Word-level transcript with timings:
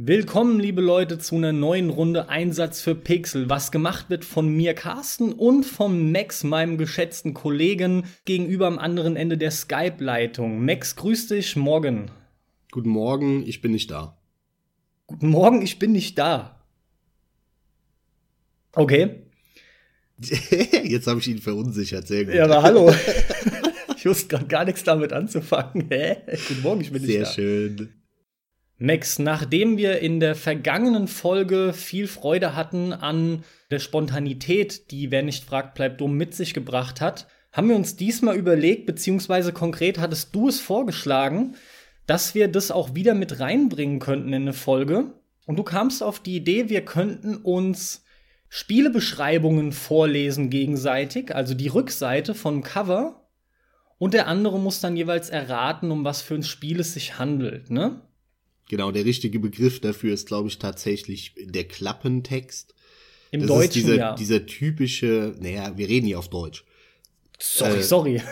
Willkommen, 0.00 0.60
liebe 0.60 0.80
Leute, 0.80 1.18
zu 1.18 1.34
einer 1.34 1.52
neuen 1.52 1.90
Runde 1.90 2.28
Einsatz 2.28 2.80
für 2.80 2.94
Pixel, 2.94 3.50
was 3.50 3.72
gemacht 3.72 4.10
wird 4.10 4.24
von 4.24 4.48
mir, 4.48 4.72
Carsten, 4.72 5.32
und 5.32 5.64
vom 5.64 6.12
Max, 6.12 6.44
meinem 6.44 6.78
geschätzten 6.78 7.34
Kollegen, 7.34 8.04
gegenüber 8.24 8.68
am 8.68 8.78
anderen 8.78 9.16
Ende 9.16 9.36
der 9.36 9.50
Skype-Leitung. 9.50 10.64
Max, 10.64 10.94
grüß 10.94 11.26
dich, 11.26 11.56
morgen. 11.56 12.12
Guten 12.70 12.90
Morgen, 12.90 13.44
ich 13.44 13.60
bin 13.60 13.72
nicht 13.72 13.90
da. 13.90 14.16
Guten 15.08 15.30
Morgen, 15.30 15.62
ich 15.62 15.80
bin 15.80 15.90
nicht 15.90 16.16
da. 16.16 16.64
Okay. 18.74 19.24
Jetzt 20.84 21.08
habe 21.08 21.18
ich 21.18 21.26
ihn 21.26 21.40
verunsichert, 21.40 22.06
sehr 22.06 22.24
gut. 22.24 22.34
Ja, 22.34 22.44
aber 22.44 22.62
hallo. 22.62 22.94
ich 23.96 24.06
wusste 24.06 24.28
gerade 24.28 24.46
gar 24.46 24.64
nichts 24.64 24.84
damit 24.84 25.12
anzufangen. 25.12 25.88
Hä? 25.90 26.18
Guten 26.46 26.62
Morgen, 26.62 26.82
ich 26.82 26.92
bin 26.92 27.02
sehr 27.02 27.18
nicht 27.18 27.30
da. 27.30 27.34
Sehr 27.34 27.34
schön. 27.34 27.97
Max, 28.78 29.18
nachdem 29.18 29.76
wir 29.76 29.98
in 29.98 30.20
der 30.20 30.36
vergangenen 30.36 31.08
Folge 31.08 31.72
viel 31.72 32.06
Freude 32.06 32.54
hatten 32.54 32.92
an 32.92 33.42
der 33.72 33.80
Spontanität, 33.80 34.92
die 34.92 35.10
wer 35.10 35.22
nicht 35.22 35.44
fragt, 35.44 35.74
bleibt 35.74 36.00
dumm 36.00 36.16
mit 36.16 36.32
sich 36.34 36.54
gebracht 36.54 37.00
hat, 37.00 37.26
haben 37.52 37.68
wir 37.68 37.76
uns 37.76 37.96
diesmal 37.96 38.36
überlegt, 38.36 38.86
beziehungsweise 38.86 39.52
konkret 39.52 39.98
hattest 39.98 40.32
du 40.32 40.48
es 40.48 40.60
vorgeschlagen, 40.60 41.56
dass 42.06 42.36
wir 42.36 42.46
das 42.46 42.70
auch 42.70 42.94
wieder 42.94 43.14
mit 43.14 43.40
reinbringen 43.40 43.98
könnten 43.98 44.28
in 44.28 44.42
eine 44.42 44.52
Folge. 44.52 45.12
Und 45.44 45.58
du 45.58 45.64
kamst 45.64 46.00
auf 46.02 46.20
die 46.20 46.36
Idee, 46.36 46.68
wir 46.68 46.84
könnten 46.84 47.36
uns 47.36 48.04
Spielebeschreibungen 48.48 49.72
vorlesen 49.72 50.50
gegenseitig, 50.50 51.34
also 51.34 51.54
die 51.54 51.68
Rückseite 51.68 52.34
vom 52.34 52.62
Cover. 52.62 53.28
Und 53.98 54.14
der 54.14 54.28
andere 54.28 54.60
muss 54.60 54.80
dann 54.80 54.96
jeweils 54.96 55.30
erraten, 55.30 55.90
um 55.90 56.04
was 56.04 56.22
für 56.22 56.36
ein 56.36 56.44
Spiel 56.44 56.78
es 56.78 56.94
sich 56.94 57.18
handelt, 57.18 57.70
ne? 57.70 58.02
Genau, 58.68 58.92
der 58.92 59.04
richtige 59.04 59.40
Begriff 59.40 59.80
dafür 59.80 60.14
ist, 60.14 60.26
glaube 60.26 60.48
ich, 60.48 60.58
tatsächlich 60.58 61.34
der 61.38 61.64
Klappentext. 61.64 62.74
Im 63.30 63.40
das 63.40 63.48
Deutschen, 63.48 63.64
ist 63.64 63.74
dieser, 63.74 63.96
ja. 63.96 64.14
dieser 64.14 64.46
typische, 64.46 65.34
naja, 65.40 65.76
wir 65.76 65.88
reden 65.88 66.06
hier 66.06 66.18
auf 66.18 66.28
Deutsch. 66.28 66.64
Sorry, 67.38 67.78
Äh, 67.78 67.82
sorry. 67.82 68.22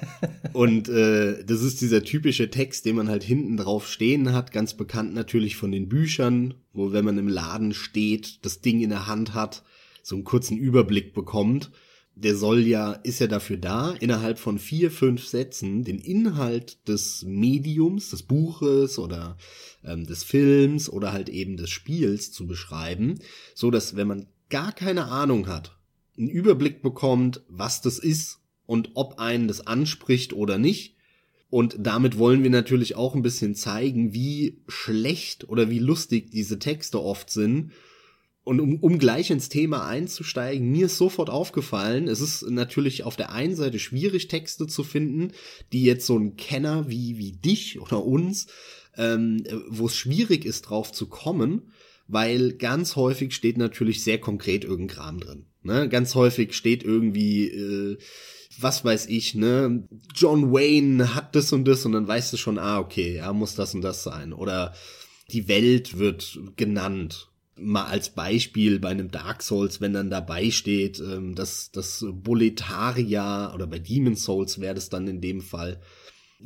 Und 0.52 0.88
äh, 0.88 1.44
das 1.44 1.62
ist 1.62 1.80
dieser 1.80 2.02
typische 2.02 2.50
Text, 2.50 2.86
den 2.86 2.96
man 2.96 3.08
halt 3.08 3.22
hinten 3.22 3.56
drauf 3.56 3.88
stehen 3.88 4.32
hat, 4.32 4.52
ganz 4.52 4.74
bekannt 4.74 5.12
natürlich 5.14 5.56
von 5.56 5.70
den 5.70 5.88
Büchern, 5.88 6.54
wo 6.72 6.92
wenn 6.92 7.04
man 7.04 7.18
im 7.18 7.28
Laden 7.28 7.74
steht, 7.74 8.44
das 8.44 8.60
Ding 8.60 8.80
in 8.80 8.90
der 8.90 9.06
Hand 9.06 9.34
hat, 9.34 9.64
so 10.02 10.14
einen 10.14 10.24
kurzen 10.24 10.56
Überblick 10.56 11.12
bekommt. 11.12 11.70
Der 12.16 12.36
soll 12.36 12.60
ja, 12.60 12.92
ist 12.92 13.18
ja 13.18 13.26
dafür 13.26 13.56
da, 13.56 13.92
innerhalb 13.98 14.38
von 14.38 14.60
vier, 14.60 14.92
fünf 14.92 15.26
Sätzen 15.26 15.82
den 15.82 15.98
Inhalt 15.98 16.86
des 16.88 17.24
Mediums, 17.26 18.10
des 18.10 18.22
Buches 18.22 19.00
oder 19.00 19.36
ähm, 19.84 20.06
des 20.06 20.24
Films 20.24 20.88
oder 20.88 21.12
halt 21.12 21.28
eben 21.28 21.56
des 21.56 21.70
Spiels 21.70 22.32
zu 22.32 22.46
beschreiben, 22.46 23.18
so 23.54 23.70
dass 23.70 23.96
wenn 23.96 24.08
man 24.08 24.26
gar 24.50 24.72
keine 24.72 25.06
Ahnung 25.06 25.46
hat, 25.46 25.76
einen 26.16 26.28
Überblick 26.28 26.82
bekommt, 26.82 27.42
was 27.48 27.80
das 27.80 27.98
ist 27.98 28.40
und 28.66 28.90
ob 28.94 29.18
einen 29.18 29.48
das 29.48 29.66
anspricht 29.66 30.32
oder 30.32 30.58
nicht. 30.58 30.96
Und 31.50 31.76
damit 31.78 32.18
wollen 32.18 32.42
wir 32.42 32.50
natürlich 32.50 32.96
auch 32.96 33.14
ein 33.14 33.22
bisschen 33.22 33.54
zeigen, 33.54 34.12
wie 34.12 34.62
schlecht 34.66 35.48
oder 35.48 35.70
wie 35.70 35.78
lustig 35.78 36.30
diese 36.30 36.58
Texte 36.58 37.00
oft 37.00 37.30
sind. 37.30 37.72
Und 38.42 38.60
um, 38.60 38.78
um 38.80 38.98
gleich 38.98 39.30
ins 39.30 39.48
Thema 39.48 39.86
einzusteigen, 39.86 40.70
mir 40.70 40.86
ist 40.86 40.98
sofort 40.98 41.30
aufgefallen, 41.30 42.08
es 42.08 42.20
ist 42.20 42.42
natürlich 42.50 43.04
auf 43.04 43.16
der 43.16 43.32
einen 43.32 43.56
Seite 43.56 43.78
schwierig, 43.78 44.28
Texte 44.28 44.66
zu 44.66 44.82
finden, 44.82 45.32
die 45.72 45.84
jetzt 45.84 46.06
so 46.06 46.18
ein 46.18 46.36
Kenner 46.36 46.88
wie, 46.88 47.16
wie 47.16 47.32
dich 47.32 47.80
oder 47.80 48.04
uns, 48.04 48.46
ähm, 48.96 49.44
wo 49.68 49.86
es 49.86 49.96
schwierig 49.96 50.44
ist, 50.44 50.62
drauf 50.62 50.92
zu 50.92 51.06
kommen, 51.06 51.72
weil 52.06 52.52
ganz 52.52 52.96
häufig 52.96 53.34
steht 53.34 53.56
natürlich 53.56 54.04
sehr 54.04 54.18
konkret 54.18 54.64
irgendein 54.64 54.96
Kram 54.96 55.20
drin. 55.20 55.46
Ne? 55.62 55.88
Ganz 55.88 56.14
häufig 56.14 56.54
steht 56.54 56.84
irgendwie, 56.84 57.48
äh, 57.48 57.98
was 58.58 58.84
weiß 58.84 59.06
ich, 59.06 59.34
ne, 59.34 59.88
John 60.14 60.52
Wayne 60.52 61.14
hat 61.14 61.34
das 61.34 61.52
und 61.52 61.64
das 61.64 61.84
und 61.86 61.92
dann 61.92 62.06
weißt 62.06 62.32
du 62.32 62.36
schon, 62.36 62.58
ah, 62.58 62.78
okay, 62.78 63.16
ja, 63.16 63.32
muss 63.32 63.54
das 63.54 63.74
und 63.74 63.82
das 63.82 64.02
sein. 64.02 64.32
Oder 64.32 64.74
die 65.30 65.48
Welt 65.48 65.98
wird 65.98 66.38
genannt. 66.56 67.30
Mal 67.56 67.84
als 67.84 68.10
Beispiel 68.10 68.80
bei 68.80 68.88
einem 68.88 69.12
Dark 69.12 69.42
Souls, 69.42 69.80
wenn 69.80 69.92
dann 69.92 70.10
dabei 70.10 70.50
steht, 70.50 70.98
ähm, 70.98 71.34
dass 71.34 71.70
das 71.70 72.04
Boletaria 72.12 73.54
oder 73.54 73.66
bei 73.66 73.78
Demon 73.78 74.16
Souls 74.16 74.60
wäre 74.60 74.74
das 74.74 74.88
dann 74.88 75.06
in 75.06 75.20
dem 75.20 75.40
Fall. 75.40 75.80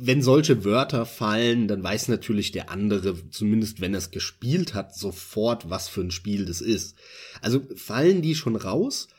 Wenn 0.01 0.21
solche 0.21 0.63
Wörter 0.63 1.05
fallen, 1.05 1.67
dann 1.67 1.83
weiß 1.83 2.07
natürlich 2.07 2.51
der 2.51 2.69
andere, 2.69 3.29
zumindest 3.31 3.81
wenn 3.81 3.93
er 3.93 3.97
es 3.97 4.11
gespielt 4.11 4.73
hat, 4.73 4.95
sofort, 4.95 5.69
was 5.69 5.89
für 5.89 6.01
ein 6.01 6.11
Spiel 6.11 6.45
das 6.45 6.61
ist. 6.61 6.95
Also 7.41 7.61
fallen 7.75 8.21
die 8.21 8.35
schon 8.35 8.55
raus, 8.55 9.09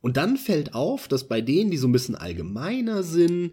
und 0.00 0.16
dann 0.16 0.36
fällt 0.36 0.74
auf, 0.74 1.08
dass 1.08 1.26
bei 1.26 1.40
denen, 1.40 1.70
die 1.70 1.76
so 1.76 1.88
ein 1.88 1.92
bisschen 1.92 2.14
allgemeiner 2.14 3.02
sind, 3.02 3.52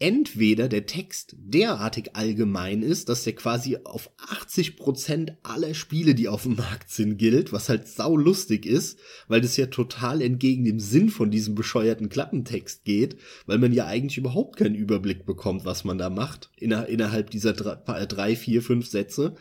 entweder 0.00 0.68
der 0.68 0.86
Text 0.86 1.36
derartig 1.38 2.16
allgemein 2.16 2.82
ist, 2.82 3.08
dass 3.08 3.24
der 3.24 3.34
quasi 3.34 3.78
auf 3.84 4.10
80 4.18 4.76
Prozent 4.76 5.36
aller 5.42 5.74
Spiele, 5.74 6.14
die 6.14 6.28
auf 6.28 6.42
dem 6.42 6.56
Markt 6.56 6.90
sind, 6.90 7.16
gilt, 7.16 7.52
was 7.52 7.68
halt 7.68 7.86
sau 7.86 8.16
lustig 8.16 8.66
ist, 8.66 8.98
weil 9.28 9.40
das 9.40 9.56
ja 9.56 9.66
total 9.66 10.20
entgegen 10.20 10.64
dem 10.64 10.80
Sinn 10.80 11.10
von 11.10 11.30
diesem 11.30 11.54
bescheuerten 11.54 12.08
Klappentext 12.08 12.84
geht, 12.84 13.16
weil 13.46 13.58
man 13.58 13.72
ja 13.72 13.86
eigentlich 13.86 14.18
überhaupt 14.18 14.56
keinen 14.56 14.74
Überblick 14.74 15.26
bekommt, 15.26 15.64
was 15.64 15.84
man 15.84 15.98
da 15.98 16.10
macht, 16.10 16.50
inner 16.56 16.88
innerhalb 16.88 17.30
dieser 17.30 17.52
drei, 17.52 18.06
drei, 18.06 18.36
vier, 18.36 18.62
fünf 18.62 18.88
Sätze. 18.88 19.36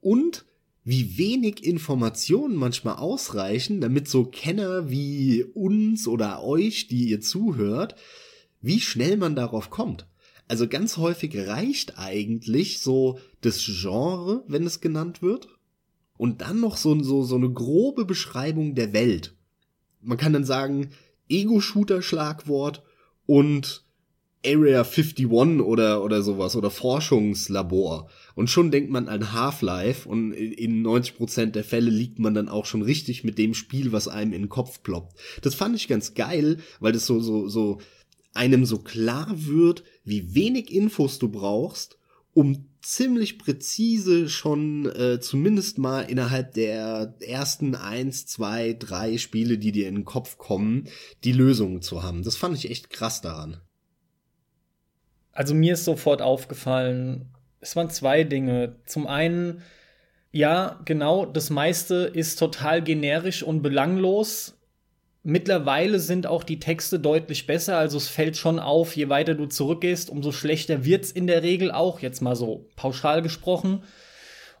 Und 0.00 0.44
wie 0.84 1.18
wenig 1.18 1.64
Informationen 1.64 2.56
manchmal 2.56 2.96
ausreichen, 2.96 3.80
damit 3.80 4.08
so 4.08 4.24
Kenner 4.24 4.88
wie 4.88 5.44
uns 5.44 6.08
oder 6.08 6.42
euch, 6.42 6.86
die 6.86 7.10
ihr 7.10 7.20
zuhört, 7.20 7.94
wie 8.60 8.80
schnell 8.80 9.16
man 9.16 9.36
darauf 9.36 9.70
kommt. 9.70 10.06
Also 10.48 10.66
ganz 10.66 10.96
häufig 10.96 11.36
reicht 11.36 11.98
eigentlich 11.98 12.80
so 12.80 13.18
das 13.42 13.62
Genre, 13.64 14.44
wenn 14.48 14.66
es 14.66 14.80
genannt 14.80 15.22
wird, 15.22 15.48
und 16.16 16.40
dann 16.40 16.60
noch 16.60 16.76
so, 16.76 17.00
so, 17.02 17.22
so 17.22 17.36
eine 17.36 17.50
grobe 17.50 18.04
Beschreibung 18.04 18.74
der 18.74 18.92
Welt. 18.92 19.34
Man 20.02 20.18
kann 20.18 20.32
dann 20.32 20.44
sagen, 20.44 20.90
Ego-Shooter-Schlagwort 21.28 22.82
und 23.26 23.84
Area 24.44 24.84
51 24.84 25.26
oder, 25.26 26.02
oder 26.02 26.22
sowas 26.22 26.54
oder 26.54 26.70
Forschungslabor. 26.70 28.08
Und 28.34 28.48
schon 28.50 28.70
denkt 28.70 28.90
man 28.90 29.08
an 29.08 29.32
Half-Life 29.32 30.08
und 30.08 30.32
in 30.32 30.86
90% 30.86 31.46
der 31.46 31.64
Fälle 31.64 31.90
liegt 31.90 32.18
man 32.18 32.34
dann 32.34 32.48
auch 32.48 32.64
schon 32.64 32.82
richtig 32.82 33.24
mit 33.24 33.36
dem 33.36 33.54
Spiel, 33.54 33.92
was 33.92 34.06
einem 34.06 34.32
in 34.32 34.42
den 34.42 34.48
Kopf 34.48 34.82
ploppt. 34.82 35.16
Das 35.42 35.54
fand 35.54 35.74
ich 35.74 35.88
ganz 35.88 36.14
geil, 36.14 36.58
weil 36.78 36.92
das 36.92 37.06
so, 37.06 37.20
so, 37.20 37.48
so 37.48 37.78
einem 38.38 38.64
so 38.64 38.78
klar 38.78 39.26
wird, 39.30 39.82
wie 40.04 40.34
wenig 40.34 40.72
Infos 40.72 41.18
du 41.18 41.28
brauchst, 41.28 41.98
um 42.32 42.68
ziemlich 42.82 43.38
präzise 43.38 44.28
schon 44.28 44.86
äh, 44.86 45.18
zumindest 45.20 45.78
mal 45.78 46.02
innerhalb 46.02 46.54
der 46.54 47.16
ersten 47.20 47.74
eins, 47.74 48.26
zwei, 48.26 48.76
drei 48.78 49.18
Spiele, 49.18 49.58
die 49.58 49.72
dir 49.72 49.88
in 49.88 49.96
den 49.96 50.04
Kopf 50.04 50.38
kommen, 50.38 50.88
die 51.24 51.32
Lösungen 51.32 51.82
zu 51.82 52.04
haben. 52.04 52.22
Das 52.22 52.36
fand 52.36 52.56
ich 52.56 52.70
echt 52.70 52.90
krass 52.90 53.20
daran. 53.20 53.60
Also 55.32 55.54
mir 55.54 55.74
ist 55.74 55.84
sofort 55.84 56.22
aufgefallen, 56.22 57.34
es 57.60 57.74
waren 57.74 57.90
zwei 57.90 58.22
Dinge. 58.22 58.76
Zum 58.86 59.08
einen, 59.08 59.62
ja, 60.30 60.80
genau, 60.84 61.26
das 61.26 61.50
meiste 61.50 62.10
ist 62.14 62.38
total 62.38 62.82
generisch 62.82 63.42
und 63.42 63.62
belanglos. 63.62 64.57
Mittlerweile 65.22 65.98
sind 65.98 66.26
auch 66.26 66.44
die 66.44 66.60
Texte 66.60 67.00
deutlich 67.00 67.46
besser, 67.46 67.76
also 67.76 67.96
es 67.96 68.08
fällt 68.08 68.36
schon 68.36 68.58
auf, 68.58 68.96
je 68.96 69.08
weiter 69.08 69.34
du 69.34 69.46
zurückgehst, 69.46 70.10
umso 70.10 70.32
schlechter 70.32 70.84
wird's 70.84 71.10
in 71.10 71.26
der 71.26 71.42
Regel 71.42 71.70
auch, 71.72 72.00
jetzt 72.00 72.22
mal 72.22 72.36
so 72.36 72.68
pauschal 72.76 73.20
gesprochen. 73.20 73.82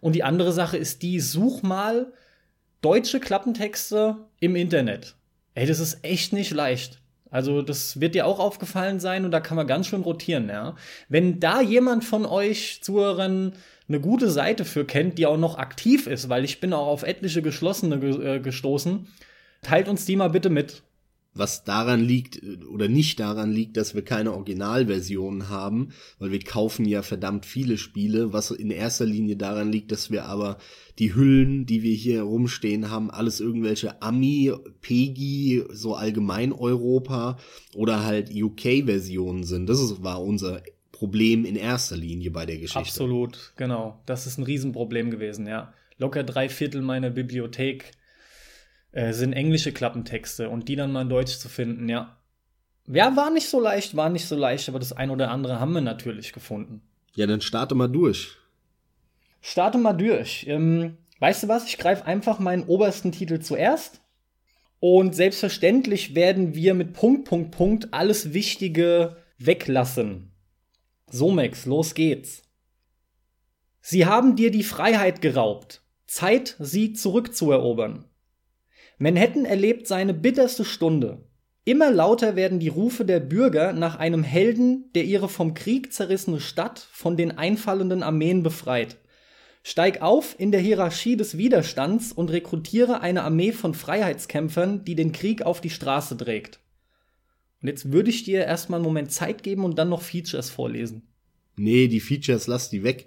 Und 0.00 0.14
die 0.14 0.24
andere 0.24 0.52
Sache 0.52 0.76
ist 0.76 1.02
die, 1.02 1.20
such 1.20 1.62
mal 1.62 2.12
deutsche 2.82 3.20
Klappentexte 3.20 4.16
im 4.40 4.56
Internet. 4.56 5.16
Ey, 5.54 5.66
das 5.66 5.80
ist 5.80 6.04
echt 6.04 6.32
nicht 6.32 6.50
leicht. 6.50 7.00
Also 7.30 7.62
das 7.62 8.00
wird 8.00 8.14
dir 8.14 8.26
auch 8.26 8.38
aufgefallen 8.38 9.00
sein 9.00 9.24
und 9.24 9.30
da 9.30 9.40
kann 9.40 9.56
man 9.56 9.66
ganz 9.66 9.86
schön 9.86 10.02
rotieren, 10.02 10.48
ja. 10.48 10.76
Wenn 11.08 11.40
da 11.40 11.60
jemand 11.60 12.04
von 12.04 12.24
euch 12.24 12.80
Zuhörern 12.82 13.52
eine 13.88 14.00
gute 14.00 14.30
Seite 14.30 14.64
für 14.64 14.84
kennt, 14.84 15.18
die 15.18 15.26
auch 15.26 15.36
noch 15.36 15.58
aktiv 15.58 16.06
ist, 16.06 16.28
weil 16.28 16.44
ich 16.44 16.60
bin 16.60 16.72
auch 16.72 16.86
auf 16.86 17.02
etliche 17.02 17.42
geschlossene 17.42 17.98
ge 17.98 18.36
äh, 18.36 18.40
gestoßen, 18.40 19.08
teilt 19.62 19.88
uns 19.88 20.04
die 20.04 20.16
mal 20.16 20.30
bitte 20.30 20.50
mit. 20.50 20.82
Was 21.34 21.62
daran 21.62 22.00
liegt 22.00 22.42
oder 22.72 22.88
nicht 22.88 23.20
daran 23.20 23.52
liegt, 23.52 23.76
dass 23.76 23.94
wir 23.94 24.02
keine 24.02 24.32
Originalversion 24.32 25.48
haben, 25.48 25.90
weil 26.18 26.32
wir 26.32 26.40
kaufen 26.40 26.84
ja 26.84 27.02
verdammt 27.02 27.46
viele 27.46 27.78
Spiele, 27.78 28.32
was 28.32 28.50
in 28.50 28.72
erster 28.72 29.04
Linie 29.04 29.36
daran 29.36 29.70
liegt, 29.70 29.92
dass 29.92 30.10
wir 30.10 30.24
aber 30.24 30.58
die 30.98 31.14
Hüllen, 31.14 31.64
die 31.64 31.82
wir 31.84 31.94
hier 31.94 32.22
rumstehen 32.22 32.90
haben, 32.90 33.10
alles 33.10 33.38
irgendwelche 33.38 34.02
Ami, 34.02 34.52
PEGI, 34.80 35.64
so 35.70 35.94
allgemein 35.94 36.52
Europa 36.52 37.38
oder 37.74 38.04
halt 38.04 38.34
UK-Versionen 38.34 39.44
sind. 39.44 39.68
Das 39.68 39.80
ist, 39.80 40.02
war 40.02 40.20
unser 40.20 40.62
Problem 40.90 41.44
in 41.44 41.54
erster 41.54 41.96
Linie 41.96 42.32
bei 42.32 42.46
der 42.46 42.56
Geschichte. 42.56 42.80
Absolut, 42.80 43.52
genau. 43.54 44.02
Das 44.06 44.26
ist 44.26 44.38
ein 44.38 44.42
Riesenproblem 44.42 45.12
gewesen, 45.12 45.46
ja. 45.46 45.72
Locker 45.98 46.24
drei 46.24 46.48
Viertel 46.48 46.82
meiner 46.82 47.10
Bibliothek 47.10 47.92
äh, 48.92 49.12
sind 49.12 49.32
englische 49.32 49.72
Klappentexte 49.72 50.48
und 50.48 50.68
die 50.68 50.76
dann 50.76 50.92
mal 50.92 51.02
in 51.02 51.08
Deutsch 51.08 51.36
zu 51.38 51.48
finden, 51.48 51.88
ja. 51.88 52.16
Ja, 52.86 53.14
war 53.16 53.30
nicht 53.30 53.48
so 53.48 53.60
leicht, 53.60 53.96
war 53.96 54.08
nicht 54.08 54.26
so 54.26 54.34
leicht, 54.34 54.68
aber 54.68 54.78
das 54.78 54.92
ein 54.92 55.10
oder 55.10 55.30
andere 55.30 55.60
haben 55.60 55.72
wir 55.72 55.82
natürlich 55.82 56.32
gefunden. 56.32 56.80
Ja, 57.14 57.26
dann 57.26 57.40
starte 57.40 57.74
mal 57.74 57.88
durch. 57.88 58.36
Starte 59.40 59.76
mal 59.76 59.92
durch. 59.92 60.46
Ähm, 60.48 60.96
weißt 61.18 61.42
du 61.42 61.48
was? 61.48 61.66
Ich 61.66 61.78
greife 61.78 62.06
einfach 62.06 62.38
meinen 62.38 62.64
obersten 62.64 63.12
Titel 63.12 63.40
zuerst. 63.40 64.00
Und 64.80 65.14
selbstverständlich 65.14 66.14
werden 66.14 66.54
wir 66.54 66.74
mit 66.74 66.92
Punkt, 66.92 67.28
Punkt, 67.28 67.50
Punkt 67.50 67.88
alles 67.92 68.32
Wichtige 68.32 69.16
weglassen. 69.38 70.30
So, 71.10 71.30
Max, 71.30 71.66
los 71.66 71.94
geht's. 71.94 72.42
Sie 73.80 74.06
haben 74.06 74.36
dir 74.36 74.50
die 74.50 74.62
Freiheit 74.62 75.20
geraubt. 75.20 75.82
Zeit, 76.06 76.56
sie 76.58 76.92
zurückzuerobern. 76.92 78.04
Manhattan 78.98 79.44
erlebt 79.44 79.86
seine 79.86 80.12
bitterste 80.12 80.64
Stunde. 80.64 81.24
Immer 81.64 81.90
lauter 81.90 82.34
werden 82.34 82.58
die 82.58 82.68
Rufe 82.68 83.04
der 83.04 83.20
Bürger 83.20 83.72
nach 83.72 83.96
einem 83.96 84.24
Helden, 84.24 84.90
der 84.94 85.04
ihre 85.04 85.28
vom 85.28 85.54
Krieg 85.54 85.92
zerrissene 85.92 86.40
Stadt 86.40 86.88
von 86.92 87.16
den 87.16 87.36
einfallenden 87.36 88.02
Armeen 88.02 88.42
befreit. 88.42 88.96
Steig 89.62 90.00
auf 90.02 90.34
in 90.38 90.50
der 90.50 90.60
Hierarchie 90.60 91.16
des 91.16 91.36
Widerstands 91.36 92.10
und 92.10 92.30
rekrutiere 92.30 93.02
eine 93.02 93.22
Armee 93.22 93.52
von 93.52 93.74
Freiheitskämpfern, 93.74 94.84
die 94.84 94.94
den 94.94 95.12
Krieg 95.12 95.42
auf 95.42 95.60
die 95.60 95.70
Straße 95.70 96.16
trägt. 96.16 96.60
Und 97.60 97.68
jetzt 97.68 97.92
würde 97.92 98.10
ich 98.10 98.24
dir 98.24 98.44
erstmal 98.44 98.78
einen 98.78 98.86
Moment 98.86 99.12
Zeit 99.12 99.42
geben 99.42 99.64
und 99.64 99.78
dann 99.78 99.90
noch 99.90 100.02
Features 100.02 100.48
vorlesen. 100.48 101.02
Nee, 101.56 101.88
die 101.88 102.00
Features 102.00 102.46
lass 102.46 102.70
die 102.70 102.82
weg. 102.82 103.06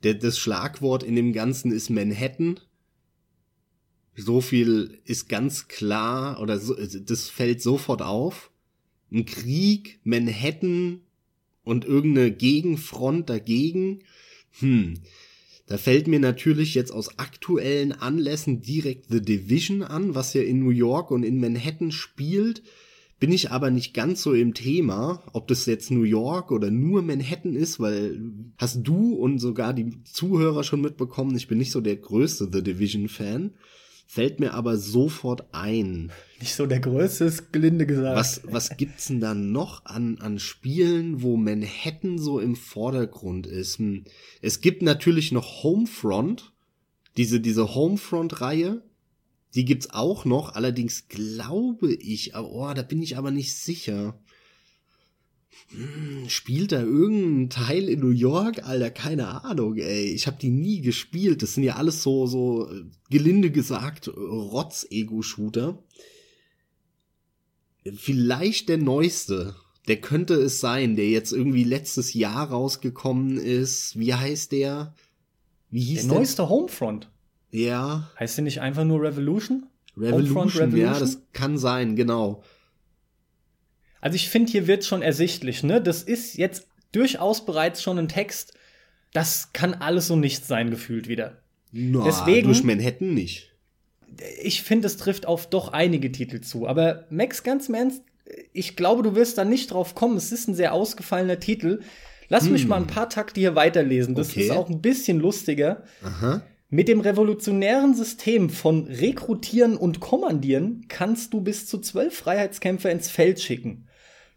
Das 0.00 0.38
Schlagwort 0.38 1.02
in 1.02 1.16
dem 1.16 1.32
Ganzen 1.32 1.72
ist 1.72 1.90
Manhattan. 1.90 2.60
So 4.22 4.40
viel 4.40 4.98
ist 5.04 5.28
ganz 5.28 5.68
klar 5.68 6.40
oder 6.40 6.58
so, 6.58 6.74
das 6.74 7.28
fällt 7.28 7.62
sofort 7.62 8.02
auf. 8.02 8.50
Ein 9.12 9.24
Krieg, 9.24 10.00
Manhattan 10.04 11.00
und 11.64 11.84
irgendeine 11.84 12.30
Gegenfront 12.30 13.28
dagegen. 13.28 14.00
Hm. 14.60 14.94
Da 15.66 15.78
fällt 15.78 16.08
mir 16.08 16.18
natürlich 16.18 16.74
jetzt 16.74 16.90
aus 16.90 17.18
aktuellen 17.18 17.92
Anlässen 17.92 18.60
direkt 18.60 19.06
The 19.08 19.20
Division 19.20 19.82
an, 19.82 20.14
was 20.14 20.34
ja 20.34 20.42
in 20.42 20.60
New 20.60 20.70
York 20.70 21.10
und 21.10 21.22
in 21.22 21.40
Manhattan 21.40 21.92
spielt 21.92 22.62
bin 23.20 23.32
ich 23.32 23.50
aber 23.50 23.70
nicht 23.70 23.92
ganz 23.92 24.22
so 24.22 24.32
im 24.32 24.54
Thema, 24.54 25.22
ob 25.34 25.46
das 25.46 25.66
jetzt 25.66 25.90
New 25.90 26.04
York 26.04 26.50
oder 26.50 26.70
nur 26.70 27.02
Manhattan 27.02 27.54
ist, 27.54 27.78
weil 27.78 28.18
hast 28.56 28.80
du 28.82 29.12
und 29.12 29.38
sogar 29.38 29.74
die 29.74 30.02
Zuhörer 30.04 30.64
schon 30.64 30.80
mitbekommen, 30.80 31.36
ich 31.36 31.46
bin 31.46 31.58
nicht 31.58 31.70
so 31.70 31.82
der 31.82 31.96
größte 31.96 32.48
The 32.50 32.62
Division 32.62 33.08
Fan, 33.08 33.52
fällt 34.10 34.40
mir 34.40 34.54
aber 34.54 34.76
sofort 34.76 35.44
ein. 35.52 36.10
Nicht 36.40 36.56
so 36.56 36.66
der 36.66 36.80
größte 36.80 37.26
ist 37.26 37.52
gelinde 37.52 37.86
gesagt. 37.86 38.16
Was, 38.16 38.40
was 38.42 38.76
gibt's 38.76 39.06
denn 39.06 39.20
da 39.20 39.34
noch 39.34 39.84
an, 39.84 40.18
an 40.18 40.40
Spielen, 40.40 41.22
wo 41.22 41.36
Manhattan 41.36 42.18
so 42.18 42.40
im 42.40 42.56
Vordergrund 42.56 43.46
ist? 43.46 43.78
Hm, 43.78 44.02
es 44.42 44.60
gibt 44.60 44.82
natürlich 44.82 45.30
noch 45.30 45.62
Homefront, 45.62 46.52
diese, 47.16 47.38
diese 47.38 47.76
Homefront-Reihe, 47.76 48.82
die 49.54 49.64
gibt's 49.64 49.90
auch 49.90 50.24
noch, 50.24 50.56
allerdings 50.56 51.06
glaube 51.06 51.92
ich, 51.94 52.34
oh, 52.34 52.72
da 52.74 52.82
bin 52.82 53.02
ich 53.02 53.16
aber 53.16 53.30
nicht 53.30 53.54
sicher. 53.54 54.18
Hm, 55.68 56.28
spielt 56.28 56.72
da 56.72 56.82
irgendein 56.82 57.50
Teil 57.50 57.88
in 57.88 58.00
New 58.00 58.10
York? 58.10 58.66
Alter, 58.66 58.90
keine 58.90 59.44
Ahnung, 59.44 59.76
ey. 59.76 60.06
Ich 60.06 60.26
habe 60.26 60.38
die 60.40 60.50
nie 60.50 60.80
gespielt. 60.80 61.42
Das 61.42 61.54
sind 61.54 61.62
ja 61.62 61.76
alles 61.76 62.02
so, 62.02 62.26
so 62.26 62.68
äh, 62.70 62.84
gelinde 63.10 63.50
gesagt, 63.50 64.08
Rotz-Ego-Shooter. 64.08 65.82
Vielleicht 67.94 68.68
der 68.68 68.78
neueste. 68.78 69.54
Der 69.88 70.00
könnte 70.00 70.34
es 70.34 70.60
sein, 70.60 70.96
der 70.96 71.08
jetzt 71.08 71.32
irgendwie 71.32 71.64
letztes 71.64 72.14
Jahr 72.14 72.50
rausgekommen 72.50 73.38
ist. 73.38 73.98
Wie 73.98 74.12
heißt 74.14 74.52
der? 74.52 74.94
Wie 75.70 75.80
hieß 75.80 76.02
der? 76.02 76.08
Der 76.08 76.18
neueste 76.18 76.48
Homefront. 76.48 77.10
Ja. 77.50 78.10
Heißt 78.18 78.36
der 78.36 78.44
nicht 78.44 78.60
einfach 78.60 78.84
nur 78.84 79.02
Revolution? 79.02 79.66
Revolution, 79.96 80.48
Revolution? 80.48 80.80
ja, 80.80 80.98
das 80.98 81.22
kann 81.32 81.58
sein, 81.58 81.96
genau. 81.96 82.42
Also 84.00 84.16
ich 84.16 84.28
finde, 84.28 84.50
hier 84.50 84.66
wird 84.66 84.84
schon 84.84 85.02
ersichtlich, 85.02 85.62
ne? 85.62 85.80
Das 85.80 86.02
ist 86.02 86.36
jetzt 86.36 86.66
durchaus 86.92 87.44
bereits 87.44 87.82
schon 87.82 87.98
ein 87.98 88.08
Text. 88.08 88.54
Das 89.12 89.52
kann 89.52 89.74
alles 89.74 90.06
so 90.06 90.16
nichts 90.16 90.48
sein, 90.48 90.70
gefühlt 90.70 91.08
wieder. 91.08 91.42
Na, 91.72 92.04
Deswegen, 92.04 92.48
durch 92.48 92.62
Manhattan 92.62 93.14
nicht. 93.14 93.52
Ich 94.42 94.62
finde, 94.62 94.86
es 94.86 94.96
trifft 94.96 95.26
auf 95.26 95.48
doch 95.48 95.68
einige 95.72 96.10
Titel 96.10 96.40
zu. 96.40 96.66
Aber 96.66 97.06
Max, 97.10 97.42
ganz 97.42 97.68
im 97.68 97.74
Ernst, 97.74 98.02
ich 98.52 98.76
glaube, 98.76 99.02
du 99.02 99.14
wirst 99.14 99.38
da 99.38 99.44
nicht 99.44 99.72
drauf 99.72 99.94
kommen. 99.94 100.16
Es 100.16 100.32
ist 100.32 100.48
ein 100.48 100.54
sehr 100.54 100.72
ausgefallener 100.72 101.40
Titel. 101.40 101.80
Lass 102.28 102.44
hm. 102.44 102.52
mich 102.52 102.66
mal 102.66 102.76
ein 102.76 102.86
paar 102.86 103.08
Takte 103.08 103.40
hier 103.40 103.54
weiterlesen. 103.54 104.14
Das 104.14 104.30
okay. 104.30 104.42
ist 104.42 104.50
auch 104.50 104.68
ein 104.68 104.80
bisschen 104.80 105.18
lustiger. 105.18 105.84
Aha. 106.02 106.42
Mit 106.68 106.86
dem 106.86 107.00
revolutionären 107.00 107.94
System 107.94 108.48
von 108.48 108.86
Rekrutieren 108.86 109.76
und 109.76 109.98
Kommandieren 109.98 110.84
kannst 110.88 111.34
du 111.34 111.40
bis 111.40 111.66
zu 111.66 111.78
zwölf 111.78 112.14
Freiheitskämpfer 112.14 112.92
ins 112.92 113.10
Feld 113.10 113.40
schicken. 113.40 113.88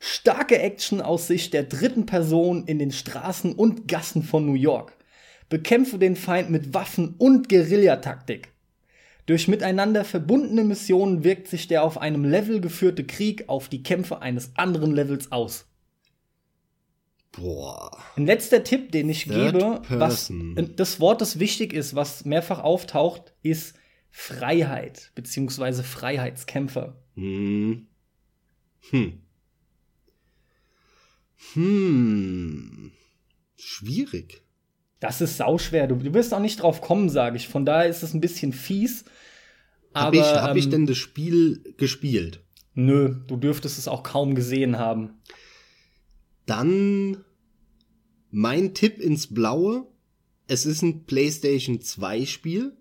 Starke 0.05 0.59
Action 0.59 0.99
aus 0.99 1.27
Sicht 1.27 1.53
der 1.53 1.63
dritten 1.63 2.05
Person 2.05 2.65
in 2.67 2.77
den 2.77 2.91
Straßen 2.91 3.53
und 3.53 3.87
Gassen 3.87 4.21
von 4.21 4.45
New 4.45 4.53
York. 4.53 4.97
Bekämpfe 5.47 5.97
den 5.97 6.17
Feind 6.17 6.49
mit 6.49 6.73
Waffen 6.73 7.15
und 7.17 7.47
Guerillataktik. 7.47 8.49
Durch 9.27 9.47
miteinander 9.47 10.03
verbundene 10.03 10.65
Missionen 10.65 11.23
wirkt 11.23 11.47
sich 11.47 11.69
der 11.69 11.85
auf 11.85 11.97
einem 11.97 12.25
Level 12.25 12.59
geführte 12.59 13.05
Krieg 13.05 13.47
auf 13.47 13.69
die 13.69 13.81
Kämpfe 13.81 14.21
eines 14.21 14.51
anderen 14.57 14.91
Levels 14.91 15.31
aus. 15.31 15.67
Boah. 17.31 17.97
Ein 18.17 18.25
letzter 18.25 18.65
Tipp, 18.65 18.91
den 18.91 19.07
ich 19.07 19.23
Third 19.23 19.53
gebe, 19.53 19.81
person. 19.87 20.57
was 20.57 20.75
das 20.75 20.99
Wort, 20.99 21.21
das 21.21 21.39
wichtig 21.39 21.71
ist, 21.71 21.95
was 21.95 22.25
mehrfach 22.25 22.59
auftaucht, 22.59 23.33
ist 23.41 23.75
Freiheit, 24.11 25.13
beziehungsweise 25.15 25.81
Freiheitskämpfer. 25.81 26.97
Hm. 27.15 27.87
Hm. 28.89 29.22
Hm. 31.53 32.91
Schwierig. 33.57 34.41
Das 34.99 35.19
ist 35.19 35.37
sauschwer. 35.37 35.87
Du, 35.87 35.95
du 35.95 36.13
wirst 36.13 36.33
auch 36.33 36.39
nicht 36.39 36.61
drauf 36.61 36.81
kommen, 36.81 37.09
sage 37.09 37.35
ich. 37.35 37.47
Von 37.47 37.65
daher 37.65 37.89
ist 37.89 38.03
es 38.03 38.13
ein 38.13 38.21
bisschen 38.21 38.53
fies. 38.53 39.03
Habe 39.93 40.17
ich, 40.17 40.23
hab 40.23 40.51
ähm, 40.51 40.57
ich 40.57 40.69
denn 40.69 40.85
das 40.85 40.97
Spiel 40.97 41.75
gespielt? 41.77 42.41
Nö, 42.73 43.15
du 43.27 43.37
dürftest 43.37 43.77
es 43.77 43.87
auch 43.87 44.03
kaum 44.03 44.33
gesehen 44.33 44.79
haben. 44.79 45.21
Dann 46.45 47.23
mein 48.31 48.73
Tipp 48.73 48.99
ins 48.99 49.33
Blaue. 49.33 49.87
Es 50.47 50.65
ist 50.65 50.81
ein 50.81 51.05
PlayStation 51.05 51.81
2 51.81 52.25
Spiel. 52.25 52.75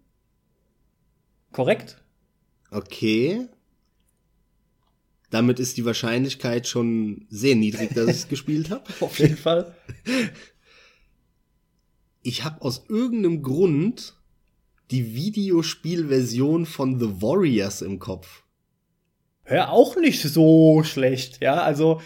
Korrekt. 1.52 2.02
Okay. 2.70 3.48
Damit 5.32 5.58
ist 5.58 5.78
die 5.78 5.86
Wahrscheinlichkeit 5.86 6.68
schon 6.68 7.24
sehr 7.30 7.56
niedrig, 7.56 7.94
dass 7.94 8.06
ich 8.06 8.16
es 8.16 8.28
gespielt 8.28 8.68
habe. 8.68 8.84
Auf 9.00 9.18
jeden 9.18 9.38
Fall. 9.38 9.74
Ich 12.22 12.44
habe 12.44 12.60
aus 12.60 12.84
irgendeinem 12.90 13.42
Grund 13.42 14.14
die 14.90 15.14
Videospielversion 15.14 16.66
von 16.66 17.00
The 17.00 17.22
Warriors 17.22 17.80
im 17.80 17.98
Kopf. 17.98 18.42
Ja, 19.50 19.70
auch 19.70 19.96
nicht 19.96 20.20
so 20.22 20.82
schlecht, 20.84 21.42
ja. 21.42 21.62
Also 21.62 22.02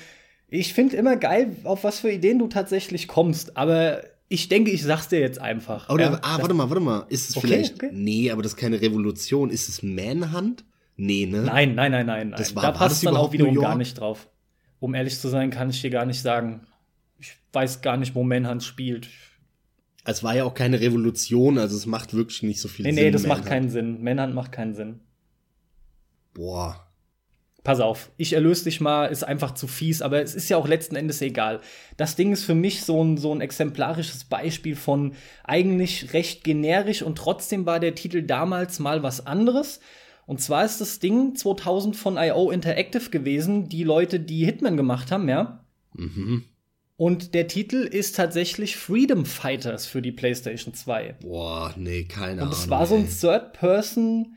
ich 0.47 0.73
finde 0.73 0.97
immer 0.97 1.17
geil, 1.17 1.57
auf 1.65 1.83
was 1.83 1.99
für 1.99 2.13
Ideen 2.13 2.39
du 2.39 2.47
tatsächlich 2.47 3.09
kommst, 3.09 3.57
aber 3.57 4.05
ich 4.29 4.49
denke, 4.49 4.71
ich 4.71 4.85
sag's 4.85 5.09
dir 5.09 5.19
jetzt 5.19 5.41
einfach. 5.41 5.89
Oder, 5.89 6.05
ja, 6.05 6.19
ah, 6.23 6.39
warte 6.39 6.55
mal, 6.55 6.71
warte 6.71 6.83
mal. 6.83 7.07
Ist 7.09 7.31
es 7.31 7.37
okay, 7.37 7.47
vielleicht. 7.49 7.75
Okay. 7.75 7.91
Nee, 7.93 8.31
aber 8.31 8.43
das 8.43 8.53
ist 8.53 8.59
keine 8.59 8.81
Revolution. 8.81 9.51
Ist 9.51 9.69
es 9.69 9.83
Manhunt? 9.83 10.65
Nee, 10.97 11.27
ne? 11.27 11.43
Nein, 11.43 11.75
nein, 11.75 11.93
nein, 11.93 12.07
nein. 12.07 12.31
Das 12.37 12.55
war, 12.57 12.63
da 12.63 12.73
passt 12.73 13.05
dann 13.05 13.17
auch 13.17 13.33
wiederum 13.33 13.55
gar 13.57 13.77
nicht 13.77 14.01
drauf. 14.01 14.29
Um 14.81 14.95
ehrlich 14.95 15.19
zu 15.19 15.29
sein, 15.29 15.51
kann 15.51 15.71
ich 15.71 15.81
dir 15.81 15.91
gar 15.91 16.07
nicht 16.07 16.21
sagen. 16.21 16.67
Ich 17.19 17.37
weiß 17.53 17.83
gar 17.83 17.97
nicht, 17.97 18.15
wo 18.15 18.23
Manhunt 18.23 18.63
spielt. 18.63 19.09
Es 20.05 20.23
war 20.23 20.35
ja 20.35 20.45
auch 20.45 20.55
keine 20.55 20.81
Revolution, 20.81 21.59
also 21.59 21.77
es 21.77 21.87
macht 21.87 22.15
wirklich 22.15 22.43
nicht 22.43 22.61
so 22.61 22.69
viel 22.69 22.85
nee, 22.85 22.91
Sinn. 22.91 22.97
Nee, 22.97 23.05
nee, 23.07 23.11
das 23.11 23.23
Manhunt. 23.23 23.41
macht 23.41 23.49
keinen 23.49 23.71
Sinn. 23.71 24.03
Manhunt 24.03 24.35
macht 24.35 24.53
keinen 24.53 24.75
Sinn. 24.75 25.01
Boah 26.33 26.87
pass 27.67 27.81
auf, 27.81 28.13
ich 28.17 28.33
erlöse 28.33 28.63
dich 28.63 28.81
mal, 28.81 29.07
ist 29.07 29.25
einfach 29.25 29.53
zu 29.53 29.67
fies, 29.67 30.01
aber 30.01 30.23
es 30.23 30.37
ist 30.37 30.49
ja 30.49 30.57
auch 30.57 30.69
letzten 30.69 30.95
Endes 30.95 31.21
egal. 31.21 31.61
Das 31.97 32.15
Ding 32.15 32.33
ist 32.33 32.45
für 32.45 32.55
mich 32.55 32.85
so 32.85 33.03
ein, 33.03 33.17
so 33.17 33.35
ein 33.35 33.41
exemplarisches 33.41 34.23
Beispiel 34.23 34.77
von 34.77 35.15
eigentlich 35.43 36.13
recht 36.13 36.45
generisch 36.45 37.03
und 37.03 37.19
trotzdem 37.19 37.67
war 37.67 37.81
der 37.81 37.97
Titel 37.97 38.23
damals 38.23 38.79
mal 38.79 39.03
was 39.03 39.27
anderes. 39.27 39.81
Und 40.27 40.41
zwar 40.41 40.65
ist 40.65 40.81
das 40.81 40.99
Ding 40.99 41.37
2000 41.37 41.97
von 41.97 42.17
IO 42.17 42.51
Interactive 42.51 43.11
gewesen, 43.11 43.69
die 43.69 43.85
Leute, 43.85 44.21
die 44.21 44.45
Hitman 44.45 44.77
gemacht 44.77 45.13
haben, 45.13 45.29
ja. 45.29 45.65
Mhm. 45.95 46.45
Und 46.97 47.35
der 47.35 47.47
Titel 47.47 47.77
ist 47.77 48.17
tatsächlich 48.17 48.77
Freedom 48.77 49.25
Fighters 49.25 49.87
für 49.87 50.03
die 50.03 50.13
PlayStation 50.13 50.75
2. 50.75 51.17
Boah, 51.21 51.75
nee, 51.77 52.05
keine 52.05 52.43
Ahnung. 52.43 52.49
Und 52.49 52.53
es 52.55 52.71
war 52.71 52.87
so 52.87 52.97
ein 52.97 53.09
Third-Person, 53.09 54.37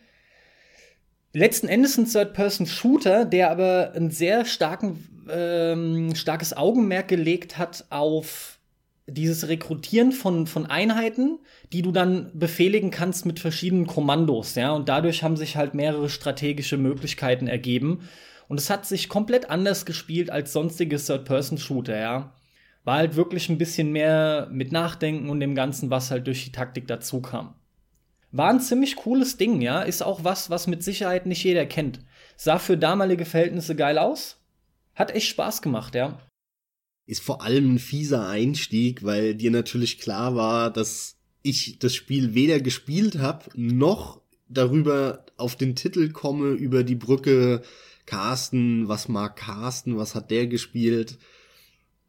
letzten 1.34 1.68
Endes 1.68 1.98
ein 1.98 2.06
Third-Person-Shooter, 2.06 3.26
der 3.26 3.50
aber 3.50 3.94
ein 3.96 4.12
sehr 4.12 4.46
starken, 4.46 5.26
ähm, 5.30 6.16
starkes 6.16 6.56
Augenmerk 6.56 7.08
gelegt 7.08 7.58
hat 7.58 7.86
auf 7.90 8.59
dieses 9.12 9.48
Rekrutieren 9.48 10.12
von, 10.12 10.48
von 10.48 10.66
Einheiten, 10.66 11.40
die 11.72 11.82
du 11.82 11.92
dann 11.92 12.32
befehligen 12.34 12.92
kannst 12.92 13.26
mit 13.26 13.40
verschiedenen 13.40 13.88
Kommandos, 13.88 14.56
ja. 14.56 14.72
Und 14.72 14.90
dadurch 14.90 15.24
haben 15.24 15.38
sich 15.38 15.56
halt 15.56 15.74
mehrere 15.74 16.10
strategische 16.10 16.78
Möglichkeiten 16.78 17.48
ergeben. 17.48 18.08
Und 18.48 18.60
es 18.60 18.70
hat 18.70 18.86
sich 18.86 19.10
komplett 19.10 19.50
anders 19.50 19.86
gespielt 19.86 20.30
als 20.32 20.54
sonstige 20.54 20.98
Third-Person-Shooter, 20.98 22.00
ja. 22.00 22.34
War 22.84 22.98
halt 22.98 23.16
wirklich 23.16 23.50
ein 23.50 23.58
bisschen 23.58 23.92
mehr 23.92 24.48
mit 24.52 24.72
Nachdenken 24.72 25.30
und 25.30 25.40
dem 25.40 25.54
Ganzen, 25.54 25.90
was 25.90 26.12
halt 26.12 26.28
durch 26.28 26.46
die 26.46 26.52
Taktik 26.52 26.88
dazu 26.88 27.22
kam. 27.22 27.56
War 28.32 28.50
ein 28.50 28.60
ziemlich 28.60 28.96
cooles 28.96 29.38
Ding, 29.38 29.62
ja. 29.62 29.82
Ist 29.82 30.02
auch 30.02 30.24
was, 30.24 30.50
was 30.50 30.68
mit 30.68 30.84
Sicherheit 30.84 31.26
nicht 31.26 31.44
jeder 31.44 31.66
kennt. 31.66 32.00
Sah 32.38 32.60
für 32.60 32.78
damalige 32.78 33.26
Verhältnisse 33.26 33.76
geil 33.76 33.98
aus. 33.98 34.38
Hat 34.96 35.12
echt 35.12 35.28
Spaß 35.28 35.62
gemacht, 35.62 35.96
ja. 35.96 36.20
Ist 37.10 37.24
vor 37.24 37.42
allem 37.42 37.74
ein 37.74 37.80
fieser 37.80 38.28
Einstieg, 38.28 39.04
weil 39.04 39.34
dir 39.34 39.50
natürlich 39.50 39.98
klar 39.98 40.36
war, 40.36 40.72
dass 40.72 41.16
ich 41.42 41.80
das 41.80 41.96
Spiel 41.96 42.36
weder 42.36 42.60
gespielt 42.60 43.18
habe, 43.18 43.46
noch 43.56 44.22
darüber 44.48 45.26
auf 45.36 45.56
den 45.56 45.76
Titel 45.76 46.12
komme, 46.12 46.52
über 46.52 46.84
die 46.84 46.94
Brücke 46.94 47.64
Carsten, 48.06 48.88
was 48.88 49.08
mag 49.08 49.38
Carsten, 49.38 49.98
was 49.98 50.14
hat 50.14 50.30
der 50.30 50.46
gespielt. 50.46 51.18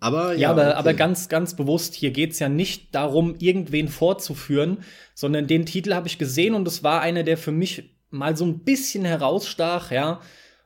Aber 0.00 0.35
ja, 0.35 0.40
ja 0.40 0.50
aber, 0.50 0.69
okay. 0.69 0.73
aber 0.75 0.92
ganz, 0.92 1.30
ganz 1.30 1.57
bewusst, 1.57 1.95
hier 1.95 2.11
geht's 2.11 2.38
ja 2.38 2.50
nicht 2.50 2.95
darum, 2.95 3.37
irgendwen 3.38 3.88
vorzuführen, 3.88 4.85
sondern 5.14 5.47
den 5.47 5.64
Titel 5.64 5.95
habe 5.95 6.09
ich 6.09 6.19
gesehen 6.19 6.54
und 6.54 6.69
es 6.69 6.83
war 6.83 7.00
einer, 7.00 7.23
der 7.23 7.38
für 7.38 7.52
mich 7.52 7.95
mal 8.11 8.37
so 8.37 8.45
ein 8.45 8.61
bisschen 8.64 9.07
herausstach, 9.07 9.92
ja. 9.92 10.21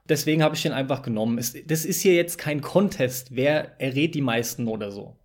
Deswegen 0.09 0.43
habe 0.43 0.55
ich 0.55 0.63
den 0.63 0.73
einfach 0.73 1.03
genommen. 1.03 1.39
Es, 1.39 1.55
das 1.67 1.85
ist 1.85 2.03
hier 2.03 2.15
jetzt 2.15 2.37
kein 2.37 2.61
Contest, 2.61 3.35
wer 3.35 3.81
errät 3.81 4.15
die 4.15 4.21
meisten 4.21 4.69
oder 4.69 4.91
so. 4.91 5.17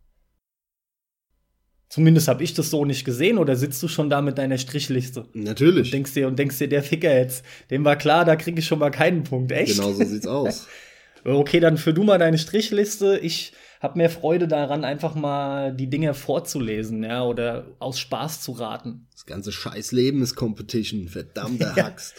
Zumindest 1.89 2.27
habe 2.27 2.43
ich 2.43 2.53
das 2.53 2.69
so 2.69 2.85
nicht 2.85 3.03
gesehen 3.03 3.39
oder 3.39 3.55
sitzt 3.55 3.81
du 3.81 3.87
schon 3.87 4.11
da 4.11 4.21
mit 4.21 4.37
deiner 4.37 4.59
Strichliste? 4.59 5.25
Natürlich. 5.33 5.87
Und 5.87 5.93
denkst 5.93 6.13
dir, 6.13 6.27
und 6.27 6.37
denkst 6.37 6.59
dir, 6.59 6.69
der 6.69 6.83
Ficker 6.83 7.13
jetzt, 7.17 7.43
dem 7.71 7.83
war 7.83 7.95
klar, 7.95 8.25
da 8.25 8.35
kriege 8.35 8.59
ich 8.59 8.67
schon 8.67 8.79
mal 8.79 8.91
keinen 8.91 9.23
Punkt. 9.23 9.51
Echt? 9.51 9.75
Genau 9.75 9.91
so 9.91 10.05
sieht's 10.05 10.27
aus. 10.27 10.67
okay, 11.23 11.59
dann 11.59 11.77
für 11.77 11.93
du 11.93 12.03
mal 12.03 12.19
deine 12.19 12.37
Strichliste. 12.37 13.17
Ich 13.17 13.53
habe 13.81 13.97
mehr 13.97 14.11
Freude 14.11 14.47
daran, 14.47 14.83
einfach 14.83 15.15
mal 15.15 15.73
die 15.73 15.89
Dinge 15.89 16.13
vorzulesen, 16.13 17.03
ja, 17.03 17.23
oder 17.23 17.65
aus 17.79 17.99
Spaß 17.99 18.41
zu 18.41 18.51
raten. 18.51 19.07
Das 19.11 19.25
ganze 19.25 19.51
Scheißleben 19.51 20.21
ist 20.21 20.35
Competition, 20.35 21.07
verdammte 21.07 21.63
Ja. 21.75 21.85
Haxt. 21.85 22.15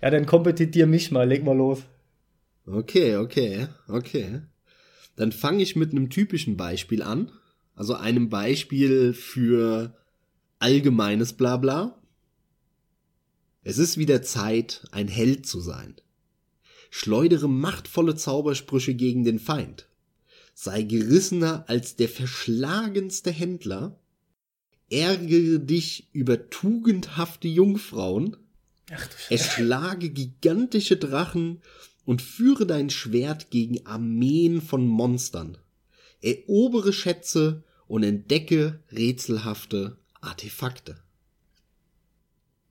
Ja, 0.00 0.10
dann 0.10 0.26
kompetitier 0.26 0.86
mich 0.86 1.10
mal, 1.10 1.28
leg 1.28 1.44
mal 1.44 1.56
los. 1.56 1.82
Okay, 2.66 3.16
okay, 3.16 3.68
okay. 3.88 4.42
Dann 5.16 5.32
fange 5.32 5.62
ich 5.62 5.74
mit 5.74 5.90
einem 5.90 6.10
typischen 6.10 6.56
Beispiel 6.56 7.02
an. 7.02 7.32
Also 7.74 7.94
einem 7.94 8.28
Beispiel 8.28 9.12
für 9.12 9.96
allgemeines 10.58 11.32
Blabla. 11.32 12.00
Es 13.62 13.78
ist 13.78 13.98
wieder 13.98 14.22
Zeit, 14.22 14.84
ein 14.92 15.08
Held 15.08 15.46
zu 15.46 15.60
sein. 15.60 15.96
Schleudere 16.90 17.48
machtvolle 17.48 18.16
Zaubersprüche 18.16 18.94
gegen 18.94 19.24
den 19.24 19.38
Feind. 19.38 19.88
Sei 20.54 20.82
gerissener 20.82 21.64
als 21.68 21.96
der 21.96 22.08
verschlagenste 22.08 23.30
Händler. 23.30 23.98
Ärgere 24.90 25.58
dich 25.58 26.08
über 26.12 26.50
tugendhafte 26.50 27.46
Jungfrauen. 27.46 28.36
Ach. 28.92 29.08
Erschlage 29.30 30.10
gigantische 30.10 30.96
Drachen 30.96 31.62
und 32.04 32.22
führe 32.22 32.66
dein 32.66 32.90
Schwert 32.90 33.50
gegen 33.50 33.86
Armeen 33.86 34.62
von 34.62 34.86
Monstern. 34.86 35.58
Erobere 36.22 36.92
Schätze 36.92 37.64
und 37.86 38.02
entdecke 38.02 38.80
rätselhafte 38.90 39.98
Artefakte. 40.20 40.96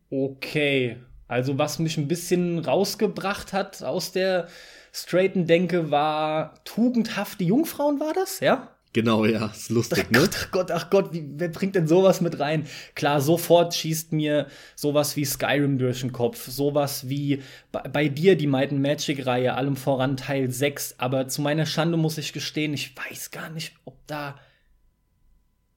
Okay. 0.10 0.98
Also, 1.28 1.58
was 1.58 1.80
mich 1.80 1.98
ein 1.98 2.08
bisschen 2.08 2.60
rausgebracht 2.60 3.52
hat 3.52 3.84
aus 3.84 4.12
der 4.12 4.48
straighten 4.94 5.46
Denke, 5.46 5.92
war 5.92 6.64
tugendhafte 6.64 7.44
Jungfrauen, 7.44 8.00
war 8.00 8.14
das? 8.14 8.40
Ja? 8.40 8.77
Genau, 8.94 9.26
ja, 9.26 9.48
ist 9.48 9.70
lustig, 9.70 10.06
Ach 10.08 10.12
ne? 10.12 10.20
Gott, 10.20 10.36
ach 10.36 10.52
Gott, 10.52 10.72
ach 10.72 10.90
Gott, 10.90 11.14
wie, 11.14 11.24
wer 11.36 11.50
bringt 11.50 11.76
denn 11.76 11.88
sowas 11.88 12.22
mit 12.22 12.40
rein? 12.40 12.68
Klar, 12.96 13.22
sofort 13.22 13.76
schießt 13.76 14.12
mir 14.14 14.48
sowas 14.76 15.16
wie 15.16 15.26
Skyrim 15.26 15.78
durch 15.78 16.02
den 16.02 16.12
Kopf, 16.12 16.48
sowas 16.48 17.08
wie 17.10 17.44
bei, 17.72 17.82
bei 17.82 18.08
dir 18.08 18.36
die 18.36 18.48
Might 18.48 18.72
and 18.72 18.82
Magic 18.82 19.26
Reihe, 19.26 19.54
allem 19.54 19.76
voran 19.76 20.18
Teil 20.18 20.50
6, 20.50 20.96
aber 20.98 21.28
zu 21.28 21.42
meiner 21.42 21.66
Schande 21.66 21.98
muss 21.98 22.18
ich 22.18 22.34
gestehen, 22.34 22.74
ich 22.74 22.96
weiß 22.98 23.32
gar 23.32 23.50
nicht, 23.50 23.74
ob 23.86 23.96
da 24.08 24.40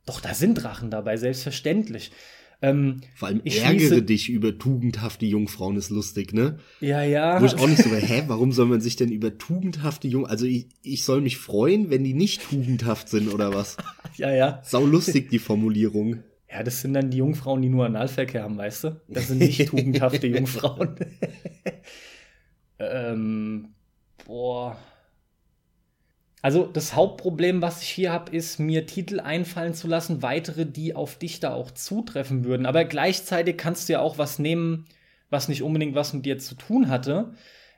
doch 0.06 0.20
da 0.20 0.34
sind 0.34 0.54
Drachen 0.54 0.90
dabei, 0.90 1.16
selbstverständlich. 1.16 2.10
Ähm, 2.62 3.00
Vor 3.14 3.28
allem 3.28 3.40
ich 3.44 3.62
ärgere 3.62 3.96
schließe- 3.96 4.00
dich 4.02 4.28
über 4.28 4.58
tugendhafte 4.58 5.24
Jungfrauen 5.24 5.76
ist 5.76 5.88
lustig, 5.88 6.34
ne? 6.34 6.58
ja, 6.80 7.02
ja. 7.02 7.40
Wo 7.40 7.46
ich 7.46 7.54
auch 7.54 7.66
nicht 7.66 7.82
so, 7.82 7.88
hä, 7.90 8.24
warum 8.26 8.52
soll 8.52 8.66
man 8.66 8.82
sich 8.82 8.96
denn 8.96 9.10
über 9.10 9.38
tugendhafte 9.38 10.08
Jung, 10.08 10.26
also 10.26 10.44
ich, 10.44 10.66
ich 10.82 11.04
soll 11.04 11.22
mich 11.22 11.38
freuen, 11.38 11.88
wenn 11.88 12.04
die 12.04 12.12
nicht 12.12 12.42
tugendhaft 12.42 13.08
sind 13.08 13.32
oder 13.32 13.54
was? 13.54 13.78
ja, 14.16 14.30
ja. 14.30 14.60
Sau 14.62 14.84
lustig, 14.84 15.30
die 15.30 15.38
Formulierung. 15.38 16.22
Ja, 16.50 16.62
das 16.62 16.82
sind 16.82 16.94
dann 16.94 17.10
die 17.10 17.18
Jungfrauen, 17.18 17.62
die 17.62 17.68
nur 17.70 17.86
Analverkehr 17.86 18.42
haben, 18.42 18.58
weißt 18.58 18.84
du? 18.84 19.00
Das 19.08 19.28
sind 19.28 19.38
nicht 19.38 19.68
tugendhafte 19.68 20.26
Jungfrauen. 20.26 20.96
ähm, 22.78 23.68
boah. 24.26 24.76
Also 26.42 26.66
das 26.66 26.94
Hauptproblem, 26.94 27.60
was 27.60 27.82
ich 27.82 27.88
hier 27.90 28.12
habe, 28.12 28.34
ist, 28.34 28.58
mir 28.58 28.86
Titel 28.86 29.20
einfallen 29.20 29.74
zu 29.74 29.86
lassen, 29.86 30.22
weitere, 30.22 30.64
die 30.64 30.94
auf 30.94 31.16
dich 31.16 31.40
da 31.40 31.52
auch 31.52 31.70
zutreffen 31.70 32.44
würden. 32.44 32.64
Aber 32.64 32.84
gleichzeitig 32.84 33.58
kannst 33.58 33.88
du 33.88 33.94
ja 33.94 34.00
auch 34.00 34.16
was 34.16 34.38
nehmen, 34.38 34.86
was 35.28 35.48
nicht 35.48 35.62
unbedingt 35.62 35.94
was 35.94 36.14
mit 36.14 36.24
dir 36.24 36.38
zu 36.38 36.54
tun 36.54 36.88
hatte. 36.88 37.34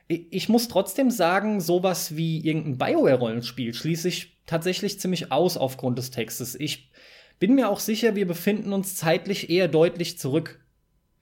Ich 0.07 0.47
muss 0.47 0.67
trotzdem 0.69 1.11
sagen, 1.11 1.59
sowas 1.59 2.15
wie 2.15 2.39
irgendein 2.39 2.77
Bioware-Rollenspiel 2.77 3.73
schließe 3.73 4.07
ich 4.07 4.37
tatsächlich 4.45 4.99
ziemlich 4.99 5.31
aus 5.31 5.57
aufgrund 5.57 5.97
des 5.97 6.11
Textes. 6.11 6.55
Ich 6.55 6.91
bin 7.39 7.55
mir 7.55 7.69
auch 7.69 7.79
sicher, 7.79 8.15
wir 8.15 8.27
befinden 8.27 8.71
uns 8.71 8.95
zeitlich 8.95 9.49
eher 9.49 9.67
deutlich 9.67 10.17
zurück. 10.17 10.59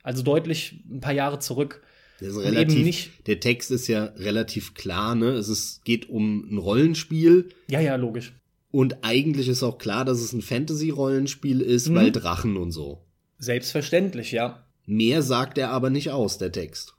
Also 0.03 0.23
deutlich 0.23 0.83
ein 0.89 0.99
paar 0.99 1.13
Jahre 1.13 1.39
zurück. 1.39 1.83
Relativ, 2.21 2.75
eben 2.77 2.85
nicht- 2.85 3.27
der 3.27 3.39
Text 3.39 3.71
ist 3.71 3.87
ja 3.87 4.05
relativ 4.17 4.73
klar, 4.73 5.15
ne? 5.15 5.29
Es 5.31 5.49
ist, 5.49 5.83
geht 5.85 6.09
um 6.09 6.47
ein 6.53 6.57
Rollenspiel 6.57 7.49
Ja, 7.69 7.79
ja, 7.79 7.95
logisch. 7.95 8.33
und 8.71 9.03
eigentlich 9.03 9.47
ist 9.47 9.63
auch 9.63 9.77
klar, 9.77 10.05
dass 10.05 10.19
es 10.21 10.33
ein 10.33 10.41
Fantasy-Rollenspiel 10.41 11.61
ist, 11.61 11.89
Mhm. 11.89 11.95
weil 11.95 12.11
Drachen 12.11 12.57
und 12.57 12.71
so. 12.71 13.01
Selbstverständlich, 13.39 14.31
ja. 14.31 14.63
Mehr 14.85 15.21
sagt 15.23 15.57
er 15.57 15.69
aber 15.71 15.89
nicht 15.89 16.11
aus, 16.11 16.37
der 16.37 16.51
Text. 16.51 16.93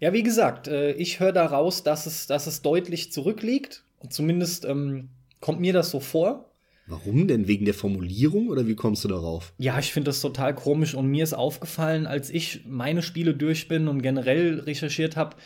Ja, 0.00 0.12
wie 0.12 0.22
gesagt, 0.22 0.68
äh, 0.68 0.92
ich 0.92 1.20
höre 1.20 1.32
da 1.32 1.46
raus, 1.46 1.82
dass 1.82 2.06
es, 2.06 2.26
dass 2.26 2.46
es 2.46 2.62
deutlich 2.62 3.12
zurückliegt. 3.12 3.84
Und 4.00 4.12
zumindest 4.12 4.64
ähm, 4.64 5.08
kommt 5.40 5.60
mir 5.60 5.72
das 5.72 5.90
so 5.90 6.00
vor. 6.00 6.50
Warum 6.86 7.26
denn? 7.28 7.48
Wegen 7.48 7.64
der 7.64 7.74
Formulierung 7.74 8.48
oder 8.48 8.66
wie 8.66 8.74
kommst 8.74 9.04
du 9.04 9.08
darauf? 9.08 9.54
Ja, 9.58 9.78
ich 9.78 9.92
finde 9.92 10.10
das 10.10 10.20
total 10.20 10.54
komisch 10.54 10.94
und 10.94 11.06
mir 11.06 11.24
ist 11.24 11.32
aufgefallen, 11.32 12.06
als 12.06 12.28
ich 12.30 12.64
meine 12.66 13.02
Spiele 13.02 13.34
durch 13.34 13.68
bin 13.68 13.88
und 13.88 14.02
generell 14.02 14.60
recherchiert 14.60 15.16
habe, 15.16 15.36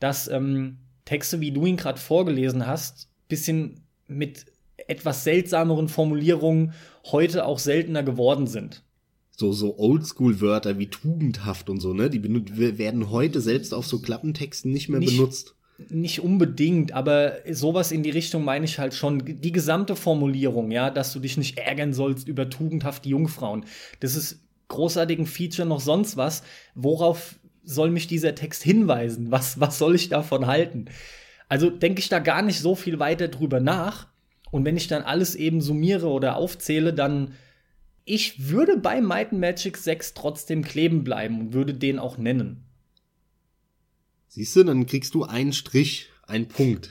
dass 0.00 0.26
ähm, 0.28 0.78
Texte, 1.04 1.40
wie 1.40 1.52
du 1.52 1.64
ihn 1.66 1.76
gerade 1.76 2.00
vorgelesen 2.00 2.66
hast, 2.66 3.08
bisschen 3.28 3.82
mit 4.08 4.46
etwas 4.88 5.22
seltsameren 5.24 5.88
Formulierungen 5.88 6.72
heute 7.04 7.46
auch 7.46 7.58
seltener 7.60 8.02
geworden 8.02 8.46
sind. 8.48 8.82
So, 9.36 9.52
so 9.52 9.78
Oldschool-Wörter 9.78 10.78
wie 10.78 10.86
tugendhaft 10.88 11.70
und 11.70 11.80
so, 11.80 11.92
ne? 11.94 12.10
Die 12.10 12.22
werden 12.78 13.10
heute 13.10 13.40
selbst 13.40 13.74
auf 13.74 13.86
so 13.86 14.00
Klappentexten 14.00 14.72
nicht 14.72 14.88
mehr 14.88 15.00
Nicht- 15.00 15.16
benutzt. 15.16 15.54
Nicht 15.88 16.20
unbedingt, 16.20 16.92
aber 16.92 17.38
sowas 17.50 17.90
in 17.90 18.04
die 18.04 18.10
Richtung 18.10 18.44
meine 18.44 18.64
ich 18.64 18.78
halt 18.78 18.94
schon. 18.94 19.24
Die 19.24 19.52
gesamte 19.52 19.96
Formulierung, 19.96 20.70
ja, 20.70 20.90
dass 20.90 21.12
du 21.12 21.18
dich 21.18 21.36
nicht 21.36 21.58
ärgern 21.58 21.92
sollst 21.92 22.28
über 22.28 22.48
tugendhafte 22.48 23.08
Jungfrauen. 23.08 23.64
Das 24.00 24.14
ist 24.14 24.40
großartigen 24.68 25.26
Feature 25.26 25.66
noch 25.66 25.80
sonst 25.80 26.16
was. 26.16 26.42
Worauf 26.74 27.36
soll 27.64 27.90
mich 27.90 28.06
dieser 28.06 28.34
Text 28.34 28.62
hinweisen? 28.62 29.30
Was, 29.30 29.58
was 29.58 29.78
soll 29.78 29.94
ich 29.94 30.08
davon 30.08 30.46
halten? 30.46 30.86
Also 31.48 31.70
denke 31.70 32.00
ich 32.00 32.08
da 32.08 32.20
gar 32.20 32.42
nicht 32.42 32.60
so 32.60 32.74
viel 32.74 32.98
weiter 32.98 33.28
drüber 33.28 33.60
nach. 33.60 34.08
Und 34.50 34.64
wenn 34.64 34.76
ich 34.76 34.86
dann 34.86 35.02
alles 35.02 35.34
eben 35.34 35.60
summiere 35.60 36.08
oder 36.08 36.36
aufzähle, 36.36 36.92
dann 36.92 37.34
ich 38.04 38.50
würde 38.50 38.76
bei 38.76 39.00
Might 39.00 39.32
and 39.32 39.40
Magic 39.40 39.76
6 39.76 40.14
trotzdem 40.14 40.62
kleben 40.62 41.04
bleiben 41.04 41.40
und 41.40 41.52
würde 41.54 41.74
den 41.74 41.98
auch 41.98 42.18
nennen. 42.18 42.64
Siehst 44.34 44.56
du, 44.56 44.64
dann 44.64 44.84
kriegst 44.86 45.14
du 45.14 45.22
einen 45.22 45.52
Strich, 45.52 46.08
einen 46.26 46.48
Punkt. 46.48 46.90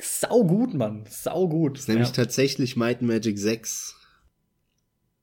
Sau 0.00 0.42
gut, 0.42 0.74
Mann. 0.74 1.04
Sau 1.08 1.46
gut. 1.46 1.74
Das 1.74 1.82
ist 1.82 1.88
nämlich 1.88 2.08
ja. 2.08 2.14
tatsächlich 2.14 2.74
Might 2.74 3.02
Magic 3.02 3.38
6. 3.38 3.94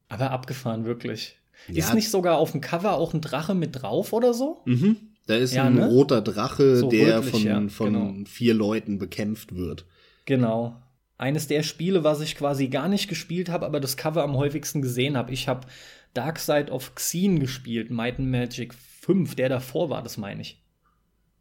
Aber 0.08 0.32
abgefahren, 0.32 0.86
wirklich. 0.86 1.38
Ja. 1.68 1.80
Ist 1.80 1.94
nicht 1.94 2.12
sogar 2.12 2.38
auf 2.38 2.54
dem 2.54 2.62
Cover 2.62 2.94
auch 2.94 3.14
ein 3.14 3.20
Drache 3.20 3.56
mit 3.56 3.82
drauf 3.82 4.14
oder 4.14 4.34
so? 4.34 4.62
Mhm. 4.64 4.96
Da 5.28 5.36
ist 5.36 5.54
ja, 5.54 5.66
ein 5.66 5.76
ne? 5.76 5.86
roter 5.86 6.22
Drache, 6.22 6.78
so 6.78 6.88
der 6.88 7.18
rötlich, 7.18 7.32
von, 7.32 7.44
ja, 7.44 7.68
von 7.68 7.94
genau. 7.94 8.26
vier 8.26 8.54
Leuten 8.54 8.98
bekämpft 8.98 9.54
wird. 9.54 9.86
Genau. 10.24 10.82
Eines 11.18 11.48
der 11.48 11.64
Spiele, 11.64 12.06
was 12.06 12.22
ich 12.22 12.38
quasi 12.38 12.70
gar 12.70 12.88
nicht 12.88 13.10
gespielt 13.10 13.50
habe, 13.50 13.66
aber 13.66 13.82
das 13.82 13.98
Cover 13.98 14.24
am 14.24 14.38
häufigsten 14.38 14.82
gesehen 14.82 15.18
habe. 15.18 15.34
Ich 15.34 15.50
habe 15.50 15.68
Dark 16.14 16.40
Side 16.40 16.72
of 16.72 16.96
Xene 16.96 17.38
gespielt, 17.38 17.92
Might 17.92 18.18
and 18.18 18.32
Magic 18.32 18.74
5, 19.02 19.36
der 19.36 19.50
davor 19.50 19.90
war, 19.90 20.02
das 20.02 20.16
meine 20.16 20.42
ich. 20.42 20.64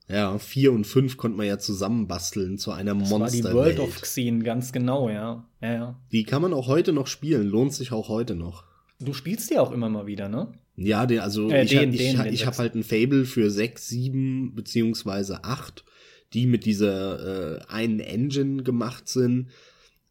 Ja, 0.08 0.38
4 0.38 0.72
und 0.72 0.86
5 0.86 1.18
konnte 1.18 1.36
man 1.36 1.46
ja 1.46 1.58
zusammenbasteln 1.58 2.56
zu 2.56 2.72
einer 2.72 2.94
Monster. 2.94 3.18
Das 3.18 3.44
war 3.44 3.50
die 3.50 3.56
World 3.56 3.80
of 3.80 4.00
Xene, 4.00 4.42
ganz 4.42 4.72
genau, 4.72 5.10
ja. 5.10 5.46
ja, 5.60 5.72
ja. 5.72 6.00
Die 6.12 6.24
kann 6.24 6.40
man 6.40 6.54
auch 6.54 6.66
heute 6.66 6.92
noch 6.92 7.06
spielen, 7.06 7.46
lohnt 7.46 7.74
sich 7.74 7.92
auch 7.92 8.08
heute 8.08 8.34
noch. 8.34 8.64
Du 9.00 9.12
spielst 9.12 9.50
die 9.50 9.58
auch 9.58 9.70
immer 9.70 9.88
mal 9.90 10.06
wieder, 10.06 10.28
ne? 10.28 10.52
Ja, 10.76 11.06
den, 11.06 11.20
also 11.20 11.50
äh, 11.50 11.64
ich, 11.64 11.70
den, 11.70 11.92
ich, 11.92 11.98
den, 11.98 12.26
ich, 12.26 12.32
ich 12.32 12.46
habe 12.46 12.56
halt 12.56 12.74
ein 12.74 12.84
Fable 12.84 13.26
für 13.26 13.50
6, 13.50 13.88
7 13.88 14.54
beziehungsweise 14.54 15.44
8, 15.44 15.84
die 16.32 16.46
mit 16.46 16.64
dieser 16.64 17.58
äh, 17.58 17.64
einen 17.68 18.00
Engine 18.00 18.62
gemacht 18.62 19.08
sind. 19.08 19.48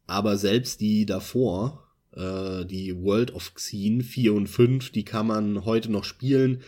Aber 0.06 0.36
selbst 0.36 0.80
die 0.80 1.06
davor, 1.06 1.88
äh, 2.14 2.64
die 2.64 3.02
World 3.02 3.34
of 3.34 3.54
Xene 3.54 4.02
4 4.02 4.32
und 4.32 4.46
5, 4.46 4.90
die 4.90 5.04
kann 5.04 5.26
man 5.26 5.64
heute 5.64 5.90
noch 5.90 6.04
spielen. 6.04 6.62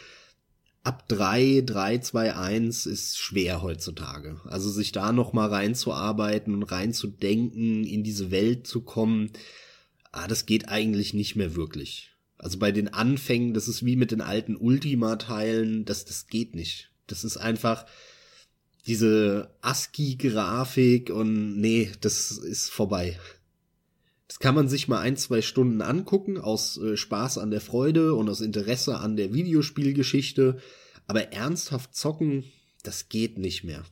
Ab 0.82 1.08
3, 1.08 1.62
3, 1.66 1.99
2, 1.99 2.34
1 2.34 2.87
ist 2.87 3.18
schwer 3.18 3.60
heutzutage. 3.60 4.40
Also 4.44 4.70
sich 4.70 4.92
da 4.92 5.12
noch 5.12 5.32
mal 5.34 5.49
reinzuarbeiten 5.49 6.54
und 6.54 6.62
reinzudenken, 6.62 7.84
in 7.84 8.02
diese 8.02 8.30
Welt 8.30 8.66
zu 8.66 8.80
kommen, 8.80 9.30
ah, 10.10 10.26
das 10.26 10.46
geht 10.46 10.68
eigentlich 10.68 11.12
nicht 11.12 11.37
mehr 11.37 11.54
wirklich. 11.54 12.12
Also 12.38 12.58
bei 12.58 12.72
den 12.72 12.88
Anfängen, 12.88 13.52
das 13.52 13.68
ist 13.68 13.84
wie 13.84 13.96
mit 13.96 14.10
den 14.10 14.22
alten 14.22 14.56
Ultima-Teilen, 14.56 15.84
das, 15.84 16.06
das 16.06 16.26
geht 16.28 16.54
nicht. 16.54 16.90
Das 17.06 17.25
ist 17.25 17.37
einfach 17.37 17.84
diese 18.87 19.54
ASCII-Grafik 19.60 21.10
und 21.10 21.60
nee, 21.60 21.92
das 22.00 22.30
ist 22.30 22.70
vorbei. 22.70 23.18
Das 24.30 24.38
kann 24.38 24.54
man 24.54 24.68
sich 24.68 24.87
mal 24.87 25.00
ein, 25.00 25.16
zwei 25.16 25.42
Stunden 25.42 25.82
angucken, 25.82 26.38
aus 26.38 26.80
äh, 26.80 26.96
Spaß 26.96 27.38
an 27.38 27.50
der 27.50 27.60
Freude 27.60 28.14
und 28.14 28.28
aus 28.28 28.40
Interesse 28.40 28.99
an 28.99 29.16
der 29.16 29.34
Videospielgeschichte. 29.34 30.58
Aber 31.08 31.32
ernsthaft 31.32 31.96
zocken, 31.96 32.44
das 32.84 33.08
geht 33.08 33.38
nicht 33.38 33.64
mehr. 33.64 33.82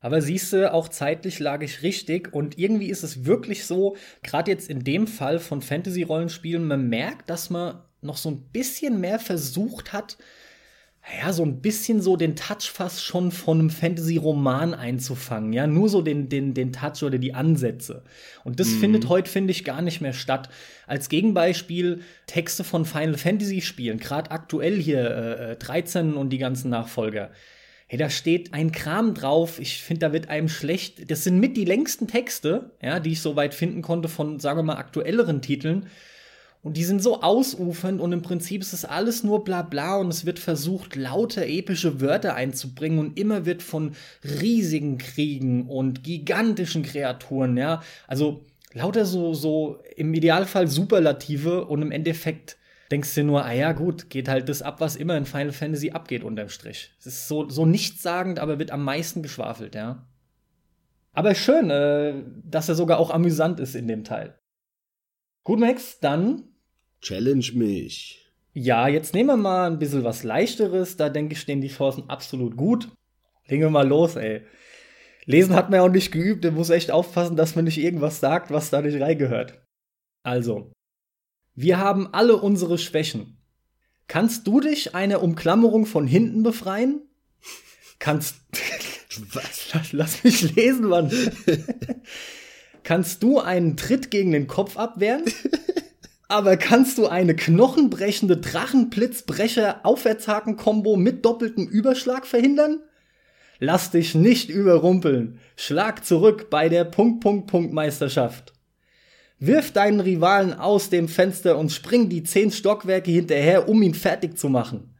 Aber 0.00 0.22
siehst 0.22 0.54
du, 0.54 0.72
auch 0.72 0.88
zeitlich 0.88 1.38
lag 1.38 1.60
ich 1.60 1.82
richtig 1.82 2.32
und 2.32 2.56
irgendwie 2.56 2.88
ist 2.88 3.02
es 3.02 3.26
wirklich 3.26 3.66
so, 3.66 3.94
gerade 4.22 4.50
jetzt 4.52 4.70
in 4.70 4.84
dem 4.84 5.06
Fall 5.06 5.38
von 5.38 5.60
Fantasy-Rollenspielen, 5.60 6.66
man 6.66 6.88
merkt, 6.88 7.28
dass 7.28 7.50
man 7.50 7.82
noch 8.00 8.16
so 8.16 8.30
ein 8.30 8.40
bisschen 8.52 9.02
mehr 9.02 9.18
versucht 9.18 9.92
hat, 9.92 10.16
ja, 11.16 11.32
so 11.32 11.42
ein 11.42 11.60
bisschen 11.60 12.00
so 12.02 12.16
den 12.16 12.36
Touch 12.36 12.70
fast 12.70 13.04
schon 13.04 13.30
von 13.30 13.58
einem 13.58 13.70
Fantasy-Roman 13.70 14.74
einzufangen, 14.74 15.52
ja, 15.52 15.66
nur 15.66 15.88
so 15.88 16.02
den, 16.02 16.28
den, 16.28 16.54
den 16.54 16.72
Touch 16.72 17.02
oder 17.02 17.18
die 17.18 17.34
Ansätze. 17.34 18.02
Und 18.44 18.60
das 18.60 18.68
mhm. 18.68 18.80
findet 18.80 19.08
heute, 19.08 19.30
finde 19.30 19.52
ich, 19.52 19.64
gar 19.64 19.80
nicht 19.80 20.00
mehr 20.00 20.12
statt. 20.12 20.50
Als 20.86 21.08
Gegenbeispiel 21.08 22.02
Texte 22.26 22.64
von 22.64 22.84
Final 22.84 23.16
Fantasy-Spielen, 23.16 23.98
gerade 23.98 24.30
aktuell 24.30 24.76
hier 24.76 25.10
äh, 25.10 25.56
13 25.56 26.14
und 26.14 26.30
die 26.30 26.38
ganzen 26.38 26.70
Nachfolger. 26.70 27.30
Hey, 27.86 27.98
da 27.98 28.10
steht 28.10 28.52
ein 28.52 28.70
Kram 28.70 29.14
drauf. 29.14 29.58
Ich 29.58 29.82
finde, 29.82 30.00
da 30.00 30.12
wird 30.12 30.28
einem 30.28 30.50
schlecht. 30.50 31.10
Das 31.10 31.24
sind 31.24 31.40
mit 31.40 31.56
die 31.56 31.64
längsten 31.64 32.06
Texte, 32.06 32.72
ja, 32.82 33.00
die 33.00 33.12
ich 33.12 33.22
soweit 33.22 33.54
finden 33.54 33.80
konnte 33.80 34.08
von, 34.08 34.38
sagen 34.40 34.58
wir 34.58 34.62
mal, 34.62 34.76
aktuelleren 34.76 35.40
Titeln. 35.40 35.86
Und 36.62 36.76
die 36.76 36.84
sind 36.84 37.00
so 37.02 37.22
ausufernd 37.22 38.00
und 38.00 38.12
im 38.12 38.22
Prinzip 38.22 38.62
ist 38.62 38.72
es 38.72 38.84
alles 38.84 39.22
nur 39.22 39.44
bla 39.44 39.62
bla 39.62 39.96
und 39.96 40.08
es 40.08 40.26
wird 40.26 40.38
versucht, 40.38 40.96
lauter 40.96 41.46
epische 41.46 42.00
Wörter 42.00 42.34
einzubringen 42.34 42.98
und 42.98 43.18
immer 43.18 43.46
wird 43.46 43.62
von 43.62 43.92
riesigen 44.24 44.98
Kriegen 44.98 45.68
und 45.68 46.02
gigantischen 46.02 46.82
Kreaturen, 46.82 47.56
ja. 47.56 47.80
Also 48.08 48.44
lauter 48.72 49.04
so, 49.04 49.34
so 49.34 49.80
im 49.96 50.12
Idealfall 50.12 50.66
Superlative 50.66 51.66
und 51.66 51.82
im 51.82 51.92
Endeffekt 51.92 52.56
denkst 52.90 53.14
du 53.14 53.22
nur, 53.22 53.44
ah 53.44 53.52
ja, 53.52 53.72
gut, 53.72 54.10
geht 54.10 54.28
halt 54.28 54.48
das 54.48 54.62
ab, 54.62 54.80
was 54.80 54.96
immer 54.96 55.16
in 55.16 55.26
Final 55.26 55.52
Fantasy 55.52 55.90
abgeht 55.90 56.24
unterm 56.24 56.48
Strich. 56.48 56.92
Es 56.98 57.06
ist 57.06 57.28
so, 57.28 57.48
so 57.48 57.66
nichtssagend, 57.66 58.38
aber 58.38 58.58
wird 58.58 58.70
am 58.70 58.82
meisten 58.82 59.22
geschwafelt, 59.22 59.74
ja. 59.74 60.06
Aber 61.12 61.34
schön, 61.34 61.70
äh, 61.70 62.14
dass 62.44 62.68
er 62.68 62.74
sogar 62.74 62.98
auch 62.98 63.10
amüsant 63.10 63.60
ist 63.60 63.74
in 63.74 63.88
dem 63.88 64.04
Teil. 64.04 64.37
Gut, 65.48 65.60
Max, 65.60 65.98
dann. 65.98 66.44
Challenge 67.00 67.52
mich. 67.54 68.30
Ja, 68.52 68.86
jetzt 68.86 69.14
nehmen 69.14 69.30
wir 69.30 69.36
mal 69.38 69.66
ein 69.66 69.78
bisschen 69.78 70.04
was 70.04 70.22
Leichteres. 70.22 70.98
Da 70.98 71.08
denke 71.08 71.32
ich, 71.32 71.40
stehen 71.40 71.62
die 71.62 71.68
Chancen 71.68 72.10
absolut 72.10 72.54
gut. 72.54 72.90
Legen 73.46 73.62
wir 73.62 73.70
mal 73.70 73.88
los, 73.88 74.16
ey. 74.16 74.42
Lesen 75.24 75.54
hat 75.54 75.70
man 75.70 75.78
ja 75.78 75.86
auch 75.86 75.90
nicht 75.90 76.12
geübt. 76.12 76.44
Der 76.44 76.52
muss 76.52 76.68
echt 76.68 76.90
aufpassen, 76.90 77.34
dass 77.34 77.56
man 77.56 77.64
nicht 77.64 77.78
irgendwas 77.78 78.20
sagt, 78.20 78.50
was 78.50 78.68
da 78.68 78.82
nicht 78.82 79.00
reingehört. 79.00 79.58
Also, 80.22 80.70
wir 81.54 81.78
haben 81.78 82.12
alle 82.12 82.36
unsere 82.36 82.76
Schwächen. 82.76 83.38
Kannst 84.06 84.46
du 84.46 84.60
dich 84.60 84.94
einer 84.94 85.22
Umklammerung 85.22 85.86
von 85.86 86.06
hinten 86.06 86.42
befreien? 86.42 87.00
Kannst. 87.98 88.36
Was? 89.32 89.72
Lass, 89.72 89.92
lass 89.92 90.24
mich 90.24 90.54
lesen, 90.54 90.88
Mann. 90.88 91.10
kannst 92.88 93.22
du 93.22 93.38
einen 93.38 93.76
Tritt 93.76 94.10
gegen 94.10 94.32
den 94.32 94.46
Kopf 94.46 94.78
abwehren? 94.78 95.24
Aber 96.28 96.56
kannst 96.56 96.96
du 96.96 97.06
eine 97.06 97.36
knochenbrechende 97.36 98.38
Drachenblitzbrecher-Aufwärtshaken-Kombo 98.38 100.96
mit 100.96 101.22
doppeltem 101.22 101.68
Überschlag 101.68 102.26
verhindern? 102.26 102.80
Lass 103.58 103.90
dich 103.90 104.14
nicht 104.14 104.48
überrumpeln. 104.48 105.38
Schlag 105.54 106.06
zurück 106.06 106.48
bei 106.48 106.70
der 106.70 106.84
Punkt 106.84 107.20
Punkt 107.20 107.48
Punkt 107.48 107.74
Meisterschaft. 107.74 108.54
Wirf 109.38 109.70
deinen 109.72 110.00
Rivalen 110.00 110.54
aus 110.54 110.88
dem 110.88 111.08
Fenster 111.08 111.58
und 111.58 111.70
spring 111.70 112.08
die 112.08 112.22
zehn 112.22 112.50
Stockwerke 112.50 113.10
hinterher, 113.10 113.68
um 113.68 113.82
ihn 113.82 113.92
fertig 113.92 114.38
zu 114.38 114.48
machen. 114.48 114.94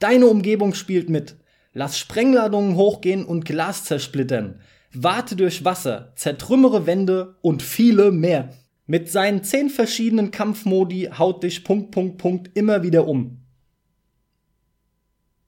Deine 0.00 0.26
Umgebung 0.26 0.74
spielt 0.74 1.08
mit. 1.08 1.36
Lass 1.72 1.98
Sprengladungen 1.98 2.76
hochgehen 2.76 3.24
und 3.24 3.46
Glas 3.46 3.84
zersplittern. 3.84 4.60
Warte 4.98 5.36
durch 5.36 5.64
Wasser, 5.64 6.12
zertrümmere 6.16 6.86
Wände 6.86 7.36
und 7.42 7.62
viele 7.62 8.10
mehr. 8.10 8.54
Mit 8.86 9.10
seinen 9.10 9.44
zehn 9.44 9.68
verschiedenen 9.68 10.30
Kampfmodi 10.30 11.10
haut 11.18 11.42
dich 11.42 11.64
Punkt, 11.64 11.90
Punkt, 11.90 12.18
Punkt 12.18 12.50
immer 12.56 12.82
wieder 12.82 13.06
um. 13.06 13.42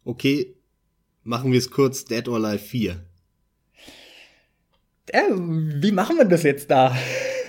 Okay, 0.04 0.56
machen 1.22 1.52
wir 1.52 1.58
es 1.58 1.70
kurz, 1.70 2.04
Dead 2.04 2.26
or 2.28 2.37
Alive 2.37 2.58
4. 2.58 3.04
Äh, 5.06 5.20
wie 5.30 5.92
machen 5.92 6.18
wir 6.18 6.24
das 6.26 6.42
jetzt 6.42 6.70
da? 6.70 6.96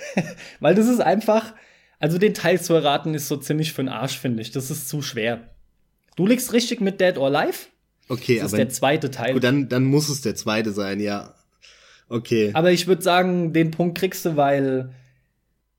Weil 0.60 0.74
das 0.74 0.86
ist 0.88 1.00
einfach, 1.00 1.54
also 1.98 2.16
den 2.16 2.32
Teil 2.32 2.60
zu 2.60 2.72
erraten 2.72 3.14
ist 3.14 3.28
so 3.28 3.36
ziemlich 3.36 3.72
für 3.72 3.82
den 3.82 3.88
Arsch, 3.90 4.18
finde 4.18 4.42
ich. 4.42 4.52
Das 4.52 4.70
ist 4.70 4.88
zu 4.88 5.02
schwer. 5.02 5.50
Du 6.16 6.26
liegst 6.26 6.52
richtig 6.52 6.80
mit 6.80 7.00
Dead 7.00 7.18
or 7.18 7.26
Alive? 7.26 7.66
Okay, 8.08 8.36
das 8.36 8.52
aber. 8.52 8.52
ist 8.52 8.58
der 8.58 8.68
zweite 8.70 9.10
Teil. 9.10 9.34
Gut, 9.34 9.44
dann, 9.44 9.68
dann 9.68 9.84
muss 9.84 10.08
es 10.08 10.20
der 10.20 10.34
zweite 10.34 10.72
sein, 10.72 11.00
ja. 11.00 11.34
Okay. 12.10 12.50
Aber 12.54 12.72
ich 12.72 12.88
würde 12.88 13.02
sagen, 13.02 13.52
den 13.52 13.70
Punkt 13.70 13.96
kriegst 13.96 14.24
du, 14.24 14.36
weil 14.36 14.92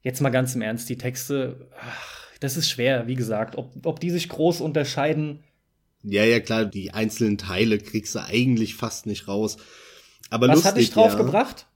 jetzt 0.02 0.22
mal 0.22 0.30
ganz 0.30 0.56
im 0.56 0.62
Ernst, 0.62 0.90
die 0.90 0.98
Texte, 0.98 1.70
ach, 1.78 2.22
das 2.40 2.56
ist 2.58 2.70
schwer, 2.70 3.06
wie 3.08 3.16
gesagt. 3.16 3.58
Ob, 3.58 3.86
ob 3.86 4.00
die 4.00 4.10
sich 4.10 4.30
groß 4.30 4.62
unterscheiden. 4.62 5.44
Ja, 6.04 6.24
ja, 6.24 6.40
klar, 6.40 6.66
die 6.66 6.92
einzelnen 6.94 7.38
Teile 7.38 7.78
kriegst 7.78 8.16
du 8.16 8.24
eigentlich 8.24 8.76
fast 8.76 9.06
nicht 9.06 9.28
raus. 9.28 9.58
Aber 10.30 10.48
Was 10.48 10.56
lustig, 10.56 10.70
hat 10.70 10.78
dich 10.78 10.92
drauf 10.92 11.14
ja. 11.14 11.18
gebracht? 11.18 11.68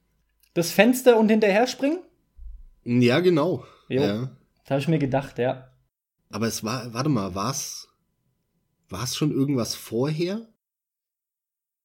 Das 0.54 0.72
Fenster 0.72 1.20
und 1.20 1.28
hinterher 1.30 1.68
springen? 1.68 2.00
Ja, 2.86 3.20
genau. 3.20 3.65
Jo, 3.89 4.02
ja. 4.02 4.32
Das 4.63 4.72
habe 4.72 4.80
ich 4.80 4.88
mir 4.88 5.00
gedacht, 5.00 5.38
ja. 5.38 5.70
Aber 6.30 6.48
es 6.48 6.63
war, 6.63 6.94
warte 6.94 7.10
mal, 7.10 7.36
war's, 7.36 7.89
war's 8.88 9.18
schon 9.18 9.32
irgendwas 9.32 9.76
vorher? 9.76 10.48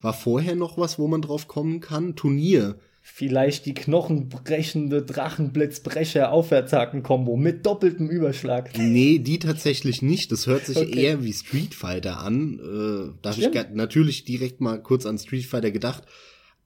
War 0.01 0.15
vorher 0.15 0.57
noch 0.57 0.79
was, 0.79 0.99
wo 0.99 1.07
man 1.09 1.23
drauf 1.23 1.49
kommen 1.49 1.81
kann? 1.81 2.17
Turnier. 2.17 2.77
Vielleicht 3.03 3.67
die 3.67 3.75
knochenbrechende 3.75 5.03
Drachenblitzbrecher-Aufwärtshaken-Kombo 5.03 7.37
mit 7.37 7.67
doppeltem 7.67 8.09
Überschlag. 8.09 8.79
Nee, 8.79 9.19
die 9.19 9.39
tatsächlich 9.39 10.03
nicht. 10.03 10.33
Das 10.33 10.47
hört 10.47 10.67
sich 10.67 10.77
okay. 10.77 11.03
eher 11.03 11.25
wie 11.25 11.33
Street 11.33 11.75
Fighter 11.75 12.21
an. 12.21 12.59
Äh, 12.59 13.13
da 13.23 13.31
habe 13.31 13.41
ich 13.41 13.49
natürlich 13.75 14.25
direkt 14.25 14.61
mal 14.61 14.83
kurz 14.83 15.07
an 15.07 15.19
Street 15.19 15.47
Fighter 15.47 15.71
gedacht. 15.71 16.03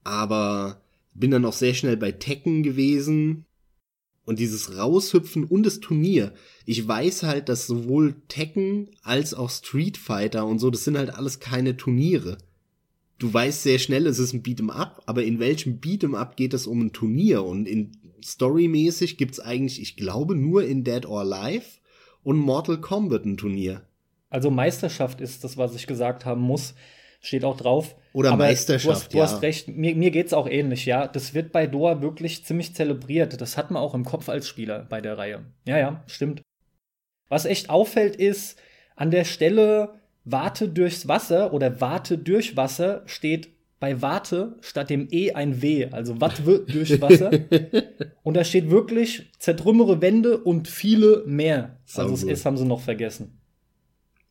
Aber 0.03 0.81
bin 1.15 1.31
dann 1.31 1.45
auch 1.45 1.53
sehr 1.53 1.75
schnell 1.75 1.97
bei 1.97 2.11
Tekken 2.13 2.63
gewesen. 2.63 3.45
Und 4.25 4.39
dieses 4.39 4.77
Raushüpfen 4.77 5.45
und 5.45 5.65
das 5.65 5.81
Turnier. 5.81 6.33
Ich 6.67 6.87
weiß 6.87 7.25
halt, 7.25 7.49
dass 7.49 7.67
sowohl 7.67 8.15
Tekken 8.29 8.91
als 9.03 9.35
auch 9.35 9.51
Street 9.51 9.99
Fighter 9.99 10.47
und 10.47 10.61
so, 10.61 10.71
das 10.71 10.85
sind 10.85 10.97
halt 10.97 11.13
alles 11.15 11.41
keine 11.41 11.77
Turniere. 11.77 12.39
Du 13.19 13.33
weißt 13.33 13.63
sehr 13.63 13.79
schnell, 13.79 14.07
es 14.07 14.19
ist 14.19 14.33
ein 14.33 14.43
Beat'em 14.43 14.71
Up, 14.71 15.03
aber 15.07 15.25
in 15.25 15.39
welchem 15.39 15.81
Beat'em 15.81 16.17
Up 16.17 16.37
geht 16.37 16.55
es 16.55 16.67
um 16.67 16.81
ein 16.81 16.93
Turnier? 16.93 17.45
Und 17.45 17.67
in 17.67 17.93
storymäßig 18.23 19.17
gibt's 19.17 19.41
eigentlich, 19.41 19.81
ich 19.81 19.97
glaube, 19.97 20.35
nur 20.35 20.65
in 20.65 20.85
Dead 20.85 21.07
or 21.07 21.21
Alive 21.21 21.67
und 22.23 22.39
Mortal 22.39 22.81
Kombat 22.81 23.25
ein 23.25 23.37
Turnier. 23.37 23.83
Also 24.31 24.51
Meisterschaft 24.51 25.21
ist 25.21 25.45
das, 25.45 25.57
was 25.57 25.75
ich 25.75 25.87
gesagt 25.87 26.25
haben 26.25 26.41
muss. 26.41 26.75
Steht 27.21 27.45
auch 27.45 27.57
drauf. 27.57 27.95
Oder 28.13 28.33
Aber 28.33 28.45
Meisterschaft, 28.45 28.85
Du 28.85 28.93
hast, 28.93 29.15
du 29.15 29.19
ja. 29.19 29.25
hast 29.25 29.43
recht. 29.43 29.69
Mir, 29.69 29.95
mir 29.95 30.11
geht's 30.11 30.33
auch 30.33 30.49
ähnlich, 30.49 30.85
ja. 30.85 31.07
Das 31.07 31.33
wird 31.33 31.53
bei 31.53 31.67
Doa 31.67 32.03
wirklich 32.03 32.45
ziemlich 32.45 32.75
zelebriert. 32.75 33.41
Das 33.41 33.57
hat 33.57 33.71
man 33.71 33.83
auch 33.83 33.95
im 33.95 34.05
Kopf 34.05 34.29
als 34.29 34.49
Spieler 34.49 34.87
bei 34.91 35.01
der 35.01 35.17
Reihe. 35.17 35.45
Ja, 35.67 35.79
ja, 35.79 36.03
stimmt. 36.07 36.43
Was 37.29 37.47
echt 37.47 37.71
auffällt, 37.71 38.17
ist, 38.17 38.59
an 38.97 39.11
der 39.11 39.25
Stelle 39.25 40.01
Warte 40.25 40.69
durchs 40.69 41.07
Wasser 41.09 41.53
oder 41.53 41.81
Warte 41.81 42.19
durch 42.19 42.57
Wasser 42.57 43.03
steht 43.07 43.49
bei 43.81 44.01
Warte 44.01 44.57
statt 44.63 44.89
dem 44.89 45.09
E 45.11 45.33
ein 45.33 45.61
W, 45.61 45.89
also 45.91 46.21
Watt 46.21 46.47
wird 46.47 46.73
durch 46.73 46.99
Wasser. 47.03 47.31
und 48.23 48.35
da 48.35 48.43
steht 48.45 48.71
wirklich 48.71 49.31
zertrümmere 49.39 50.01
Wände 50.01 50.39
und 50.39 50.69
viele 50.69 51.25
mehr. 51.27 51.79
Also 51.95 52.11
das. 52.13 52.23
S 52.25 52.45
haben 52.47 52.57
sie 52.57 52.65
noch 52.65 52.81
vergessen. 52.81 53.39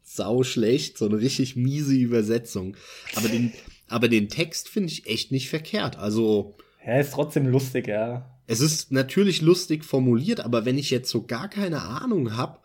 Sau 0.01 0.43
schlecht, 0.43 0.97
so 0.97 1.05
eine 1.05 1.19
richtig 1.19 1.55
miese 1.55 1.93
Übersetzung. 1.95 2.75
Aber 3.15 3.29
den, 3.29 3.53
aber 3.87 4.07
den 4.09 4.27
Text 4.29 4.69
finde 4.69 4.91
ich 4.91 5.07
echt 5.07 5.31
nicht 5.31 5.49
verkehrt. 5.49 5.97
Also, 5.97 6.55
Ja, 6.85 6.99
ist 6.99 7.13
trotzdem 7.13 7.47
lustig, 7.47 7.87
ja. 7.87 8.29
es 8.47 8.59
ist 8.59 8.91
natürlich 8.91 9.41
lustig 9.41 9.85
formuliert, 9.85 10.39
aber 10.41 10.65
wenn 10.65 10.77
ich 10.77 10.89
jetzt 10.89 11.09
so 11.09 11.23
gar 11.23 11.47
keine 11.49 11.81
Ahnung 11.83 12.35
habe, 12.35 12.59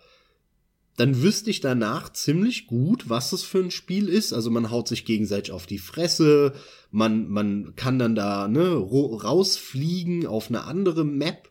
dann 0.99 1.23
wüsste 1.23 1.49
ich 1.51 1.61
danach 1.61 2.13
ziemlich 2.13 2.67
gut, 2.67 3.09
was 3.09 3.33
es 3.33 3.45
für 3.45 3.61
ein 3.61 3.71
Spiel 3.71 4.09
ist. 4.09 4.33
Also 4.33 4.51
man 4.51 4.73
haut 4.73 4.89
sich 4.89 5.05
gegenseitig 5.05 5.53
auf 5.53 5.67
die 5.67 5.79
Fresse, 5.79 6.55
man, 6.91 7.29
man 7.29 7.75
kann 7.77 8.01
dann 8.01 8.17
da 8.17 8.49
ne, 8.49 8.75
rausfliegen 8.75 10.27
auf 10.27 10.49
eine 10.49 10.65
andere 10.65 11.05
Map 11.05 11.51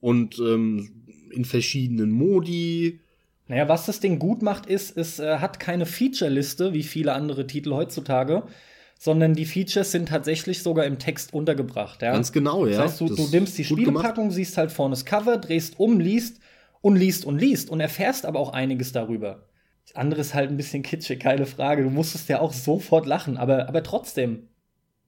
und 0.00 0.40
ähm, 0.40 1.04
in 1.30 1.44
verschiedenen 1.44 2.10
Modi. 2.10 2.98
Naja, 3.46 3.68
was 3.68 3.86
das 3.86 4.00
Ding 4.00 4.18
gut 4.18 4.42
macht, 4.42 4.66
ist, 4.66 4.96
es 4.96 5.20
äh, 5.20 5.38
hat 5.38 5.60
keine 5.60 5.86
Feature-Liste, 5.86 6.72
wie 6.72 6.82
viele 6.82 7.12
andere 7.12 7.46
Titel 7.46 7.72
heutzutage, 7.74 8.42
sondern 8.98 9.34
die 9.34 9.44
Features 9.44 9.92
sind 9.92 10.08
tatsächlich 10.08 10.64
sogar 10.64 10.84
im 10.84 10.98
Text 10.98 11.32
untergebracht. 11.32 12.02
Ja? 12.02 12.10
Ganz 12.10 12.32
genau, 12.32 12.66
ja. 12.66 12.78
Das 12.78 12.92
heißt, 12.92 13.00
du, 13.02 13.08
Das 13.08 13.16
du 13.18 13.28
nimmst 13.28 13.56
die. 13.56 13.64
Spielepackung, 13.64 14.32
siehst 14.32 14.58
halt 14.58 14.72
vorne 14.72 14.94
das 14.94 15.04
Cover, 15.04 15.36
drehst 15.36 15.78
um, 15.78 16.00
liest 16.00 16.40
und 16.84 16.96
liest 16.96 17.24
und 17.24 17.38
liest 17.38 17.70
und 17.70 17.80
erfährst 17.80 18.26
aber 18.26 18.38
auch 18.38 18.52
einiges 18.52 18.92
darüber. 18.92 19.46
Das 19.86 19.96
andere 19.96 20.20
ist 20.20 20.34
halt 20.34 20.50
ein 20.50 20.58
bisschen 20.58 20.82
kitschig, 20.82 21.18
keine 21.18 21.46
Frage. 21.46 21.82
Du 21.82 21.88
musstest 21.88 22.28
ja 22.28 22.40
auch 22.40 22.52
sofort 22.52 23.06
lachen, 23.06 23.38
aber, 23.38 23.68
aber 23.68 23.82
trotzdem. 23.82 24.48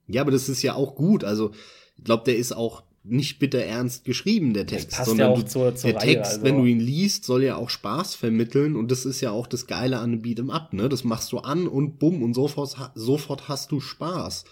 Ja, 0.07 0.21
aber 0.21 0.31
das 0.31 0.49
ist 0.49 0.63
ja 0.63 0.73
auch 0.73 0.95
gut. 0.95 1.23
Also, 1.23 1.51
ich 1.95 2.03
glaube, 2.03 2.23
der 2.25 2.37
ist 2.37 2.51
auch 2.51 2.81
nicht 3.03 3.37
bitter 3.37 3.59
ernst 3.59 4.05
geschrieben, 4.05 4.53
der 4.53 4.65
Text. 4.65 4.89
passt 4.91 5.05
sondern 5.05 5.27
ja 5.27 5.33
auch 5.33 5.39
du, 5.43 5.45
zur- 5.45 5.75
zur 5.75 5.91
der 5.91 6.01
Reihe, 6.01 6.15
Text, 6.15 6.31
also. 6.31 6.43
wenn 6.45 6.57
du 6.57 6.65
ihn 6.65 6.79
liest, 6.79 7.25
soll 7.25 7.43
ja 7.43 7.55
auch 7.57 7.69
Spaß 7.69 8.15
vermitteln 8.15 8.75
und 8.75 8.89
das 8.89 9.05
ist 9.05 9.21
ja 9.21 9.29
auch 9.31 9.45
das 9.45 9.67
Geile 9.67 9.99
an 9.99 10.13
einem 10.13 10.21
Beat'em 10.23 10.49
Up, 10.51 10.73
ne? 10.73 10.89
Das 10.89 11.03
machst 11.03 11.31
du 11.31 11.37
an 11.37 11.67
und 11.67 11.99
bumm 11.99 12.23
und 12.23 12.33
sofort, 12.33 12.75
sofort 12.95 13.47
hast 13.49 13.71
du 13.71 13.79
Spaß. 13.79 14.45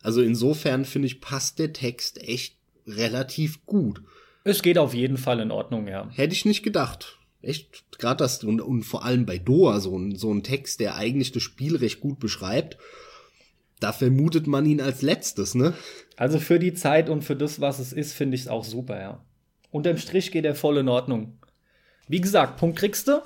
Also 0.00 0.22
insofern 0.22 0.84
finde 0.84 1.06
ich, 1.06 1.20
passt 1.20 1.58
der 1.58 1.72
Text 1.72 2.22
echt 2.22 2.56
relativ 2.86 3.66
gut. 3.66 4.02
Es 4.44 4.62
geht 4.62 4.78
auf 4.78 4.94
jeden 4.94 5.16
Fall 5.16 5.40
in 5.40 5.50
Ordnung, 5.50 5.86
ja. 5.86 6.08
Hätte 6.10 6.34
ich 6.34 6.44
nicht 6.44 6.62
gedacht. 6.62 7.18
Echt, 7.42 7.98
gerade 7.98 8.18
das, 8.18 8.44
und, 8.44 8.60
und 8.60 8.84
vor 8.84 9.04
allem 9.04 9.26
bei 9.26 9.38
Doa, 9.38 9.80
so 9.80 9.98
ein, 9.98 10.16
so 10.16 10.32
ein 10.32 10.42
Text, 10.42 10.80
der 10.80 10.96
eigentlich 10.96 11.32
das 11.32 11.42
Spiel 11.42 11.76
recht 11.76 12.00
gut 12.00 12.20
beschreibt, 12.20 12.78
da 13.80 13.92
vermutet 13.92 14.46
man 14.46 14.64
ihn 14.64 14.80
als 14.80 15.02
letztes, 15.02 15.54
ne? 15.54 15.74
Also 16.16 16.38
für 16.38 16.60
die 16.60 16.74
Zeit 16.74 17.08
und 17.08 17.22
für 17.22 17.34
das, 17.34 17.60
was 17.60 17.80
es 17.80 17.92
ist, 17.92 18.12
finde 18.12 18.36
ich 18.36 18.42
es 18.42 18.48
auch 18.48 18.64
super, 18.64 19.00
ja. 19.00 19.24
Unterm 19.72 19.98
Strich 19.98 20.30
geht 20.30 20.44
er 20.44 20.54
voll 20.54 20.78
in 20.78 20.88
Ordnung. 20.88 21.38
Wie 22.06 22.20
gesagt, 22.20 22.58
Punkt 22.58 22.78
kriegst 22.78 23.08
du. 23.08 23.22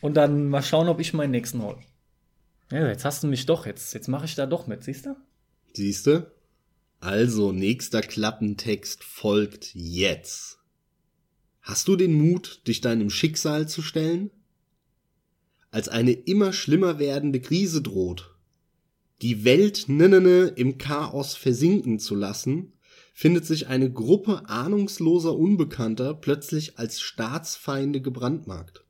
Und 0.00 0.16
dann 0.16 0.48
mal 0.48 0.62
schauen, 0.62 0.88
ob 0.88 1.00
ich 1.00 1.12
meinen 1.12 1.32
nächsten 1.32 1.62
hol. 1.62 1.76
Ja, 2.70 2.86
jetzt 2.88 3.04
hast 3.04 3.22
du 3.22 3.26
mich 3.26 3.46
doch. 3.46 3.66
Jetzt, 3.66 3.94
jetzt 3.94 4.08
mache 4.08 4.24
ich 4.24 4.34
da 4.34 4.46
doch 4.46 4.66
mit, 4.66 4.84
siehst 4.84 5.06
du? 5.06 5.16
Siehste? 5.74 6.32
Also, 7.00 7.52
nächster 7.52 8.00
Klappentext 8.00 9.04
folgt 9.04 9.74
jetzt. 9.74 10.58
Hast 11.60 11.86
du 11.86 11.96
den 11.96 12.14
Mut, 12.14 12.66
dich 12.66 12.80
deinem 12.80 13.10
Schicksal 13.10 13.68
zu 13.68 13.82
stellen? 13.82 14.30
Als 15.70 15.88
eine 15.88 16.12
immer 16.12 16.52
schlimmer 16.52 16.98
werdende 16.98 17.40
Krise 17.40 17.82
droht, 17.82 18.34
die 19.22 19.44
Welt 19.44 19.84
ninnene 19.88 20.52
im 20.56 20.78
Chaos 20.78 21.34
versinken 21.34 21.98
zu 21.98 22.14
lassen, 22.14 22.72
findet 23.12 23.46
sich 23.46 23.66
eine 23.66 23.92
Gruppe 23.92 24.48
ahnungsloser 24.48 25.36
Unbekannter 25.36 26.14
plötzlich 26.14 26.78
als 26.78 27.00
Staatsfeinde 27.00 28.00
gebrandmarkt. 28.00 28.84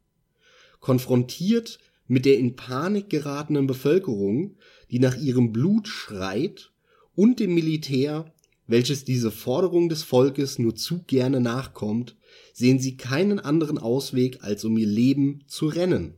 Konfrontiert 0.81 1.79
mit 2.07 2.27
der 2.27 2.38
in 2.38 2.55
Panik 2.55 3.11
geratenen 3.11 3.66
Bevölkerung, 3.66 4.57
die 4.90 4.99
nach 4.99 5.16
ihrem 5.16 5.53
Blut 5.53 5.88
schreit, 5.88 6.73
und 7.19 7.41
dem 7.41 7.53
Militär, 7.53 8.33
welches 8.69 9.05
diese 9.05 9.33
Forderung 9.33 9.89
des 9.89 10.05
Volkes 10.05 10.61
nur 10.61 10.77
zu 10.77 11.03
gerne 11.03 11.41
nachkommt, 11.41 12.15
sehen 12.53 12.79
sie 12.79 12.97
keinen 12.97 13.41
anderen 13.41 13.77
Ausweg, 13.77 14.45
als 14.45 14.65
um 14.65 14.79
ihr 14.79 14.87
Leben 14.87 15.43
zu 15.49 15.67
rennen. 15.67 16.15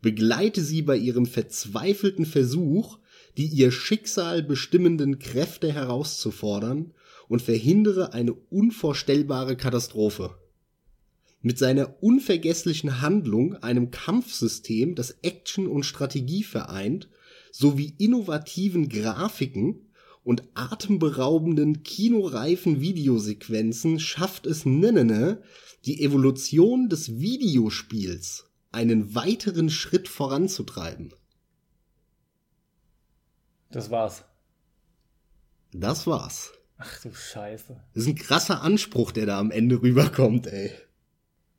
Begleite 0.00 0.62
sie 0.62 0.82
bei 0.82 0.96
ihrem 0.96 1.26
verzweifelten 1.26 2.26
Versuch, 2.26 3.00
die 3.36 3.46
ihr 3.46 3.72
Schicksal 3.72 4.44
bestimmenden 4.44 5.18
Kräfte 5.18 5.72
herauszufordern 5.72 6.92
und 7.26 7.42
verhindere 7.42 8.12
eine 8.12 8.34
unvorstellbare 8.34 9.56
Katastrophe. 9.56 10.36
Mit 11.42 11.58
seiner 11.58 12.00
unvergesslichen 12.04 13.00
Handlung, 13.00 13.56
einem 13.56 13.90
Kampfsystem, 13.90 14.94
das 14.94 15.16
Action 15.22 15.66
und 15.66 15.82
Strategie 15.82 16.44
vereint, 16.44 17.08
sowie 17.50 17.94
innovativen 17.98 18.88
Grafiken 18.88 19.83
und 20.24 20.42
atemberaubenden 20.54 21.82
kinoreifen 21.82 22.80
Videosequenzen 22.80 24.00
schafft 24.00 24.46
es 24.46 24.64
Nennene, 24.64 25.42
die 25.84 26.02
Evolution 26.02 26.88
des 26.88 27.18
Videospiels 27.20 28.46
einen 28.72 29.14
weiteren 29.14 29.70
Schritt 29.70 30.08
voranzutreiben. 30.08 31.12
Das 33.70 33.90
war's. 33.90 34.24
Das 35.72 36.06
war's. 36.06 36.52
Ach 36.78 37.02
du 37.02 37.12
Scheiße. 37.12 37.80
Das 37.92 38.02
ist 38.02 38.08
ein 38.08 38.14
krasser 38.14 38.62
Anspruch, 38.62 39.12
der 39.12 39.26
da 39.26 39.38
am 39.38 39.50
Ende 39.50 39.80
rüberkommt, 39.82 40.46
ey. 40.46 40.72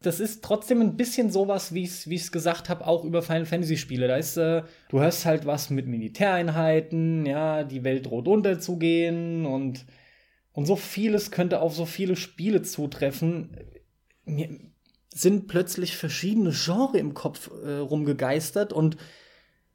Das 0.06 0.20
ist 0.20 0.44
trotzdem 0.44 0.82
ein 0.82 0.98
bisschen 0.98 1.32
sowas, 1.32 1.74
wie 1.74 1.84
ich 1.84 2.08
es 2.08 2.32
gesagt 2.32 2.70
habe, 2.70 2.86
auch 2.86 3.04
über 3.04 3.22
Final 3.22 3.46
Fantasy 3.46 3.78
Spiele. 3.78 4.08
Da 4.08 4.18
ist, 4.18 4.38
äh, 4.38 4.63
du 4.89 5.00
hörst 5.00 5.26
halt 5.26 5.46
was 5.46 5.70
mit 5.70 5.88
Militäreinheiten, 5.88 7.26
ja, 7.26 7.63
die 7.63 7.84
Welt 7.84 8.06
droht 8.06 8.28
unterzugehen 8.28 9.46
und, 9.46 9.86
und 10.52 10.65
so 10.65 10.76
vieles 10.76 11.32
könnte 11.32 11.60
auf 11.60 11.76
so 11.76 11.86
viele 11.86 12.15
Spiele 12.15 12.62
zutreffen. 12.62 13.58
Mir 14.26 14.50
sind 15.13 15.48
plötzlich 15.48 15.98
verschiedene 15.98 16.52
Genre 16.52 16.98
im 16.98 17.13
Kopf 17.13 17.50
äh, 17.63 17.78
rumgegeistert 17.78 18.74
und 18.74 18.98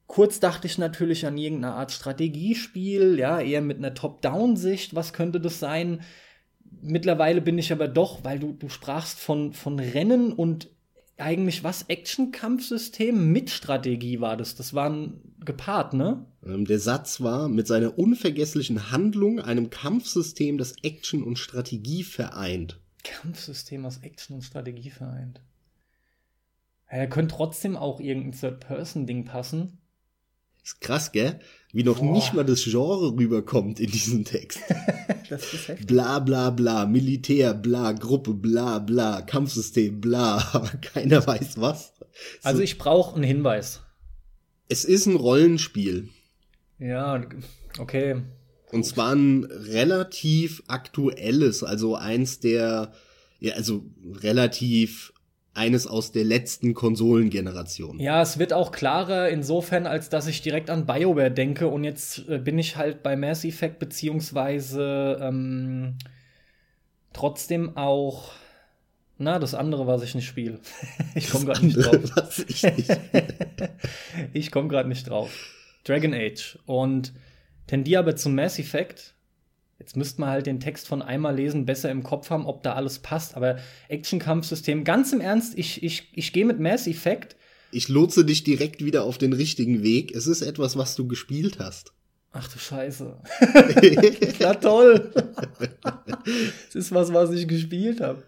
kurz 0.06 0.38
dachte 0.38 0.66
ich 0.66 0.78
natürlich 0.78 1.26
an 1.26 1.38
irgendeine 1.38 1.74
Art 1.74 1.92
Strategiespiel, 1.92 3.18
ja, 3.18 3.40
eher 3.40 3.62
mit 3.62 3.78
einer 3.78 3.94
Top-Down-Sicht. 3.94 4.94
Was 4.94 5.12
könnte 5.12 5.40
das 5.40 5.58
sein? 5.58 6.02
Mittlerweile 6.82 7.40
bin 7.40 7.58
ich 7.58 7.72
aber 7.72 7.88
doch, 7.88 8.24
weil 8.24 8.38
du, 8.38 8.52
du 8.52 8.68
sprachst 8.68 9.18
von, 9.18 9.52
von 9.52 9.78
Rennen 9.78 10.32
und 10.32 10.70
eigentlich 11.18 11.62
was? 11.62 11.82
Action-Kampfsystem 11.82 13.30
mit 13.32 13.50
Strategie 13.50 14.20
war 14.20 14.36
das. 14.36 14.54
Das 14.54 14.74
waren 14.74 15.20
gepaart, 15.44 15.94
ne? 15.94 16.24
Ähm, 16.44 16.64
Der 16.64 16.78
Satz 16.78 17.20
war, 17.20 17.48
mit 17.48 17.66
seiner 17.66 17.98
unvergesslichen 17.98 18.90
Handlung 18.90 19.40
einem 19.40 19.70
Kampfsystem, 19.70 20.58
das 20.58 20.74
Action 20.82 21.22
und 21.22 21.38
Strategie 21.38 22.02
vereint. 22.02 22.80
Kampfsystem 23.04 23.84
aus 23.84 23.98
Action 23.98 24.36
und 24.36 24.42
Strategie 24.42 24.90
vereint. 24.90 25.40
Ja, 26.90 26.98
er 26.98 27.08
könnte 27.08 27.34
trotzdem 27.34 27.76
auch 27.76 28.00
irgendein 28.00 28.32
Third-Person-Ding 28.32 29.24
passen. 29.24 29.78
Ist 30.70 30.80
krass, 30.80 31.10
gell? 31.10 31.40
Wie 31.72 31.82
noch 31.82 31.98
Boah. 31.98 32.12
nicht 32.12 32.32
mal 32.32 32.44
das 32.44 32.62
Genre 32.62 33.12
rüberkommt 33.16 33.80
in 33.80 33.90
diesem 33.90 34.24
Text. 34.24 34.60
Das 35.28 35.52
ist 35.52 35.68
heftig. 35.68 35.86
Bla 35.86 36.18
bla 36.18 36.50
bla, 36.50 36.86
Militär, 36.86 37.54
bla, 37.54 37.92
Gruppe, 37.92 38.34
bla 38.34 38.80
bla, 38.80 39.22
Kampfsystem, 39.22 40.00
bla, 40.00 40.38
aber 40.52 40.70
keiner 40.70 41.24
weiß 41.24 41.60
was. 41.60 41.92
Also 42.42 42.58
So, 42.58 42.64
ich 42.64 42.78
brauche 42.78 43.14
einen 43.14 43.22
Hinweis. 43.22 43.80
es 44.68 44.84
ist 44.84 45.06
ein 45.06 45.14
Rollenspiel. 45.14 46.08
Ja, 46.80 47.24
okay. 47.78 48.22
Und 48.72 48.84
zwar 48.84 49.14
ein 49.14 49.44
relativ 49.44 50.64
aktuelles, 50.66 51.62
also 51.62 51.94
eins 51.94 52.40
der, 52.40 52.92
ja, 53.38 53.54
also 53.54 53.84
relativ 54.04 55.12
eines 55.54 55.86
aus 55.86 56.12
der 56.12 56.24
letzten 56.24 56.74
Konsolengeneration. 56.74 57.98
Ja, 57.98 58.22
es 58.22 58.38
wird 58.38 58.52
auch 58.52 58.72
klarer 58.72 59.28
insofern, 59.28 59.86
als 59.86 60.08
dass 60.08 60.26
ich 60.26 60.42
direkt 60.42 60.70
an 60.70 60.86
BioWare 60.86 61.30
denke 61.30 61.68
und 61.68 61.84
jetzt 61.84 62.28
äh, 62.28 62.38
bin 62.38 62.58
ich 62.58 62.76
halt 62.76 63.02
bei 63.02 63.16
Mass 63.16 63.44
Effect 63.44 63.78
beziehungsweise 63.78 65.18
ähm, 65.20 65.96
trotzdem 67.12 67.76
auch 67.76 68.32
na, 69.22 69.38
das 69.38 69.54
andere, 69.54 69.86
was 69.86 70.02
ich 70.02 70.14
nicht 70.14 70.26
spiele. 70.26 70.60
ich 71.14 71.28
komme 71.28 71.44
gerade 71.44 71.66
nicht 71.66 71.76
drauf. 71.76 71.98
Was 72.14 72.38
ich 72.38 72.64
ich 74.32 74.50
komme 74.50 74.68
gerade 74.68 74.88
nicht 74.88 75.08
drauf. 75.10 75.54
Dragon 75.84 76.14
Age 76.14 76.58
und 76.64 77.12
tendiere 77.66 78.00
aber 78.00 78.16
zum 78.16 78.34
Mass 78.34 78.58
Effect. 78.58 79.14
Jetzt 79.80 79.96
müsste 79.96 80.20
man 80.20 80.28
halt 80.28 80.46
den 80.46 80.60
Text 80.60 80.86
von 80.86 81.00
einmal 81.00 81.34
lesen, 81.34 81.64
besser 81.64 81.90
im 81.90 82.02
Kopf 82.02 82.28
haben, 82.28 82.44
ob 82.44 82.62
da 82.62 82.74
alles 82.74 82.98
passt. 82.98 83.34
Aber 83.34 83.58
Action-Kampfsystem, 83.88 84.84
ganz 84.84 85.12
im 85.14 85.22
Ernst, 85.22 85.58
ich, 85.58 85.82
ich, 85.82 86.12
ich 86.14 86.34
gehe 86.34 86.44
mit 86.44 86.60
Mass 86.60 86.86
Effect. 86.86 87.34
Ich 87.72 87.88
lotse 87.88 88.26
dich 88.26 88.44
direkt 88.44 88.84
wieder 88.84 89.04
auf 89.04 89.16
den 89.16 89.32
richtigen 89.32 89.82
Weg. 89.82 90.14
Es 90.14 90.26
ist 90.26 90.42
etwas, 90.42 90.76
was 90.76 90.96
du 90.96 91.08
gespielt 91.08 91.58
hast. 91.58 91.94
Ach 92.32 92.46
du 92.46 92.58
Scheiße. 92.58 93.16
Na 94.40 94.54
toll. 94.54 95.10
Es 96.68 96.74
ist 96.74 96.92
was, 96.92 97.12
was 97.14 97.30
ich 97.30 97.48
gespielt 97.48 98.02
habe. 98.02 98.22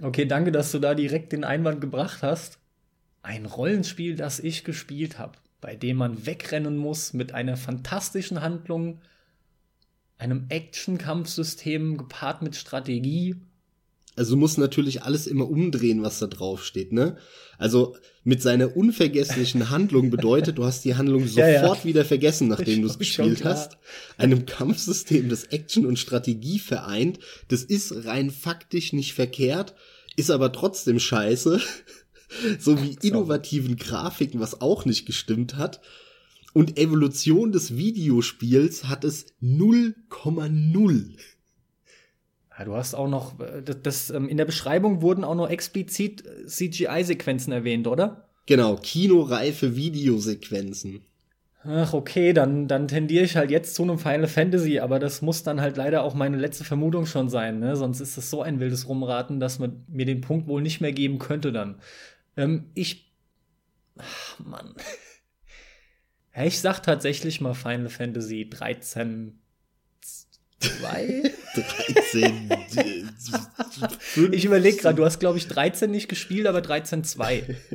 Okay, 0.00 0.24
danke, 0.24 0.52
dass 0.52 0.70
du 0.70 0.78
da 0.78 0.94
direkt 0.94 1.32
den 1.32 1.42
Einwand 1.42 1.80
gebracht 1.80 2.22
hast. 2.22 2.58
Ein 3.22 3.46
Rollenspiel, 3.46 4.14
das 4.14 4.38
ich 4.38 4.62
gespielt 4.62 5.18
habe, 5.18 5.32
bei 5.60 5.74
dem 5.74 5.96
man 5.96 6.26
wegrennen 6.26 6.76
muss 6.76 7.12
mit 7.12 7.34
einer 7.34 7.56
fantastischen 7.56 8.40
Handlung, 8.40 9.00
einem 10.22 10.46
Action-Kampfsystem 10.48 11.98
gepaart 11.98 12.42
mit 12.42 12.54
Strategie. 12.54 13.34
Also 14.14 14.34
du 14.34 14.40
musst 14.40 14.56
natürlich 14.56 15.02
alles 15.02 15.26
immer 15.26 15.50
umdrehen, 15.50 16.02
was 16.02 16.20
da 16.20 16.28
drauf 16.28 16.64
steht, 16.64 16.92
ne? 16.92 17.16
Also 17.58 17.96
mit 18.22 18.40
seiner 18.40 18.76
unvergesslichen 18.76 19.70
Handlung 19.70 20.10
bedeutet, 20.10 20.58
du 20.58 20.64
hast 20.64 20.84
die 20.84 20.94
Handlung 20.94 21.26
sofort 21.26 21.48
ja, 21.52 21.66
ja. 21.66 21.84
wieder 21.84 22.04
vergessen, 22.04 22.46
nachdem 22.46 22.82
du 22.82 22.88
es 22.88 22.98
gespielt 22.98 23.44
hast. 23.44 23.78
Einem 24.16 24.46
Kampfsystem, 24.46 25.28
das 25.28 25.44
Action 25.44 25.86
und 25.86 25.98
Strategie 25.98 26.60
vereint, 26.60 27.18
das 27.48 27.64
ist 27.64 28.04
rein 28.04 28.30
faktisch 28.30 28.92
nicht 28.92 29.14
verkehrt, 29.14 29.74
ist 30.14 30.30
aber 30.30 30.52
trotzdem 30.52 31.00
scheiße. 31.00 31.60
so 32.60 32.80
wie 32.80 32.96
innovativen 33.02 33.76
Grafiken, 33.76 34.40
was 34.40 34.60
auch 34.60 34.84
nicht 34.84 35.04
gestimmt 35.04 35.56
hat. 35.56 35.80
Und 36.52 36.78
Evolution 36.78 37.52
des 37.52 37.76
Videospiels 37.76 38.84
hat 38.84 39.04
es 39.04 39.26
0,0. 39.42 41.16
Ja, 42.58 42.64
du 42.64 42.74
hast 42.74 42.94
auch 42.94 43.08
noch, 43.08 43.40
äh, 43.40 43.62
das, 43.62 43.76
das, 43.82 44.10
ähm, 44.10 44.28
in 44.28 44.36
der 44.36 44.44
Beschreibung 44.44 45.00
wurden 45.00 45.24
auch 45.24 45.34
noch 45.34 45.48
explizit 45.48 46.24
äh, 46.26 46.46
CGI-Sequenzen 46.46 47.52
erwähnt, 47.52 47.86
oder? 47.86 48.28
Genau, 48.46 48.76
kinoreife 48.76 49.76
Videosequenzen. 49.76 51.02
Ach, 51.64 51.92
okay, 51.92 52.32
dann, 52.32 52.66
dann 52.66 52.88
tendiere 52.88 53.24
ich 53.24 53.36
halt 53.36 53.52
jetzt 53.52 53.76
zu 53.76 53.84
einem 53.84 53.98
Final 53.98 54.26
Fantasy, 54.26 54.80
aber 54.80 54.98
das 54.98 55.22
muss 55.22 55.44
dann 55.44 55.60
halt 55.60 55.76
leider 55.76 56.02
auch 56.02 56.12
meine 56.14 56.36
letzte 56.36 56.64
Vermutung 56.64 57.06
schon 57.06 57.28
sein, 57.28 57.60
ne? 57.60 57.76
Sonst 57.76 58.00
ist 58.00 58.16
das 58.16 58.30
so 58.30 58.42
ein 58.42 58.58
wildes 58.58 58.88
Rumraten, 58.88 59.38
dass 59.38 59.60
man 59.60 59.84
mir 59.86 60.04
den 60.04 60.20
Punkt 60.20 60.48
wohl 60.48 60.60
nicht 60.60 60.80
mehr 60.80 60.92
geben 60.92 61.20
könnte 61.20 61.52
dann. 61.52 61.76
Ähm, 62.36 62.64
ich. 62.74 63.12
Ach, 63.96 64.40
Mann. 64.40 64.74
Ja, 66.34 66.44
ich 66.44 66.60
sag 66.60 66.80
tatsächlich 66.80 67.40
mal 67.40 67.54
Final 67.54 67.88
Fantasy 67.88 68.48
13 68.48 69.38
2? 70.62 71.32
13. 71.54 72.50
ich 74.32 74.44
überlege 74.44 74.76
gerade, 74.76 74.96
du 74.96 75.04
hast, 75.04 75.18
glaube 75.18 75.38
ich, 75.38 75.48
13 75.48 75.90
nicht 75.90 76.08
gespielt, 76.08 76.46
aber 76.46 76.60
13 76.62 77.04
2. 77.04 77.56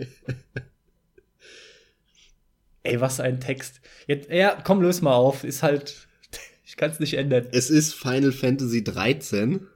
Ey, 2.84 3.02
was 3.02 3.20
ein 3.20 3.41
Text. 3.41 3.82
Jetzt, 4.08 4.30
ja, 4.30 4.62
komm, 4.63 4.82
löse 4.82 5.04
mal 5.04 5.15
auf. 5.15 5.43
Ist 5.43 5.63
halt. 5.63 6.08
Ich 6.70 6.76
kann 6.76 6.91
es 6.91 7.00
nicht 7.00 7.13
ändern. 7.13 7.48
Es 7.54 7.70
ist 7.70 7.93
Final 7.96 8.34
Fantasy 8.34 8.84
13. 8.84 9.67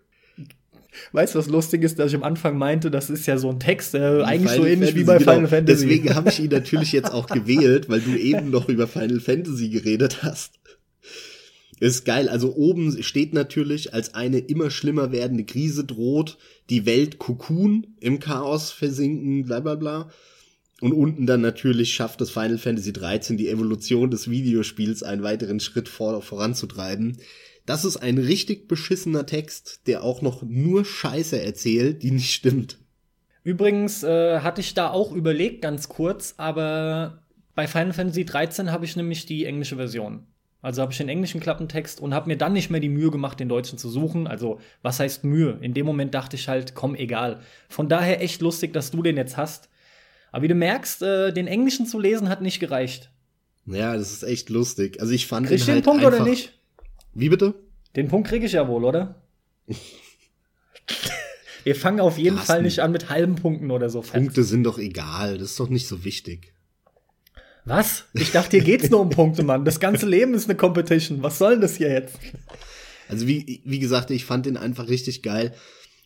Weißt 1.12 1.36
du, 1.36 1.39
was 1.39 1.47
lustig 1.47 1.84
ist, 1.84 1.99
dass 1.99 2.10
ich 2.10 2.15
am 2.15 2.23
Anfang 2.23 2.58
meinte, 2.58 2.91
das 2.91 3.10
ist 3.10 3.25
ja 3.25 3.38
so 3.38 3.49
ein 3.49 3.60
Text, 3.60 3.95
äh, 3.95 4.23
eigentlich 4.23 4.51
Final 4.51 4.56
so 4.56 4.65
ähnlich 4.65 4.89
Fantasy, 4.89 4.95
wie 4.95 5.04
bei 5.04 5.17
genau. 5.17 5.32
Final 5.32 5.47
Fantasy. 5.47 5.88
Deswegen 5.88 6.15
habe 6.15 6.30
ich 6.30 6.39
ihn 6.39 6.51
natürlich 6.51 6.91
jetzt 6.91 7.12
auch 7.12 7.27
gewählt, 7.27 7.89
weil 7.89 8.01
du 8.01 8.15
eben 8.15 8.49
noch 8.49 8.67
über 8.69 8.88
Final 8.88 9.19
Fantasy 9.19 9.69
geredet 9.69 10.23
hast. 10.23 10.54
Ist 11.80 12.06
geil. 12.06 12.30
Also 12.30 12.56
oben 12.56 13.01
steht 13.01 13.34
natürlich, 13.34 13.93
als 13.93 14.13
eine 14.13 14.38
immer 14.38 14.69
schlimmer 14.69 15.12
werdende 15.12 15.45
Krise 15.45 15.84
droht, 15.84 16.38
die 16.69 16.86
Welt 16.86 17.17
Cocoon 17.17 17.88
im 17.99 18.19
Chaos 18.19 18.69
versinken, 18.69 19.45
bla 19.45 19.62
bla 19.62 19.75
bla. 19.75 20.12
Und 20.80 20.93
unten 20.93 21.25
dann 21.25 21.41
natürlich 21.41 21.93
schafft 21.93 22.21
es 22.21 22.32
Final 22.32 22.58
Fantasy 22.58 22.93
13 22.93 23.38
die 23.38 23.49
Evolution 23.49 24.12
des 24.12 24.30
Videospiels 24.30 25.04
einen 25.04 25.23
weiteren 25.23 25.60
Schritt 25.60 25.89
vor, 25.89 26.21
voranzutreiben. 26.21 27.17
Das 27.71 27.86
ist 27.86 27.95
ein 27.95 28.17
richtig 28.17 28.67
beschissener 28.67 29.25
Text, 29.25 29.88
der 29.88 30.03
auch 30.03 30.21
noch 30.21 30.43
nur 30.43 30.84
Scheiße 30.84 31.41
erzählt, 31.41 32.03
die 32.03 32.12
nicht 32.12 32.34
stimmt. 32.34 32.79
Übrigens 33.45 34.03
äh, 34.03 34.41
hatte 34.41 34.60
ich 34.60 34.73
da 34.73 34.89
auch 34.89 35.13
überlegt, 35.13 35.62
ganz 35.62 35.88
kurz, 35.88 36.34
aber 36.36 37.23
bei 37.55 37.67
Final 37.67 37.93
Fantasy 37.93 38.25
13 38.25 38.73
habe 38.73 38.84
ich 38.84 38.97
nämlich 38.97 39.25
die 39.25 39.45
englische 39.45 39.77
Version. 39.77 40.27
Also 40.62 40.81
habe 40.81 40.91
ich 40.91 40.97
den 40.97 41.07
englischen 41.07 41.39
Klappentext 41.39 42.01
und 42.01 42.13
habe 42.13 42.27
mir 42.27 42.36
dann 42.36 42.51
nicht 42.51 42.71
mehr 42.71 42.81
die 42.81 42.89
Mühe 42.89 43.10
gemacht, 43.10 43.39
den 43.39 43.47
deutschen 43.47 43.77
zu 43.77 43.89
suchen. 43.89 44.27
Also, 44.27 44.60
was 44.81 44.99
heißt 44.99 45.23
Mühe? 45.23 45.57
In 45.62 45.73
dem 45.73 45.86
Moment 45.86 46.13
dachte 46.13 46.36
ich 46.36 46.49
halt, 46.49 46.75
komm, 46.75 46.93
egal. 46.93 47.39
Von 47.69 47.88
daher 47.88 48.21
echt 48.21 48.41
lustig, 48.41 48.73
dass 48.73 48.91
du 48.91 49.01
den 49.01 49.15
jetzt 49.15 49.38
hast. 49.38 49.69
Aber 50.34 50.43
wie 50.43 50.49
du 50.49 50.55
merkst, 50.55 51.03
äh, 51.03 51.31
den 51.31 51.47
englischen 51.47 51.86
zu 51.86 51.99
lesen 52.01 52.27
hat 52.27 52.41
nicht 52.41 52.60
gereicht. 52.60 53.12
Ja, 53.65 53.95
das 53.95 54.12
ist 54.12 54.23
echt 54.23 54.49
lustig. 54.49 54.99
Also 54.99 55.13
ich 55.13 55.25
fand 55.25 55.47
Kriegst 55.47 55.67
du 55.67 55.71
den 55.71 55.75
halt 55.75 55.86
Punkt 55.86 56.03
oder 56.03 56.25
nicht? 56.25 56.51
Wie 57.13 57.30
bitte? 57.30 57.56
Den 57.95 58.08
Punkt 58.08 58.30
kriege 58.30 58.45
ich 58.45 58.54
ja 58.54 58.67
wohl, 58.67 58.86
oder? 58.86 59.21
Wir 61.63 61.76
fangen 61.76 62.00
auf 62.00 62.17
jeden 62.17 62.39
Fall 62.39 62.63
nicht 62.63 62.80
an 62.80 62.91
mit 62.91 63.10
halben 63.10 63.36
Punkten 63.36 63.69
oder 63.69 63.89
so. 63.89 64.02
Punkte 64.02 64.43
sind 64.43 64.63
doch 64.63 64.80
egal, 64.80 65.38
das 65.38 65.52
ist 65.52 65.60
doch 65.60 65.69
nicht 65.69 65.88
so 65.88 66.04
wichtig. 66.04 66.54
Was? 67.65 68.06
Ich 68.13 68.32
dachte, 68.32 68.58
hier 68.58 68.65
geht's 68.65 68.89
nur 68.89 69.02
um 69.02 69.12
Punkte, 69.12 69.43
Mann. 69.43 69.65
Das 69.65 69.80
ganze 69.80 70.08
Leben 70.08 70.34
ist 70.34 70.45
eine 70.45 70.58
Competition. 70.58 71.21
Was 71.21 71.38
soll 71.38 71.60
das 71.60 71.76
hier 71.76 71.91
jetzt? 71.91 72.17
Also 73.08 73.28
wie, 73.28 73.62
wie 73.65 73.80
gesagt, 73.80 74.10
ich 74.10 74.26
fand 74.26 74.47
den 74.47 74.58
einfach 74.58 74.88
richtig 74.88 75.21
geil, 75.21 75.54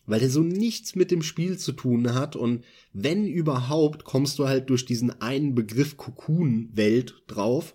weil 0.04 0.20
der 0.20 0.28
so 0.28 0.42
nichts 0.42 0.94
mit 0.94 1.10
dem 1.10 1.22
Spiel 1.22 1.56
zu 1.56 1.72
tun 1.72 2.14
hat 2.14 2.36
und 2.36 2.64
wenn 2.92 3.26
überhaupt, 3.26 4.04
kommst 4.04 4.38
du 4.38 4.48
halt 4.48 4.68
durch 4.68 4.84
diesen 4.84 5.20
einen 5.22 5.54
Begriff 5.54 5.96
Cocoon-Welt 5.96 7.22
drauf 7.26 7.74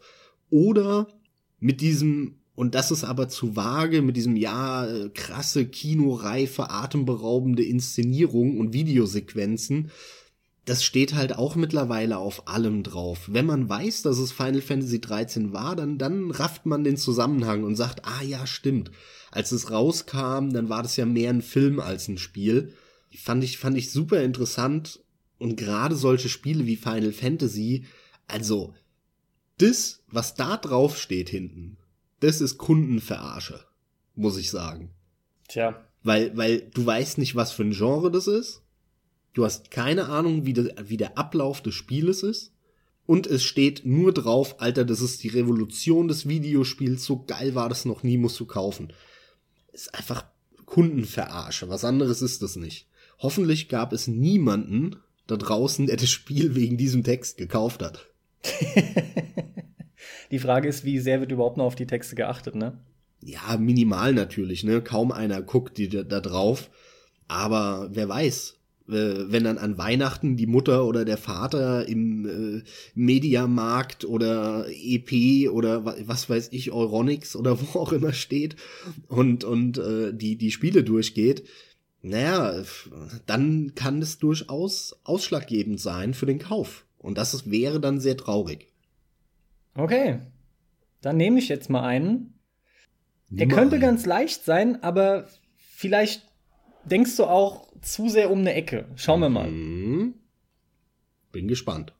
oder 0.49 1.07
mit 1.59 1.81
diesem 1.81 2.40
und 2.55 2.75
das 2.75 2.91
ist 2.91 3.03
aber 3.03 3.29
zu 3.29 3.55
vage 3.55 4.01
mit 4.01 4.17
diesem, 4.17 4.35
ja, 4.35 4.87
krasse, 5.13 5.65
kinoreife, 5.65 6.69
atemberaubende 6.69 7.63
Inszenierung 7.63 8.59
und 8.59 8.73
Videosequenzen. 8.73 9.89
Das 10.65 10.83
steht 10.83 11.15
halt 11.15 11.35
auch 11.35 11.55
mittlerweile 11.55 12.17
auf 12.17 12.47
allem 12.47 12.83
drauf. 12.83 13.29
Wenn 13.31 13.45
man 13.45 13.67
weiß, 13.67 14.03
dass 14.03 14.19
es 14.19 14.31
Final 14.31 14.61
Fantasy 14.61 15.01
13 15.01 15.53
war, 15.53 15.75
dann, 15.75 15.97
dann 15.97 16.29
rafft 16.29 16.65
man 16.65 16.83
den 16.83 16.97
Zusammenhang 16.97 17.63
und 17.63 17.75
sagt, 17.75 18.05
ah 18.05 18.21
ja, 18.21 18.45
stimmt. 18.45 18.91
Als 19.31 19.51
es 19.51 19.71
rauskam, 19.71 20.49
dann 20.51 20.69
war 20.69 20.83
das 20.83 20.97
ja 20.97 21.05
mehr 21.05 21.31
ein 21.31 21.41
Film 21.41 21.79
als 21.79 22.09
ein 22.09 22.17
Spiel. 22.17 22.73
Fand 23.17 23.43
ich, 23.43 23.57
fand 23.57 23.77
ich 23.77 23.91
super 23.91 24.21
interessant. 24.21 24.99
Und 25.39 25.55
gerade 25.55 25.95
solche 25.95 26.29
Spiele 26.29 26.67
wie 26.67 26.75
Final 26.75 27.13
Fantasy, 27.13 27.85
also, 28.27 28.75
das, 29.57 30.03
was 30.07 30.35
da 30.35 30.57
drauf 30.57 30.99
steht 30.99 31.29
hinten, 31.29 31.77
das 32.21 32.39
ist 32.39 32.57
Kundenverarsche, 32.57 33.59
muss 34.15 34.37
ich 34.37 34.49
sagen. 34.49 34.91
Tja. 35.47 35.85
Weil, 36.03 36.35
weil 36.37 36.61
du 36.73 36.85
weißt 36.85 37.17
nicht, 37.17 37.35
was 37.35 37.51
für 37.51 37.63
ein 37.63 37.73
Genre 37.73 38.09
das 38.09 38.27
ist. 38.27 38.61
Du 39.33 39.45
hast 39.45 39.71
keine 39.71 40.07
Ahnung, 40.07 40.45
wie, 40.45 40.53
de, 40.53 40.73
wie 40.83 40.97
der 40.97 41.17
Ablauf 41.17 41.61
des 41.61 41.75
Spieles 41.75 42.23
ist. 42.23 42.53
Und 43.05 43.27
es 43.27 43.43
steht 43.43 43.85
nur 43.85 44.13
drauf, 44.13 44.61
Alter, 44.61 44.85
das 44.85 45.01
ist 45.01 45.23
die 45.23 45.29
Revolution 45.29 46.07
des 46.07 46.27
Videospiels, 46.27 47.03
so 47.03 47.23
geil 47.25 47.55
war 47.55 47.67
das 47.67 47.85
noch 47.85 48.03
nie, 48.03 48.17
musst 48.17 48.39
du 48.39 48.45
kaufen. 48.45 48.93
Ist 49.73 49.93
einfach 49.95 50.25
Kundenverarsche, 50.65 51.69
was 51.69 51.83
anderes 51.83 52.21
ist 52.21 52.41
das 52.41 52.55
nicht. 52.55 52.87
Hoffentlich 53.19 53.67
gab 53.67 53.93
es 53.93 54.07
niemanden 54.07 54.97
da 55.27 55.37
draußen, 55.37 55.87
der 55.87 55.97
das 55.97 56.09
Spiel 56.09 56.55
wegen 56.55 56.77
diesem 56.77 57.03
Text 57.03 57.37
gekauft 57.37 57.81
hat. 57.81 58.07
Die 60.31 60.39
Frage 60.39 60.67
ist, 60.67 60.85
wie 60.85 60.99
sehr 60.99 61.19
wird 61.19 61.31
überhaupt 61.31 61.57
noch 61.57 61.65
auf 61.65 61.75
die 61.75 61.87
Texte 61.87 62.15
geachtet, 62.15 62.55
ne? 62.55 62.77
Ja, 63.23 63.57
minimal 63.57 64.13
natürlich, 64.13 64.63
ne? 64.63 64.81
Kaum 64.81 65.11
einer 65.11 65.41
guckt 65.41 65.77
die 65.77 65.89
da, 65.89 66.03
drauf. 66.03 66.69
Aber 67.27 67.89
wer 67.91 68.09
weiß, 68.09 68.57
wenn 68.87 69.43
dann 69.43 69.57
an 69.57 69.77
Weihnachten 69.77 70.35
die 70.35 70.47
Mutter 70.47 70.85
oder 70.85 71.05
der 71.05 71.17
Vater 71.17 71.87
im 71.87 72.25
äh, 72.25 72.63
Mediamarkt 72.93 74.05
oder 74.05 74.65
EP 74.69 75.49
oder 75.49 75.85
was 75.85 76.29
weiß 76.29 76.49
ich, 76.51 76.71
Euronix 76.71 77.35
oder 77.35 77.59
wo 77.73 77.79
auch 77.79 77.93
immer 77.93 78.13
steht 78.13 78.55
und, 79.07 79.43
und 79.43 79.77
äh, 79.77 80.13
die, 80.13 80.35
die 80.37 80.51
Spiele 80.51 80.83
durchgeht, 80.83 81.43
Naja, 82.01 82.63
dann 83.27 83.73
kann 83.75 84.01
es 84.01 84.17
durchaus 84.17 84.99
ausschlaggebend 85.03 85.79
sein 85.79 86.13
für 86.13 86.25
den 86.25 86.39
Kauf. 86.39 86.85
Und 86.97 87.17
das 87.17 87.49
wäre 87.49 87.79
dann 87.79 87.99
sehr 87.99 88.17
traurig. 88.17 88.70
Okay. 89.75 90.19
Dann 91.01 91.17
nehme 91.17 91.39
ich 91.39 91.49
jetzt 91.49 91.69
mal 91.69 91.83
einen. 91.83 92.39
Der 93.29 93.47
könnte 93.47 93.75
einen. 93.75 93.81
ganz 93.81 94.05
leicht 94.05 94.43
sein, 94.43 94.83
aber 94.83 95.27
vielleicht 95.57 96.27
denkst 96.83 97.15
du 97.15 97.25
auch 97.25 97.71
zu 97.81 98.09
sehr 98.09 98.29
um 98.29 98.39
eine 98.39 98.53
Ecke. 98.53 98.87
Schauen 98.95 99.21
wir 99.21 99.29
mal. 99.29 99.49
Mhm. 99.49 100.15
Bin 101.31 101.47
gespannt. 101.47 101.93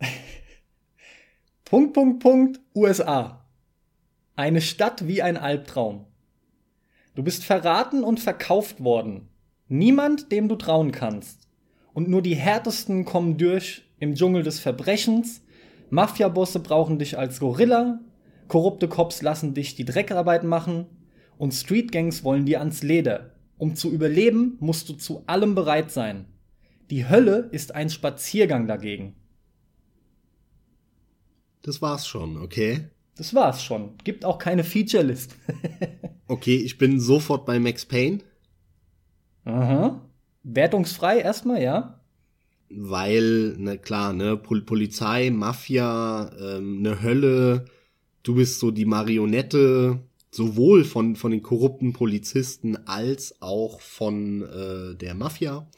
Punkt, 1.64 1.94
Punkt, 1.94 2.22
Punkt, 2.22 2.60
USA. 2.74 3.46
Eine 4.36 4.60
Stadt 4.60 5.08
wie 5.08 5.22
ein 5.22 5.36
Albtraum. 5.36 6.06
Du 7.14 7.22
bist 7.22 7.44
verraten 7.44 8.04
und 8.04 8.20
verkauft 8.20 8.84
worden. 8.84 9.28
Niemand, 9.68 10.30
dem 10.30 10.48
du 10.48 10.56
trauen 10.56 10.92
kannst. 10.92 11.48
Und 11.94 12.08
nur 12.08 12.20
die 12.20 12.36
härtesten 12.36 13.06
kommen 13.06 13.38
durch 13.38 13.82
im 13.98 14.14
Dschungel 14.14 14.42
des 14.42 14.60
Verbrechens. 14.60 15.42
Mafiabosse 15.90 16.60
brauchen 16.60 16.98
dich 16.98 17.18
als 17.18 17.40
Gorilla. 17.40 18.00
Korrupte 18.48 18.88
Cops 18.88 19.22
lassen 19.22 19.54
dich 19.54 19.74
die 19.74 19.84
Dreckarbeit 19.84 20.44
machen. 20.44 20.86
Und 21.38 21.52
Streetgangs 21.52 22.24
wollen 22.24 22.46
dir 22.46 22.60
ans 22.60 22.82
Leder. 22.82 23.32
Um 23.58 23.74
zu 23.74 23.90
überleben, 23.90 24.56
musst 24.60 24.88
du 24.88 24.94
zu 24.94 25.22
allem 25.26 25.54
bereit 25.54 25.90
sein. 25.90 26.26
Die 26.90 27.08
Hölle 27.08 27.48
ist 27.52 27.74
ein 27.74 27.90
Spaziergang 27.90 28.66
dagegen. 28.66 29.16
Das 31.62 31.82
war's 31.82 32.06
schon, 32.06 32.36
okay? 32.36 32.88
Das 33.16 33.34
war's 33.34 33.62
schon. 33.62 33.96
Gibt 34.04 34.24
auch 34.24 34.38
keine 34.38 34.62
Feature-List. 34.62 35.34
okay, 36.28 36.56
ich 36.56 36.78
bin 36.78 37.00
sofort 37.00 37.44
bei 37.44 37.58
Max 37.58 37.84
Payne. 37.84 38.20
Aha. 39.44 40.00
Wertungsfrei 40.42 41.18
erstmal, 41.18 41.62
ja? 41.62 42.00
Weil, 42.68 43.54
na 43.58 43.76
klar, 43.76 44.12
ne, 44.12 44.36
Pol 44.36 44.62
Polizei, 44.62 45.30
Mafia, 45.30 46.32
ähm, 46.40 46.82
ne 46.82 47.02
Hölle, 47.02 47.66
du 48.22 48.34
bist 48.34 48.58
so 48.58 48.70
die 48.70 48.84
Marionette, 48.84 50.00
sowohl 50.30 50.84
von, 50.84 51.16
von 51.16 51.30
den 51.30 51.42
korrupten 51.42 51.92
Polizisten 51.92 52.76
als 52.86 53.40
auch 53.40 53.80
von 53.80 54.42
äh, 54.42 54.96
der 54.96 55.14
Mafia. 55.14 55.70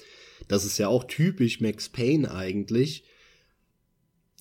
Das 0.49 0.65
ist 0.65 0.79
ja 0.79 0.89
auch 0.89 1.05
typisch 1.05 1.61
Max 1.61 1.89
Payne 1.89 2.35
eigentlich. 2.35 3.05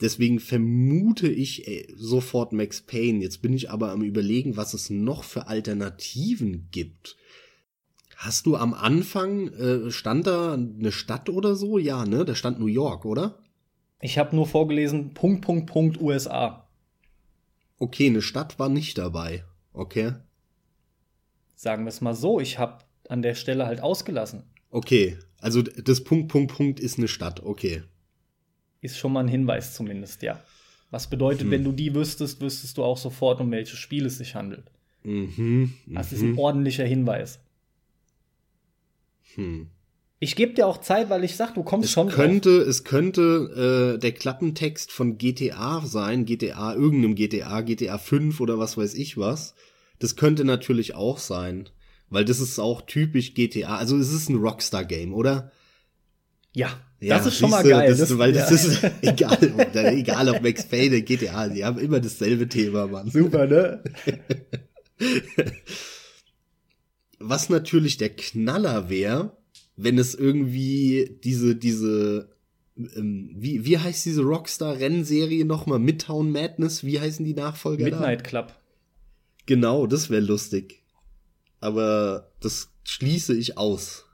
Deswegen 0.01 0.39
vermute 0.39 1.27
ich 1.27 1.67
ey, 1.67 1.87
sofort 1.95 2.53
Max 2.53 2.81
Payne. 2.81 3.21
Jetzt 3.21 3.41
bin 3.41 3.53
ich 3.53 3.71
aber 3.71 3.91
am 3.91 4.03
überlegen, 4.03 4.55
was 4.55 4.73
es 4.73 4.89
noch 4.89 5.23
für 5.23 5.47
Alternativen 5.47 6.67
gibt. 6.71 7.17
Hast 8.19 8.47
du 8.47 8.55
am 8.55 8.73
Anfang, 8.73 9.47
äh, 9.49 9.91
stand 9.91 10.25
da 10.25 10.55
eine 10.55 10.91
Stadt 10.91 11.29
oder 11.29 11.55
so? 11.55 11.77
Ja, 11.77 12.03
ne? 12.03 12.25
Da 12.25 12.33
stand 12.33 12.59
New 12.59 12.65
York, 12.65 13.05
oder? 13.05 13.37
Ich 14.01 14.17
habe 14.17 14.35
nur 14.35 14.47
vorgelesen, 14.47 15.13
Punkt, 15.13 15.45
Punkt, 15.45 15.67
Punkt, 15.67 16.01
USA. 16.01 16.67
Okay, 17.77 18.07
eine 18.07 18.23
Stadt 18.23 18.57
war 18.57 18.69
nicht 18.69 18.97
dabei. 18.97 19.43
Okay. 19.71 20.13
Sagen 21.53 21.83
wir 21.83 21.89
es 21.89 22.01
mal 22.01 22.15
so, 22.15 22.39
ich 22.39 22.57
habe 22.57 22.79
an 23.07 23.21
der 23.21 23.35
Stelle 23.35 23.67
halt 23.67 23.81
ausgelassen. 23.81 24.41
Okay, 24.71 25.19
also 25.39 25.61
das 25.61 26.03
Punkt, 26.03 26.29
Punkt, 26.29 26.55
Punkt 26.55 26.79
ist 26.79 26.97
eine 26.97 27.07
Stadt, 27.07 27.43
okay. 27.43 27.83
Ist 28.81 28.97
schon 28.97 29.13
mal 29.13 29.19
ein 29.19 29.27
Hinweis 29.27 29.75
zumindest, 29.75 30.23
ja. 30.23 30.41
Was 30.89 31.07
bedeutet, 31.07 31.43
hm. 31.43 31.51
wenn 31.51 31.63
du 31.63 31.71
die 31.71 31.93
wüsstest, 31.93 32.41
wüsstest 32.41 32.79
du 32.79 32.83
auch 32.83 32.97
sofort, 32.97 33.39
um 33.41 33.51
welches 33.51 33.77
Spiel 33.77 34.07
es 34.07 34.17
sich 34.17 34.33
handelt. 34.33 34.71
Mhm, 35.03 35.75
das 35.85 36.11
ist 36.11 36.21
ein 36.21 36.31
mhm. 36.31 36.39
ordentlicher 36.39 36.83
Hinweis. 36.83 37.39
Hm. 39.37 39.69
Ich 40.19 40.35
gebe 40.35 40.53
dir 40.53 40.65
auch 40.65 40.79
Zeit, 40.81 41.09
weil 41.09 41.23
ich 41.23 41.35
sag, 41.35 41.53
du 41.53 41.63
kommst 41.63 41.85
es 41.85 41.91
schon. 41.93 42.09
Könnte, 42.09 42.59
drauf. 42.59 42.67
Es 42.67 42.83
könnte 42.83 43.95
äh, 43.95 43.99
der 43.99 44.11
Klappentext 44.11 44.91
von 44.91 45.17
GTA 45.17 45.85
sein, 45.85 46.25
GTA, 46.25 46.73
irgendeinem 46.73 47.15
GTA, 47.15 47.61
GTA 47.61 47.97
5 47.99 48.41
oder 48.41 48.57
was 48.57 48.77
weiß 48.77 48.95
ich 48.95 49.17
was. 49.17 49.53
Das 49.99 50.15
könnte 50.15 50.43
natürlich 50.43 50.95
auch 50.95 51.19
sein. 51.19 51.69
Weil 52.09 52.25
das 52.25 52.39
ist 52.39 52.57
auch 52.57 52.81
typisch 52.81 53.33
GTA. 53.35 53.77
Also 53.77 53.97
es 53.97 54.11
ist 54.11 54.29
ein 54.29 54.37
Rockstar-Game, 54.37 55.13
oder? 55.13 55.51
Ja, 56.53 56.69
ja, 56.99 57.17
das 57.17 57.27
ist 57.27 57.37
schon 57.37 57.51
mal 57.51 57.63
geil. 57.63 57.89
Das, 57.89 57.99
das, 57.99 58.17
weil 58.17 58.35
ja. 58.35 58.41
das 58.41 58.51
ist 58.51 58.83
egal, 59.01 59.37
egal 59.93 60.29
ob 60.29 60.41
Max 60.41 60.65
Payne, 60.65 61.01
GTA, 61.03 61.49
die 61.49 61.63
haben 61.63 61.77
immer 61.77 61.99
dasselbe 61.99 62.47
Thema, 62.47 62.87
Mann. 62.87 63.11
Super, 63.11 63.45
ne? 63.45 63.83
Was 67.19 67.49
natürlich 67.49 67.97
der 67.97 68.09
Knaller 68.09 68.89
wäre, 68.89 69.35
wenn 69.75 69.97
es 69.97 70.15
irgendwie 70.15 71.17
diese, 71.23 71.55
diese, 71.55 72.29
ähm, 72.77 73.31
wie, 73.35 73.65
wie 73.65 73.77
heißt 73.77 74.05
diese 74.05 74.23
Rockstar-Rennserie 74.23 75.45
nochmal? 75.45 75.79
Midtown 75.79 76.31
Madness? 76.31 76.83
Wie 76.83 76.99
heißen 76.99 77.25
die 77.25 77.33
Nachfolger? 77.33 77.85
Midnight 77.85 78.19
da? 78.19 78.29
Club. 78.29 78.55
Genau, 79.45 79.87
das 79.87 80.09
wäre 80.09 80.21
lustig. 80.21 80.83
Aber 81.59 82.31
das 82.39 82.69
schließe 82.83 83.35
ich 83.35 83.57
aus. 83.57 84.05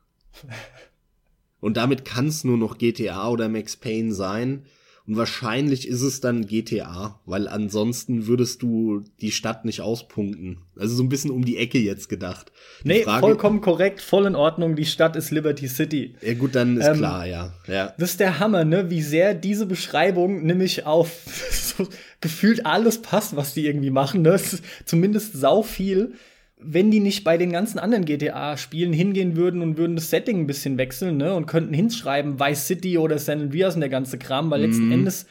Und 1.59 1.77
damit 1.77 2.03
kann 2.03 2.27
es 2.27 2.43
nur 2.43 2.57
noch 2.57 2.77
GTA 2.77 3.29
oder 3.29 3.47
Max 3.47 3.77
Payne 3.77 4.13
sein. 4.13 4.65
Und 5.05 5.17
wahrscheinlich 5.17 5.85
ist 5.85 6.01
es 6.01 6.21
dann 6.21 6.45
GTA, 6.45 7.19
weil 7.25 7.49
ansonsten 7.49 8.25
würdest 8.27 8.61
du 8.61 9.03
die 9.19 9.31
Stadt 9.31 9.65
nicht 9.65 9.81
auspunkten. 9.81 10.59
Also 10.77 10.95
so 10.95 11.03
ein 11.03 11.09
bisschen 11.09 11.29
um 11.29 11.43
die 11.43 11.57
Ecke 11.57 11.77
jetzt 11.77 12.07
gedacht. 12.07 12.53
Die 12.83 12.87
nee, 12.87 13.03
Frage, 13.03 13.19
vollkommen 13.19 13.59
korrekt, 13.59 13.99
voll 13.99 14.25
in 14.25 14.35
Ordnung. 14.35 14.77
Die 14.77 14.85
Stadt 14.85 15.17
ist 15.17 15.29
Liberty 15.29 15.67
City. 15.67 16.15
Ja 16.21 16.35
gut, 16.35 16.55
dann 16.55 16.77
ist 16.77 16.87
ähm, 16.87 16.97
klar, 16.97 17.25
ja. 17.25 17.53
ja. 17.67 17.93
Das 17.97 18.11
ist 18.11 18.21
der 18.21 18.39
Hammer, 18.39 18.63
ne? 18.63 18.89
Wie 18.89 19.01
sehr 19.01 19.33
diese 19.33 19.65
Beschreibung 19.65 20.45
nämlich 20.45 20.85
auf 20.85 21.11
so 21.51 21.85
gefühlt 22.21 22.65
alles 22.65 23.01
passt, 23.01 23.35
was 23.35 23.53
die 23.53 23.65
irgendwie 23.65 23.91
machen. 23.91 24.21
Ne? 24.21 24.39
Zumindest 24.85 25.33
sau 25.33 25.63
viel 25.63 26.13
wenn 26.65 26.91
die 26.91 26.99
nicht 26.99 27.23
bei 27.23 27.38
den 27.38 27.52
ganzen 27.52 27.80
anderen 27.80 28.06
GTA-Spielen 28.06 28.93
hingehen 28.93 29.36
würden 29.36 29.62
und 29.62 29.78
würden 29.78 29.95
das 29.95 30.10
Setting 30.10 30.39
ein 30.39 30.47
bisschen 30.47 30.78
wechseln, 30.78 31.17
ne, 31.17 31.34
und 31.34 31.45
könnten 31.45 31.73
hinschreiben, 31.73 32.39
Vice 32.39 32.67
City 32.67 32.97
oder 32.97 33.17
San 33.19 33.41
Andreas 33.41 33.76
und 33.76 33.82
der 33.82 33.89
ganze 33.89 34.17
Kram, 34.17 34.49
weil 34.49 34.62
mhm. 34.62 34.65
letzten 34.65 34.91
Endes 34.91 35.26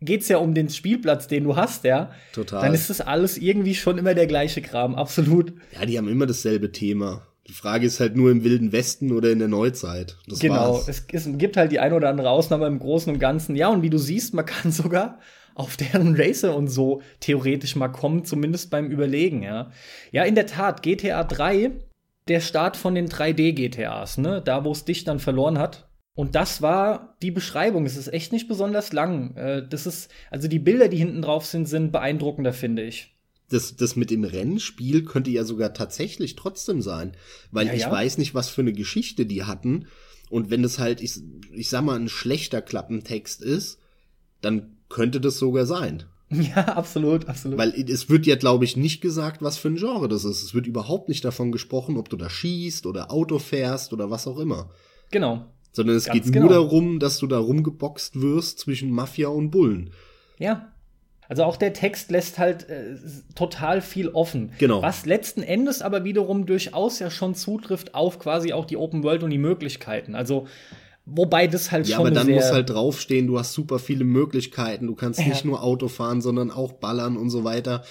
geht's 0.00 0.28
ja 0.28 0.38
um 0.38 0.54
den 0.54 0.68
Spielplatz, 0.68 1.26
den 1.26 1.44
du 1.44 1.56
hast, 1.56 1.84
ja. 1.84 2.10
Total. 2.32 2.62
Dann 2.62 2.74
ist 2.74 2.90
das 2.90 3.00
alles 3.00 3.38
irgendwie 3.38 3.74
schon 3.74 3.98
immer 3.98 4.14
der 4.14 4.26
gleiche 4.26 4.62
Kram, 4.62 4.94
absolut. 4.94 5.52
Ja, 5.72 5.86
die 5.86 5.98
haben 5.98 6.08
immer 6.08 6.26
dasselbe 6.26 6.72
Thema. 6.72 7.26
Die 7.48 7.52
Frage 7.52 7.86
ist 7.86 8.00
halt 8.00 8.16
nur 8.16 8.30
im 8.30 8.42
Wilden 8.42 8.72
Westen 8.72 9.12
oder 9.12 9.30
in 9.30 9.38
der 9.38 9.48
Neuzeit. 9.48 10.16
Das 10.26 10.40
genau, 10.40 10.74
war's. 10.74 10.88
Es, 10.88 11.06
es 11.12 11.28
gibt 11.38 11.56
halt 11.56 11.70
die 11.70 11.78
ein 11.78 11.92
oder 11.92 12.08
andere 12.08 12.30
Ausnahme 12.30 12.66
im 12.66 12.80
Großen 12.80 13.12
und 13.12 13.20
Ganzen. 13.20 13.54
Ja, 13.54 13.68
und 13.68 13.82
wie 13.82 13.90
du 13.90 13.98
siehst, 13.98 14.34
man 14.34 14.44
kann 14.44 14.72
sogar 14.72 15.20
auf 15.56 15.76
deren 15.76 16.14
Racer 16.16 16.54
und 16.54 16.68
so 16.68 17.02
theoretisch 17.20 17.76
mal 17.76 17.88
kommen, 17.88 18.24
zumindest 18.24 18.70
beim 18.70 18.90
Überlegen, 18.90 19.42
ja. 19.42 19.70
Ja, 20.12 20.24
in 20.24 20.34
der 20.34 20.46
Tat, 20.46 20.82
GTA 20.82 21.24
3, 21.24 21.72
der 22.28 22.40
Start 22.40 22.76
von 22.76 22.94
den 22.94 23.08
3D-GTAs, 23.08 24.18
ne, 24.20 24.42
da 24.44 24.64
wo 24.64 24.72
es 24.72 24.84
dich 24.84 25.04
dann 25.04 25.18
verloren 25.18 25.58
hat. 25.58 25.88
Und 26.14 26.34
das 26.34 26.62
war 26.62 27.16
die 27.22 27.30
Beschreibung. 27.30 27.84
Es 27.84 27.96
ist 27.96 28.12
echt 28.12 28.32
nicht 28.32 28.48
besonders 28.48 28.92
lang. 28.92 29.36
Äh, 29.36 29.66
das 29.68 29.86
ist, 29.86 30.10
also 30.30 30.48
die 30.48 30.58
Bilder, 30.58 30.88
die 30.88 30.96
hinten 30.96 31.22
drauf 31.22 31.44
sind, 31.44 31.66
sind 31.66 31.92
beeindruckender, 31.92 32.52
finde 32.52 32.82
ich. 32.82 33.14
Das, 33.48 33.76
das 33.76 33.96
mit 33.96 34.10
dem 34.10 34.24
Rennspiel 34.24 35.04
könnte 35.04 35.30
ja 35.30 35.44
sogar 35.44 35.72
tatsächlich 35.72 36.34
trotzdem 36.34 36.80
sein. 36.80 37.12
Weil 37.50 37.68
ja, 37.68 37.74
ich 37.74 37.82
ja. 37.82 37.90
weiß 37.90 38.16
nicht, 38.18 38.34
was 38.34 38.48
für 38.48 38.62
eine 38.62 38.72
Geschichte 38.72 39.26
die 39.26 39.44
hatten. 39.44 39.88
Und 40.30 40.50
wenn 40.50 40.64
es 40.64 40.78
halt, 40.78 41.02
ich, 41.02 41.20
ich 41.52 41.68
sag 41.68 41.82
mal, 41.82 41.98
ein 41.98 42.08
schlechter 42.08 42.62
Klappentext 42.62 43.42
ist, 43.42 43.78
dann 44.40 44.75
könnte 44.88 45.20
das 45.20 45.38
sogar 45.38 45.66
sein. 45.66 46.04
Ja, 46.28 46.56
absolut, 46.74 47.28
absolut. 47.28 47.56
Weil 47.56 47.72
es 47.88 48.10
wird 48.10 48.26
ja, 48.26 48.36
glaube 48.36 48.64
ich, 48.64 48.76
nicht 48.76 49.00
gesagt, 49.00 49.42
was 49.42 49.58
für 49.58 49.68
ein 49.68 49.76
Genre 49.76 50.08
das 50.08 50.24
ist. 50.24 50.42
Es 50.42 50.54
wird 50.54 50.66
überhaupt 50.66 51.08
nicht 51.08 51.24
davon 51.24 51.52
gesprochen, 51.52 51.96
ob 51.96 52.08
du 52.08 52.16
da 52.16 52.28
schießt 52.28 52.86
oder 52.86 53.12
Auto 53.12 53.38
fährst 53.38 53.92
oder 53.92 54.10
was 54.10 54.26
auch 54.26 54.38
immer. 54.38 54.70
Genau. 55.10 55.46
Sondern 55.72 55.96
es 55.96 56.06
Ganz 56.06 56.24
geht 56.24 56.32
genau. 56.32 56.46
nur 56.46 56.54
darum, 56.54 56.98
dass 56.98 57.18
du 57.18 57.26
da 57.26 57.38
rumgeboxt 57.38 58.20
wirst 58.20 58.58
zwischen 58.58 58.90
Mafia 58.90 59.28
und 59.28 59.50
Bullen. 59.50 59.90
Ja. 60.38 60.72
Also 61.28 61.42
auch 61.42 61.56
der 61.56 61.72
Text 61.72 62.10
lässt 62.10 62.38
halt 62.38 62.68
äh, 62.68 62.96
total 63.34 63.80
viel 63.80 64.08
offen. 64.08 64.52
Genau. 64.58 64.80
Was 64.80 65.06
letzten 65.06 65.42
Endes 65.42 65.82
aber 65.82 66.04
wiederum 66.04 66.46
durchaus 66.46 66.98
ja 67.00 67.10
schon 67.10 67.34
zutrifft 67.34 67.94
auf 67.94 68.18
quasi 68.18 68.52
auch 68.52 68.64
die 68.64 68.76
Open 68.76 69.02
World 69.02 69.22
und 69.22 69.30
die 69.30 69.38
Möglichkeiten. 69.38 70.14
Also 70.14 70.46
Wobei 71.06 71.46
das 71.46 71.70
halt 71.70 71.86
ja, 71.86 71.96
schon. 71.96 72.06
Ja, 72.06 72.10
aber 72.10 72.26
dann 72.26 72.34
muss 72.34 72.50
halt 72.50 72.68
draufstehen, 72.68 73.28
du 73.28 73.38
hast 73.38 73.52
super 73.52 73.78
viele 73.78 74.04
Möglichkeiten. 74.04 74.88
Du 74.88 74.96
kannst 74.96 75.20
ja. 75.20 75.28
nicht 75.28 75.44
nur 75.44 75.62
Auto 75.62 75.86
fahren, 75.86 76.20
sondern 76.20 76.50
auch 76.50 76.72
ballern 76.72 77.16
und 77.16 77.30
so 77.30 77.44
weiter. 77.44 77.84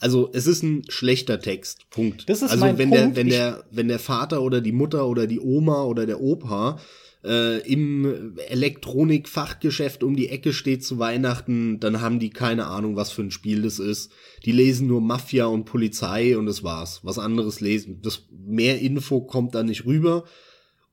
Also 0.00 0.30
es 0.32 0.46
ist 0.48 0.62
ein 0.62 0.82
schlechter 0.88 1.40
Text. 1.40 1.88
Punkt. 1.90 2.28
Das 2.28 2.42
ist 2.42 2.50
also 2.50 2.64
mein 2.64 2.76
wenn 2.76 2.90
Punkt. 2.90 3.16
der 3.16 3.16
wenn 3.16 3.28
der 3.28 3.64
wenn 3.70 3.88
der 3.88 4.00
Vater 4.00 4.42
oder 4.42 4.60
die 4.60 4.72
Mutter 4.72 5.06
oder 5.06 5.28
die 5.28 5.40
Oma 5.40 5.84
oder 5.84 6.06
der 6.06 6.20
Opa 6.20 6.78
äh, 7.24 7.60
im 7.60 8.36
Elektronikfachgeschäft 8.48 10.02
um 10.02 10.16
die 10.16 10.28
Ecke 10.28 10.52
steht 10.52 10.84
zu 10.84 10.98
Weihnachten, 10.98 11.80
dann 11.80 12.00
haben 12.00 12.18
die 12.18 12.30
keine 12.30 12.66
Ahnung, 12.66 12.96
was 12.96 13.10
für 13.10 13.22
ein 13.22 13.30
Spiel 13.30 13.62
das 13.62 13.78
ist. 13.78 14.10
Die 14.44 14.52
lesen 14.52 14.88
nur 14.88 15.00
Mafia 15.00 15.46
und 15.46 15.64
Polizei 15.64 16.36
und 16.36 16.46
das 16.46 16.62
war's. 16.62 17.00
Was 17.04 17.18
anderes 17.18 17.60
lesen. 17.60 18.00
Das 18.02 18.24
mehr 18.30 18.80
Info 18.80 19.20
kommt 19.20 19.54
da 19.54 19.62
nicht 19.62 19.86
rüber. 19.86 20.24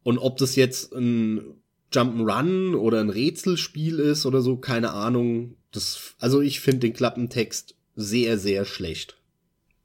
Und 0.04 0.18
ob 0.18 0.38
das 0.38 0.56
jetzt 0.56 0.94
ein 0.94 1.63
Jump'n'Run 1.94 2.76
oder 2.76 3.00
ein 3.00 3.10
Rätselspiel 3.10 4.00
ist 4.00 4.26
oder 4.26 4.42
so, 4.42 4.58
keine 4.58 4.92
Ahnung. 4.92 5.56
Das, 5.72 6.16
also 6.20 6.42
ich 6.42 6.60
finde 6.60 6.80
den 6.80 6.94
Klappentext 6.94 7.76
sehr, 7.96 8.38
sehr 8.38 8.66
schlecht. 8.66 9.18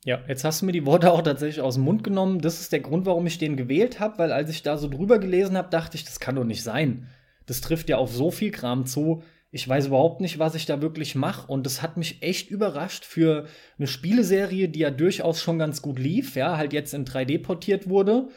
Ja, 0.04 0.20
jetzt 0.28 0.44
hast 0.44 0.62
du 0.62 0.66
mir 0.66 0.72
die 0.72 0.86
Worte 0.86 1.12
auch 1.12 1.22
tatsächlich 1.22 1.60
aus 1.60 1.74
dem 1.74 1.84
Mund 1.84 2.04
genommen. 2.04 2.40
Das 2.40 2.60
ist 2.60 2.72
der 2.72 2.80
Grund, 2.80 3.04
warum 3.04 3.26
ich 3.26 3.38
den 3.38 3.56
gewählt 3.56 4.00
habe, 4.00 4.18
weil 4.18 4.32
als 4.32 4.48
ich 4.48 4.62
da 4.62 4.78
so 4.78 4.88
drüber 4.88 5.18
gelesen 5.18 5.56
habe, 5.56 5.70
dachte 5.70 5.96
ich, 5.96 6.04
das 6.04 6.20
kann 6.20 6.36
doch 6.36 6.44
nicht 6.44 6.62
sein. 6.62 7.08
Das 7.46 7.60
trifft 7.60 7.88
ja 7.88 7.98
auf 7.98 8.14
so 8.14 8.30
viel 8.30 8.50
Kram 8.50 8.86
zu. 8.86 9.22
Ich 9.50 9.66
weiß 9.66 9.86
überhaupt 9.86 10.20
nicht, 10.20 10.38
was 10.38 10.54
ich 10.54 10.66
da 10.66 10.82
wirklich 10.82 11.14
mache. 11.14 11.50
Und 11.50 11.66
das 11.66 11.82
hat 11.82 11.96
mich 11.96 12.22
echt 12.22 12.50
überrascht 12.50 13.04
für 13.04 13.46
eine 13.78 13.86
Spieleserie, 13.86 14.68
die 14.68 14.80
ja 14.80 14.90
durchaus 14.90 15.42
schon 15.42 15.58
ganz 15.58 15.82
gut 15.82 15.98
lief, 15.98 16.36
ja, 16.36 16.56
halt 16.56 16.72
jetzt 16.72 16.94
in 16.94 17.04
3D 17.04 17.42
portiert 17.42 17.88
wurde. 17.88 18.28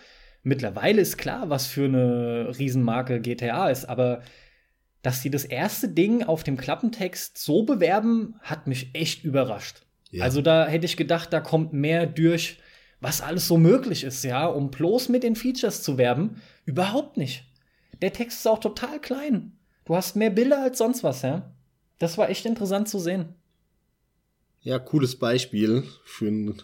Mittlerweile 0.44 1.02
ist 1.02 1.18
klar, 1.18 1.50
was 1.50 1.68
für 1.68 1.86
eine 1.86 2.58
Riesenmarke 2.58 3.22
GTA 3.22 3.70
ist, 3.70 3.86
aber 3.86 4.22
dass 5.02 5.22
sie 5.22 5.30
das 5.30 5.46
erste 5.46 5.90
Ding 5.90 6.24
auf 6.24 6.44
dem 6.44 6.58
Klappentext 6.58 7.38
so 7.38 7.64
bewerben, 7.64 8.36
hat 8.42 8.68
mich 8.68 8.90
echt 8.94 9.24
überrascht. 9.24 9.84
Ja. 10.12 10.24
Also 10.24 10.42
da 10.42 10.68
hätte 10.68 10.86
ich 10.86 10.98
gedacht, 10.98 11.34
da 11.34 11.40
kommt 11.40 11.74
mehr 11.74 12.06
durch, 12.06 12.60
was 13.00 13.22
alles 13.22 13.48
so 13.48 13.58
möglich 13.58 14.04
ist, 14.04 14.24
ja, 14.24 14.46
um 14.46 14.70
bloß 14.70 15.10
mit 15.10 15.24
den 15.24 15.36
Features 15.36 15.82
zu 15.82 15.98
werben. 15.98 16.42
Überhaupt 16.66 17.18
nicht. 17.18 17.46
Der 18.02 18.14
Text 18.14 18.40
ist 18.40 18.48
auch 18.48 18.60
total 18.60 19.00
klein. 19.00 19.54
Du 19.86 19.96
hast 19.96 20.16
mehr 20.16 20.30
Bilder 20.30 20.62
als 20.62 20.78
sonst 20.78 21.04
was, 21.04 21.24
ja. 21.24 21.52
Das 21.98 22.18
war 22.18 22.30
echt 22.30 22.46
interessant 22.46 22.90
zu 22.90 23.00
sehen. 23.00 23.36
Ja, 24.62 24.78
cooles 24.78 25.18
Beispiel 25.18 25.84
für 26.04 26.28
einen 26.28 26.62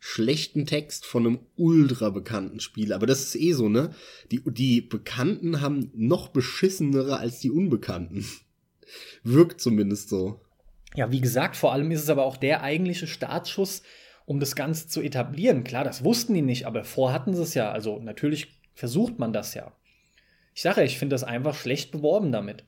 schlechten 0.00 0.66
Text 0.66 1.06
von 1.06 1.26
einem 1.26 1.38
ultra 1.56 2.10
bekannten 2.10 2.60
Spiel. 2.60 2.92
Aber 2.92 3.06
das 3.06 3.20
ist 3.20 3.36
eh 3.36 3.52
so, 3.52 3.68
ne? 3.68 3.94
Die, 4.30 4.42
die 4.44 4.80
Bekannten 4.80 5.60
haben 5.60 5.90
noch 5.94 6.28
beschissenere 6.28 7.18
als 7.18 7.40
die 7.40 7.50
Unbekannten. 7.50 8.26
Wirkt 9.22 9.60
zumindest 9.60 10.08
so. 10.08 10.40
Ja, 10.94 11.10
wie 11.10 11.20
gesagt, 11.20 11.56
vor 11.56 11.72
allem 11.72 11.90
ist 11.90 12.02
es 12.02 12.10
aber 12.10 12.24
auch 12.24 12.36
der 12.36 12.62
eigentliche 12.62 13.06
Startschuss, 13.06 13.82
um 14.24 14.40
das 14.40 14.56
Ganze 14.56 14.88
zu 14.88 15.02
etablieren. 15.02 15.64
Klar, 15.64 15.84
das 15.84 16.04
wussten 16.04 16.34
die 16.34 16.42
nicht, 16.42 16.66
aber 16.66 16.84
vor 16.84 17.12
hatten 17.12 17.34
sie 17.34 17.42
es 17.42 17.54
ja. 17.54 17.70
Also 17.70 17.98
natürlich 17.98 18.60
versucht 18.74 19.18
man 19.18 19.32
das 19.32 19.54
ja. 19.54 19.72
Ich 20.54 20.62
sage, 20.62 20.82
ich 20.82 20.98
finde 20.98 21.14
das 21.14 21.24
einfach 21.24 21.54
schlecht 21.54 21.92
beworben 21.92 22.32
damit. 22.32 22.64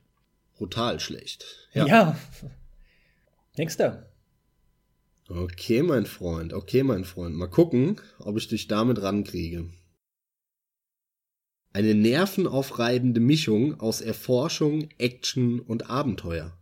Brutal 0.55 0.99
schlecht. 0.99 1.45
Ja. 1.73 1.85
ja. 1.87 2.17
Nächster. 3.57 4.10
Okay, 5.33 5.81
mein 5.81 6.05
Freund, 6.05 6.51
okay, 6.51 6.83
mein 6.83 7.05
Freund. 7.05 7.37
Mal 7.37 7.47
gucken, 7.47 7.95
ob 8.19 8.35
ich 8.37 8.49
dich 8.49 8.67
damit 8.67 9.01
rankriege. 9.01 9.69
Eine 11.71 11.95
nervenaufreibende 11.95 13.21
Mischung 13.21 13.79
aus 13.79 14.01
Erforschung, 14.01 14.89
Action 14.97 15.61
und 15.61 15.89
Abenteuer. 15.89 16.57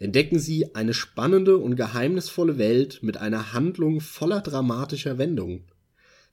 Entdecken 0.00 0.40
Sie 0.40 0.74
eine 0.74 0.94
spannende 0.94 1.58
und 1.58 1.76
geheimnisvolle 1.76 2.58
Welt 2.58 3.00
mit 3.02 3.18
einer 3.18 3.52
Handlung 3.52 4.00
voller 4.00 4.40
dramatischer 4.40 5.16
Wendungen 5.18 5.64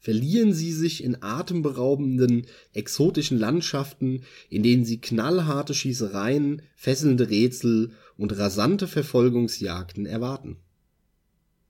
verlieren 0.05 0.53
sie 0.53 0.71
sich 0.71 1.03
in 1.03 1.23
atemberaubenden, 1.23 2.45
exotischen 2.73 3.39
Landschaften, 3.39 4.21
in 4.51 4.61
denen 4.61 4.85
sie 4.85 5.01
knallharte 5.01 5.73
Schießereien, 5.73 6.61
fesselnde 6.75 7.31
Rätsel 7.31 7.91
und 8.15 8.37
rasante 8.37 8.87
Verfolgungsjagden 8.87 10.05
erwarten. 10.05 10.57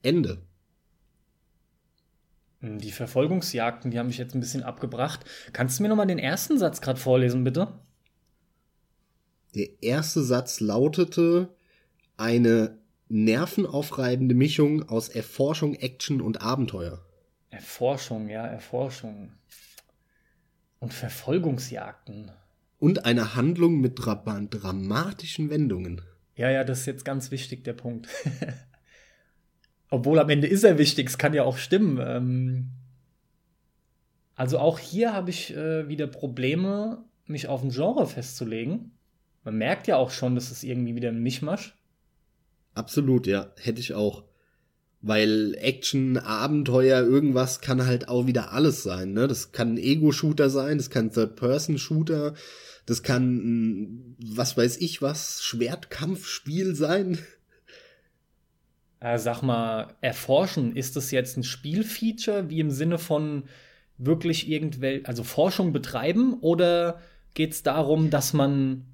Ende. 0.06 0.42
Die 2.62 2.92
Verfolgungsjagden, 2.92 3.92
die 3.92 4.00
haben 4.00 4.08
mich 4.08 4.18
jetzt 4.18 4.34
ein 4.34 4.40
bisschen 4.40 4.64
abgebracht. 4.64 5.26
Kannst 5.54 5.78
du 5.78 5.84
mir 5.84 5.90
noch 5.90 5.96
mal 5.96 6.06
den 6.06 6.20
ersten 6.20 6.58
Satz 6.58 6.82
gerade 6.82 7.00
vorlesen, 7.00 7.44
bitte? 7.44 7.68
Der 9.54 9.68
erste 9.82 10.24
Satz 10.24 10.60
lautete 10.60 11.50
eine 12.18 12.78
nervenaufreibende 13.08 14.36
Mischung 14.36 14.90
aus 14.90 15.10
Erforschung, 15.10 15.76
Action 15.76 16.22
und 16.22 16.42
Abenteuer. 16.42 17.06
Erforschung, 17.52 18.30
ja, 18.30 18.46
Erforschung. 18.46 19.32
Und 20.80 20.94
Verfolgungsjagden. 20.94 22.32
Und 22.80 23.06
eine 23.06 23.36
Handlung 23.36 23.80
mit 23.80 23.94
dra 23.96 24.16
dramatischen 24.16 25.50
Wendungen. 25.50 26.02
Ja, 26.36 26.50
ja, 26.50 26.64
das 26.64 26.82
ist 26.82 26.86
jetzt 26.88 27.06
ganz 27.06 27.32
wichtig, 27.32 27.64
der 27.64 27.74
Punkt. 27.74 28.08
Obwohl 29.96 30.20
am 30.20 30.30
Ende 30.30 30.48
ist 30.48 30.66
er 30.66 30.78
wichtig, 30.78 31.08
es 31.08 31.18
kann 31.18 31.34
ja 31.34 31.44
auch 31.44 31.58
stimmen. 31.58 32.00
Ähm 32.06 32.70
also 34.36 34.60
auch 34.60 34.78
hier 34.78 35.14
habe 35.14 35.30
ich 35.30 35.56
äh, 35.56 35.88
wieder 35.88 36.08
Probleme, 36.08 37.06
mich 37.26 37.48
auf 37.48 37.64
ein 37.64 37.70
Genre 37.70 38.06
festzulegen. 38.06 38.92
Man 39.46 39.58
merkt 39.58 39.88
ja 39.88 39.96
auch 39.96 40.12
schon, 40.12 40.36
dass 40.36 40.52
es 40.52 40.64
irgendwie 40.64 40.96
wieder 40.96 41.10
ein 41.10 41.24
Mischmasch. 41.24 41.78
Absolut, 42.74 43.26
ja, 43.26 43.54
hätte 43.62 43.80
ich 43.80 43.94
auch 43.94 44.26
weil 45.08 45.56
Action, 45.60 46.18
Abenteuer, 46.18 47.04
irgendwas 47.04 47.62
kann 47.62 47.86
halt 47.86 48.10
auch 48.10 48.26
wieder 48.26 48.54
alles 48.54 48.82
sein. 48.82 49.14
Ne? 49.14 49.28
Das 49.28 49.52
kann 49.52 49.76
ein 49.76 49.78
Ego-Shooter 49.78 50.50
sein, 50.50 50.80
das 50.80 50.90
kann 50.90 51.06
ein 51.06 51.12
Third-Person-Shooter, 51.12 52.34
das 52.88 53.04
kann 53.04 54.16
was 54.18 54.58
weiß 54.58 54.78
ich 54.78 55.04
was, 55.04 55.44
Schwertkampfspiel 55.44 56.74
sein. 56.74 57.20
Äh, 59.06 59.20
sag 59.20 59.44
mal, 59.44 59.94
erforschen, 60.02 60.76
ist 60.76 60.96
das 60.96 61.12
jetzt 61.12 61.38
ein 61.38 61.44
Spielfeature, 61.44 62.50
wie 62.50 62.60
im 62.60 62.72
Sinne 62.72 62.98
von 62.98 63.44
wirklich 64.00 64.50
irgendwelche, 64.50 65.06
also 65.06 65.24
Forschung 65.24 65.74
betreiben, 65.74 66.40
oder 66.42 67.00
geht 67.36 67.52
es 67.52 67.62
darum, 67.62 68.10
dass 68.10 68.34
man 68.34 68.88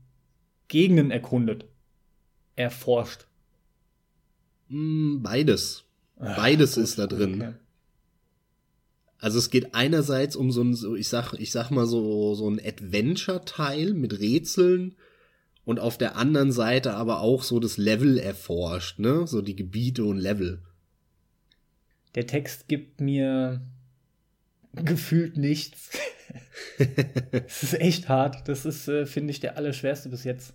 Gegenden 0.68 1.12
erkundet, 1.12 1.64
erforscht? 2.58 3.26
Hm, 4.68 5.22
beides. 5.24 5.86
Beides 6.18 6.78
Ach, 6.78 6.84
ist 6.84 7.00
da 7.00 7.08
drin. 7.08 7.42
Okay. 7.42 7.54
Also 9.18 9.40
es 9.40 9.50
geht 9.50 9.74
einerseits 9.74 10.36
um 10.36 10.52
so 10.52 10.62
ein, 10.62 10.78
ich 10.98 11.08
sag, 11.08 11.36
ich 11.36 11.52
sag 11.52 11.72
mal 11.72 11.86
so, 11.86 12.36
so 12.36 12.50
ein 12.50 12.60
Adventure-Teil 12.60 13.94
mit 13.94 14.20
Rätseln 14.20 14.98
und 15.66 15.80
auf 15.80 15.98
der 15.98 16.16
anderen 16.16 16.52
Seite 16.52 16.94
aber 16.94 17.22
auch 17.22 17.44
so 17.44 17.60
das 17.60 17.78
Level 17.78 18.18
erforscht, 18.18 19.00
ne? 19.00 19.28
So 19.28 19.42
die 19.42 19.56
Gebiete 19.56 20.04
und 20.04 20.18
Level. 20.18 20.62
Der 22.16 22.28
Text 22.28 22.68
gibt 22.68 23.00
mir 23.00 23.62
gefühlt 24.74 25.38
nichts. 25.38 25.92
Es 27.46 27.62
ist 27.62 27.80
echt 27.80 28.10
hart. 28.10 28.48
Das 28.48 28.66
ist, 28.66 28.88
äh, 28.88 29.06
finde 29.06 29.32
ich, 29.32 29.40
der 29.40 29.58
allerschwerste 29.58 30.10
bis 30.10 30.24
jetzt. 30.24 30.54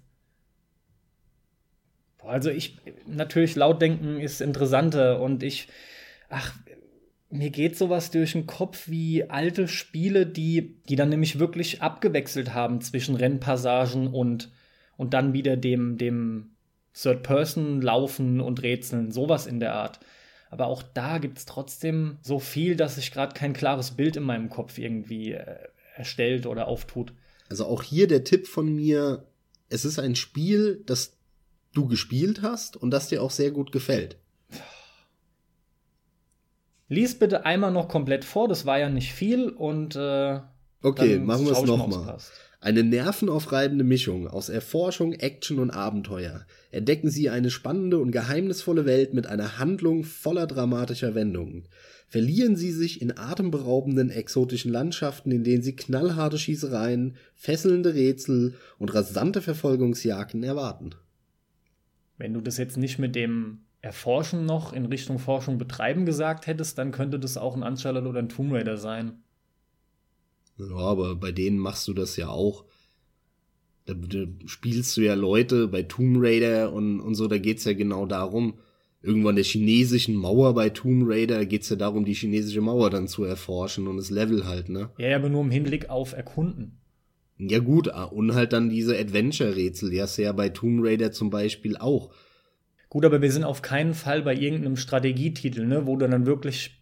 Also 2.18 2.50
ich, 2.50 2.78
natürlich 3.06 3.54
laut 3.54 3.80
denken 3.80 4.18
ist 4.18 4.40
interessanter 4.40 5.20
und 5.20 5.42
ich, 5.42 5.68
ach, 6.28 6.54
mir 7.30 7.50
geht 7.50 7.76
sowas 7.76 8.10
durch 8.10 8.32
den 8.32 8.46
Kopf 8.46 8.88
wie 8.88 9.24
alte 9.24 9.68
Spiele, 9.68 10.26
die, 10.26 10.80
die 10.88 10.96
dann 10.96 11.10
nämlich 11.10 11.38
wirklich 11.38 11.82
abgewechselt 11.82 12.54
haben 12.54 12.80
zwischen 12.80 13.16
Rennpassagen 13.16 14.08
und, 14.08 14.50
und 14.96 15.14
dann 15.14 15.32
wieder 15.32 15.56
dem, 15.56 15.98
dem 15.98 16.50
Third-Person-Laufen 16.94 18.40
und 18.40 18.62
Rätseln, 18.62 19.10
sowas 19.10 19.46
in 19.46 19.60
der 19.60 19.74
Art. 19.74 20.00
Aber 20.50 20.66
auch 20.66 20.82
da 20.82 21.18
gibt 21.18 21.38
es 21.38 21.44
trotzdem 21.44 22.18
so 22.22 22.38
viel, 22.38 22.76
dass 22.76 22.94
sich 22.94 23.10
gerade 23.10 23.34
kein 23.34 23.52
klares 23.52 23.92
Bild 23.92 24.16
in 24.16 24.22
meinem 24.22 24.48
Kopf 24.48 24.78
irgendwie 24.78 25.32
äh, 25.32 25.56
erstellt 25.94 26.46
oder 26.46 26.68
auftut. 26.68 27.12
Also 27.48 27.66
auch 27.66 27.82
hier 27.82 28.06
der 28.06 28.24
Tipp 28.24 28.46
von 28.46 28.74
mir, 28.74 29.24
es 29.68 29.84
ist 29.84 29.98
ein 29.98 30.16
Spiel, 30.16 30.82
das 30.86 31.16
du 31.74 31.86
gespielt 31.86 32.42
hast 32.42 32.76
und 32.76 32.90
das 32.90 33.08
dir 33.08 33.22
auch 33.22 33.30
sehr 33.30 33.50
gut 33.50 33.72
gefällt. 33.72 34.16
Lies 36.88 37.18
bitte 37.18 37.44
einmal 37.44 37.72
noch 37.72 37.88
komplett 37.88 38.24
vor, 38.24 38.48
das 38.48 38.64
war 38.64 38.78
ja 38.78 38.88
nicht 38.88 39.12
viel 39.12 39.48
und 39.48 39.96
äh, 39.96 40.40
Okay, 40.82 41.18
machen 41.18 41.46
wir 41.46 41.52
es 41.52 41.62
nochmal. 41.62 42.18
Eine 42.66 42.82
nervenaufreibende 42.82 43.84
Mischung 43.84 44.26
aus 44.26 44.48
Erforschung, 44.48 45.12
Action 45.12 45.60
und 45.60 45.70
Abenteuer. 45.70 46.46
Entdecken 46.72 47.10
Sie 47.10 47.30
eine 47.30 47.50
spannende 47.50 48.00
und 48.00 48.10
geheimnisvolle 48.10 48.84
Welt 48.86 49.14
mit 49.14 49.28
einer 49.28 49.60
Handlung 49.60 50.02
voller 50.02 50.48
dramatischer 50.48 51.14
Wendungen. 51.14 51.68
Verlieren 52.08 52.56
Sie 52.56 52.72
sich 52.72 53.00
in 53.00 53.16
atemberaubenden 53.16 54.10
exotischen 54.10 54.72
Landschaften, 54.72 55.30
in 55.30 55.44
denen 55.44 55.62
Sie 55.62 55.76
knallharte 55.76 56.38
Schießereien, 56.38 57.14
fesselnde 57.36 57.94
Rätsel 57.94 58.54
und 58.78 58.92
rasante 58.92 59.42
Verfolgungsjagden 59.42 60.42
erwarten. 60.42 60.90
Wenn 62.18 62.34
du 62.34 62.40
das 62.40 62.56
jetzt 62.56 62.78
nicht 62.78 62.98
mit 62.98 63.14
dem 63.14 63.60
Erforschen 63.80 64.44
noch 64.44 64.72
in 64.72 64.86
Richtung 64.86 65.20
Forschung 65.20 65.58
betreiben 65.58 66.04
gesagt 66.04 66.48
hättest, 66.48 66.78
dann 66.78 66.90
könnte 66.90 67.20
das 67.20 67.36
auch 67.36 67.54
ein 67.54 67.62
Uncharted 67.62 68.06
oder 68.06 68.18
ein 68.18 68.28
Tomb 68.28 68.52
Raider 68.52 68.76
sein. 68.76 69.22
Ja, 70.58 70.76
aber 70.76 71.16
bei 71.16 71.32
denen 71.32 71.58
machst 71.58 71.86
du 71.88 71.92
das 71.92 72.16
ja 72.16 72.28
auch. 72.28 72.64
Da, 73.84 73.94
da 73.94 74.26
spielst 74.46 74.96
du 74.96 75.02
ja 75.02 75.14
Leute 75.14 75.68
bei 75.68 75.82
Tomb 75.82 76.16
Raider 76.20 76.72
und, 76.72 77.00
und 77.00 77.14
so, 77.14 77.28
da 77.28 77.38
geht's 77.38 77.64
ja 77.64 77.72
genau 77.72 78.06
darum, 78.06 78.54
irgendwann 79.02 79.36
der 79.36 79.44
chinesischen 79.44 80.16
Mauer 80.16 80.54
bei 80.54 80.70
Tomb 80.70 81.04
Raider 81.06 81.46
geht's 81.46 81.68
ja 81.68 81.76
darum, 81.76 82.04
die 82.04 82.14
chinesische 82.14 82.60
Mauer 82.60 82.90
dann 82.90 83.06
zu 83.06 83.24
erforschen 83.24 83.86
und 83.86 83.98
das 83.98 84.10
Level 84.10 84.46
halt, 84.46 84.68
ne? 84.68 84.90
Ja, 84.98 85.14
aber 85.16 85.28
nur 85.28 85.42
im 85.42 85.50
Hinblick 85.50 85.88
auf 85.88 86.14
Erkunden. 86.14 86.78
Ja 87.38 87.58
gut, 87.58 87.88
ah, 87.92 88.04
und 88.04 88.34
halt 88.34 88.52
dann 88.52 88.70
diese 88.70 88.98
Adventure-Rätsel, 88.98 89.90
die 89.90 90.00
hast 90.00 90.16
du 90.16 90.22
ja 90.22 90.32
bei 90.32 90.48
Tomb 90.48 90.84
Raider 90.84 91.12
zum 91.12 91.30
Beispiel 91.30 91.76
auch. 91.76 92.10
Gut, 92.88 93.04
aber 93.04 93.20
wir 93.20 93.30
sind 93.30 93.44
auf 93.44 93.62
keinen 93.62 93.94
Fall 93.94 94.22
bei 94.22 94.34
irgendeinem 94.34 94.76
Strategietitel, 94.76 95.66
ne, 95.66 95.86
wo 95.86 95.96
du 95.96 96.08
dann 96.08 96.24
wirklich 96.24 96.80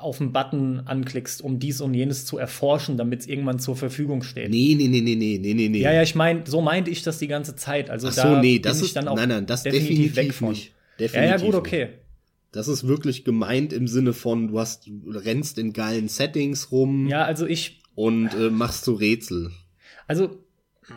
auf 0.00 0.18
den 0.18 0.32
Button 0.32 0.80
anklickst, 0.86 1.42
um 1.42 1.58
dies 1.58 1.80
und 1.80 1.92
jenes 1.94 2.24
zu 2.24 2.38
erforschen, 2.38 2.96
damit 2.96 3.20
es 3.20 3.26
irgendwann 3.26 3.58
zur 3.58 3.76
Verfügung 3.76 4.22
steht. 4.22 4.50
Nee, 4.50 4.74
nee, 4.76 4.88
nee, 4.88 5.00
nee, 5.00 5.14
nee, 5.14 5.38
nee, 5.38 5.68
nee. 5.68 5.78
Ja, 5.80 5.92
ja, 5.92 6.02
ich 6.02 6.14
meine, 6.14 6.44
so 6.46 6.60
meinte 6.62 6.90
ich 6.90 7.02
das 7.02 7.18
die 7.18 7.26
ganze 7.28 7.56
Zeit. 7.56 7.90
Also 7.90 8.08
Ach 8.08 8.12
so, 8.12 8.22
da 8.22 8.40
nee, 8.40 8.58
das 8.58 8.78
bin 8.78 8.84
ich 8.84 8.90
ist 8.90 8.96
dann 8.96 9.08
auch 9.08 9.16
nein, 9.16 9.28
nein, 9.28 9.46
das 9.46 9.64
definitiv, 9.64 10.14
definitiv, 10.14 10.16
weg 10.16 10.34
von. 10.34 10.48
nicht. 10.50 10.66
Ja, 10.68 10.72
Definitiv 10.98 11.30
ja, 11.30 11.36
gut, 11.36 11.46
nicht. 11.48 11.54
okay. 11.56 11.88
Das 12.52 12.68
ist 12.68 12.88
wirklich 12.88 13.24
gemeint 13.24 13.74
im 13.74 13.86
Sinne 13.86 14.14
von, 14.14 14.48
du 14.48 14.58
hast, 14.58 14.86
du 14.86 15.10
rennst 15.10 15.58
in 15.58 15.74
geilen 15.74 16.08
Settings 16.08 16.72
rum 16.72 17.06
Ja, 17.06 17.24
also 17.24 17.44
ich, 17.46 17.82
und 17.94 18.32
äh, 18.34 18.48
machst 18.50 18.84
so 18.84 18.94
Rätsel. 18.94 19.50
also, 20.06 20.38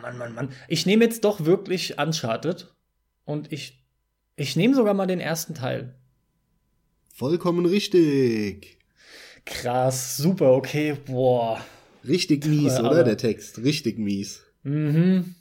Mann, 0.00 0.16
Mann, 0.16 0.34
Mann. 0.34 0.48
Ich 0.68 0.86
nehme 0.86 1.04
jetzt 1.04 1.24
doch 1.24 1.44
wirklich 1.44 1.98
Uncharted 1.98 2.72
und 3.26 3.52
ich, 3.52 3.84
ich 4.36 4.56
nehme 4.56 4.74
sogar 4.74 4.94
mal 4.94 5.06
den 5.06 5.20
ersten 5.20 5.54
Teil. 5.54 5.96
Vollkommen 7.20 7.66
richtig. 7.66 8.78
Krass, 9.44 10.16
super, 10.16 10.54
okay, 10.54 10.96
boah. 11.04 11.62
Richtig 12.08 12.46
mies, 12.46 12.72
Aber- 12.72 12.92
oder? 12.92 13.04
Der 13.04 13.18
Text. 13.18 13.58
Richtig 13.58 13.98
mies. 13.98 14.40
Mhm. 14.62 15.34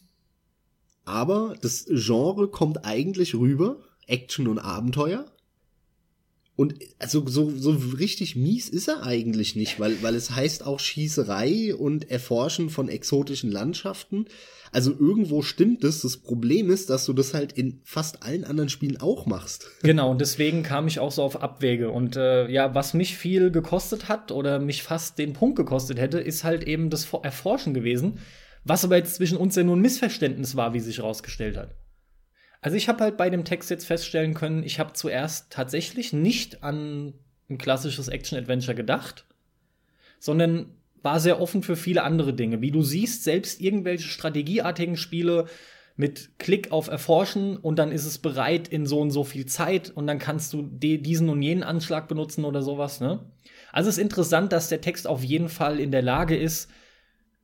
Aber 1.05 1.55
das 1.61 1.86
Genre 1.89 2.49
kommt 2.49 2.84
eigentlich 2.84 3.34
rüber. 3.34 3.77
Action 4.07 4.49
und 4.49 4.59
Abenteuer. 4.59 5.25
Und 6.60 6.76
also 6.99 7.26
so, 7.26 7.49
so 7.55 7.72
richtig 7.72 8.36
mies 8.36 8.68
ist 8.68 8.89
er 8.89 9.03
eigentlich 9.03 9.55
nicht, 9.55 9.80
weil, 9.80 10.03
weil 10.03 10.14
es 10.14 10.32
heißt 10.32 10.66
auch 10.66 10.82
Schießerei 10.82 11.74
und 11.74 12.12
Erforschen 12.12 12.70
von 12.70 12.89
exotischen 12.89 13.49
Landschaften. 13.49 14.26
Also 14.74 14.91
irgendwo 14.91 15.41
stimmt 15.41 15.86
es. 15.86 16.01
Das 16.01 16.18
Problem 16.18 16.70
ist, 16.70 16.89
dass 16.89 17.05
du 17.05 17.14
das 17.14 17.34
halt 17.34 17.53
in 17.53 17.80
fast 17.86 18.24
allen 18.24 18.43
anderen 18.43 18.68
Spielen 18.68 18.99
auch 18.99 19.26
machst. 19.26 19.70
Genau, 19.84 20.12
und 20.12 20.20
deswegen 20.20 20.62
kam 20.62 20.89
ich 20.89 20.99
auch 20.99 21.14
so 21.14 21.24
auf 21.24 21.41
Abwege. 21.41 21.91
Und 21.91 22.18
äh, 22.18 22.49
ja, 22.49 22.76
was 22.76 22.93
mich 22.93 23.16
viel 23.16 23.51
gekostet 23.51 24.10
hat 24.10 24.34
oder 24.34 24.60
mich 24.60 24.84
fast 24.84 25.18
den 25.18 25.32
Punkt 25.32 25.55
gekostet 25.55 25.97
hätte, 25.97 26.20
ist 26.20 26.43
halt 26.43 26.66
eben 26.66 26.89
das 26.89 27.07
Erforschen 27.24 27.74
gewesen. 27.74 28.20
Was 28.66 28.84
aber 28.84 28.97
jetzt 28.97 29.16
zwischen 29.16 29.38
uns 29.38 29.55
ja 29.55 29.64
nur 29.64 29.78
ein 29.78 29.82
Missverständnis 29.82 30.57
war, 30.57 30.74
wie 30.74 30.82
sich 30.82 30.97
herausgestellt 30.97 31.55
hat. 31.55 31.74
Also 32.62 32.76
ich 32.76 32.89
habe 32.89 33.03
halt 33.03 33.18
bei 33.18 33.30
dem 33.30 33.45
Text 33.45 33.70
jetzt 33.70 33.86
feststellen 33.86 34.34
können, 34.34 34.64
ich 34.64 34.80
habe 34.80 34.93
zuerst 34.93 35.51
tatsächlich 35.51 36.12
nicht 36.12 36.64
an 36.64 37.14
ein 37.49 37.57
klassisches 37.57 38.10
Action-Adventure 38.10 38.76
gedacht, 38.76 39.26
sondern 40.20 40.76
war 41.01 41.20
sehr 41.20 41.39
offen 41.41 41.64
für 41.64 41.78
viele 41.78 42.03
andere 42.03 42.34
Dinge. 42.34 42.62
Wie 42.62 42.72
du 42.72 42.82
siehst, 42.82 43.24
selbst 43.24 43.62
irgendwelche 43.62 44.07
strategieartigen 44.07 44.97
Spiele 44.97 45.45
mit 45.95 46.38
Klick 46.39 46.72
auf 46.72 46.88
Erforschen 46.88 47.57
und 47.57 47.78
dann 47.78 47.91
ist 47.91 48.05
es 48.05 48.20
bereit 48.20 48.68
in 48.68 48.86
so 48.86 49.01
und 49.01 49.12
so 49.12 49.24
viel 49.24 49.45
Zeit 49.45 49.89
und 49.89 50.07
dann 50.07 50.20
kannst 50.20 50.53
du 50.53 50.62
die, 50.62 51.01
diesen 51.01 51.30
und 51.30 51.41
jenen 51.41 51.64
Anschlag 51.64 52.07
benutzen 52.07 52.45
oder 52.45 52.62
sowas, 52.62 53.01
ne? 53.01 53.32
Also 53.72 53.89
es 53.89 53.97
ist 53.97 54.03
interessant, 54.03 54.51
dass 54.51 54.70
der 54.70 54.82
Text 54.82 55.07
auf 55.07 55.24
jeden 55.24 55.49
Fall 55.49 55.80
in 55.80 55.91
der 55.91 56.01
Lage 56.01 56.38
ist, 56.38 56.70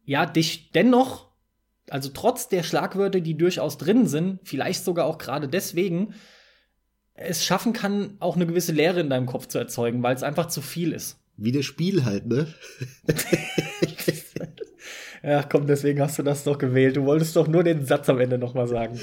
ja, 0.05 0.26
dich 0.26 0.72
dennoch, 0.72 1.24
also 1.89 2.09
trotz 2.13 2.47
der 2.47 2.63
Schlagwörter, 2.63 3.21
die 3.21 3.38
durchaus 3.38 3.77
drin 3.77 4.07
sind, 4.07 4.39
vielleicht 4.43 4.83
sogar 4.83 5.05
auch 5.05 5.17
gerade 5.17 5.47
deswegen, 5.47 6.13
es 7.13 7.45
schaffen 7.45 7.73
kann, 7.73 8.17
auch 8.19 8.36
eine 8.36 8.45
gewisse 8.45 8.71
Leere 8.71 8.99
in 8.99 9.09
deinem 9.09 9.25
Kopf 9.25 9.47
zu 9.47 9.57
erzeugen, 9.57 10.03
weil 10.03 10.15
es 10.15 10.23
einfach 10.23 10.47
zu 10.47 10.61
viel 10.61 10.91
ist. 10.91 11.17
Wie 11.38 11.51
das 11.51 11.65
Spiel 11.65 12.05
halt, 12.05 12.27
ne? 12.27 12.47
Ja, 15.25 15.41
komm, 15.41 15.65
deswegen 15.65 16.01
hast 16.01 16.19
du 16.19 16.23
das 16.23 16.43
doch 16.43 16.59
gewählt. 16.59 16.97
Du 16.97 17.05
wolltest 17.05 17.36
doch 17.36 17.47
nur 17.47 17.63
den 17.63 17.83
Satz 17.83 18.09
am 18.09 18.19
Ende 18.19 18.38
noch 18.38 18.53
mal 18.53 18.67
sagen. 18.67 18.99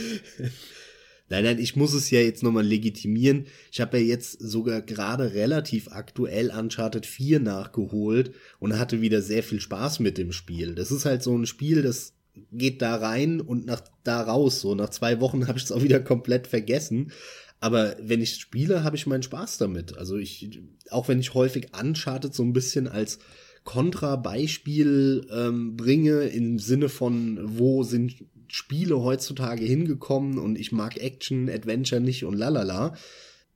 Nein, 1.28 1.44
nein, 1.44 1.58
ich 1.58 1.74
muss 1.74 1.94
es 1.94 2.10
ja 2.10 2.20
jetzt 2.20 2.44
nochmal 2.44 2.64
legitimieren. 2.64 3.46
Ich 3.72 3.80
habe 3.80 3.98
ja 3.98 4.04
jetzt 4.04 4.38
sogar 4.38 4.82
gerade 4.82 5.34
relativ 5.34 5.88
aktuell 5.88 6.50
Uncharted 6.50 7.06
4 7.06 7.40
nachgeholt 7.40 8.34
und 8.60 8.78
hatte 8.78 9.00
wieder 9.00 9.20
sehr 9.20 9.42
viel 9.42 9.60
Spaß 9.60 9.98
mit 9.98 10.16
dem 10.16 10.30
Spiel. 10.30 10.76
Das 10.76 10.92
ist 10.92 11.06
halt 11.06 11.24
so 11.24 11.36
ein 11.36 11.46
Spiel, 11.46 11.82
das 11.82 12.14
geht 12.50 12.82
da 12.82 12.96
rein 12.96 13.40
und 13.40 13.66
nach 13.66 13.82
da 14.04 14.22
raus. 14.22 14.60
So 14.60 14.74
nach 14.74 14.90
zwei 14.90 15.20
Wochen 15.20 15.46
habe 15.48 15.58
ich 15.58 15.64
es 15.64 15.72
auch 15.72 15.82
wieder 15.82 16.00
komplett 16.00 16.46
vergessen. 16.46 17.12
Aber 17.60 17.96
wenn 18.00 18.20
ich 18.20 18.34
spiele, 18.34 18.82
habe 18.82 18.96
ich 18.96 19.06
meinen 19.06 19.22
Spaß 19.22 19.58
damit. 19.58 19.96
Also 19.96 20.16
ich, 20.16 20.60
auch 20.90 21.08
wenn 21.08 21.20
ich 21.20 21.34
häufig 21.34 21.68
Uncharted 21.78 22.34
so 22.34 22.42
ein 22.42 22.52
bisschen 22.52 22.88
als 22.88 23.20
Kontrabeispiel 23.64 25.28
ähm, 25.32 25.76
bringe 25.76 26.22
im 26.24 26.58
Sinne 26.58 26.88
von, 26.88 27.38
wo 27.58 27.84
sind 27.84 28.16
Spiele 28.48 29.00
heutzutage 29.00 29.64
hingekommen 29.64 30.38
und 30.38 30.58
ich 30.58 30.72
mag 30.72 30.96
Action, 30.98 31.48
Adventure 31.48 32.00
nicht 32.00 32.24
und 32.24 32.34
lalala, 32.34 32.96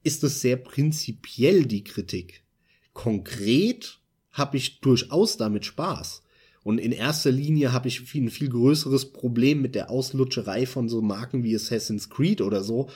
ist 0.05 0.23
es 0.23 0.41
sehr 0.41 0.57
prinzipiell 0.57 1.67
die 1.67 1.83
Kritik. 1.83 2.45
Konkret 2.93 3.99
habe 4.31 4.57
ich 4.57 4.81
durchaus 4.81 5.37
damit 5.37 5.65
Spaß. 5.65 6.23
Und 6.67 6.79
in 6.79 6.91
erster 6.91 7.31
Linie 7.31 7.73
habe 7.73 7.87
ich 7.87 8.01
viel, 8.01 8.25
ein 8.25 8.29
viel 8.29 8.49
größeres 8.49 9.13
Problem 9.13 9.63
mit 9.63 9.77
der 9.77 9.89
Auslutscherei 9.89 10.67
von 10.67 10.89
so 10.89 11.01
Marken 11.01 11.45
wie 11.45 11.55
Assassin's 11.55 12.11
Creed 12.11 12.41
oder 12.41 12.65
so. 12.65 12.89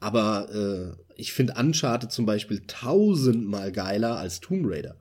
Aber 0.00 0.52
äh, 0.52 1.14
ich 1.14 1.32
finde 1.32 1.54
Uncharted 1.56 2.10
zum 2.10 2.26
Beispiel 2.26 2.64
tausendmal 2.66 3.70
geiler 3.70 4.16
als 4.16 4.40
Tomb 4.40 4.66
Raider. 4.66 4.96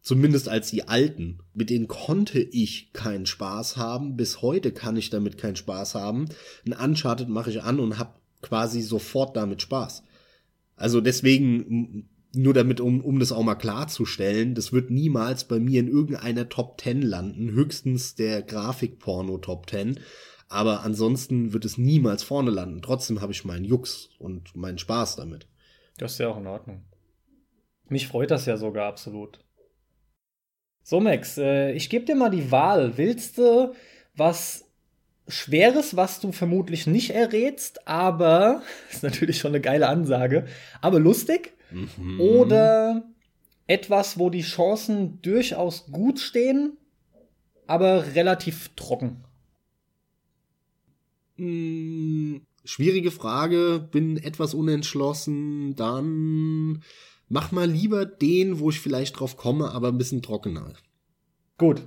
Zumindest 0.00 0.48
als 0.48 0.72
die 0.72 0.88
alten. 0.88 1.38
Mit 1.52 1.70
denen 1.70 1.86
konnte 1.86 2.40
ich 2.40 2.92
keinen 2.92 3.26
Spaß 3.26 3.76
haben. 3.76 4.16
Bis 4.16 4.42
heute 4.42 4.72
kann 4.72 4.96
ich 4.96 5.08
damit 5.08 5.38
keinen 5.38 5.54
Spaß 5.54 5.94
haben. 5.94 6.24
Ein 6.66 6.72
Uncharted 6.72 7.28
mache 7.28 7.50
ich 7.50 7.62
an 7.62 7.78
und 7.78 7.96
habe 7.96 8.18
quasi 8.42 8.82
sofort 8.82 9.36
damit 9.36 9.62
Spaß. 9.62 10.02
Also 10.74 11.00
deswegen, 11.00 12.08
nur 12.34 12.54
damit, 12.54 12.80
um, 12.80 13.00
um 13.00 13.18
das 13.18 13.32
auch 13.32 13.42
mal 13.42 13.54
klarzustellen, 13.54 14.54
das 14.54 14.72
wird 14.72 14.90
niemals 14.90 15.44
bei 15.44 15.58
mir 15.58 15.80
in 15.80 15.88
irgendeiner 15.88 16.48
Top 16.48 16.80
10 16.80 17.02
landen. 17.02 17.50
Höchstens 17.50 18.14
der 18.14 18.42
Grafikporno 18.42 19.38
Top 19.38 19.68
10. 19.68 20.00
Aber 20.48 20.82
ansonsten 20.82 21.52
wird 21.52 21.64
es 21.64 21.78
niemals 21.78 22.22
vorne 22.22 22.50
landen. 22.50 22.82
Trotzdem 22.82 23.20
habe 23.20 23.32
ich 23.32 23.44
meinen 23.44 23.64
Jux 23.64 24.10
und 24.18 24.54
meinen 24.54 24.78
Spaß 24.78 25.16
damit. 25.16 25.48
Das 25.98 26.12
ist 26.12 26.18
ja 26.18 26.28
auch 26.28 26.38
in 26.38 26.46
Ordnung. 26.46 26.84
Mich 27.88 28.08
freut 28.08 28.30
das 28.30 28.46
ja 28.46 28.56
sogar 28.56 28.86
absolut. 28.86 29.40
So, 30.82 31.00
Max, 31.00 31.38
äh, 31.38 31.72
ich 31.72 31.88
gebe 31.88 32.04
dir 32.04 32.14
mal 32.14 32.30
die 32.30 32.50
Wahl. 32.50 32.96
Willst 32.96 33.38
du 33.38 33.74
was 34.14 34.64
Schweres, 35.28 35.96
was 35.96 36.20
du 36.20 36.32
vermutlich 36.32 36.86
nicht 36.86 37.10
errätst, 37.10 37.88
aber 37.88 38.62
ist 38.90 39.02
natürlich 39.02 39.38
schon 39.38 39.52
eine 39.52 39.60
geile 39.60 39.88
Ansage, 39.88 40.46
aber 40.80 41.00
lustig? 41.00 41.54
Mhm. 41.74 42.20
Oder 42.20 43.04
etwas, 43.66 44.18
wo 44.18 44.30
die 44.30 44.42
Chancen 44.42 45.20
durchaus 45.22 45.86
gut 45.90 46.20
stehen, 46.20 46.76
aber 47.66 48.14
relativ 48.14 48.70
trocken? 48.76 49.24
Hm, 51.36 52.46
schwierige 52.64 53.10
Frage, 53.10 53.88
bin 53.90 54.16
etwas 54.16 54.54
unentschlossen. 54.54 55.74
Dann 55.74 56.82
mach 57.28 57.50
mal 57.50 57.68
lieber 57.68 58.06
den, 58.06 58.60
wo 58.60 58.70
ich 58.70 58.80
vielleicht 58.80 59.18
drauf 59.18 59.36
komme, 59.36 59.70
aber 59.72 59.88
ein 59.88 59.98
bisschen 59.98 60.22
trockener. 60.22 60.74
Gut. 61.58 61.82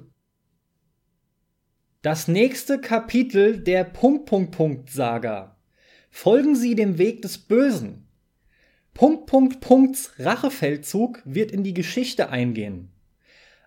Das 2.02 2.28
nächste 2.28 2.80
Kapitel 2.80 3.60
der 3.60 3.84
Punkt 3.84 4.26
Punkt 4.26 4.52
Punkt 4.52 4.90
Saga. 4.90 5.58
Folgen 6.10 6.56
Sie 6.56 6.76
dem 6.76 6.98
Weg 6.98 7.22
des 7.22 7.38
Bösen. 7.38 8.07
Punkt 8.98 9.28
Punkt 9.28 9.60
Punkts 9.60 10.14
Rachefeldzug 10.18 11.22
wird 11.24 11.52
in 11.52 11.64
die 11.64 11.76
Geschichte 11.76 12.32
eingehen. 12.32 12.90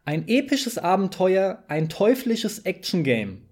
Ein 0.04 0.26
episches 0.26 0.76
Abenteuer, 0.76 1.62
ein 1.68 1.88
teuflisches 1.88 2.58
Action-Game. 2.58 3.42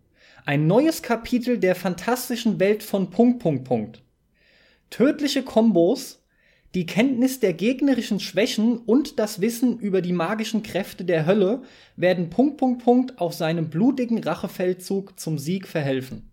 Ein 0.45 0.67
neues 0.67 1.03
Kapitel 1.03 1.57
der 1.57 1.77
fantastischen 1.77 2.59
Welt 2.59 2.83
von 2.83 3.11
Punkt 3.11 3.39
Punkt 3.39 3.63
Punkt. 3.63 4.03
Tödliche 4.91 5.45
Kombos, 5.45 6.21
die 6.75 6.85
Kenntnis 6.85 7.39
der 7.39 7.53
gegnerischen 7.53 8.19
Schwächen 8.19 8.79
und 8.79 9.21
das 9.21 9.41
Wissen 9.41 9.79
über 9.79 10.03
die 10.03 10.13
magischen 10.13 10.65
Kräfte 10.65 11.05
der 11.05 11.27
Hölle 11.27 11.63
werden 11.95 12.29
Punkt 12.29 12.57
Punkt 12.57 12.83
Punkt 12.83 13.21
auf 13.21 13.35
seinem 13.35 13.71
blutigen 13.71 14.19
Rachefeldzug 14.19 15.17
zum 15.21 15.39
Sieg 15.39 15.69
verhelfen. 15.69 16.29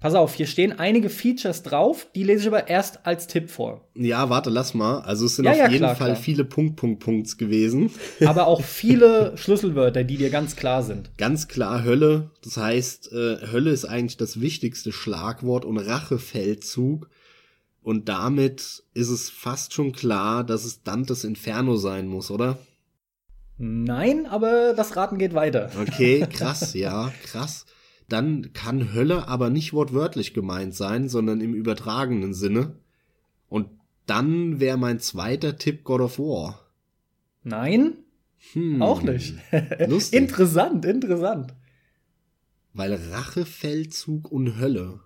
Pass 0.00 0.14
auf, 0.14 0.34
hier 0.34 0.46
stehen 0.46 0.78
einige 0.78 1.10
Features 1.10 1.62
drauf, 1.62 2.06
die 2.14 2.22
lese 2.22 2.40
ich 2.40 2.46
aber 2.48 2.68
erst 2.68 3.04
als 3.06 3.26
Tipp 3.26 3.50
vor. 3.50 3.86
Ja, 3.94 4.30
warte, 4.30 4.48
lass 4.48 4.72
mal. 4.72 5.00
Also 5.00 5.26
es 5.26 5.36
sind 5.36 5.44
Ja, 5.44 5.50
auf 5.52 5.58
ja, 5.58 5.68
jeden 5.68 5.78
klar, 5.80 5.94
Fall 5.96 6.12
klar. 6.12 6.22
viele 6.22 6.44
Punkt, 6.46 6.76
Punkt, 6.76 7.00
Punkts 7.04 7.36
gewesen. 7.36 7.90
Aber 8.24 8.46
auch 8.46 8.62
viele 8.62 9.36
Schlüsselwörter, 9.36 10.02
die 10.02 10.16
dir 10.16 10.30
ganz 10.30 10.56
klar 10.56 10.82
sind. 10.82 11.10
Ganz 11.18 11.48
klar 11.48 11.84
Hölle. 11.84 12.30
Das 12.42 12.56
heißt, 12.56 13.12
äh, 13.12 13.52
Hölle 13.52 13.72
ist 13.72 13.84
eigentlich 13.84 14.16
das 14.16 14.40
wichtigste 14.40 14.90
Schlagwort 14.90 15.66
und 15.66 15.76
Rachefeldzug. 15.76 17.10
Und 17.82 18.08
damit 18.08 18.82
ist 18.94 19.08
es 19.10 19.28
fast 19.28 19.74
schon 19.74 19.92
klar, 19.92 20.44
dass 20.44 20.64
es 20.64 20.82
Dantes 20.82 21.24
Inferno 21.24 21.76
sein 21.76 22.06
muss, 22.06 22.30
oder? 22.30 22.56
Nein, 23.58 24.24
aber 24.26 24.72
das 24.74 24.96
Raten 24.96 25.18
geht 25.18 25.34
weiter. 25.34 25.70
Okay, 25.78 26.26
krass, 26.32 26.72
ja, 26.72 27.12
krass. 27.24 27.66
Dann 28.10 28.52
kann 28.52 28.92
Hölle 28.92 29.28
aber 29.28 29.48
nicht 29.48 29.72
wortwörtlich 29.72 30.34
gemeint 30.34 30.74
sein, 30.74 31.08
sondern 31.08 31.40
im 31.40 31.54
übertragenen 31.54 32.34
Sinne. 32.34 32.76
Und 33.48 33.68
dann 34.06 34.60
wäre 34.60 34.76
mein 34.76 35.00
zweiter 35.00 35.56
Tipp 35.56 35.84
God 35.84 36.02
of 36.02 36.18
War. 36.18 36.66
Nein, 37.42 37.94
Hm, 38.52 38.82
auch 38.82 39.02
nicht. 39.02 39.34
Lustig. 39.86 40.18
interessant, 40.18 40.84
interessant. 40.84 41.54
Weil 42.72 42.94
Rachefeldzug 42.94 44.30
und 44.30 44.58
Hölle. 44.58 45.00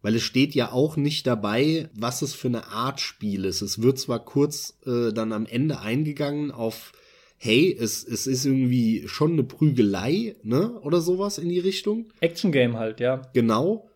Weil 0.00 0.14
es 0.16 0.22
steht 0.22 0.54
ja 0.54 0.72
auch 0.72 0.96
nicht 0.96 1.26
dabei, 1.26 1.90
was 1.92 2.22
es 2.22 2.34
für 2.34 2.48
eine 2.48 2.68
Art 2.68 3.00
Spiel 3.00 3.44
ist. 3.44 3.62
Es 3.62 3.82
wird 3.82 3.98
zwar 3.98 4.24
kurz 4.24 4.78
äh, 4.86 5.12
dann 5.12 5.32
am 5.32 5.44
Ende 5.44 5.80
eingegangen 5.80 6.50
auf, 6.50 6.92
hey, 7.38 7.74
es, 7.78 8.04
es 8.04 8.26
ist 8.26 8.44
irgendwie 8.44 9.04
schon 9.06 9.32
eine 9.32 9.44
Prügelei, 9.44 10.36
ne? 10.42 10.78
Oder 10.80 11.00
sowas 11.00 11.38
in 11.38 11.48
die 11.48 11.60
Richtung. 11.60 12.06
Action 12.20 12.52
Game 12.52 12.76
halt, 12.76 13.00
ja. 13.00 13.22
Genau. 13.32 13.88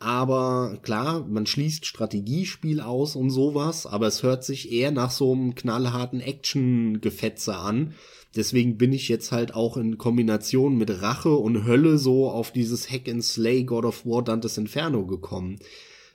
Aber 0.00 0.78
klar, 0.82 1.26
man 1.26 1.46
schließt 1.46 1.84
Strategiespiel 1.84 2.80
aus 2.80 3.16
und 3.16 3.30
sowas, 3.30 3.84
aber 3.84 4.06
es 4.06 4.22
hört 4.22 4.44
sich 4.44 4.72
eher 4.72 4.92
nach 4.92 5.10
so 5.10 5.32
einem 5.32 5.54
knallharten 5.54 6.20
Action-Gefetze 6.20 7.56
an. 7.56 7.94
Deswegen 8.36 8.78
bin 8.78 8.92
ich 8.92 9.08
jetzt 9.08 9.32
halt 9.32 9.54
auch 9.54 9.76
in 9.76 9.98
Kombination 9.98 10.78
mit 10.78 11.02
Rache 11.02 11.34
und 11.34 11.66
Hölle 11.66 11.98
so 11.98 12.30
auf 12.30 12.52
dieses 12.52 12.90
Hack 12.90 13.08
and 13.08 13.24
Slay 13.24 13.64
God 13.64 13.84
of 13.84 14.06
War 14.06 14.22
Dantes 14.22 14.56
Inferno 14.56 15.04
gekommen. 15.06 15.58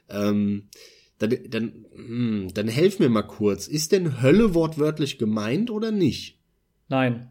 Ähm, 0.10 0.70
dann, 1.20 1.38
dann, 1.50 1.86
hm, 1.94 2.48
dann 2.54 2.68
helf 2.68 3.00
mir 3.00 3.10
mal 3.10 3.24
kurz. 3.24 3.68
Ist 3.68 3.92
denn 3.92 4.22
Hölle 4.22 4.54
wortwörtlich 4.54 5.18
gemeint 5.18 5.72
oder 5.72 5.92
nicht? 5.92 6.38
Nein, 6.90 7.30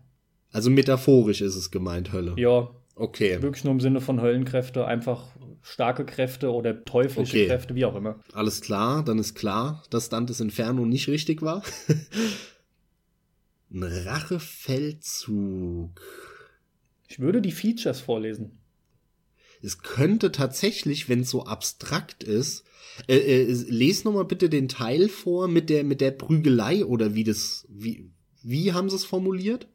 Also 0.51 0.70
metaphorisch 0.70 1.41
ist 1.41 1.57
es 1.57 1.70
gemeint, 1.70 2.12
Hölle. 2.12 2.35
ja, 2.39 2.70
Okay. 2.95 3.41
wirklich 3.41 3.64
nur 3.64 3.72
im 3.72 3.80
Sinne 3.80 4.01
von 4.03 4.20
Höllenkräfte, 4.20 4.85
einfach 4.87 5.35
starke 5.62 6.05
Kräfte 6.05 6.53
oder 6.53 6.85
teuflische 6.85 7.37
Okay. 7.37 7.47
Kräfte, 7.47 7.74
wie 7.74 7.85
auch 7.87 7.97
immer. 7.97 8.20
Alles 8.33 8.61
klar, 8.61 9.03
dann 9.05 9.18
ist 9.18 9.35
klar, 9.35 9.83
dass 9.91 10.09
Dantes 10.11 10.41
Inferno 10.41 10.85
nicht 10.85 11.09
richtig 11.09 11.41
war. 11.43 11.62
Ein 13.72 13.83
Rachefeldzug. 13.85 16.01
Ich 17.09 17.18
würde 17.18 17.41
die 17.41 17.53
Features 17.53 18.01
vorlesen. 18.01 18.59
Es 19.62 19.78
könnte 19.83 20.30
tatsächlich, 20.33 21.09
wenn 21.09 21.20
es 21.20 21.30
so 21.30 21.45
abstrakt 21.47 22.24
ist, 22.24 22.64
äh, 23.09 23.16
äh, 23.16 23.53
les 23.68 24.05
noch 24.05 24.12
mal 24.12 24.24
bitte 24.24 24.49
den 24.49 24.68
Teil 24.68 25.09
vor 25.09 25.49
mit 25.49 25.70
der 25.70 25.84
mit 25.84 26.01
der 26.01 26.11
Prügelei 26.11 26.84
oder 26.84 27.14
wie 27.14 27.24
das 27.24 27.66
wie 27.68 28.11
wie 28.43 28.72
haben 28.72 28.90
sie 28.90 28.97
es 28.97 29.05
formuliert? 29.05 29.68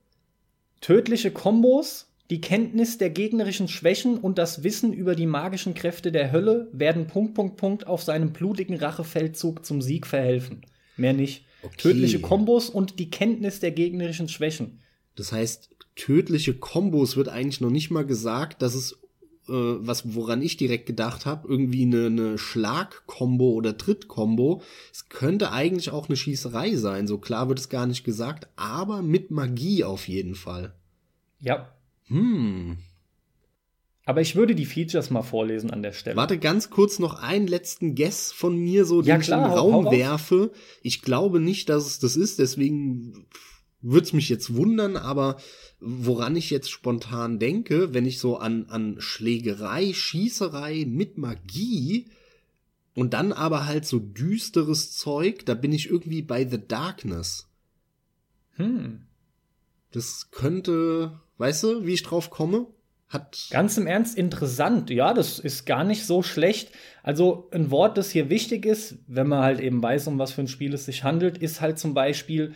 Tödliche 0.82 1.32
Kombos, 1.32 2.08
die 2.30 2.42
Kenntnis 2.42 2.98
der 2.98 3.10
gegnerischen 3.10 3.68
Schwächen 3.68 4.18
und 4.18 4.38
das 4.38 4.64
Wissen 4.64 4.94
über 4.94 5.16
die 5.16 5.26
magischen 5.26 5.74
Kräfte 5.74 6.12
der 6.12 6.32
Hölle 6.32 6.70
werden 6.74 7.08
Punkt, 7.08 7.34
Punkt, 7.34 7.58
Punkt 7.58 7.88
auf 7.88 8.04
seinem 8.04 8.34
blutigen 8.34 8.76
Rachefeldzug 8.76 9.66
zum 9.66 9.82
Sieg 9.82 10.06
verhelfen. 10.06 10.66
Mehr 10.98 11.14
nicht. 11.14 11.46
Okay. 11.64 11.76
Tödliche 11.78 12.20
Kombos 12.20 12.70
und 12.70 13.00
die 13.00 13.10
Kenntnis 13.10 13.60
der 13.60 13.72
gegnerischen 13.72 14.28
Schwächen. 14.28 14.82
Das 15.16 15.32
heißt, 15.32 15.70
tödliche 15.96 16.54
Kombos 16.54 17.18
wird 17.18 17.30
eigentlich 17.30 17.62
noch 17.62 17.72
nicht 17.72 17.90
mal 17.90 18.06
gesagt, 18.06 18.62
dass 18.62 18.76
es 18.76 19.00
äh, 19.50 19.54
was 19.54 20.14
woran 20.16 20.42
ich 20.42 20.58
direkt 20.58 20.86
gedacht 20.86 21.26
habe, 21.26 21.48
irgendwie 21.48 21.84
eine, 21.84 22.06
eine 22.08 22.38
Schlag-Kombo 22.38 23.52
oder 23.52 23.78
Tritt-Kombo. 23.78 24.62
Es 24.92 25.10
könnte 25.10 25.52
eigentlich 25.52 25.92
auch 25.92 26.08
eine 26.10 26.18
Schießerei 26.18 26.76
sein, 26.76 27.08
so 27.08 27.18
klar 27.18 27.50
wird 27.50 27.60
es 27.60 27.70
gar 27.70 27.86
nicht 27.86 28.04
gesagt, 28.04 28.48
aber 28.56 29.02
mit 29.02 29.32
Magie 29.32 29.84
auf 29.84 30.08
jeden 30.08 30.36
Fall. 30.36 30.74
Ja. 31.40 31.70
Hm. 32.08 32.78
Aber 34.06 34.22
ich 34.22 34.38
würde 34.38 34.56
die 34.56 34.66
Features 34.66 35.10
mal 35.10 35.22
vorlesen 35.22 35.70
an 35.70 35.84
der 35.84 35.92
Stelle. 35.92 36.16
Warte 36.16 36.38
ganz 36.38 36.70
kurz 36.70 36.98
noch 36.98 37.22
einen 37.22 37.46
letzten 37.46 37.94
Guess 37.94 38.32
von 38.32 38.56
mir, 38.58 38.86
so 38.86 39.02
den 39.02 39.10
Ja, 39.10 39.18
ich 39.20 39.26
klar, 39.26 39.40
in 39.40 39.46
den 39.46 39.52
hau- 39.52 39.58
Raum 39.72 39.74
hau 39.74 39.82
raus. 39.90 39.92
werfe. 39.98 40.52
Ich 40.82 41.02
glaube 41.02 41.42
nicht, 41.42 41.68
dass 41.68 41.86
es 41.86 42.00
das 42.00 42.16
ist, 42.16 42.40
deswegen 42.40 43.26
wird's 43.92 44.14
mich 44.14 44.30
jetzt 44.30 44.56
wundern, 44.56 44.98
aber 44.98 45.38
woran 45.80 46.36
ich 46.36 46.50
jetzt 46.50 46.70
spontan 46.70 47.40
denke, 47.40 47.94
wenn 47.94 48.06
ich 48.06 48.20
so 48.20 48.38
an, 48.38 48.66
an 48.70 48.98
Schlägerei, 49.00 49.94
Schießerei 49.94 50.86
mit 50.88 51.18
Magie 51.18 52.08
und 52.96 53.14
dann 53.14 53.32
aber 53.32 53.66
halt 53.66 53.86
so 53.86 54.00
düsteres 54.00 54.92
Zeug, 54.92 55.46
da 55.46 55.54
bin 55.54 55.72
ich 55.72 55.90
irgendwie 55.90 56.22
bei 56.22 56.48
The 56.48 56.60
Darkness. 56.68 57.48
Hm. 58.54 59.06
Das 59.92 60.32
könnte, 60.32 61.20
weißt 61.38 61.64
du, 61.64 61.86
wie 61.86 61.94
ich 61.94 62.04
drauf 62.04 62.30
komme? 62.30 62.68
Hat 63.08 63.48
Ganz 63.52 63.78
im 63.78 63.88
Ernst 63.88 64.18
interessant. 64.18 64.90
Ja, 64.90 65.14
das 65.14 65.40
ist 65.40 65.66
gar 65.66 65.86
nicht 65.86 66.06
so 66.06 66.24
schlecht. 66.24 66.72
Also 67.04 67.48
ein 67.52 67.72
Wort, 67.72 67.98
das 67.98 68.12
hier 68.12 68.30
wichtig 68.30 68.66
ist, 68.66 68.98
wenn 69.08 69.28
man 69.28 69.44
halt 69.44 69.62
eben 69.62 69.82
weiß, 69.82 70.08
um 70.08 70.20
was 70.20 70.34
für 70.34 70.42
ein 70.42 70.50
Spiel 70.50 70.74
es 70.74 70.86
sich 70.86 71.04
handelt, 71.04 71.38
ist 71.38 71.62
halt 71.62 71.80
zum 71.80 71.94
Beispiel 71.94 72.54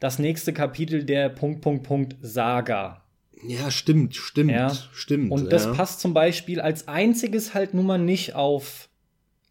das 0.00 0.18
nächste 0.18 0.52
Kapitel 0.52 1.04
der 1.04 1.28
Punkt, 1.28 1.60
Punkt, 1.60 1.84
Punkt 1.84 2.16
Saga. 2.20 3.04
ja 3.46 3.70
stimmt, 3.70 4.16
stimmt, 4.16 4.50
Ja. 4.50 4.70
stimmt. 4.92 5.30
Und 5.30 5.52
das 5.52 5.64
ja. 5.66 5.72
passt 5.72 6.00
zum 6.00 6.12
Beispiel 6.14 6.60
als 6.60 6.88
einziges 6.88 7.54
halt 7.54 7.74
nun 7.74 7.86
mal 7.86 7.98
nicht 7.98 8.34
auf 8.34 8.88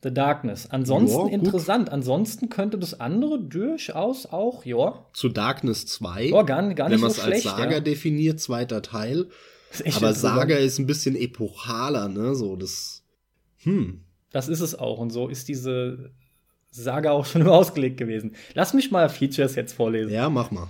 The 0.02 0.14
Darkness. 0.14 0.70
Ansonsten 0.70 1.28
Ja, 1.28 1.34
interessant. 1.34 1.90
Ansonsten 1.92 2.50
könnte 2.50 2.78
das 2.78 3.00
andere 3.00 3.40
durchaus 3.44 4.26
auch, 4.26 4.64
ja, 4.66 5.06
zu 5.14 5.28
Darkness 5.30 5.86
2. 5.88 6.26
ja 6.28 6.42
gar, 6.44 6.74
gar 6.74 6.86
wenn 6.88 6.94
nicht 6.94 7.02
man 7.02 7.12
so 7.12 7.18
es 7.18 7.24
als 7.26 7.42
schlecht. 7.42 7.58
Saga 7.58 7.80
definiert, 7.80 8.40
zweiter 8.40 8.82
Teil. 8.82 9.28
Aber. 9.96 10.14
Saga 10.14 10.56
ist 10.56 10.80
ein 10.80 10.88
bisschen 10.88 11.16
epochaler, 11.16 12.08
ne? 12.08 12.34
So, 12.34 12.56
das. 12.56 13.04
Hm. 13.58 14.04
Das 14.32 14.48
ist 14.48 14.62
es 14.62 14.74
auch. 14.74 15.00
Und 15.00 15.10
so 15.12 15.28
ist 15.28 15.48
diese 15.48 16.12
Saga 16.72 17.12
auch 17.12 17.26
schon 17.26 17.48
ausgelegt 17.48 17.98
gewesen. 17.98 18.36
Lass 18.54 18.74
mich 18.74 18.92
mal 18.92 19.10
Features 19.10 19.56
jetzt 19.56 19.74
vorlesen. 19.74 20.12
Ja, 20.12 20.30
mach 20.30 20.52
mal. 20.52 20.70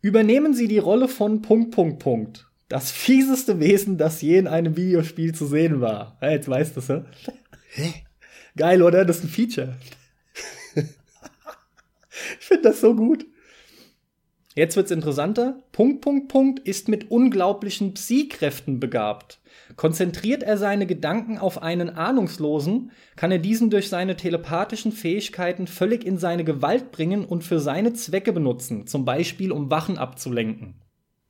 Übernehmen 0.00 0.54
Sie 0.54 0.68
die 0.68 0.78
Rolle 0.78 1.08
von 1.08 1.42
Punkt, 1.42 1.70
Punkt, 1.70 1.98
Punkt. 1.98 2.46
Das 2.68 2.90
fieseste 2.90 3.60
Wesen, 3.60 3.98
das 3.98 4.20
je 4.22 4.38
in 4.38 4.48
einem 4.48 4.76
Videospiel 4.76 5.34
zu 5.34 5.46
sehen 5.46 5.80
war. 5.80 6.18
Ja, 6.20 6.30
jetzt 6.30 6.48
weißt 6.48 6.76
du 6.76 6.80
es, 6.80 6.88
ja? 6.88 7.04
Hä? 7.68 7.94
Geil, 8.56 8.82
oder? 8.82 9.04
Das 9.04 9.18
ist 9.18 9.24
ein 9.24 9.28
Feature. 9.28 9.76
ich 10.74 12.46
finde 12.46 12.62
das 12.64 12.80
so 12.80 12.94
gut. 12.94 13.26
Jetzt 14.54 14.76
wird's 14.76 14.90
interessanter. 14.90 15.62
Punkt, 15.72 16.00
Punkt, 16.00 16.28
Punkt 16.28 16.60
ist 16.60 16.88
mit 16.88 17.10
unglaublichen 17.10 17.94
Psi-Kräften 17.94 18.78
begabt. 18.80 19.40
Konzentriert 19.76 20.42
er 20.42 20.56
seine 20.56 20.86
Gedanken 20.86 21.38
auf 21.38 21.62
einen 21.62 21.90
Ahnungslosen, 21.90 22.92
kann 23.16 23.32
er 23.32 23.38
diesen 23.38 23.70
durch 23.70 23.88
seine 23.88 24.16
telepathischen 24.16 24.92
Fähigkeiten 24.92 25.66
völlig 25.66 26.06
in 26.06 26.18
seine 26.18 26.44
Gewalt 26.44 26.92
bringen 26.92 27.24
und 27.24 27.42
für 27.42 27.58
seine 27.58 27.92
Zwecke 27.92 28.32
benutzen, 28.32 28.86
zum 28.86 29.04
Beispiel 29.04 29.50
um 29.50 29.70
Wachen 29.70 29.98
abzulenken. 29.98 30.74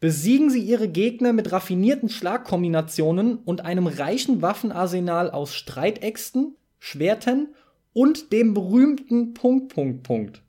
Besiegen 0.01 0.51
Sie 0.51 0.61
Ihre 0.61 0.89
Gegner 0.89 1.33
mit 1.33 1.53
raffinierten 1.53 2.11
Schlagkombinationen 2.11 3.39
und 3.39 3.65
einem 3.65 3.87
reichen 3.87 4.43
Waffenarsenal 4.43 5.31
aus 5.31 5.55
Streitäxten, 5.55 6.57
Schwertern 6.79 7.49
und 7.95 8.31
dem 8.33 8.53
berühmten 8.53 9.33
Punkt, 9.33 9.73
Punkt, 9.73 10.03
Punkt. 10.03 10.43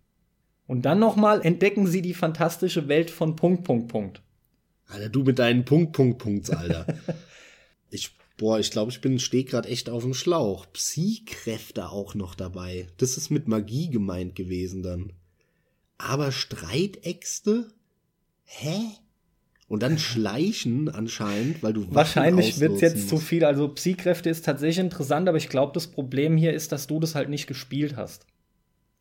Und 0.67 0.85
dann 0.85 0.99
nochmal 0.99 1.45
entdecken 1.45 1.87
Sie 1.87 2.01
die 2.01 2.13
fantastische 2.13 2.89
Welt 2.89 3.09
von 3.09 3.37
Punkt, 3.37 3.63
Punkt, 3.63 3.87
Punkt. 3.87 4.21
Alter, 4.87 5.09
du 5.09 5.23
mit 5.23 5.39
deinen 5.39 5.63
Punkt, 5.63 5.93
Punkt, 5.93 6.17
Punkts, 6.17 6.49
Alter. 6.49 6.85
ich, 7.95 8.11
boah, 8.37 8.59
ich 8.59 8.71
glaube, 8.71 8.91
ich 8.91 9.01
bin, 9.01 9.19
steh 9.19 9.43
grad 9.43 9.65
echt 9.65 9.89
auf 9.89 10.03
dem 10.03 10.13
Schlauch. 10.13 10.65
Psi-Kräfte 10.71 11.89
auch 11.89 12.15
noch 12.15 12.35
dabei. 12.35 12.87
Das 12.97 13.17
ist 13.17 13.29
mit 13.29 13.47
Magie 13.47 13.89
gemeint 13.89 14.35
gewesen 14.35 14.83
dann. 14.83 15.13
Aber 15.97 16.31
Streitäxte? 16.31 17.67
Hä? 18.43 18.79
Und 19.67 19.81
dann 19.81 19.97
schleichen 19.97 20.89
anscheinend, 20.89 21.63
weil 21.63 21.73
du 21.73 21.81
Waffen 21.81 21.95
Wahrscheinlich 21.95 22.53
ausnutzen 22.53 22.81
jetzt 22.81 23.09
zu 23.09 23.17
viel. 23.17 23.43
Also 23.43 23.67
Psi-Kräfte 23.67 24.29
ist 24.29 24.45
tatsächlich 24.45 24.83
interessant, 24.83 25.27
aber 25.27 25.37
ich 25.37 25.49
glaube, 25.49 25.71
das 25.73 25.87
Problem 25.87 26.37
hier 26.37 26.53
ist, 26.53 26.71
dass 26.71 26.85
du 26.85 26.99
das 26.99 27.15
halt 27.15 27.29
nicht 27.29 27.47
gespielt 27.47 27.95
hast. 27.95 28.27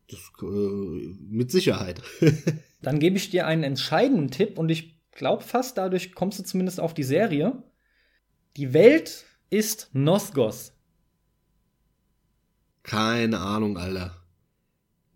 Das, 0.09 0.19
äh, 0.41 1.15
mit 1.29 1.51
Sicherheit. 1.51 2.01
Dann 2.81 2.99
gebe 2.99 3.17
ich 3.17 3.29
dir 3.29 3.45
einen 3.45 3.63
entscheidenden 3.63 4.31
Tipp 4.31 4.57
und 4.57 4.69
ich 4.69 4.95
glaube 5.11 5.43
fast, 5.43 5.77
dadurch 5.77 6.13
kommst 6.13 6.39
du 6.39 6.43
zumindest 6.43 6.79
auf 6.79 6.93
die 6.93 7.03
Serie. 7.03 7.63
Die 8.57 8.73
Welt 8.73 9.25
ist 9.49 9.89
Nosgos. 9.91 10.71
Keine 12.83 13.39
Ahnung, 13.39 13.77
Alter. 13.77 14.15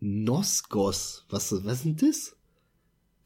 Nosgos. 0.01 1.25
Was, 1.29 1.53
was 1.63 1.73
ist 1.73 1.85
denn 1.85 1.95
das? 1.95 2.35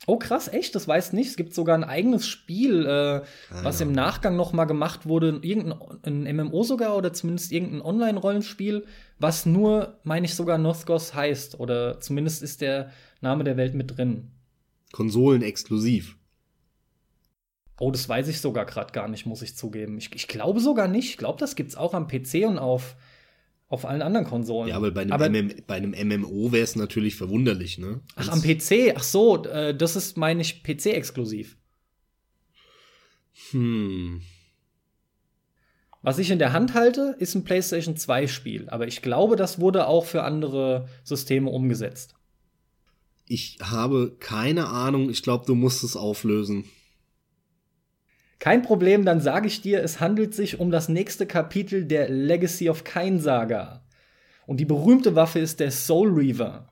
Oh 0.06 0.18
krass, 0.18 0.50
echt? 0.50 0.76
Das 0.76 0.88
weiß 0.88 1.14
nicht. 1.14 1.30
Es 1.30 1.36
gibt 1.36 1.56
sogar 1.56 1.76
ein 1.76 1.84
eigenes 1.84 2.28
Spiel, 2.28 2.86
äh, 2.86 3.22
was 3.64 3.82
im 3.82 3.92
Nachgang 3.92 4.36
noch 4.36 4.54
mal 4.54 4.66
gemacht 4.66 5.08
wurde. 5.08 5.40
Irgendein 5.42 6.28
ein 6.28 6.36
MMO 6.36 6.64
sogar 6.64 6.96
oder 6.96 7.12
zumindest 7.14 7.52
irgendein 7.52 7.82
Online-Rollenspiel, 7.82 8.86
was 9.18 9.48
nur, 9.48 9.98
meine 10.04 10.28
ich, 10.28 10.36
sogar 10.36 10.60
Nosgos 10.60 11.16
heißt. 11.16 11.60
Oder 11.60 12.00
zumindest 12.02 12.44
ist 12.44 12.62
der 12.62 12.92
Name 13.22 13.44
der 13.46 13.58
Welt 13.58 13.74
mit 13.74 13.98
drin. 13.98 14.30
Konsolen 14.92 15.42
exklusiv. 15.42 16.18
Oh, 17.84 17.92
das 17.92 18.08
weiß 18.08 18.30
ich 18.30 18.40
sogar 18.40 18.66
gerade 18.66 18.94
gar 18.94 19.10
nicht, 19.10 19.26
muss 19.26 19.42
ich 19.42 19.58
zugeben. 19.58 19.98
Ich, 19.98 20.10
ich 20.16 20.30
glaube 20.30 20.62
sogar 20.62 20.88
nicht. 20.88 21.10
Ich 21.10 21.18
glaube, 21.18 21.38
das 21.38 21.58
gibt's 21.58 21.76
auch 21.76 21.94
am 21.94 22.08
PC 22.08 22.46
und 22.48 22.58
auf, 22.58 22.96
auf 23.68 23.84
allen 23.84 24.02
anderen 24.02 24.26
Konsolen. 24.26 24.70
Ja, 24.70 24.78
aber 24.78 24.92
bei 24.92 25.02
einem, 25.02 25.12
aber, 25.12 25.30
MM, 25.30 25.52
bei 25.68 25.76
einem 25.76 25.92
MMO 25.92 26.54
wäre 26.54 26.64
es 26.64 26.78
natürlich 26.78 27.18
verwunderlich, 27.18 27.80
ne? 27.80 28.00
Ach, 28.16 28.30
am 28.30 28.42
PC? 28.42 28.94
Ach 28.96 29.04
so, 29.04 29.44
äh, 29.44 29.76
das 29.76 29.98
ist, 29.98 30.16
meine 30.16 30.40
ich, 30.44 30.64
PC-exklusiv. 30.64 31.58
Hm. 33.52 34.22
Was 36.02 36.20
ich 36.20 36.32
in 36.32 36.40
der 36.40 36.54
Hand 36.54 36.76
halte, 36.76 37.18
ist 37.20 37.36
ein 37.36 37.44
PlayStation 37.44 37.98
2 37.98 38.28
Spiel, 38.28 38.70
aber 38.70 38.88
ich 38.88 39.02
glaube, 39.02 39.36
das 39.36 39.60
wurde 39.60 39.88
auch 39.88 40.06
für 40.06 40.24
andere 40.24 40.88
Systeme 41.04 41.50
umgesetzt. 41.50 42.16
Ich 43.26 43.58
habe 43.62 44.16
keine 44.22 44.70
Ahnung, 44.70 45.10
ich 45.10 45.22
glaube, 45.22 45.46
du 45.46 45.54
musst 45.54 45.84
es 45.84 45.98
auflösen. 45.98 46.64
Kein 48.44 48.62
Problem, 48.62 49.06
dann 49.06 49.22
sage 49.22 49.48
ich 49.48 49.62
dir, 49.62 49.82
es 49.82 50.02
handelt 50.02 50.36
sich 50.36 50.60
um 50.60 50.70
das 50.70 50.90
nächste 50.90 51.26
Kapitel 51.26 51.86
der 51.86 52.10
Legacy 52.10 52.70
of 52.70 52.84
Kain 52.84 53.22
Saga. 53.22 53.86
Und 54.46 54.58
die 54.58 54.66
berühmte 54.66 55.16
Waffe 55.16 55.40
ist 55.40 55.62
der 55.62 55.72
Soul 55.72 56.10
Reaver. 56.10 56.68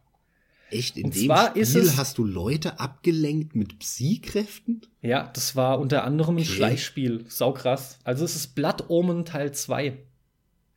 Echt? 0.70 0.98
In 0.98 1.06
Und 1.06 1.16
dem 1.16 1.32
Spiel 1.32 1.96
hast 1.96 2.18
du 2.18 2.26
Leute 2.26 2.82
abgelenkt 2.82 3.56
mit 3.56 3.80
Psy-Kräften? 3.80 4.82
Ja, 5.02 5.32
das 5.34 5.56
war 5.56 5.80
unter 5.80 6.04
anderem 6.04 6.36
ein 6.36 6.42
okay. 6.44 6.52
Schleichspiel. 6.52 7.24
Saukrass. 7.30 8.00
Also 8.04 8.26
es 8.26 8.36
ist 8.36 8.54
Blood 8.54 8.90
Omen 8.90 9.24
Teil 9.24 9.54
2. 9.54 9.98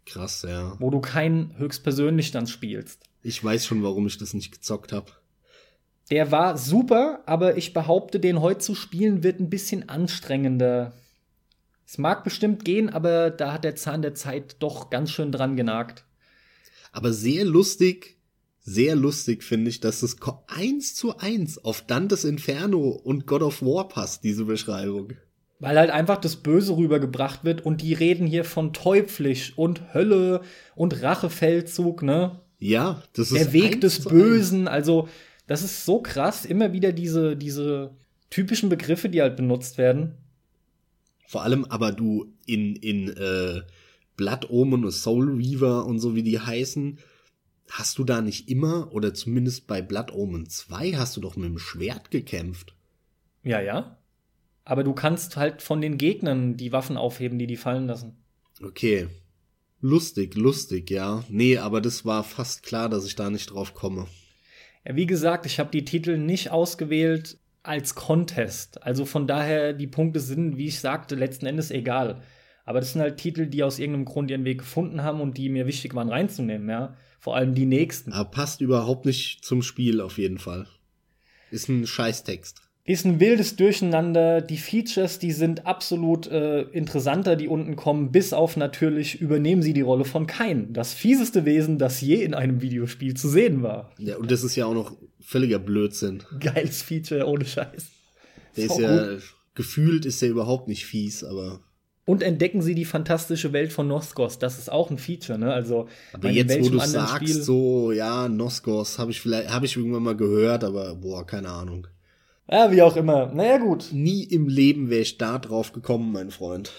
Krass, 0.06 0.46
ja. 0.48 0.76
Wo 0.78 0.90
du 0.90 1.00
kein 1.00 1.58
höchstpersönlich 1.58 2.30
dann 2.30 2.46
spielst. 2.46 3.02
Ich 3.20 3.42
weiß 3.42 3.66
schon, 3.66 3.82
warum 3.82 4.06
ich 4.06 4.18
das 4.18 4.32
nicht 4.32 4.52
gezockt 4.52 4.92
habe. 4.92 5.10
Der 6.10 6.30
war 6.30 6.58
super, 6.58 7.22
aber 7.26 7.56
ich 7.56 7.72
behaupte, 7.72 8.20
den 8.20 8.40
heute 8.40 8.60
zu 8.60 8.74
spielen 8.74 9.22
wird 9.22 9.40
ein 9.40 9.50
bisschen 9.50 9.88
anstrengender. 9.88 10.92
Es 11.86 11.98
mag 11.98 12.24
bestimmt 12.24 12.64
gehen, 12.64 12.90
aber 12.90 13.30
da 13.30 13.52
hat 13.52 13.64
der 13.64 13.76
Zahn 13.76 14.02
der 14.02 14.14
Zeit 14.14 14.56
doch 14.60 14.90
ganz 14.90 15.10
schön 15.10 15.32
dran 15.32 15.56
genagt. 15.56 16.04
Aber 16.92 17.12
sehr 17.12 17.44
lustig, 17.44 18.18
sehr 18.60 18.96
lustig 18.96 19.42
finde 19.42 19.70
ich, 19.70 19.80
dass 19.80 20.02
es 20.02 20.16
eins 20.46 20.94
zu 20.94 21.18
eins 21.18 21.62
auf 21.62 21.82
Dantes 21.82 22.24
Inferno 22.24 22.88
und 22.88 23.26
God 23.26 23.42
of 23.42 23.62
War 23.62 23.88
passt, 23.88 24.24
diese 24.24 24.44
Beschreibung. 24.44 25.12
Weil 25.60 25.78
halt 25.78 25.90
einfach 25.90 26.18
das 26.18 26.36
Böse 26.36 26.76
rübergebracht 26.76 27.44
wird 27.44 27.64
und 27.64 27.80
die 27.82 27.94
reden 27.94 28.26
hier 28.26 28.44
von 28.44 28.72
Teuflisch 28.72 29.52
und 29.56 29.94
Hölle 29.94 30.42
und 30.74 31.02
Rachefeldzug, 31.02 32.02
ne? 32.02 32.40
Ja, 32.58 33.02
das 33.14 33.30
ist 33.30 33.38
der 33.38 33.52
Weg 33.52 33.80
des 33.80 34.04
Bösen. 34.04 34.68
Also 34.68 35.08
das 35.46 35.62
ist 35.62 35.84
so 35.84 36.00
krass, 36.00 36.44
immer 36.44 36.72
wieder 36.72 36.92
diese, 36.92 37.36
diese 37.36 37.96
typischen 38.30 38.68
Begriffe, 38.68 39.08
die 39.08 39.20
halt 39.20 39.36
benutzt 39.36 39.78
werden. 39.78 40.14
Vor 41.26 41.42
allem 41.42 41.64
aber 41.66 41.92
du 41.92 42.32
in, 42.46 42.76
in 42.76 43.08
äh, 43.08 43.62
Blood 44.16 44.50
Omen 44.50 44.84
und 44.84 44.92
Soul 44.92 45.36
Reaver 45.36 45.86
und 45.86 45.98
so 45.98 46.14
wie 46.14 46.22
die 46.22 46.40
heißen, 46.40 46.98
hast 47.70 47.98
du 47.98 48.04
da 48.04 48.20
nicht 48.20 48.48
immer, 48.48 48.92
oder 48.92 49.14
zumindest 49.14 49.66
bei 49.66 49.82
Blood 49.82 50.12
Omen 50.12 50.48
2, 50.48 50.92
hast 50.92 51.16
du 51.16 51.20
doch 51.20 51.36
mit 51.36 51.46
dem 51.46 51.58
Schwert 51.58 52.10
gekämpft. 52.10 52.74
Ja, 53.42 53.60
ja. 53.60 53.98
Aber 54.64 54.84
du 54.84 54.94
kannst 54.94 55.36
halt 55.36 55.60
von 55.60 55.80
den 55.80 55.98
Gegnern 55.98 56.56
die 56.56 56.72
Waffen 56.72 56.96
aufheben, 56.96 57.38
die 57.38 57.46
die 57.46 57.56
fallen 57.56 57.86
lassen. 57.86 58.16
Okay. 58.62 59.08
Lustig, 59.80 60.34
lustig, 60.34 60.90
ja. 60.90 61.24
Nee, 61.28 61.58
aber 61.58 61.82
das 61.82 62.06
war 62.06 62.24
fast 62.24 62.62
klar, 62.62 62.88
dass 62.88 63.04
ich 63.04 63.16
da 63.16 63.28
nicht 63.28 63.50
drauf 63.50 63.74
komme. 63.74 64.06
Wie 64.84 65.06
gesagt, 65.06 65.46
ich 65.46 65.58
habe 65.58 65.70
die 65.70 65.84
Titel 65.84 66.18
nicht 66.18 66.50
ausgewählt 66.50 67.38
als 67.62 67.94
Contest. 67.94 68.82
Also 68.82 69.04
von 69.06 69.26
daher, 69.26 69.72
die 69.72 69.86
Punkte 69.86 70.20
sind, 70.20 70.58
wie 70.58 70.66
ich 70.66 70.80
sagte, 70.80 71.14
letzten 71.14 71.46
Endes 71.46 71.70
egal. 71.70 72.22
Aber 72.66 72.80
das 72.80 72.92
sind 72.92 73.00
halt 73.00 73.16
Titel, 73.16 73.46
die 73.46 73.62
aus 73.62 73.78
irgendeinem 73.78 74.04
Grund 74.04 74.30
ihren 74.30 74.44
Weg 74.44 74.58
gefunden 74.58 75.02
haben 75.02 75.20
und 75.20 75.38
die 75.38 75.48
mir 75.48 75.66
wichtig 75.66 75.94
waren 75.94 76.08
reinzunehmen, 76.08 76.68
ja. 76.68 76.96
Vor 77.18 77.36
allem 77.36 77.54
die 77.54 77.66
nächsten. 77.66 78.12
Aber 78.12 78.30
passt 78.30 78.60
überhaupt 78.60 79.06
nicht 79.06 79.44
zum 79.44 79.62
Spiel 79.62 80.00
auf 80.00 80.18
jeden 80.18 80.38
Fall. 80.38 80.66
Ist 81.50 81.68
ein 81.68 81.86
Scheißtext 81.86 82.63
ist 82.86 83.06
ein 83.06 83.18
wildes 83.18 83.56
Durcheinander. 83.56 84.42
Die 84.42 84.58
Features, 84.58 85.18
die 85.18 85.32
sind 85.32 85.66
absolut 85.66 86.26
äh, 86.26 86.62
interessanter, 86.62 87.34
die 87.34 87.48
unten 87.48 87.76
kommen, 87.76 88.12
bis 88.12 88.34
auf 88.34 88.56
natürlich 88.56 89.20
übernehmen 89.20 89.62
sie 89.62 89.72
die 89.72 89.80
Rolle 89.80 90.04
von 90.04 90.26
Kain, 90.26 90.72
das 90.74 90.92
fieseste 90.92 91.46
Wesen, 91.46 91.78
das 91.78 92.02
je 92.02 92.16
in 92.16 92.34
einem 92.34 92.60
Videospiel 92.60 93.14
zu 93.14 93.28
sehen 93.28 93.62
war. 93.62 93.90
Ja, 93.98 94.16
und 94.18 94.30
das 94.30 94.44
ist 94.44 94.54
ja 94.54 94.66
auch 94.66 94.74
noch 94.74 94.96
völliger 95.20 95.58
Blödsinn. 95.58 96.22
Geiles 96.40 96.82
Feature, 96.82 97.26
ohne 97.26 97.46
Scheiß. 97.46 97.86
Der 98.56 98.64
ist, 98.66 98.72
ist 98.72 98.78
ja, 98.78 99.14
gut. 99.14 99.34
gefühlt 99.54 100.04
ist 100.04 100.20
der 100.20 100.28
überhaupt 100.28 100.68
nicht 100.68 100.84
fies, 100.84 101.24
aber. 101.24 101.60
Und 102.04 102.22
entdecken 102.22 102.60
sie 102.60 102.74
die 102.74 102.84
fantastische 102.84 103.54
Welt 103.54 103.72
von 103.72 103.88
Noskos. 103.88 104.38
Das 104.38 104.58
ist 104.58 104.70
auch 104.70 104.90
ein 104.90 104.98
Feature, 104.98 105.38
ne? 105.38 105.54
Also, 105.54 105.88
aber 106.12 106.28
jetzt, 106.28 106.60
wo 106.60 106.68
du 106.68 106.78
sagst, 106.78 107.16
Spiel 107.16 107.42
so, 107.42 107.92
ja, 107.92 108.28
Noskos, 108.28 108.98
habe 108.98 109.10
ich 109.10 109.22
vielleicht, 109.22 109.48
habe 109.48 109.64
ich 109.64 109.74
irgendwann 109.74 110.02
mal 110.02 110.16
gehört, 110.16 110.64
aber 110.64 110.94
boah, 110.96 111.26
keine 111.26 111.48
Ahnung. 111.48 111.86
Ja, 112.50 112.70
wie 112.70 112.82
auch 112.82 112.96
immer. 112.96 113.32
Naja, 113.34 113.58
gut. 113.58 113.90
Nie 113.92 114.24
im 114.24 114.48
Leben 114.48 114.90
wäre 114.90 115.02
ich 115.02 115.18
da 115.18 115.38
drauf 115.38 115.72
gekommen, 115.72 116.12
mein 116.12 116.30
Freund. 116.30 116.72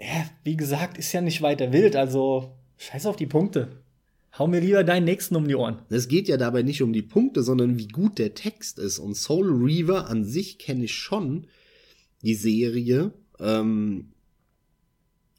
Ja, 0.00 0.26
wie 0.42 0.56
gesagt, 0.56 0.98
ist 0.98 1.12
ja 1.12 1.20
nicht 1.20 1.42
weiter 1.42 1.72
wild, 1.72 1.96
also 1.96 2.56
scheiß 2.78 3.06
auf 3.06 3.16
die 3.16 3.26
Punkte. 3.26 3.82
Hau 4.36 4.48
mir 4.48 4.60
lieber 4.60 4.82
deinen 4.82 5.04
nächsten 5.04 5.36
um 5.36 5.46
die 5.46 5.54
Ohren. 5.54 5.82
Es 5.90 6.08
geht 6.08 6.26
ja 6.26 6.36
dabei 6.36 6.62
nicht 6.62 6.82
um 6.82 6.92
die 6.92 7.02
Punkte, 7.02 7.42
sondern 7.42 7.78
wie 7.78 7.86
gut 7.86 8.18
der 8.18 8.34
Text 8.34 8.80
ist. 8.80 8.98
Und 8.98 9.14
Soul 9.14 9.48
Reaver 9.48 10.08
an 10.08 10.24
sich 10.24 10.58
kenne 10.58 10.84
ich 10.84 10.94
schon, 10.94 11.46
die 12.22 12.34
Serie. 12.34 13.12
Ähm, 13.38 14.12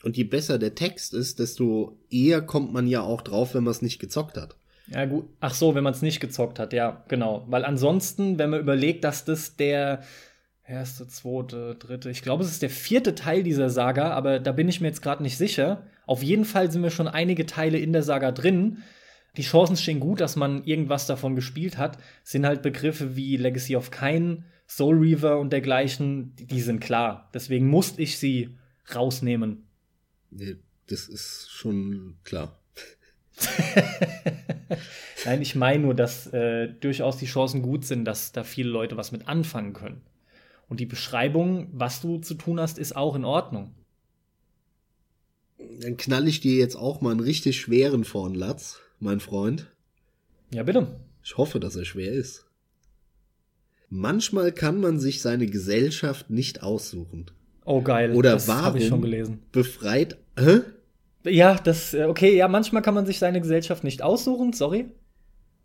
und 0.03 0.15
je 0.15 0.23
besser 0.23 0.59
der 0.59 0.75
Text 0.75 1.13
ist, 1.13 1.39
desto 1.39 1.97
eher 2.09 2.41
kommt 2.41 2.71
man 2.71 2.87
ja 2.87 3.01
auch 3.01 3.21
drauf, 3.21 3.53
wenn 3.53 3.63
man 3.65 3.71
es 3.71 3.81
nicht 3.81 3.99
gezockt 3.99 4.37
hat. 4.37 4.55
Ja, 4.87 5.05
gut. 5.05 5.27
Ach 5.39 5.53
so, 5.53 5.75
wenn 5.75 5.83
man 5.83 5.93
es 5.93 6.01
nicht 6.01 6.19
gezockt 6.19 6.59
hat, 6.59 6.73
ja, 6.73 7.03
genau. 7.07 7.45
Weil 7.47 7.65
ansonsten, 7.65 8.37
wenn 8.37 8.51
man 8.51 8.59
überlegt, 8.59 9.03
dass 9.03 9.25
das 9.25 9.55
der 9.55 10.03
erste, 10.67 11.07
zweite, 11.07 11.75
dritte, 11.75 12.09
ich 12.09 12.21
glaube, 12.21 12.43
es 12.43 12.51
ist 12.51 12.61
der 12.61 12.69
vierte 12.69 13.15
Teil 13.15 13.43
dieser 13.43 13.69
Saga, 13.69 14.11
aber 14.11 14.39
da 14.39 14.51
bin 14.51 14.69
ich 14.69 14.81
mir 14.81 14.87
jetzt 14.87 15.01
gerade 15.01 15.23
nicht 15.23 15.37
sicher. 15.37 15.83
Auf 16.05 16.23
jeden 16.23 16.45
Fall 16.45 16.71
sind 16.71 16.81
mir 16.81 16.91
schon 16.91 17.07
einige 17.07 17.45
Teile 17.45 17.79
in 17.79 17.93
der 17.93 18.03
Saga 18.03 18.31
drin. 18.31 18.83
Die 19.37 19.43
Chancen 19.43 19.75
stehen 19.75 19.99
gut, 19.99 20.21
dass 20.21 20.35
man 20.35 20.63
irgendwas 20.63 21.07
davon 21.07 21.35
gespielt 21.35 21.77
hat. 21.77 21.97
Sind 22.23 22.45
halt 22.45 22.61
Begriffe 22.61 23.15
wie 23.15 23.37
Legacy 23.37 23.75
of 23.75 23.91
Kain, 23.91 24.45
Soul 24.67 24.97
Reaver 24.97 25.39
und 25.39 25.51
dergleichen, 25.51 26.35
die 26.35 26.61
sind 26.61 26.79
klar. 26.79 27.29
Deswegen 27.33 27.67
musste 27.67 28.01
ich 28.01 28.17
sie 28.17 28.57
rausnehmen. 28.93 29.67
Das 30.87 31.07
ist 31.07 31.49
schon 31.51 32.17
klar. 32.23 32.59
Nein, 35.25 35.41
ich 35.41 35.55
meine 35.55 35.83
nur, 35.83 35.93
dass 35.93 36.27
äh, 36.27 36.67
durchaus 36.67 37.17
die 37.17 37.25
Chancen 37.25 37.61
gut 37.61 37.85
sind, 37.85 38.05
dass 38.05 38.31
da 38.31 38.43
viele 38.43 38.69
Leute 38.69 38.97
was 38.97 39.11
mit 39.11 39.27
anfangen 39.27 39.73
können. 39.73 40.01
Und 40.67 40.79
die 40.79 40.85
Beschreibung, 40.85 41.69
was 41.73 42.01
du 42.01 42.17
zu 42.19 42.35
tun 42.35 42.59
hast, 42.59 42.77
ist 42.77 42.95
auch 42.95 43.15
in 43.15 43.25
Ordnung. 43.25 43.73
Dann 45.81 45.97
knall 45.97 46.27
ich 46.27 46.39
dir 46.39 46.55
jetzt 46.55 46.75
auch 46.75 47.01
mal 47.01 47.11
einen 47.11 47.19
richtig 47.19 47.59
schweren 47.59 48.03
vorn 48.03 48.35
Latz, 48.35 48.79
mein 48.99 49.19
Freund. 49.19 49.71
Ja, 50.53 50.63
bitte. 50.63 50.99
Ich 51.23 51.37
hoffe, 51.37 51.59
dass 51.59 51.75
er 51.75 51.85
schwer 51.85 52.11
ist. 52.11 52.45
Manchmal 53.89 54.51
kann 54.51 54.79
man 54.79 54.99
sich 54.99 55.21
seine 55.21 55.47
Gesellschaft 55.47 56.29
nicht 56.29 56.63
aussuchen. 56.63 57.31
Oh 57.65 57.81
geil, 57.81 58.13
Oder 58.13 58.33
das 58.33 58.47
habe 58.47 58.79
ich 58.79 58.87
schon 58.87 59.01
gelesen. 59.01 59.41
Befreit. 59.51 60.17
Hä? 60.37 60.61
Ja, 61.25 61.55
das, 61.55 61.93
äh, 61.93 62.05
okay, 62.05 62.35
ja, 62.35 62.47
manchmal 62.47 62.81
kann 62.81 62.93
man 62.93 63.05
sich 63.05 63.19
seine 63.19 63.41
Gesellschaft 63.41 63.83
nicht 63.83 64.01
aussuchen, 64.01 64.53
sorry. 64.53 64.85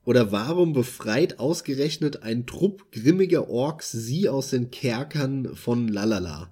Oder 0.04 0.32
warum 0.32 0.72
befreit 0.72 1.38
ausgerechnet 1.38 2.22
ein 2.22 2.46
Trupp 2.46 2.90
grimmiger 2.90 3.50
Orks 3.50 3.92
sie 3.92 4.28
aus 4.28 4.50
den 4.50 4.70
Kerkern 4.70 5.54
von 5.54 5.88
Lalala? 5.88 6.50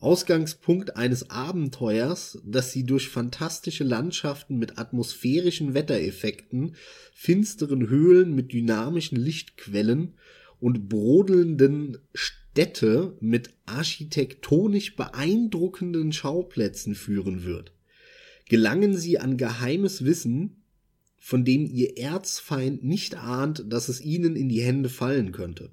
Ausgangspunkt 0.00 0.96
eines 0.96 1.30
Abenteuers, 1.30 2.38
das 2.44 2.72
sie 2.72 2.84
durch 2.84 3.08
fantastische 3.08 3.84
Landschaften 3.84 4.58
mit 4.58 4.78
atmosphärischen 4.78 5.74
Wettereffekten, 5.74 6.74
finsteren 7.14 7.88
Höhlen 7.88 8.34
mit 8.34 8.52
dynamischen 8.52 9.18
Lichtquellen 9.18 10.14
und 10.58 10.88
brodelnden 10.88 11.98
Städte 12.14 13.16
mit 13.20 13.50
architektonisch 13.66 14.96
beeindruckenden 14.96 16.12
Schauplätzen 16.12 16.94
führen 16.94 17.44
wird 17.44 17.72
gelangen 18.52 18.94
sie 18.94 19.18
an 19.18 19.38
geheimes 19.38 20.04
Wissen, 20.04 20.62
von 21.16 21.42
dem 21.42 21.64
ihr 21.64 21.96
Erzfeind 21.96 22.84
nicht 22.84 23.14
ahnt, 23.14 23.64
dass 23.66 23.88
es 23.88 24.02
ihnen 24.02 24.36
in 24.36 24.50
die 24.50 24.60
Hände 24.60 24.90
fallen 24.90 25.32
könnte. 25.32 25.70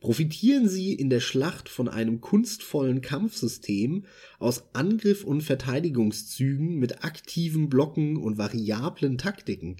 Profitieren 0.00 0.68
sie 0.68 0.94
in 0.94 1.10
der 1.10 1.20
Schlacht 1.20 1.68
von 1.68 1.88
einem 1.88 2.20
kunstvollen 2.20 3.02
Kampfsystem 3.02 4.04
aus 4.40 4.64
Angriff 4.72 5.22
und 5.22 5.42
Verteidigungszügen 5.42 6.80
mit 6.80 7.04
aktiven 7.04 7.68
Blocken 7.68 8.16
und 8.16 8.36
variablen 8.36 9.16
Taktiken. 9.16 9.76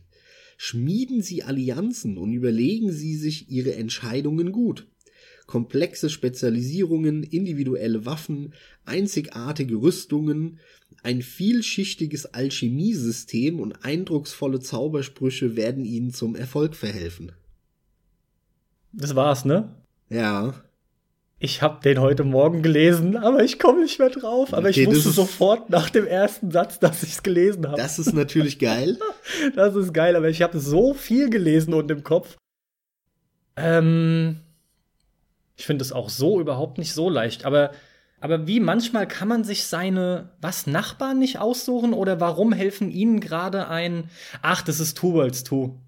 Schmieden 0.56 1.22
sie 1.22 1.42
Allianzen 1.42 2.18
und 2.18 2.32
überlegen 2.32 2.92
sie 2.92 3.16
sich 3.16 3.50
ihre 3.50 3.74
Entscheidungen 3.74 4.52
gut. 4.52 4.86
komplexe 5.48 6.10
Spezialisierungen, 6.10 7.22
individuelle 7.24 8.04
Waffen, 8.04 8.52
einzigartige 8.84 9.76
Rüstungen, 9.76 10.60
ein 11.02 11.22
vielschichtiges 11.22 12.34
Alchemiesystem 12.34 13.60
und 13.60 13.84
eindrucksvolle 13.84 14.60
Zaubersprüche 14.60 15.56
werden 15.56 15.84
ihnen 15.84 16.12
zum 16.12 16.34
Erfolg 16.34 16.74
verhelfen. 16.74 17.32
Das 18.92 19.14
war's, 19.14 19.44
ne? 19.44 19.74
Ja. 20.08 20.54
Ich 21.40 21.62
habe 21.62 21.80
den 21.82 22.00
heute 22.00 22.24
Morgen 22.24 22.62
gelesen, 22.62 23.16
aber 23.16 23.44
ich 23.44 23.60
komme 23.60 23.82
nicht 23.82 24.00
mehr 24.00 24.10
drauf. 24.10 24.52
Aber 24.52 24.70
Okay, 24.70 24.82
ich 24.82 24.88
wusste 24.88 25.10
sofort 25.10 25.70
nach 25.70 25.88
dem 25.88 26.04
ersten 26.04 26.50
Satz, 26.50 26.80
dass 26.80 27.04
ich 27.04 27.12
es 27.12 27.22
gelesen 27.22 27.68
habe. 27.68 27.80
Das 27.80 27.98
ist 28.00 28.12
natürlich 28.12 28.58
geil. 28.58 28.98
Das 29.54 29.76
ist 29.76 29.92
geil, 29.94 30.16
aber 30.16 30.28
ich 30.30 30.42
habe 30.42 30.58
so 30.58 30.94
viel 30.94 31.30
gelesen 31.30 31.74
und 31.74 31.90
im 31.90 32.02
Kopf. 32.02 32.36
Ähm, 33.56 34.40
ich 35.56 35.66
finde 35.66 35.84
es 35.84 35.92
auch 35.92 36.08
so 36.08 36.40
überhaupt 36.40 36.78
nicht 36.78 36.92
so 36.92 37.08
leicht. 37.10 37.44
Aber, 37.44 37.72
aber 38.20 38.46
wie 38.46 38.60
manchmal 38.60 39.06
kann 39.06 39.28
man 39.28 39.44
sich 39.44 39.64
seine, 39.64 40.30
was, 40.40 40.66
Nachbarn 40.66 41.18
nicht 41.18 41.38
aussuchen? 41.38 41.92
Oder 41.92 42.20
warum 42.20 42.52
helfen 42.52 42.90
ihnen 42.90 43.20
gerade 43.20 43.68
ein, 43.68 44.10
ach, 44.42 44.62
das 44.62 44.80
ist 44.80 44.96
Two 44.96 45.12
Worlds 45.12 45.44
Two. 45.44 45.78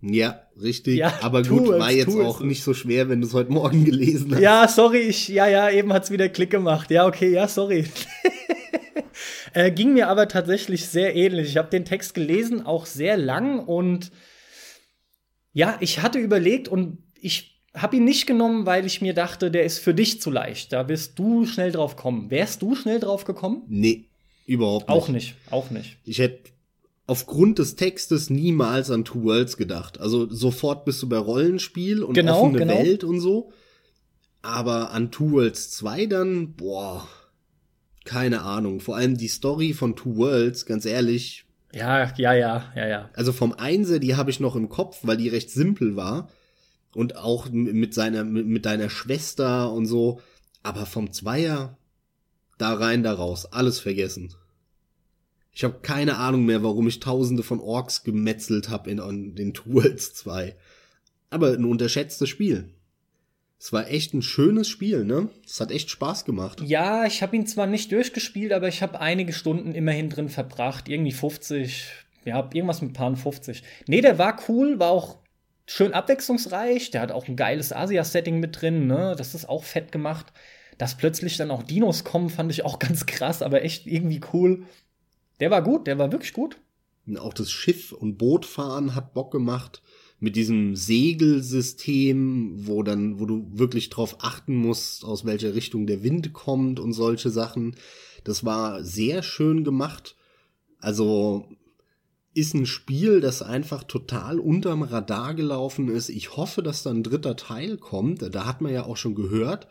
Ja, 0.00 0.42
richtig. 0.60 0.98
Ja, 0.98 1.18
Aber 1.22 1.42
gut, 1.42 1.68
war 1.68 1.90
jetzt 1.90 2.14
auch 2.16 2.40
nicht 2.40 2.62
so 2.62 2.74
schwer, 2.74 3.08
wenn 3.08 3.20
du 3.22 3.26
es 3.26 3.32
heute 3.32 3.50
Morgen 3.50 3.84
gelesen 3.84 4.34
hast. 4.34 4.40
Ja, 4.40 4.68
sorry, 4.68 4.98
ich, 4.98 5.28
ja, 5.28 5.46
ja, 5.48 5.70
eben 5.70 5.92
hat's 5.92 6.10
wieder 6.10 6.28
Klick 6.28 6.50
gemacht. 6.50 6.90
Ja, 6.90 7.06
okay, 7.06 7.32
ja, 7.32 7.48
sorry. 7.48 7.86
äh, 9.54 9.70
ging 9.70 9.94
mir 9.94 10.08
aber 10.08 10.28
tatsächlich 10.28 10.86
sehr 10.86 11.16
ähnlich. 11.16 11.48
Ich 11.48 11.56
habe 11.56 11.70
den 11.70 11.86
Text 11.86 12.14
gelesen, 12.14 12.66
auch 12.66 12.84
sehr 12.86 13.16
lang 13.16 13.58
und 13.60 14.12
ja, 15.52 15.78
ich 15.80 16.02
hatte 16.02 16.18
überlegt 16.18 16.68
und 16.68 16.98
ich 17.14 17.53
habe 17.74 17.96
ihn 17.96 18.04
nicht 18.04 18.26
genommen, 18.26 18.66
weil 18.66 18.86
ich 18.86 19.00
mir 19.02 19.14
dachte, 19.14 19.50
der 19.50 19.64
ist 19.64 19.78
für 19.78 19.94
dich 19.94 20.20
zu 20.20 20.30
leicht. 20.30 20.72
Da 20.72 20.88
wirst 20.88 21.18
du 21.18 21.44
schnell 21.46 21.72
drauf 21.72 21.96
kommen. 21.96 22.30
Wärst 22.30 22.62
du 22.62 22.74
schnell 22.76 23.00
drauf 23.00 23.24
gekommen? 23.24 23.62
Nee, 23.68 24.04
überhaupt 24.46 24.88
nicht. 24.88 24.96
Auch 24.96 25.08
nicht, 25.08 25.34
auch 25.50 25.70
nicht. 25.70 25.96
Ich 26.04 26.18
hätte 26.18 26.50
aufgrund 27.06 27.58
des 27.58 27.74
Textes 27.76 28.30
niemals 28.30 28.90
an 28.90 29.04
Two 29.04 29.24
Worlds 29.24 29.56
gedacht. 29.56 30.00
Also 30.00 30.30
sofort 30.30 30.84
bist 30.84 31.02
du 31.02 31.08
bei 31.08 31.18
Rollenspiel 31.18 32.02
und 32.02 32.14
Genau, 32.14 32.42
offene 32.42 32.58
genau. 32.60 32.78
Welt 32.78 33.02
und 33.04 33.20
so. 33.20 33.50
Aber 34.42 34.90
an 34.92 35.10
Two 35.10 35.32
Worlds 35.32 35.70
2 35.72 36.06
dann, 36.06 36.54
boah, 36.54 37.08
keine 38.04 38.42
Ahnung. 38.42 38.80
Vor 38.80 38.96
allem 38.96 39.16
die 39.16 39.28
Story 39.28 39.72
von 39.72 39.96
Two 39.96 40.16
Worlds, 40.16 40.66
ganz 40.66 40.84
ehrlich, 40.84 41.44
Ja, 41.72 42.10
ja, 42.16 42.32
ja, 42.34 42.72
ja, 42.76 42.86
ja. 42.86 43.10
also 43.14 43.32
vom 43.32 43.52
Einser, 43.52 43.98
die 43.98 44.14
habe 44.14 44.30
ich 44.30 44.38
noch 44.40 44.54
im 44.54 44.68
Kopf, 44.68 44.98
weil 45.02 45.16
die 45.16 45.28
recht 45.28 45.50
simpel 45.50 45.96
war. 45.96 46.28
Und 46.94 47.16
auch 47.16 47.50
mit 47.50 47.94
seiner, 47.94 48.24
mit, 48.24 48.64
deiner 48.66 48.90
Schwester 48.90 49.72
und 49.72 49.86
so. 49.86 50.20
Aber 50.62 50.86
vom 50.86 51.12
Zweier, 51.12 51.76
da 52.58 52.74
rein, 52.74 53.02
da 53.02 53.12
raus, 53.12 53.46
alles 53.46 53.80
vergessen. 53.80 54.34
Ich 55.52 55.64
habe 55.64 55.80
keine 55.82 56.18
Ahnung 56.18 56.44
mehr, 56.44 56.62
warum 56.62 56.88
ich 56.88 57.00
tausende 57.00 57.42
von 57.42 57.60
Orks 57.60 58.02
gemetzelt 58.02 58.68
habe 58.68 58.90
in, 58.90 58.98
in 58.98 59.34
den 59.34 59.54
Tools 59.54 60.14
2. 60.14 60.56
Aber 61.30 61.52
ein 61.52 61.64
unterschätztes 61.64 62.28
Spiel. 62.28 62.70
Es 63.58 63.72
war 63.72 63.88
echt 63.88 64.12
ein 64.12 64.20
schönes 64.20 64.68
Spiel, 64.68 65.04
ne? 65.04 65.30
Es 65.46 65.58
hat 65.60 65.70
echt 65.70 65.88
Spaß 65.88 66.26
gemacht. 66.26 66.60
Ja, 66.60 67.06
ich 67.06 67.22
habe 67.22 67.34
ihn 67.34 67.46
zwar 67.46 67.66
nicht 67.66 67.90
durchgespielt, 67.92 68.52
aber 68.52 68.68
ich 68.68 68.82
habe 68.82 69.00
einige 69.00 69.32
Stunden 69.32 69.74
immerhin 69.74 70.10
drin 70.10 70.28
verbracht. 70.28 70.88
Irgendwie 70.88 71.12
50, 71.12 71.86
ja, 72.26 72.40
irgendwas 72.52 72.82
mit 72.82 72.92
Paaren 72.92 73.16
50. 73.16 73.62
Nee, 73.86 74.02
der 74.02 74.18
war 74.18 74.38
cool, 74.48 74.78
war 74.78 74.90
auch 74.90 75.23
schön 75.66 75.92
abwechslungsreich. 75.92 76.90
Der 76.90 77.00
hat 77.00 77.12
auch 77.12 77.28
ein 77.28 77.36
geiles 77.36 77.72
Asia-Setting 77.72 78.40
mit 78.40 78.60
drin, 78.60 78.86
ne? 78.86 79.14
Das 79.16 79.34
ist 79.34 79.48
auch 79.48 79.64
fett 79.64 79.92
gemacht. 79.92 80.32
Dass 80.78 80.96
plötzlich 80.96 81.36
dann 81.36 81.50
auch 81.50 81.62
Dinos 81.62 82.04
kommen, 82.04 82.30
fand 82.30 82.50
ich 82.50 82.64
auch 82.64 82.78
ganz 82.80 83.06
krass, 83.06 83.42
aber 83.42 83.62
echt 83.62 83.86
irgendwie 83.86 84.20
cool. 84.32 84.64
Der 85.40 85.50
war 85.50 85.62
gut, 85.62 85.86
der 85.86 85.98
war 85.98 86.12
wirklich 86.12 86.32
gut. 86.32 86.58
Auch 87.18 87.34
das 87.34 87.50
Schiff- 87.50 87.92
und 87.92 88.16
Bootfahren 88.18 88.94
hat 88.94 89.14
Bock 89.14 89.30
gemacht. 89.30 89.82
Mit 90.20 90.36
diesem 90.36 90.74
Segelsystem, 90.74 92.66
wo 92.66 92.82
dann, 92.82 93.20
wo 93.20 93.26
du 93.26 93.46
wirklich 93.52 93.90
drauf 93.90 94.18
achten 94.20 94.54
musst, 94.54 95.04
aus 95.04 95.26
welcher 95.26 95.54
Richtung 95.54 95.86
der 95.86 96.02
Wind 96.02 96.32
kommt 96.32 96.80
und 96.80 96.94
solche 96.94 97.30
Sachen. 97.30 97.76
Das 98.22 98.44
war 98.44 98.82
sehr 98.84 99.22
schön 99.22 99.64
gemacht. 99.64 100.16
Also 100.78 101.46
ist 102.34 102.54
ein 102.54 102.66
Spiel, 102.66 103.20
das 103.20 103.42
einfach 103.42 103.84
total 103.84 104.40
unterm 104.40 104.82
Radar 104.82 105.34
gelaufen 105.34 105.88
ist. 105.88 106.08
Ich 106.08 106.36
hoffe, 106.36 106.62
dass 106.62 106.82
da 106.82 106.90
ein 106.90 107.04
dritter 107.04 107.36
Teil 107.36 107.78
kommt. 107.78 108.34
Da 108.34 108.44
hat 108.44 108.60
man 108.60 108.72
ja 108.72 108.84
auch 108.84 108.96
schon 108.96 109.14
gehört, 109.14 109.68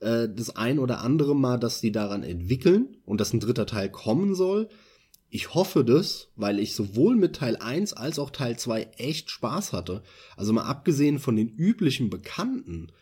äh, 0.00 0.28
das 0.28 0.54
ein 0.54 0.78
oder 0.78 1.00
andere 1.00 1.34
Mal, 1.34 1.58
dass 1.58 1.80
die 1.80 1.90
daran 1.90 2.22
entwickeln 2.22 2.98
und 3.06 3.18
dass 3.20 3.32
ein 3.32 3.40
dritter 3.40 3.64
Teil 3.66 3.90
kommen 3.90 4.34
soll. 4.34 4.68
Ich 5.30 5.54
hoffe 5.54 5.84
das, 5.84 6.28
weil 6.36 6.58
ich 6.58 6.74
sowohl 6.74 7.16
mit 7.16 7.36
Teil 7.36 7.56
1 7.56 7.94
als 7.94 8.18
auch 8.18 8.28
Teil 8.28 8.58
2 8.58 8.88
echt 8.98 9.30
Spaß 9.30 9.72
hatte. 9.72 10.02
Also 10.36 10.52
mal 10.52 10.64
abgesehen 10.64 11.18
von 11.18 11.36
den 11.36 11.48
üblichen 11.48 12.10
Bekannten, 12.10 12.92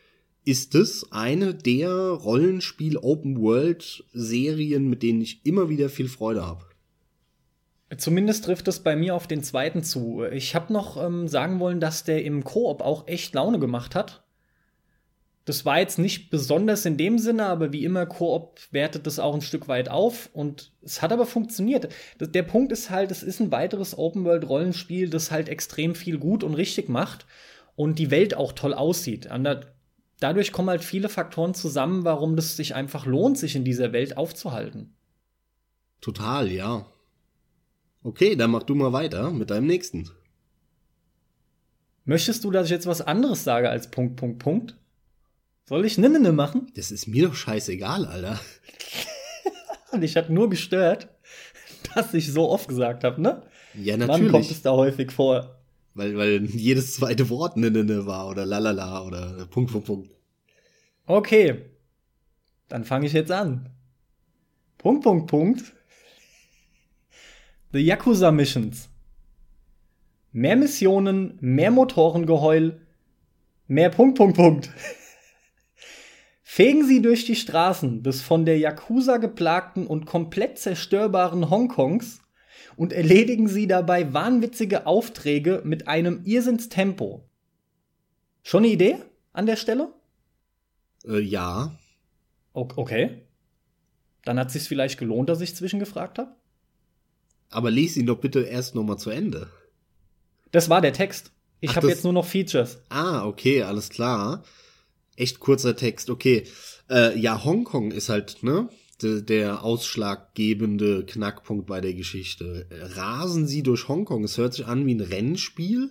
ist 0.44 0.76
es 0.76 1.10
eine 1.10 1.54
der 1.54 1.92
Rollenspiel-Open-World-Serien, 1.92 4.88
mit 4.88 5.02
denen 5.02 5.20
ich 5.20 5.44
immer 5.44 5.68
wieder 5.68 5.88
viel 5.88 6.08
Freude 6.08 6.46
habe. 6.46 6.69
Zumindest 7.96 8.44
trifft 8.44 8.68
es 8.68 8.80
bei 8.80 8.94
mir 8.94 9.16
auf 9.16 9.26
den 9.26 9.42
zweiten 9.42 9.82
zu. 9.82 10.22
Ich 10.30 10.54
habe 10.54 10.72
noch 10.72 11.02
ähm, 11.02 11.26
sagen 11.26 11.58
wollen, 11.58 11.80
dass 11.80 12.04
der 12.04 12.24
im 12.24 12.44
Koop 12.44 12.82
auch 12.82 13.08
echt 13.08 13.34
Laune 13.34 13.58
gemacht 13.58 13.94
hat. 13.96 14.22
Das 15.44 15.64
war 15.64 15.80
jetzt 15.80 15.98
nicht 15.98 16.30
besonders 16.30 16.84
in 16.86 16.96
dem 16.96 17.18
Sinne, 17.18 17.46
aber 17.46 17.72
wie 17.72 17.84
immer, 17.84 18.06
Koop 18.06 18.60
wertet 18.70 19.06
das 19.06 19.18
auch 19.18 19.34
ein 19.34 19.40
Stück 19.40 19.66
weit 19.66 19.88
auf 19.88 20.30
und 20.32 20.70
es 20.82 21.02
hat 21.02 21.12
aber 21.12 21.26
funktioniert. 21.26 21.88
Der 22.20 22.42
Punkt 22.44 22.70
ist 22.70 22.90
halt, 22.90 23.10
es 23.10 23.24
ist 23.24 23.40
ein 23.40 23.50
weiteres 23.50 23.98
Open-World-Rollenspiel, 23.98 25.10
das 25.10 25.32
halt 25.32 25.48
extrem 25.48 25.96
viel 25.96 26.18
gut 26.18 26.44
und 26.44 26.54
richtig 26.54 26.88
macht 26.88 27.26
und 27.74 27.98
die 27.98 28.12
Welt 28.12 28.36
auch 28.36 28.52
toll 28.52 28.74
aussieht. 28.74 29.28
Dadurch 30.20 30.52
kommen 30.52 30.68
halt 30.68 30.84
viele 30.84 31.08
Faktoren 31.08 31.54
zusammen, 31.54 32.04
warum 32.04 32.36
das 32.36 32.56
sich 32.56 32.76
einfach 32.76 33.06
lohnt, 33.06 33.38
sich 33.38 33.56
in 33.56 33.64
dieser 33.64 33.92
Welt 33.92 34.16
aufzuhalten. 34.16 34.94
Total, 36.00 36.52
ja. 36.52 36.86
Okay, 38.02 38.34
dann 38.34 38.50
mach 38.50 38.62
du 38.62 38.74
mal 38.74 38.92
weiter 38.92 39.30
mit 39.30 39.50
deinem 39.50 39.66
nächsten. 39.66 40.10
Möchtest 42.04 42.44
du, 42.44 42.50
dass 42.50 42.64
ich 42.66 42.70
jetzt 42.70 42.86
was 42.86 43.02
anderes 43.02 43.44
sage 43.44 43.68
als 43.68 43.90
Punkt, 43.90 44.16
Punkt, 44.16 44.38
Punkt? 44.38 44.76
Soll 45.66 45.84
ich 45.84 45.98
Ninnene 45.98 46.32
machen? 46.32 46.72
Das 46.74 46.90
ist 46.90 47.06
mir 47.06 47.28
doch 47.28 47.34
scheißegal, 47.34 48.06
Alter. 48.06 48.40
Und 49.92 50.02
ich 50.02 50.16
hat 50.16 50.30
nur 50.30 50.48
gestört, 50.50 51.08
dass 51.94 52.14
ich 52.14 52.32
so 52.32 52.48
oft 52.48 52.68
gesagt 52.68 53.04
habe, 53.04 53.20
ne? 53.20 53.42
Ja, 53.74 53.94
Wann 54.00 54.08
kommt 54.08 54.24
natürlich. 54.24 54.50
es 54.50 54.62
da 54.62 54.72
häufig 54.72 55.12
vor? 55.12 55.60
Weil, 55.94 56.16
weil 56.16 56.44
jedes 56.46 56.94
zweite 56.94 57.28
Wort 57.28 57.56
ne, 57.56 57.70
ne, 57.70 57.84
ne 57.84 58.06
war 58.06 58.28
oder 58.28 58.46
lalala 58.46 59.02
oder 59.04 59.46
Punkt, 59.46 59.72
Punkt, 59.72 59.86
Punkt. 59.86 60.10
Okay, 61.06 61.66
dann 62.68 62.84
fange 62.84 63.06
ich 63.06 63.12
jetzt 63.12 63.30
an. 63.30 63.68
Punkt, 64.78 65.02
Punkt, 65.02 65.26
Punkt. 65.28 65.72
The 67.72 67.78
Yakuza 67.78 68.32
Missions. 68.32 68.88
Mehr 70.32 70.56
Missionen, 70.56 71.38
mehr 71.40 71.70
Motorengeheul, 71.70 72.80
mehr 73.68 73.90
Punkt, 73.90 74.18
Punkt, 74.18 74.36
Punkt. 74.36 74.70
Fegen 76.42 76.84
Sie 76.84 77.00
durch 77.00 77.26
die 77.26 77.36
Straßen 77.36 78.02
des 78.02 78.22
von 78.22 78.44
der 78.44 78.58
Yakuza 78.58 79.18
geplagten 79.18 79.86
und 79.86 80.04
komplett 80.04 80.58
zerstörbaren 80.58 81.48
Hongkongs 81.48 82.20
und 82.74 82.92
erledigen 82.92 83.46
Sie 83.46 83.68
dabei 83.68 84.12
wahnwitzige 84.12 84.86
Aufträge 84.86 85.62
mit 85.64 85.86
einem 85.86 86.22
Irrsinnstempo. 86.24 87.24
Schon 88.42 88.64
eine 88.64 88.72
Idee 88.72 88.96
an 89.32 89.46
der 89.46 89.54
Stelle? 89.54 89.94
Äh, 91.06 91.20
ja. 91.20 91.78
Okay. 92.52 93.22
Dann 94.24 94.40
hat 94.40 94.50
sich's 94.50 94.66
vielleicht 94.66 94.98
gelohnt, 94.98 95.28
dass 95.28 95.40
ich 95.40 95.54
zwischengefragt 95.54 96.18
habe. 96.18 96.34
Aber 97.50 97.70
lies 97.70 97.96
ihn 97.96 98.06
doch 98.06 98.18
bitte 98.18 98.40
erst 98.42 98.74
noch 98.74 98.84
mal 98.84 98.96
zu 98.98 99.10
Ende. 99.10 99.50
Das 100.52 100.68
war 100.70 100.80
der 100.80 100.92
Text. 100.92 101.32
Ich 101.60 101.76
habe 101.76 101.88
jetzt 101.88 102.04
nur 102.04 102.12
noch 102.12 102.24
Features. 102.24 102.78
Ah, 102.88 103.26
okay, 103.26 103.62
alles 103.62 103.88
klar. 103.90 104.44
Echt 105.16 105.40
kurzer 105.40 105.76
Text, 105.76 106.08
okay. 106.10 106.44
Äh, 106.88 107.18
ja, 107.18 107.44
Hongkong 107.44 107.90
ist 107.92 108.08
halt, 108.08 108.42
ne? 108.42 108.68
de- 109.02 109.20
Der 109.22 109.62
ausschlaggebende 109.62 111.04
Knackpunkt 111.04 111.66
bei 111.66 111.80
der 111.80 111.94
Geschichte. 111.94 112.66
Rasen 112.70 113.46
sie 113.46 113.62
durch 113.62 113.88
Hongkong. 113.88 114.24
Es 114.24 114.38
hört 114.38 114.54
sich 114.54 114.66
an 114.66 114.86
wie 114.86 114.94
ein 114.94 115.00
Rennspiel, 115.00 115.90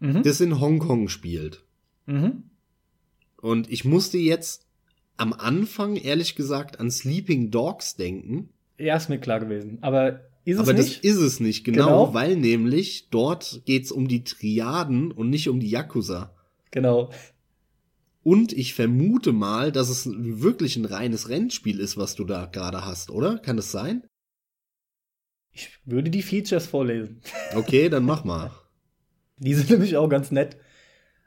Mhm. 0.00 0.22
das 0.22 0.40
in 0.40 0.60
Hongkong 0.60 1.08
spielt. 1.08 1.62
Mhm. 2.06 2.44
Und 3.40 3.70
ich 3.70 3.84
musste 3.84 4.16
jetzt 4.18 4.64
am 5.16 5.32
Anfang, 5.32 5.96
ehrlich 5.96 6.34
gesagt, 6.36 6.80
an 6.80 6.90
Sleeping 6.90 7.50
Dogs 7.50 7.96
denken. 7.96 8.50
Ja, 8.78 8.96
ist 8.96 9.08
mir 9.08 9.18
klar 9.18 9.40
gewesen. 9.40 9.78
Aber 9.82 10.20
ist 10.48 10.58
aber 10.58 10.72
es 10.72 10.76
das 10.76 10.86
nicht? 10.86 11.04
ist 11.04 11.16
es 11.18 11.40
nicht, 11.40 11.64
genau, 11.64 11.86
Genau. 11.86 12.14
weil 12.14 12.36
nämlich 12.36 13.08
dort 13.10 13.62
geht's 13.64 13.92
um 13.92 14.08
die 14.08 14.24
Triaden 14.24 15.12
und 15.12 15.30
nicht 15.30 15.48
um 15.48 15.60
die 15.60 15.70
Yakuza. 15.70 16.34
genau. 16.70 17.10
Und 18.24 18.52
ich 18.52 18.74
vermute 18.74 19.32
mal, 19.32 19.72
dass 19.72 19.88
es 19.88 20.06
wirklich 20.12 20.76
ein 20.76 20.84
reines 20.84 21.30
Rennspiel 21.30 21.80
ist, 21.80 21.96
was 21.96 22.14
du 22.14 22.24
da 22.24 22.44
gerade 22.44 22.84
hast, 22.84 23.10
oder? 23.10 23.38
Kann 23.38 23.56
das 23.56 23.72
sein? 23.72 24.02
Ich 25.52 25.70
würde 25.86 26.10
die 26.10 26.22
Features 26.22 26.66
vorlesen. 26.66 27.20
Okay, 27.54 27.88
dann 27.88 28.04
mach 28.04 28.24
mal. 28.24 28.50
Die 29.38 29.54
sind 29.54 29.70
nämlich 29.70 29.96
auch 29.96 30.08
ganz 30.08 30.30
nett. 30.30 30.56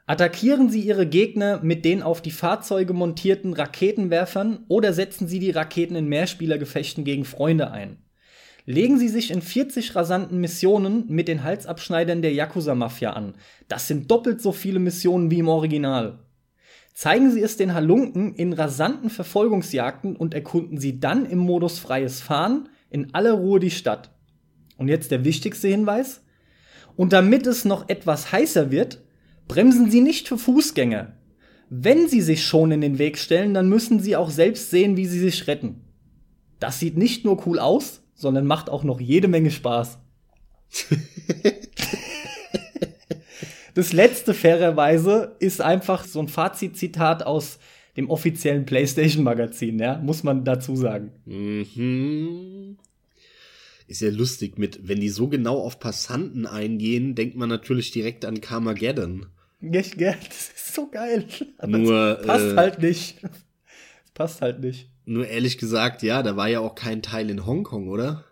Attackieren 0.06 0.68
Sie 0.70 0.80
Ihre 0.82 1.06
Gegner 1.06 1.60
mit 1.62 1.84
den 1.84 2.02
auf 2.02 2.20
die 2.22 2.30
Fahrzeuge 2.30 2.92
montierten 2.92 3.52
Raketenwerfern 3.54 4.64
oder 4.68 4.92
setzen 4.92 5.26
Sie 5.26 5.38
die 5.38 5.50
Raketen 5.50 5.96
in 5.96 6.06
Mehrspielergefechten 6.08 7.04
gegen 7.04 7.24
Freunde 7.24 7.70
ein. 7.70 7.96
Legen 8.64 8.98
Sie 8.98 9.08
sich 9.08 9.32
in 9.32 9.42
40 9.42 9.96
rasanten 9.96 10.40
Missionen 10.40 11.04
mit 11.08 11.26
den 11.26 11.42
Halsabschneidern 11.42 12.22
der 12.22 12.32
Yakuza-Mafia 12.32 13.12
an. 13.12 13.34
Das 13.66 13.88
sind 13.88 14.10
doppelt 14.10 14.40
so 14.40 14.52
viele 14.52 14.78
Missionen 14.78 15.30
wie 15.30 15.40
im 15.40 15.48
Original. 15.48 16.20
Zeigen 16.94 17.32
Sie 17.32 17.42
es 17.42 17.56
den 17.56 17.74
Halunken 17.74 18.34
in 18.34 18.52
rasanten 18.52 19.10
Verfolgungsjagden 19.10 20.14
und 20.14 20.34
erkunden 20.34 20.78
Sie 20.78 21.00
dann 21.00 21.26
im 21.26 21.38
Modus 21.38 21.78
freies 21.78 22.20
Fahren 22.20 22.68
in 22.90 23.14
aller 23.14 23.32
Ruhe 23.32 23.58
die 23.58 23.70
Stadt. 23.70 24.10
Und 24.76 24.88
jetzt 24.88 25.10
der 25.10 25.24
wichtigste 25.24 25.68
Hinweis. 25.68 26.22
Und 26.94 27.12
damit 27.12 27.46
es 27.46 27.64
noch 27.64 27.88
etwas 27.88 28.30
heißer 28.30 28.70
wird, 28.70 29.02
bremsen 29.48 29.90
Sie 29.90 30.02
nicht 30.02 30.28
für 30.28 30.38
Fußgänger. 30.38 31.16
Wenn 31.68 32.06
Sie 32.06 32.20
sich 32.20 32.44
schon 32.44 32.70
in 32.70 32.82
den 32.82 32.98
Weg 32.98 33.18
stellen, 33.18 33.54
dann 33.54 33.68
müssen 33.68 33.98
Sie 33.98 34.14
auch 34.14 34.30
selbst 34.30 34.70
sehen, 34.70 34.96
wie 34.96 35.06
Sie 35.06 35.18
sich 35.18 35.46
retten. 35.46 35.80
Das 36.60 36.78
sieht 36.78 36.96
nicht 36.98 37.24
nur 37.24 37.46
cool 37.46 37.58
aus, 37.58 38.01
sondern 38.22 38.46
macht 38.46 38.70
auch 38.70 38.84
noch 38.84 39.00
jede 39.00 39.26
Menge 39.26 39.50
Spaß. 39.50 39.98
das 43.74 43.92
letzte 43.92 44.32
fairerweise 44.32 45.34
ist 45.40 45.60
einfach 45.60 46.04
so 46.04 46.20
ein 46.20 46.28
Fazitzitat 46.28 47.24
aus 47.24 47.58
dem 47.96 48.08
offiziellen 48.08 48.64
PlayStation 48.64 49.24
Magazin, 49.24 49.80
ja, 49.80 49.98
muss 49.98 50.22
man 50.22 50.44
dazu 50.44 50.76
sagen. 50.76 51.10
Mhm. 51.26 52.78
Ist 53.88 54.00
ja 54.00 54.10
lustig 54.10 54.56
mit, 54.56 54.88
wenn 54.88 55.00
die 55.00 55.08
so 55.08 55.26
genau 55.26 55.58
auf 55.58 55.80
Passanten 55.80 56.46
eingehen, 56.46 57.16
denkt 57.16 57.36
man 57.36 57.48
natürlich 57.48 57.90
direkt 57.90 58.24
an 58.24 58.40
Carmageddon. 58.40 59.26
Gell? 59.60 59.84
Das 60.28 60.48
ist 60.54 60.74
so 60.74 60.88
geil. 60.88 61.26
Aber 61.58 61.76
Nur, 61.76 62.20
passt 62.24 62.52
äh, 62.52 62.56
halt 62.56 62.78
nicht. 62.78 63.18
Es 64.04 64.10
passt 64.14 64.40
halt 64.40 64.60
nicht. 64.60 64.91
Nur 65.04 65.26
ehrlich 65.26 65.58
gesagt, 65.58 66.02
ja, 66.02 66.22
da 66.22 66.36
war 66.36 66.48
ja 66.48 66.60
auch 66.60 66.74
kein 66.74 67.02
Teil 67.02 67.30
in 67.30 67.44
Hongkong, 67.46 67.88
oder? 67.88 68.24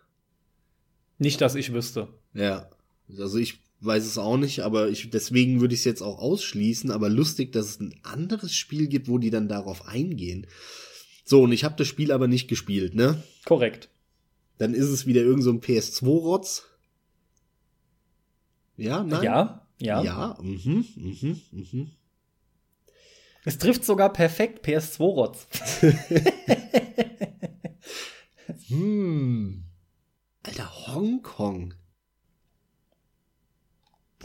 Nicht, 1.18 1.40
dass 1.40 1.54
ich 1.54 1.72
wüsste. 1.72 2.08
Ja. 2.32 2.70
Also 3.18 3.38
ich 3.38 3.60
weiß 3.80 4.06
es 4.06 4.18
auch 4.18 4.36
nicht, 4.36 4.60
aber 4.60 4.88
ich, 4.88 5.10
deswegen 5.10 5.60
würde 5.60 5.74
ich 5.74 5.80
es 5.80 5.84
jetzt 5.84 6.02
auch 6.02 6.18
ausschließen. 6.18 6.90
Aber 6.90 7.08
lustig, 7.08 7.52
dass 7.52 7.66
es 7.66 7.80
ein 7.80 7.94
anderes 8.02 8.54
Spiel 8.54 8.86
gibt, 8.88 9.08
wo 9.08 9.18
die 9.18 9.30
dann 9.30 9.48
darauf 9.48 9.86
eingehen. 9.86 10.46
So, 11.24 11.42
und 11.42 11.52
ich 11.52 11.64
habe 11.64 11.76
das 11.76 11.88
Spiel 11.88 12.12
aber 12.12 12.28
nicht 12.28 12.48
gespielt, 12.48 12.94
ne? 12.94 13.22
Korrekt. 13.44 13.88
Dann 14.58 14.74
ist 14.74 14.88
es 14.88 15.06
wieder 15.06 15.22
irgend 15.22 15.44
so 15.44 15.50
ein 15.50 15.60
PS2-Rotz. 15.60 16.66
Ja, 18.76 19.02
nein? 19.02 19.22
Ja, 19.22 19.66
ja. 19.78 20.02
Ja, 20.02 20.38
mhm, 20.40 20.86
mhm, 20.96 21.40
mhm. 21.50 21.90
Es 23.44 23.58
trifft 23.58 23.84
sogar 23.84 24.12
perfekt 24.12 24.66
PS2-Rotz. 24.66 25.46
hm. 28.68 29.64
Alter, 30.42 30.86
Hongkong. 30.86 31.74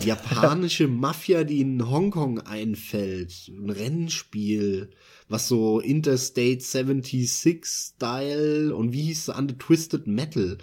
Japanische 0.03 0.87
Mafia, 0.87 1.43
die 1.43 1.61
in 1.61 1.89
Hongkong 1.89 2.39
einfällt. 2.39 3.47
Ein 3.47 3.69
Rennspiel, 3.69 4.91
was 5.29 5.47
so 5.47 5.79
Interstate 5.79 6.59
76 6.59 7.65
Style 7.65 8.75
und 8.75 8.91
wie 8.91 9.03
hieß 9.03 9.29
es, 9.29 9.35
Under 9.35 9.57
Twisted 9.57 10.05
Metal. 10.05 10.57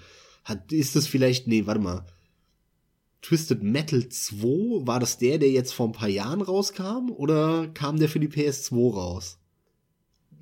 Hat, 0.45 0.73
ist 0.73 0.97
das 0.97 1.07
vielleicht, 1.07 1.47
nee, 1.47 1.67
warte 1.67 1.81
mal. 1.81 2.07
Twisted 3.23 3.63
Metal 3.63 4.09
2, 4.09 4.87
war 4.87 5.01
das 5.01 5.17
der, 5.17 5.39
der 5.39 5.51
jetzt 5.51 5.73
vor 5.73 5.89
ein 5.89 5.93
paar 5.93 6.09
Jahren 6.09 6.43
rauskam? 6.43 7.11
Oder 7.11 7.69
kam 7.69 7.99
der 7.99 8.09
für 8.09 8.21
die 8.21 8.29
PS2 8.29 8.93
raus? 8.93 9.39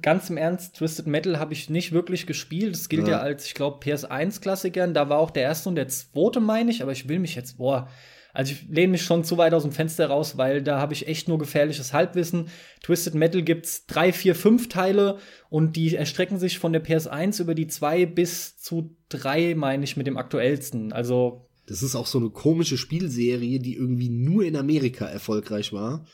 Ganz 0.02 0.30
im 0.30 0.36
Ernst, 0.36 0.76
Twisted 0.76 1.06
Metal 1.06 1.38
habe 1.38 1.52
ich 1.52 1.70
nicht 1.70 1.92
wirklich 1.92 2.26
gespielt. 2.26 2.74
Das 2.74 2.88
gilt 2.88 3.08
ja, 3.08 3.14
ja 3.14 3.20
als, 3.20 3.46
ich 3.46 3.54
glaube, 3.54 3.84
PS1-Klassikern. 3.84 4.94
Da 4.94 5.08
war 5.08 5.18
auch 5.18 5.30
der 5.30 5.42
erste 5.42 5.68
und 5.68 5.74
der 5.74 5.88
zweite, 5.88 6.40
meine 6.40 6.70
ich, 6.70 6.82
aber 6.82 6.92
ich 6.92 7.08
will 7.08 7.18
mich 7.18 7.34
jetzt, 7.34 7.58
boah, 7.58 7.88
also 8.32 8.52
ich 8.52 8.68
lehne 8.68 8.92
mich 8.92 9.02
schon 9.02 9.24
zu 9.24 9.38
weit 9.38 9.54
aus 9.54 9.62
dem 9.62 9.72
Fenster 9.72 10.06
raus, 10.06 10.36
weil 10.36 10.62
da 10.62 10.78
habe 10.78 10.92
ich 10.92 11.08
echt 11.08 11.28
nur 11.28 11.38
gefährliches 11.38 11.92
Halbwissen. 11.92 12.48
Twisted 12.82 13.14
Metal 13.14 13.42
gibt's 13.42 13.86
drei, 13.86 14.12
vier, 14.12 14.34
fünf 14.34 14.68
Teile 14.68 15.18
und 15.48 15.76
die 15.76 15.94
erstrecken 15.94 16.38
sich 16.38 16.58
von 16.58 16.72
der 16.72 16.84
PS1 16.84 17.40
über 17.40 17.54
die 17.54 17.66
zwei 17.66 18.06
bis 18.06 18.56
zu 18.58 18.96
drei, 19.08 19.54
meine 19.56 19.84
ich, 19.84 19.96
mit 19.96 20.06
dem 20.06 20.16
aktuellsten. 20.16 20.92
Also 20.92 21.48
das 21.66 21.82
ist 21.82 21.94
auch 21.94 22.06
so 22.06 22.18
eine 22.18 22.30
komische 22.30 22.76
Spielserie, 22.76 23.60
die 23.60 23.74
irgendwie 23.74 24.08
nur 24.08 24.44
in 24.44 24.56
Amerika 24.56 25.06
erfolgreich 25.06 25.72
war. 25.72 26.04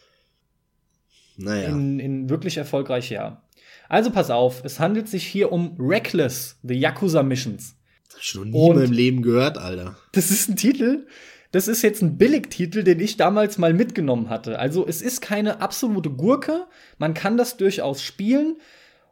Naja. 1.38 1.68
In, 1.68 1.98
in 1.98 2.28
wirklich 2.28 2.56
erfolgreich, 2.56 3.10
ja. 3.10 3.42
Also 3.88 4.10
pass 4.10 4.30
auf, 4.30 4.62
es 4.64 4.80
handelt 4.80 5.08
sich 5.08 5.26
hier 5.26 5.52
um 5.52 5.76
Reckless, 5.78 6.58
The 6.62 6.74
Yakuza 6.74 7.22
Missions. 7.22 7.76
Das 8.08 8.16
hab 8.16 8.22
ich 8.22 8.34
noch 8.34 8.44
nie 8.44 8.70
in 8.70 8.74
meinem 8.76 8.92
Leben 8.92 9.22
gehört, 9.22 9.58
Alter. 9.58 9.96
Das 10.12 10.30
ist 10.30 10.48
ein 10.48 10.56
Titel, 10.56 11.06
das 11.52 11.68
ist 11.68 11.82
jetzt 11.82 12.02
ein 12.02 12.18
Billigtitel, 12.18 12.82
den 12.82 13.00
ich 13.00 13.16
damals 13.16 13.58
mal 13.58 13.72
mitgenommen 13.72 14.28
hatte. 14.28 14.58
Also 14.58 14.86
es 14.86 15.02
ist 15.02 15.20
keine 15.20 15.60
absolute 15.60 16.10
Gurke, 16.10 16.66
man 16.98 17.14
kann 17.14 17.36
das 17.36 17.56
durchaus 17.56 18.02
spielen. 18.02 18.56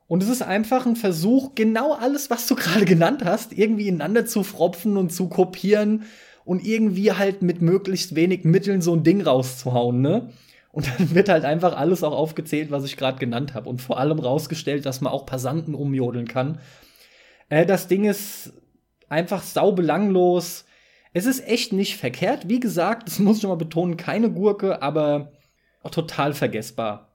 Und 0.07 0.23
es 0.23 0.29
ist 0.29 0.43
einfach 0.43 0.85
ein 0.85 0.97
Versuch, 0.97 1.55
genau 1.55 1.95
alles, 1.95 2.29
was 2.29 2.47
du 2.47 2.55
gerade 2.57 2.85
genannt 2.85 3.25
hast, 3.25 3.53
irgendwie 3.53 3.89
ineinander 3.89 4.27
zu 4.27 4.43
fropfen 4.43 4.97
und 4.97 5.11
zu 5.11 5.29
kopieren 5.29 6.05
und 6.45 6.65
irgendwie 6.67 7.13
halt 7.13 7.43
mit 7.43 7.63
möglichst 7.63 8.15
wenig 8.15 8.45
Mitteln 8.45 8.83
so 8.83 8.95
ein 8.95 9.03
Ding 9.03 9.23
rauszuhauen, 9.23 10.03
ne? 10.03 10.31
Und 10.75 10.89
dann 10.89 11.15
wird 11.15 11.29
halt 11.29 11.45
einfach 11.45 11.77
alles 11.77 12.03
auch 12.03 12.13
aufgezählt, 12.13 12.73
was 12.73 12.85
ich 12.85 12.97
gerade 12.97 13.19
genannt 13.19 13.55
habe. 13.55 13.69
Und 13.69 13.81
vor 13.81 14.01
allem 14.01 14.19
rausgestellt, 14.19 14.85
dass 14.85 15.01
man 15.01 15.13
auch 15.13 15.25
Passanten 15.25 15.73
umjodeln 15.73 16.27
kann. 16.27 16.59
Äh, 17.49 17.65
das 17.65 17.87
Ding 17.87 18.05
ist 18.05 18.53
einfach 19.09 19.45
sau 19.45 19.71
belanglos. 19.71 20.65
Es 21.13 21.27
ist 21.27 21.47
echt 21.47 21.73
nicht 21.73 21.97
verkehrt. 21.97 22.49
Wie 22.49 22.59
gesagt, 22.59 23.07
das 23.07 23.19
muss 23.21 23.37
ich 23.37 23.43
schon 23.43 23.51
mal 23.51 23.57
betonen, 23.57 23.97
keine 23.97 24.33
Gurke, 24.33 24.83
aber 24.83 25.33
auch 25.85 25.93
total 25.93 26.35
vergessbar. 26.35 27.15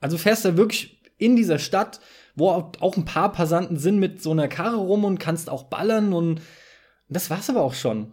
Also 0.00 0.16
fährst 0.16 0.46
du 0.46 0.56
wirklich 0.56 1.02
in 1.18 1.36
dieser 1.36 1.58
Stadt, 1.58 2.00
wo 2.34 2.48
auch 2.48 2.96
ein 2.96 3.04
paar 3.04 3.30
Passanten 3.30 3.76
sind 3.76 3.98
mit 3.98 4.22
so 4.22 4.30
einer 4.30 4.48
Karre 4.48 4.76
rum 4.76 5.04
und 5.04 5.18
kannst 5.18 5.50
auch 5.50 5.64
ballern 5.64 6.14
und 6.14 6.40
das 7.10 7.28
war's 7.28 7.50
aber 7.50 7.60
auch 7.60 7.74
schon. 7.74 8.12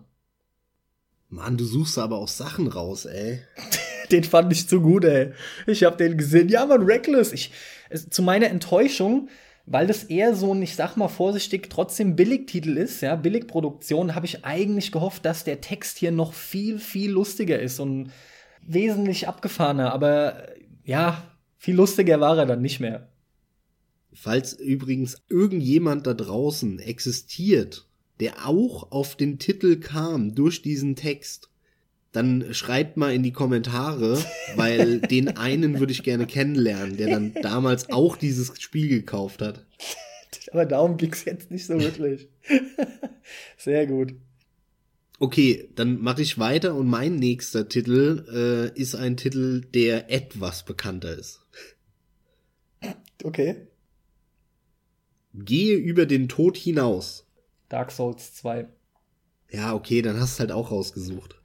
Mann, 1.30 1.55
du 1.55 1.63
suchst 1.63 1.97
aber 1.97 2.18
auch 2.18 2.28
Sachen 2.28 2.68
raus, 2.68 3.05
ey. 3.05 3.39
den 4.12 4.24
fand 4.24 4.51
ich 4.51 4.68
zu 4.68 4.82
gut, 4.82 5.05
ey. 5.05 5.32
Ich 5.66 5.84
hab 5.84 5.97
den 5.97 6.18
gesehen. 6.18 6.49
Ja, 6.49 6.66
man, 6.66 6.84
Reckless. 6.84 7.34
Ich, 7.34 7.51
es, 7.89 8.10
zu 8.10 8.22
meiner 8.22 8.47
Enttäuschung 8.47 9.30
weil 9.70 9.86
das 9.86 10.05
eher 10.05 10.34
so 10.34 10.53
ein, 10.53 10.62
ich 10.62 10.76
sag 10.76 10.95
mal 10.95 11.10
vorsichtig, 11.10 11.70
trotzdem 11.70 12.16
Billigtitel 12.16 12.78
ist, 12.78 13.01
ja, 13.01 13.18
Billigproduktion, 13.18 14.16
habe 14.16 14.26
ich 14.26 14.45
eigentlich 14.45 14.93
gehofft, 14.93 15.26
dass 15.26 15.43
der 15.43 15.60
Text 15.60 15.97
hier 15.97 16.12
noch 16.12 16.34
viel, 16.34 16.80
viel 16.80 17.12
lustiger 17.12 17.60
ist 17.60 17.82
und 17.82 18.10
wesentlich 18.62 19.28
abgefahrener, 19.28 19.91
aber 19.91 20.47
ja, 20.86 21.22
viel 21.58 21.76
lustiger 21.76 22.22
war 22.22 22.38
er 22.38 22.45
dann 22.45 22.62
nicht 22.62 22.80
mehr. 22.80 23.10
Falls 24.14 24.53
übrigens 24.53 25.22
irgendjemand 25.30 26.08
da 26.08 26.14
draußen 26.14 26.80
existiert, 26.80 27.88
der 28.22 28.47
auch 28.47 28.91
auf 28.91 29.16
den 29.18 29.38
Titel 29.38 29.82
kam 29.82 30.34
durch 30.34 30.62
diesen 30.62 30.95
Text, 30.95 31.49
dann 32.18 32.51
schreibt 32.53 32.97
mal 32.97 33.13
in 33.13 33.22
die 33.22 33.32
Kommentare, 33.32 34.18
weil 34.55 34.99
den 35.11 35.38
einen 35.38 35.80
würde 35.80 35.91
ich 35.91 36.01
gerne 36.01 36.26
kennenlernen, 36.26 36.97
der 36.97 37.09
dann 37.09 37.34
damals 37.41 37.91
auch 37.91 38.18
dieses 38.18 38.59
Spiel 38.59 38.89
gekauft 38.89 39.41
hat. 39.41 39.65
Aber 40.51 40.65
darum 40.65 40.97
ging 40.97 41.13
es 41.13 41.26
jetzt 41.26 41.51
nicht 41.51 41.68
so 41.68 41.80
wirklich. 41.80 42.28
Sehr 43.57 43.86
gut. 43.86 44.15
Okay, 45.20 45.70
dann 45.76 45.99
mache 45.99 46.22
ich 46.22 46.39
weiter 46.39 46.76
und 46.76 46.88
mein 46.88 47.15
nächster 47.15 47.70
Titel 47.70 48.26
äh, 48.76 48.80
ist 48.80 48.95
ein 48.95 49.18
Titel, 49.18 49.61
der 49.61 50.11
etwas 50.11 50.63
bekannter 50.63 51.18
ist. 51.18 51.41
Okay. 53.24 53.68
Gehe 55.34 55.76
über 55.76 56.05
den 56.05 56.30
Tod 56.30 56.57
hinaus. 56.57 57.28
Dark 57.70 57.91
Souls 57.91 58.34
2. 58.36 58.68
Ja, 59.51 59.74
okay, 59.74 60.01
dann 60.01 60.20
hast 60.20 60.38
du 60.38 60.41
halt 60.41 60.51
auch 60.51 60.72
rausgesucht. 60.72 61.37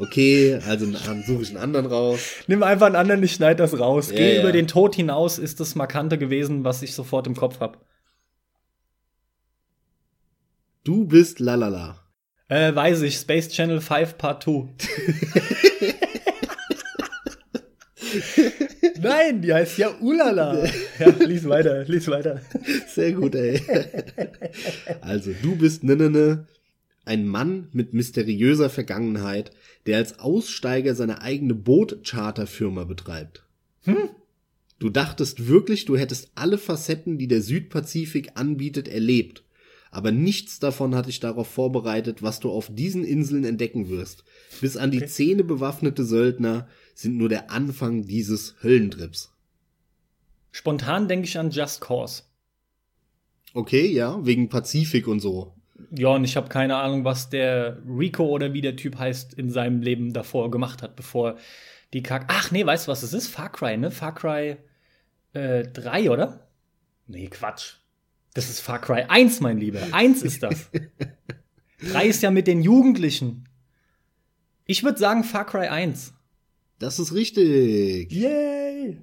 Okay, 0.00 0.58
also 0.66 0.86
dann 0.86 1.22
suche 1.24 1.42
ich 1.42 1.50
einen 1.50 1.58
anderen 1.58 1.84
raus. 1.84 2.20
Nimm 2.46 2.62
einfach 2.62 2.86
einen 2.86 2.96
anderen, 2.96 3.22
ich 3.22 3.32
schneide 3.32 3.56
das 3.56 3.78
raus. 3.78 4.08
Ja, 4.10 4.16
Geh 4.16 4.34
ja. 4.36 4.40
über 4.40 4.50
den 4.50 4.66
Tod 4.66 4.94
hinaus, 4.94 5.38
ist 5.38 5.60
das 5.60 5.74
Markante 5.74 6.16
gewesen, 6.16 6.64
was 6.64 6.80
ich 6.80 6.94
sofort 6.94 7.26
im 7.26 7.36
Kopf 7.36 7.60
habe. 7.60 7.78
Du 10.84 11.04
bist 11.04 11.38
lalala. 11.38 11.98
Äh, 12.48 12.74
weiß 12.74 13.02
ich, 13.02 13.16
Space 13.16 13.50
Channel 13.50 13.82
5 13.82 14.16
Part 14.16 14.44
2. 14.44 14.50
Nein, 14.50 15.94
Nein, 19.02 19.42
die 19.42 19.52
heißt 19.52 19.76
ja 19.76 19.90
Ulala. 20.00 20.64
ja, 20.98 21.08
lies 21.26 21.46
weiter, 21.46 21.84
lies 21.84 22.08
weiter. 22.08 22.40
Sehr 22.88 23.12
gut, 23.12 23.34
ey. 23.34 23.60
Also, 25.02 25.32
du 25.42 25.56
bist 25.56 25.84
ne, 25.84 25.94
ne, 25.94 26.08
ne, 26.08 26.46
ein 27.04 27.26
Mann 27.26 27.68
mit 27.72 27.94
mysteriöser 27.94 28.70
Vergangenheit, 28.70 29.52
der 29.86 29.96
als 29.96 30.18
Aussteiger 30.18 30.94
seine 30.94 31.22
eigene 31.22 31.54
Boot-Charterfirma 31.54 32.84
betreibt. 32.84 33.44
Hm? 33.82 34.10
Du 34.78 34.88
dachtest 34.88 35.46
wirklich, 35.46 35.84
du 35.84 35.96
hättest 35.96 36.30
alle 36.34 36.58
Facetten, 36.58 37.18
die 37.18 37.28
der 37.28 37.42
Südpazifik 37.42 38.32
anbietet, 38.34 38.88
erlebt. 38.88 39.44
Aber 39.90 40.12
nichts 40.12 40.60
davon 40.60 40.94
hat 40.94 41.06
dich 41.06 41.20
darauf 41.20 41.48
vorbereitet, 41.48 42.22
was 42.22 42.40
du 42.40 42.50
auf 42.50 42.72
diesen 42.72 43.04
Inseln 43.04 43.44
entdecken 43.44 43.88
wirst. 43.88 44.24
Bis 44.60 44.76
an 44.76 44.90
die 44.90 44.98
okay. 44.98 45.08
Zähne 45.08 45.44
bewaffnete 45.44 46.04
Söldner 46.04 46.68
sind 46.94 47.16
nur 47.16 47.28
der 47.28 47.50
Anfang 47.50 48.06
dieses 48.06 48.54
Höllentrips. 48.62 49.32
Spontan 50.52 51.08
denke 51.08 51.26
ich 51.26 51.38
an 51.38 51.50
Just 51.50 51.80
Cause. 51.80 52.22
Okay, 53.52 53.86
ja, 53.86 54.24
wegen 54.24 54.48
Pazifik 54.48 55.08
und 55.08 55.20
so. 55.20 55.54
Ja, 55.90 56.08
und 56.08 56.24
ich 56.24 56.36
habe 56.36 56.48
keine 56.48 56.76
Ahnung, 56.76 57.04
was 57.04 57.30
der 57.30 57.78
Rico 57.86 58.24
oder 58.26 58.52
wie 58.52 58.60
der 58.60 58.76
Typ 58.76 58.98
heißt 58.98 59.34
in 59.34 59.50
seinem 59.50 59.82
Leben 59.82 60.12
davor 60.12 60.50
gemacht 60.50 60.82
hat, 60.82 60.96
bevor 60.96 61.36
die 61.92 62.02
Kack. 62.02 62.26
Ach 62.28 62.50
nee, 62.50 62.64
weißt 62.64 62.86
du, 62.86 62.92
was 62.92 63.02
es 63.02 63.12
ist? 63.12 63.28
Far 63.28 63.50
Cry, 63.50 63.76
ne? 63.76 63.90
Far 63.90 64.14
Cry 64.14 64.56
äh, 65.32 65.64
3, 65.64 66.10
oder? 66.10 66.48
Nee, 67.06 67.28
Quatsch. 67.28 67.74
Das 68.34 68.48
ist 68.48 68.60
Far 68.60 68.80
Cry 68.80 69.04
1, 69.08 69.40
mein 69.40 69.58
Lieber. 69.58 69.80
1 69.92 70.22
ist 70.22 70.42
das. 70.42 70.70
3 71.92 72.06
ist 72.06 72.22
ja 72.22 72.30
mit 72.30 72.46
den 72.46 72.62
Jugendlichen. 72.62 73.48
Ich 74.66 74.84
würde 74.84 74.98
sagen 74.98 75.24
Far 75.24 75.46
Cry 75.46 75.66
1. 75.66 76.14
Das 76.78 76.98
ist 76.98 77.12
richtig. 77.12 78.12
Yay! 78.12 78.98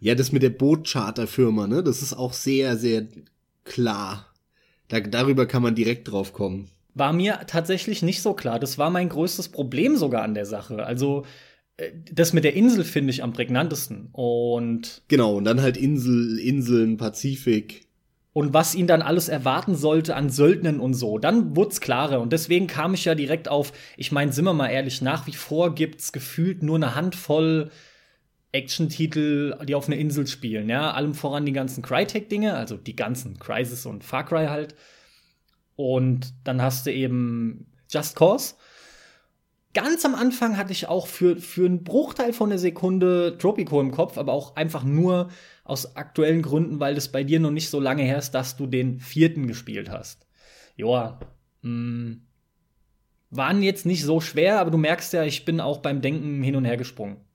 Ja, 0.00 0.14
das 0.14 0.32
mit 0.32 0.42
der 0.42 0.50
Bootcharterfirma, 0.50 1.66
ne? 1.66 1.82
Das 1.82 2.02
ist 2.02 2.12
auch 2.12 2.32
sehr, 2.32 2.76
sehr 2.76 3.08
klar. 3.64 4.32
Da, 4.88 5.00
darüber 5.00 5.46
kann 5.46 5.62
man 5.62 5.74
direkt 5.74 6.10
drauf 6.10 6.32
kommen. 6.32 6.68
War 6.94 7.12
mir 7.12 7.40
tatsächlich 7.46 8.02
nicht 8.02 8.22
so 8.22 8.34
klar. 8.34 8.58
Das 8.58 8.78
war 8.78 8.90
mein 8.90 9.08
größtes 9.08 9.48
Problem 9.48 9.96
sogar 9.96 10.22
an 10.22 10.34
der 10.34 10.46
Sache. 10.46 10.84
Also, 10.84 11.24
äh, 11.76 11.90
das 12.10 12.32
mit 12.32 12.44
der 12.44 12.54
Insel 12.54 12.84
finde 12.84 13.10
ich 13.10 13.22
am 13.22 13.32
prägnantesten. 13.32 14.08
Und. 14.12 15.02
Genau, 15.08 15.36
und 15.36 15.44
dann 15.44 15.60
halt 15.60 15.76
Insel, 15.76 16.38
Inseln, 16.38 16.96
Pazifik 16.96 17.86
und 18.36 18.52
was 18.52 18.74
ihn 18.74 18.86
dann 18.86 19.00
alles 19.00 19.30
erwarten 19.30 19.74
sollte 19.74 20.14
an 20.14 20.28
Söldnern 20.28 20.78
und 20.78 20.92
so. 20.92 21.16
Dann 21.16 21.56
wurde 21.56 21.70
es 21.70 21.80
klarer. 21.80 22.20
Und 22.20 22.34
deswegen 22.34 22.66
kam 22.66 22.92
ich 22.92 23.06
ja 23.06 23.14
direkt 23.14 23.48
auf, 23.48 23.72
ich 23.96 24.12
meine, 24.12 24.30
sind 24.30 24.44
wir 24.44 24.52
mal 24.52 24.68
ehrlich, 24.68 25.00
nach 25.00 25.26
wie 25.26 25.32
vor 25.32 25.74
gibt 25.74 26.02
es 26.02 26.12
gefühlt 26.12 26.62
nur 26.62 26.76
eine 26.76 26.94
Handvoll 26.94 27.70
Action-Titel, 28.56 29.56
die 29.64 29.74
auf 29.74 29.86
einer 29.86 29.96
Insel 29.96 30.26
spielen. 30.26 30.68
Ja, 30.68 30.92
allem 30.92 31.14
voran 31.14 31.46
die 31.46 31.52
ganzen 31.52 31.82
Crytek-Dinge, 31.82 32.54
also 32.54 32.76
die 32.76 32.96
ganzen 32.96 33.38
Crisis 33.38 33.86
und 33.86 34.02
Far 34.02 34.24
Cry 34.24 34.46
halt. 34.46 34.74
Und 35.76 36.32
dann 36.44 36.62
hast 36.62 36.86
du 36.86 36.92
eben 36.92 37.66
Just 37.90 38.16
Cause. 38.16 38.54
Ganz 39.74 40.06
am 40.06 40.14
Anfang 40.14 40.56
hatte 40.56 40.72
ich 40.72 40.88
auch 40.88 41.06
für, 41.06 41.36
für 41.36 41.66
einen 41.66 41.84
Bruchteil 41.84 42.32
von 42.32 42.50
einer 42.50 42.58
Sekunde 42.58 43.36
Tropico 43.38 43.78
im 43.78 43.90
Kopf, 43.90 44.16
aber 44.16 44.32
auch 44.32 44.56
einfach 44.56 44.84
nur 44.84 45.28
aus 45.64 45.96
aktuellen 45.96 46.40
Gründen, 46.40 46.80
weil 46.80 46.94
das 46.94 47.12
bei 47.12 47.24
dir 47.24 47.40
noch 47.40 47.50
nicht 47.50 47.68
so 47.68 47.78
lange 47.78 48.02
her 48.02 48.16
ist, 48.16 48.30
dass 48.30 48.56
du 48.56 48.66
den 48.66 49.00
vierten 49.00 49.46
gespielt 49.46 49.90
hast. 49.90 50.26
Joa, 50.76 51.20
mh, 51.60 51.68
hm, 51.68 52.26
waren 53.28 53.62
jetzt 53.62 53.84
nicht 53.84 54.02
so 54.02 54.20
schwer, 54.20 54.60
aber 54.60 54.70
du 54.70 54.78
merkst 54.78 55.12
ja, 55.12 55.24
ich 55.24 55.44
bin 55.44 55.60
auch 55.60 55.78
beim 55.78 56.00
Denken 56.00 56.42
hin 56.42 56.56
und 56.56 56.64
her 56.64 56.78
gesprungen. 56.78 57.25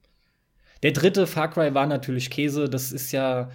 Der 0.84 0.92
dritte 0.92 1.28
Far 1.28 1.50
Cry 1.52 1.74
war 1.74 1.86
natürlich 1.86 2.30
Käse, 2.30 2.68
das 2.68 2.92
ist 2.92 3.12
ja 3.12 3.52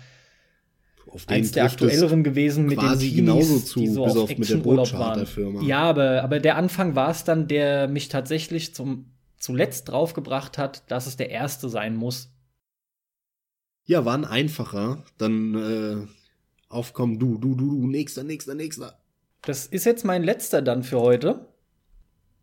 eins 1.27 1.53
der 1.53 1.65
aktuelleren 1.65 2.23
gewesen 2.25 2.67
mit 2.67 2.81
den 2.81 2.99
Teenies, 2.99 3.17
genauso 3.17 3.59
zu, 3.61 3.81
die 3.81 3.87
so 3.89 4.05
bis 4.05 4.17
auf, 4.17 4.23
auf 4.31 4.39
mit 4.39 4.49
der 4.49 4.65
waren. 4.65 5.63
Ja, 5.63 5.83
aber, 5.83 6.23
aber 6.23 6.41
der 6.41 6.57
Anfang 6.57 6.95
war 6.95 7.11
es 7.11 7.25
dann, 7.25 7.49
der 7.49 7.89
mich 7.89 8.09
tatsächlich 8.09 8.75
zum 8.75 9.07
zuletzt 9.39 9.89
draufgebracht 9.89 10.57
hat, 10.57 10.91
dass 10.91 11.07
es 11.07 11.17
der 11.17 11.31
erste 11.31 11.69
sein 11.69 11.95
muss, 11.95 12.31
ja, 13.87 14.05
waren 14.05 14.25
einfacher. 14.25 15.05
Dann 15.17 15.55
äh, 15.55 16.07
aufkommen 16.69 17.19
du, 17.19 17.39
du, 17.39 17.55
du, 17.55 17.71
du, 17.71 17.87
nächster, 17.87 18.25
nächster, 18.25 18.55
nächster. 18.55 18.99
Das 19.43 19.67
ist 19.67 19.87
jetzt 19.87 20.05
mein 20.05 20.25
letzter 20.25 20.61
dann 20.61 20.83
für 20.83 21.01
heute. 21.01 21.47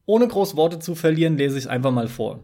Ohne 0.05 0.27
groß 0.27 0.55
Worte 0.55 0.79
zu 0.79 0.95
verlieren, 0.95 1.37
lese 1.37 1.57
ich 1.57 1.65
es 1.65 1.69
einfach 1.69 1.91
mal 1.91 2.07
vor. 2.07 2.43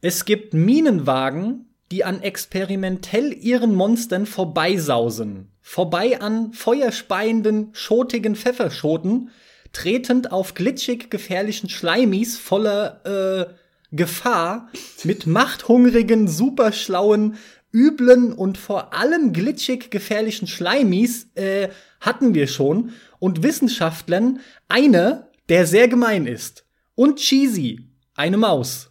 Es 0.00 0.24
gibt 0.24 0.54
Minenwagen, 0.54 1.66
die 1.90 2.04
an 2.04 2.22
experimentell 2.22 3.32
ihren 3.32 3.74
Monstern 3.74 4.26
vorbeisausen. 4.26 5.50
Vorbei 5.60 6.20
an 6.20 6.52
feuerspeienden, 6.52 7.70
schotigen 7.72 8.36
Pfefferschoten, 8.36 9.30
tretend 9.72 10.30
auf 10.30 10.54
glitschig 10.54 11.10
gefährlichen 11.10 11.68
Schleimis 11.68 12.38
voller, 12.38 13.48
äh, 13.50 13.54
Gefahr 13.90 14.68
mit 15.02 15.26
machthungrigen, 15.26 16.28
superschlauen, 16.28 17.36
üblen 17.72 18.32
und 18.32 18.56
vor 18.56 18.94
allem 18.94 19.32
glitschig 19.32 19.90
gefährlichen 19.90 20.46
Schleimis 20.46 21.28
äh, 21.34 21.70
hatten 22.00 22.34
wir 22.34 22.46
schon 22.46 22.92
und 23.18 23.42
Wissenschaftlern 23.42 24.40
eine, 24.68 25.28
der 25.48 25.66
sehr 25.66 25.88
gemein 25.88 26.26
ist 26.26 26.66
und 26.94 27.16
cheesy, 27.16 27.80
eine 28.14 28.36
Maus 28.36 28.90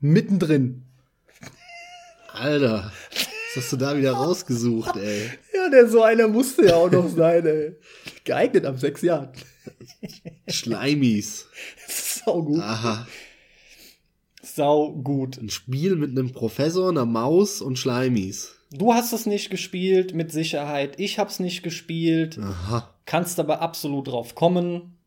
mittendrin. 0.00 0.84
Alter, 2.32 2.92
was 3.10 3.64
hast 3.64 3.72
du 3.72 3.76
da 3.76 3.96
wieder 3.96 4.12
rausgesucht, 4.12 4.96
ey? 4.96 5.30
Ja, 5.54 5.68
der 5.70 5.88
so 5.88 6.02
einer 6.02 6.28
musste 6.28 6.66
ja 6.66 6.76
auch 6.76 6.90
noch 6.90 7.08
sein, 7.08 7.44
ey. 7.46 7.76
Geeignet 8.24 8.64
ab 8.64 8.78
sechs 8.78 9.02
Jahren. 9.02 9.30
Schleimis. 10.48 11.46
Sau 11.88 12.42
gut. 12.42 12.60
Aha 12.60 13.06
sau 14.58 14.92
gut. 14.92 15.38
Ein 15.38 15.48
Spiel 15.48 15.96
mit 15.96 16.10
einem 16.10 16.32
Professor, 16.32 16.90
einer 16.90 17.06
Maus 17.06 17.62
und 17.62 17.78
Schleimis. 17.78 18.56
Du 18.70 18.92
hast 18.92 19.14
es 19.14 19.24
nicht 19.24 19.48
gespielt, 19.48 20.14
mit 20.14 20.30
Sicherheit. 20.30 21.00
Ich 21.00 21.18
hab's 21.18 21.40
nicht 21.40 21.62
gespielt. 21.62 22.38
Aha. 22.38 22.92
Kannst 23.06 23.40
aber 23.40 23.62
absolut 23.62 24.08
drauf 24.08 24.34
kommen. 24.34 24.98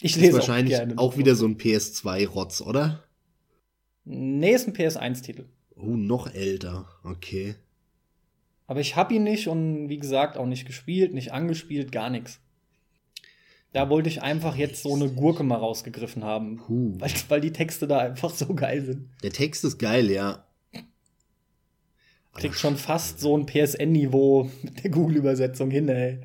Ich 0.00 0.16
lese 0.16 0.28
ist 0.28 0.34
wahrscheinlich 0.34 0.74
auch, 0.74 0.78
gerne 0.78 0.98
auch 0.98 1.16
wieder 1.16 1.36
so 1.36 1.46
ein 1.46 1.58
PS2-Rotz, 1.58 2.62
oder? 2.62 3.04
Nee, 4.08 4.52
ist 4.52 4.68
ein 4.68 4.74
PS1-Titel. 4.74 5.46
Oh, 5.74 5.96
noch 5.96 6.32
älter. 6.32 6.88
Okay. 7.02 7.56
Aber 8.68 8.80
ich 8.80 8.94
hab 8.94 9.10
ihn 9.10 9.24
nicht 9.24 9.48
und 9.48 9.88
wie 9.88 9.98
gesagt 9.98 10.36
auch 10.36 10.46
nicht 10.46 10.64
gespielt, 10.64 11.12
nicht 11.12 11.32
angespielt, 11.32 11.90
gar 11.90 12.08
nichts. 12.08 12.40
Da 13.72 13.90
wollte 13.90 14.08
ich 14.08 14.22
einfach 14.22 14.56
jetzt 14.56 14.82
so 14.82 14.94
eine 14.94 15.10
Gurke 15.10 15.42
mal 15.42 15.56
rausgegriffen 15.56 16.22
haben. 16.22 16.62
Huh. 16.68 16.94
Weil, 16.98 17.10
weil 17.28 17.40
die 17.40 17.52
Texte 17.52 17.88
da 17.88 17.98
einfach 17.98 18.30
so 18.30 18.54
geil 18.54 18.82
sind. 18.82 19.10
Der 19.24 19.32
Text 19.32 19.64
ist 19.64 19.78
geil, 19.78 20.10
ja. 20.10 20.46
Kriegt 22.32 22.54
schon 22.54 22.76
fast 22.76 23.18
so 23.18 23.36
ein 23.36 23.46
PSN-Niveau 23.46 24.50
mit 24.62 24.84
der 24.84 24.90
Google-Übersetzung 24.90 25.70
hin, 25.70 25.88
ey. 25.88 26.20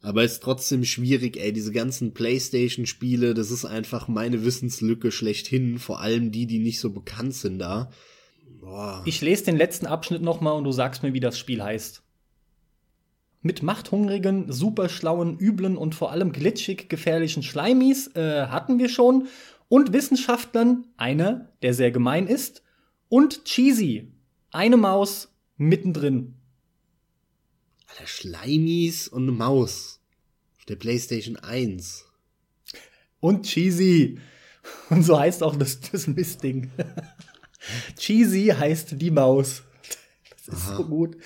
Aber 0.00 0.22
ist 0.22 0.42
trotzdem 0.42 0.84
schwierig, 0.84 1.36
ey. 1.36 1.52
Diese 1.52 1.72
ganzen 1.72 2.14
Playstation-Spiele, 2.14 3.34
das 3.34 3.50
ist 3.50 3.64
einfach 3.64 4.08
meine 4.08 4.44
Wissenslücke 4.44 5.10
schlechthin. 5.10 5.78
Vor 5.78 6.00
allem 6.00 6.30
die, 6.30 6.46
die 6.46 6.60
nicht 6.60 6.80
so 6.80 6.90
bekannt 6.90 7.34
sind 7.34 7.58
da. 7.58 7.90
Boah. 8.60 9.02
Ich 9.06 9.20
lese 9.20 9.44
den 9.44 9.56
letzten 9.56 9.86
Abschnitt 9.86 10.22
noch 10.22 10.40
mal 10.40 10.52
und 10.52 10.64
du 10.64 10.72
sagst 10.72 11.02
mir, 11.02 11.14
wie 11.14 11.20
das 11.20 11.38
Spiel 11.38 11.62
heißt. 11.62 12.02
Mit 13.40 13.62
machthungrigen, 13.62 14.50
superschlauen, 14.50 15.38
üblen 15.38 15.76
und 15.76 15.94
vor 15.94 16.10
allem 16.10 16.32
glitschig 16.32 16.88
gefährlichen 16.88 17.42
Schleimis 17.42 18.08
äh, 18.14 18.46
hatten 18.46 18.78
wir 18.78 18.88
schon. 18.88 19.28
Und 19.68 19.92
Wissenschaftlern, 19.92 20.86
einer, 20.96 21.52
der 21.62 21.74
sehr 21.74 21.90
gemein 21.90 22.26
ist. 22.26 22.62
Und 23.08 23.44
Cheesy, 23.44 24.12
eine 24.50 24.76
Maus 24.76 25.34
mittendrin. 25.56 26.37
Alter, 27.88 28.06
Schleimis 28.06 29.08
und 29.08 29.24
eine 29.24 29.32
Maus. 29.32 30.00
Auf 30.58 30.64
der 30.66 30.76
PlayStation 30.76 31.36
1. 31.36 32.04
Und 33.20 33.46
Cheesy. 33.46 34.18
Und 34.90 35.02
so 35.02 35.18
heißt 35.18 35.42
auch 35.42 35.56
das, 35.56 35.80
das 35.80 36.06
Mistding. 36.06 36.70
Cheesy 37.98 38.54
heißt 38.56 39.00
die 39.00 39.10
Maus. 39.10 39.62
Das 40.30 40.58
ist 40.58 40.68
Aha. 40.68 40.76
so 40.76 40.84
gut 40.84 41.16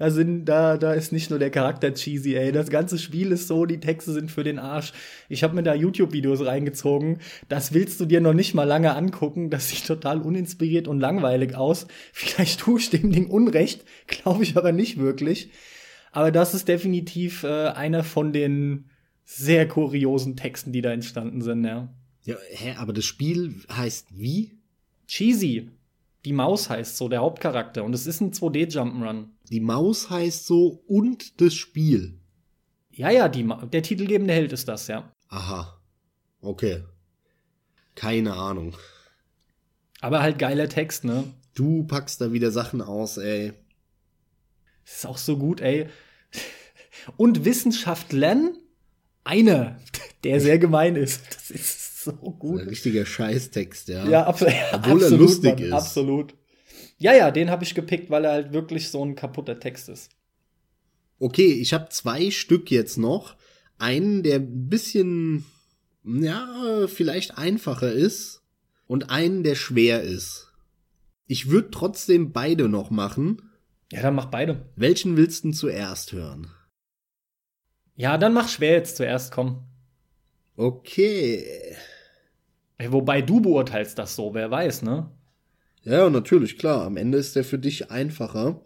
da 0.00 0.10
sind, 0.10 0.46
da, 0.46 0.78
da 0.78 0.94
ist 0.94 1.12
nicht 1.12 1.28
nur 1.28 1.38
der 1.38 1.50
Charakter 1.50 1.92
cheesy, 1.92 2.34
ey. 2.34 2.52
Das 2.52 2.70
ganze 2.70 2.98
Spiel 2.98 3.32
ist 3.32 3.48
so, 3.48 3.66
die 3.66 3.80
Texte 3.80 4.14
sind 4.14 4.30
für 4.30 4.42
den 4.42 4.58
Arsch. 4.58 4.94
Ich 5.28 5.42
habe 5.42 5.54
mir 5.54 5.62
da 5.62 5.74
YouTube-Videos 5.74 6.46
reingezogen. 6.46 7.18
Das 7.50 7.74
willst 7.74 8.00
du 8.00 8.06
dir 8.06 8.22
noch 8.22 8.32
nicht 8.32 8.54
mal 8.54 8.64
lange 8.64 8.96
angucken. 8.96 9.50
Das 9.50 9.68
sieht 9.68 9.86
total 9.86 10.22
uninspiriert 10.22 10.88
und 10.88 11.00
langweilig 11.00 11.54
aus. 11.54 11.86
Vielleicht 12.14 12.60
tue 12.60 12.80
ich 12.80 12.88
dem 12.88 13.12
Ding 13.12 13.26
Unrecht, 13.26 13.84
glaube 14.06 14.42
ich 14.42 14.56
aber 14.56 14.72
nicht 14.72 14.98
wirklich. 14.98 15.50
Aber 16.12 16.30
das 16.30 16.54
ist 16.54 16.68
definitiv 16.68 17.44
äh, 17.44 17.68
einer 17.68 18.04
von 18.04 18.32
den 18.32 18.86
sehr 19.24 19.68
kuriosen 19.68 20.36
Texten, 20.36 20.72
die 20.72 20.82
da 20.82 20.90
entstanden 20.90 21.40
sind, 21.40 21.64
ja. 21.64 21.88
Ja, 22.24 22.36
hä, 22.50 22.74
aber 22.76 22.92
das 22.92 23.04
Spiel 23.04 23.54
heißt 23.72 24.08
wie? 24.10 24.58
Cheesy. 25.06 25.70
Die 26.24 26.32
Maus 26.32 26.68
heißt 26.68 26.96
so, 26.96 27.08
der 27.08 27.20
Hauptcharakter. 27.20 27.82
Und 27.84 27.94
es 27.94 28.06
ist 28.06 28.20
ein 28.20 28.32
2D-Jump'n'Run. 28.32 29.26
Die 29.48 29.60
Maus 29.60 30.10
heißt 30.10 30.46
so 30.46 30.82
und 30.86 31.40
das 31.40 31.54
Spiel. 31.54 32.18
Ja, 32.90 33.10
ja, 33.10 33.28
die 33.28 33.44
Ma 33.44 33.64
der 33.64 33.82
titelgebende 33.82 34.34
Held 34.34 34.52
ist 34.52 34.68
das, 34.68 34.88
ja. 34.88 35.10
Aha. 35.28 35.80
Okay. 36.42 36.82
Keine 37.94 38.34
Ahnung. 38.34 38.76
Aber 40.00 40.22
halt 40.22 40.38
geiler 40.38 40.68
Text, 40.68 41.04
ne? 41.04 41.24
Du 41.54 41.84
packst 41.84 42.20
da 42.20 42.32
wieder 42.32 42.50
Sachen 42.50 42.82
aus, 42.82 43.16
ey. 43.16 43.52
Das 44.90 44.98
ist 44.98 45.06
auch 45.06 45.18
so 45.18 45.38
gut, 45.38 45.60
ey. 45.60 45.86
Und 47.16 47.44
Wissenschaftlern, 47.44 48.58
einer, 49.22 49.78
der 50.24 50.40
sehr 50.40 50.58
gemein 50.58 50.96
ist. 50.96 51.22
Das 51.32 51.50
ist 51.50 52.02
so 52.02 52.12
gut. 52.12 52.62
Ein 52.62 52.68
richtiger 52.68 53.06
Scheißtext, 53.06 53.88
ja. 53.88 54.08
Ja, 54.08 54.26
abs 54.26 54.42
Obwohl 54.72 54.72
absolut, 54.72 55.02
er 55.02 55.10
lustig 55.18 55.52
Mann, 55.52 55.62
ist. 55.62 55.72
Absolut. 55.72 56.34
Ja, 56.98 57.14
ja, 57.14 57.30
den 57.30 57.50
habe 57.50 57.62
ich 57.62 57.74
gepickt, 57.74 58.10
weil 58.10 58.24
er 58.24 58.32
halt 58.32 58.52
wirklich 58.52 58.90
so 58.90 59.04
ein 59.04 59.14
kaputter 59.14 59.60
Text 59.60 59.88
ist. 59.88 60.10
Okay, 61.20 61.52
ich 61.52 61.72
habe 61.72 61.88
zwei 61.90 62.32
Stück 62.32 62.70
jetzt 62.70 62.98
noch. 62.98 63.36
Einen, 63.78 64.24
der 64.24 64.36
ein 64.36 64.68
bisschen, 64.68 65.46
ja, 66.04 66.86
vielleicht 66.88 67.38
einfacher 67.38 67.92
ist 67.92 68.42
und 68.88 69.08
einen, 69.08 69.44
der 69.44 69.54
schwer 69.54 70.02
ist. 70.02 70.52
Ich 71.28 71.48
würde 71.48 71.70
trotzdem 71.70 72.32
beide 72.32 72.68
noch 72.68 72.90
machen. 72.90 73.49
Ja, 73.92 74.02
dann 74.02 74.14
mach 74.14 74.26
beide. 74.26 74.68
Welchen 74.76 75.16
willst 75.16 75.44
du 75.44 75.50
zuerst 75.50 76.12
hören? 76.12 76.50
Ja, 77.96 78.18
dann 78.18 78.32
mach 78.32 78.48
schwer 78.48 78.72
jetzt 78.72 78.96
zuerst, 78.96 79.32
komm. 79.32 79.66
Okay. 80.56 81.76
Wobei 82.78 83.20
du 83.20 83.40
beurteilst 83.40 83.98
das 83.98 84.14
so, 84.14 84.32
wer 84.32 84.50
weiß, 84.50 84.82
ne? 84.82 85.10
Ja, 85.82 86.08
natürlich, 86.08 86.58
klar. 86.58 86.84
Am 86.84 86.96
Ende 86.96 87.18
ist 87.18 87.36
der 87.36 87.44
für 87.44 87.58
dich 87.58 87.90
einfacher. 87.90 88.62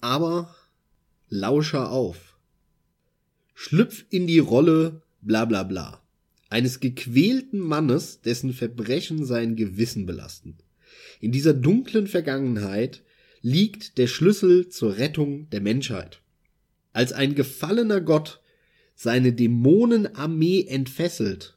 Aber 0.00 0.54
lauscher 1.28 1.90
auf. 1.90 2.38
Schlüpf 3.54 4.06
in 4.10 4.26
die 4.26 4.38
Rolle 4.38 5.02
bla 5.20 5.44
bla 5.44 5.62
bla. 5.62 6.02
Eines 6.48 6.80
gequälten 6.80 7.60
Mannes, 7.60 8.22
dessen 8.22 8.52
Verbrechen 8.52 9.24
sein 9.24 9.54
Gewissen 9.54 10.06
belasten. 10.06 10.56
In 11.20 11.30
dieser 11.32 11.54
dunklen 11.54 12.06
Vergangenheit 12.06 13.02
liegt 13.42 13.98
der 13.98 14.06
Schlüssel 14.06 14.68
zur 14.68 14.98
Rettung 14.98 15.48
der 15.50 15.60
Menschheit. 15.60 16.20
Als 16.92 17.12
ein 17.12 17.34
gefallener 17.34 18.00
Gott 18.00 18.40
seine 18.94 19.32
Dämonenarmee 19.32 20.66
entfesselt, 20.68 21.56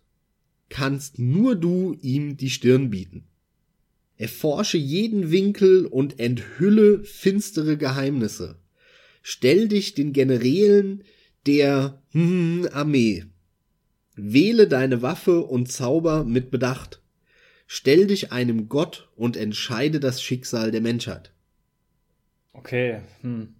kannst 0.69 1.19
nur 1.19 1.55
du 1.55 1.97
ihm 2.01 2.37
die 2.37 2.49
Stirn 2.49 2.89
bieten. 2.89 3.25
Erforsche 4.15 4.77
jeden 4.77 5.31
Winkel 5.31 5.85
und 5.85 6.19
enthülle 6.19 7.03
finstere 7.03 7.77
Geheimnisse. 7.77 8.55
Stell 9.21 9.67
dich 9.67 9.95
den 9.95 10.13
Generälen 10.13 11.03
der 11.45 12.01
hm, 12.11 12.69
Armee. 12.71 13.25
Wähle 14.15 14.67
deine 14.67 15.01
Waffe 15.01 15.41
und 15.41 15.71
Zauber 15.71 16.23
mit 16.23 16.51
Bedacht. 16.51 17.01
Stell 17.67 18.07
dich 18.07 18.31
einem 18.31 18.69
Gott 18.69 19.09
und 19.15 19.35
entscheide 19.35 19.99
das 19.99 20.21
Schicksal 20.21 20.71
der 20.71 20.81
Menschheit. 20.81 21.32
Okay, 22.53 23.01
hm. 23.21 23.55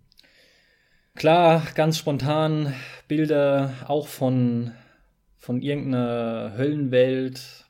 Klar, 1.16 1.64
ganz 1.76 1.98
spontan 1.98 2.74
Bilder 3.08 3.74
auch 3.88 4.08
von, 4.08 4.72
von 5.38 5.62
irgendeiner 5.62 6.54
Höllenwelt, 6.58 7.66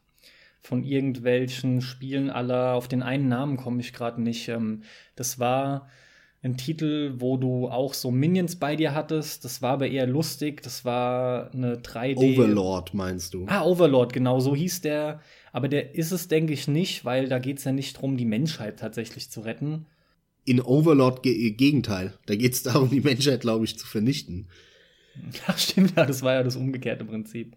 von 0.62 0.84
irgendwelchen 0.84 1.82
Spielen 1.82 2.30
aller. 2.30 2.74
Auf 2.74 2.88
den 2.88 3.04
einen 3.04 3.28
Namen 3.28 3.58
komme 3.58 3.82
ich 3.82 3.92
gerade 3.92 4.22
nicht. 4.22 4.48
Ähm, 4.48 4.84
Das 5.16 5.40
war 5.40 5.90
ein 6.42 6.58
Titel, 6.58 7.16
wo 7.18 7.38
du 7.38 7.70
auch 7.70 7.94
so 7.94 8.12
Minions 8.12 8.58
bei 8.58 8.76
dir 8.76 8.94
hattest. 8.94 9.46
Das 9.46 9.62
war 9.62 9.74
aber 9.74 9.88
eher 9.88 10.08
lustig. 10.08 10.62
Das 10.62 10.84
war 10.84 11.52
eine 11.54 11.78
3D. 11.78 12.38
Overlord 12.38 12.94
meinst 12.94 13.34
du? 13.34 13.46
Ah, 13.48 13.64
Overlord, 13.64 14.14
genau, 14.14 14.40
so 14.40 14.56
hieß 14.56 14.82
der. 14.82 15.22
Aber 15.52 15.70
der 15.70 15.96
ist 15.96 16.12
es, 16.12 16.28
denke 16.28 16.54
ich, 16.54 16.68
nicht, 16.68 17.06
weil 17.06 17.28
da 17.30 17.40
geht 17.40 17.60
es 17.60 17.64
ja 17.64 17.72
nicht 17.72 18.02
drum, 18.02 18.18
die 18.18 18.26
Menschheit 18.26 18.80
tatsächlich 18.80 19.30
zu 19.30 19.42
retten. 19.42 19.86
In 20.46 20.62
Overlord 20.62 21.24
ge 21.24 21.52
Gegenteil. 21.52 22.18
Da 22.26 22.36
geht 22.36 22.54
es 22.54 22.64
darum, 22.64 22.90
die 22.90 23.02
Menschheit, 23.02 23.42
glaube 23.42 23.66
ich, 23.66 23.78
zu 23.78 23.86
vernichten. 23.88 24.48
Ja, 25.48 25.56
stimmt, 25.56 25.96
ja, 25.96 26.08
das 26.08 26.24
war 26.24 26.34
ja 26.34 26.42
das 26.42 26.56
umgekehrte 26.56 27.06
Prinzip. 27.06 27.56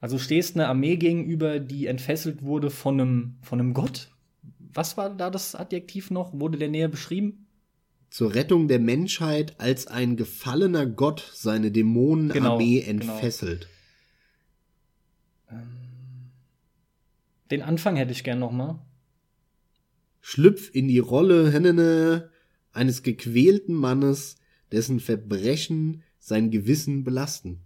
Also 0.00 0.18
stehst 0.18 0.56
einer 0.56 0.66
Armee 0.68 0.96
gegenüber, 0.96 1.60
die 1.60 1.86
entfesselt 1.86 2.42
wurde 2.42 2.68
von 2.68 3.00
einem, 3.00 3.36
von 3.42 3.60
einem 3.60 3.74
Gott. 3.74 4.10
Was 4.58 4.96
war 4.96 5.10
da 5.10 5.30
das 5.30 5.54
Adjektiv 5.54 6.10
noch? 6.10 6.32
Wurde 6.38 6.58
der 6.58 6.68
näher 6.68 6.88
beschrieben? 6.88 7.46
Zur 8.10 8.34
Rettung 8.34 8.66
der 8.66 8.80
Menschheit 8.80 9.54
als 9.60 9.86
ein 9.86 10.16
gefallener 10.16 10.84
Gott 10.84 11.30
seine 11.32 11.70
Dämonenarmee 11.70 12.80
Genau, 12.80 12.98
genau. 13.00 13.12
entfesselt. 13.12 13.68
Den 17.50 17.62
Anfang 17.62 17.96
hätte 17.96 18.12
ich 18.12 18.24
gern 18.24 18.40
noch 18.40 18.52
mal. 18.52 18.80
Schlüpf 20.28 20.74
in 20.74 20.88
die 20.88 20.98
Rolle 20.98 21.52
hennene, 21.52 22.30
eines 22.72 23.04
gequälten 23.04 23.76
Mannes, 23.76 24.38
dessen 24.72 24.98
Verbrechen 24.98 26.02
sein 26.18 26.50
Gewissen 26.50 27.04
belasten. 27.04 27.60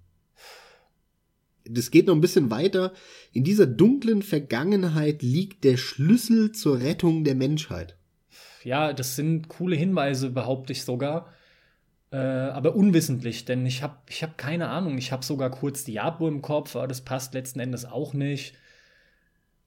Das 1.65 1.91
geht 1.91 2.07
noch 2.07 2.15
ein 2.15 2.21
bisschen 2.21 2.51
weiter. 2.51 2.93
In 3.33 3.45
dieser 3.45 3.67
dunklen 3.67 4.21
Vergangenheit 4.21 5.23
liegt 5.23 5.65
der 5.65 5.79
Schlüssel 5.79 6.53
zur 6.53 6.81
Rettung 6.81 7.25
der 7.25 7.35
Menschheit. 7.35 7.97
Ja, 8.63 8.93
das 8.93 9.17
sind 9.17 9.49
coole 9.49 9.77
Hinweise, 9.77 10.29
behaupte 10.29 10.75
ich 10.75 10.85
sogar. 10.85 11.33
Äh, 12.13 12.19
aber 12.19 12.77
unwissentlich, 12.77 13.47
denn 13.47 13.65
ich 13.65 13.83
habe 13.83 13.97
ich 14.07 14.23
hab 14.23 14.37
keine 14.37 14.69
Ahnung. 14.69 14.99
Ich 14.99 15.13
habe 15.13 15.25
sogar 15.25 15.49
kurz 15.49 15.85
Diablo 15.85 16.29
im 16.29 16.43
Kopf, 16.43 16.77
aber 16.77 16.89
das 16.89 17.01
passt 17.01 17.33
letzten 17.33 17.61
Endes 17.61 17.87
auch 17.87 18.13
nicht. 18.13 18.55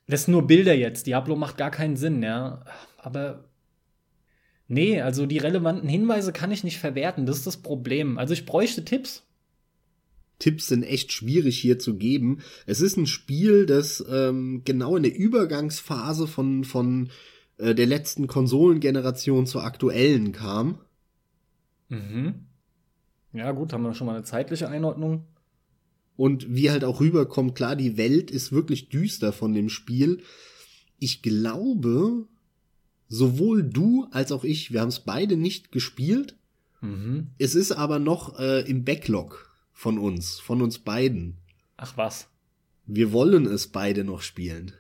Das 0.08 0.26
sind 0.26 0.34
nur 0.34 0.48
Bilder 0.48 0.74
jetzt. 0.74 1.08
Diablo 1.08 1.36
macht 1.36 1.58
gar 1.58 1.72
keinen 1.72 1.96
Sinn, 1.96 2.22
ja. 2.24 2.66
Aber 2.98 3.46
nee, 4.68 5.02
also 5.02 5.26
die 5.26 5.38
relevanten 5.38 5.88
Hinweise 5.88 6.34
kann 6.34 6.52
ich 6.52 6.64
nicht 6.64 6.80
verwerten. 6.80 7.26
Das 7.26 7.38
ist 7.38 7.48
das 7.48 7.58
Problem. 7.58 8.18
Also 8.18 8.34
ich 8.34 8.46
bräuchte 8.46 8.84
Tipps. 8.84 9.24
Tipps 10.40 10.68
sind 10.68 10.84
echt 10.84 11.12
schwierig 11.12 11.58
hier 11.58 11.80
zu 11.80 11.96
geben. 11.96 12.40
Es 12.66 12.82
ist 12.82 12.98
ein 12.98 13.08
Spiel, 13.08 13.66
das 13.66 14.04
ähm, 14.10 14.64
genau 14.66 14.98
in 14.98 15.04
der 15.04 15.16
Übergangsphase 15.16 16.28
von, 16.28 16.66
von 16.66 17.10
äh, 17.58 17.74
der 17.74 17.86
letzten 17.86 18.28
Konsolengeneration 18.28 19.46
zur 19.46 19.64
aktuellen 19.64 20.34
kam. 20.34 20.80
Mhm. 21.88 22.48
Ja, 23.32 23.52
gut, 23.52 23.72
haben 23.72 23.84
wir 23.84 23.94
schon 23.94 24.08
mal 24.08 24.16
eine 24.16 24.24
zeitliche 24.24 24.68
Einordnung. 24.68 25.26
Und 26.16 26.54
wie 26.54 26.70
halt 26.70 26.84
auch 26.84 27.00
rüberkommt, 27.00 27.56
klar, 27.56 27.76
die 27.76 27.98
Welt 27.98 28.30
ist 28.32 28.52
wirklich 28.52 28.90
düster 28.90 29.34
von 29.34 29.54
dem 29.54 29.70
Spiel. 29.70 30.22
Ich 31.00 31.22
glaube, 31.22 32.28
sowohl 33.08 33.64
du 33.64 34.08
als 34.12 34.32
auch 34.32 34.44
ich, 34.44 34.72
wir 34.72 34.82
haben 34.82 34.90
es 34.90 35.00
beide 35.00 35.38
nicht 35.38 35.72
gespielt. 35.72 36.36
Mhm. 36.82 37.28
Es 37.38 37.56
ist 37.56 37.72
aber 37.72 38.00
noch 38.00 38.40
äh, 38.40 38.62
im 38.70 38.84
Backlog 38.84 39.52
von 39.72 39.98
uns, 39.98 40.40
von 40.40 40.62
uns 40.62 40.80
beiden. 40.80 41.38
Ach 41.78 41.98
was. 41.98 42.28
Wir 42.86 43.12
wollen 43.12 43.46
es 43.46 43.68
beide 43.68 44.04
noch 44.04 44.22
spielen. 44.22 44.74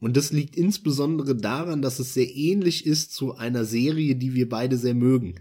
Und 0.00 0.16
das 0.16 0.32
liegt 0.32 0.56
insbesondere 0.56 1.34
daran, 1.34 1.82
dass 1.82 1.98
es 1.98 2.14
sehr 2.14 2.34
ähnlich 2.34 2.84
ist 2.84 3.14
zu 3.14 3.34
einer 3.36 3.64
Serie, 3.64 4.16
die 4.16 4.34
wir 4.34 4.48
beide 4.48 4.76
sehr 4.76 4.94
mögen. 4.94 5.36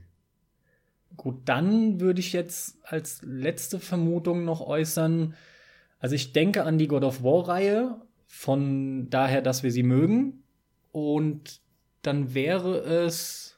Gut, 1.18 1.42
dann 1.46 2.00
würde 2.00 2.20
ich 2.20 2.34
jetzt 2.34 2.78
als 2.84 3.22
letzte 3.24 3.80
Vermutung 3.80 4.44
noch 4.46 4.62
äußern, 4.62 5.36
also 6.00 6.16
ich 6.16 6.34
denke 6.34 6.64
an 6.64 6.78
die 6.78 6.88
God 6.88 7.04
of 7.04 7.24
War-Reihe, 7.24 8.02
von 8.28 9.10
daher, 9.10 9.42
dass 9.42 9.64
wir 9.64 9.72
sie 9.72 9.84
mögen. 9.84 10.44
Und 10.92 11.62
dann 12.02 12.34
wäre 12.34 12.80
es. 12.80 13.58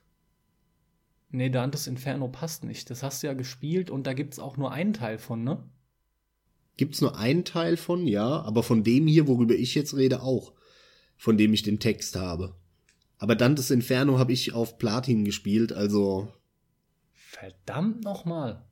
Nee, 1.29 1.49
Dantes 1.49 1.87
Inferno 1.87 2.27
passt 2.27 2.63
nicht. 2.63 2.89
Das 2.89 3.03
hast 3.03 3.21
du 3.21 3.27
ja 3.27 3.33
gespielt 3.33 3.89
und 3.89 4.07
da 4.07 4.13
gibt 4.13 4.33
es 4.33 4.39
auch 4.39 4.55
nur 4.55 4.71
einen 4.71 4.93
Teil 4.93 5.17
von, 5.17 5.43
ne? 5.43 5.63
Gibt's 6.77 7.01
nur 7.01 7.17
einen 7.17 7.43
Teil 7.43 7.75
von, 7.75 8.07
ja, 8.07 8.41
aber 8.41 8.63
von 8.63 8.83
dem 8.83 9.07
hier, 9.07 9.27
worüber 9.27 9.55
ich 9.55 9.75
jetzt 9.75 9.95
rede, 9.95 10.21
auch. 10.21 10.53
Von 11.17 11.37
dem 11.37 11.53
ich 11.53 11.63
den 11.63 11.79
Text 11.79 12.15
habe. 12.15 12.55
Aber 13.17 13.35
Dantes 13.35 13.71
Inferno 13.71 14.19
habe 14.19 14.31
ich 14.31 14.53
auf 14.53 14.77
Platin 14.77 15.25
gespielt, 15.25 15.73
also 15.73 16.31
Verdammt 17.39 18.03
nochmal. 18.03 18.63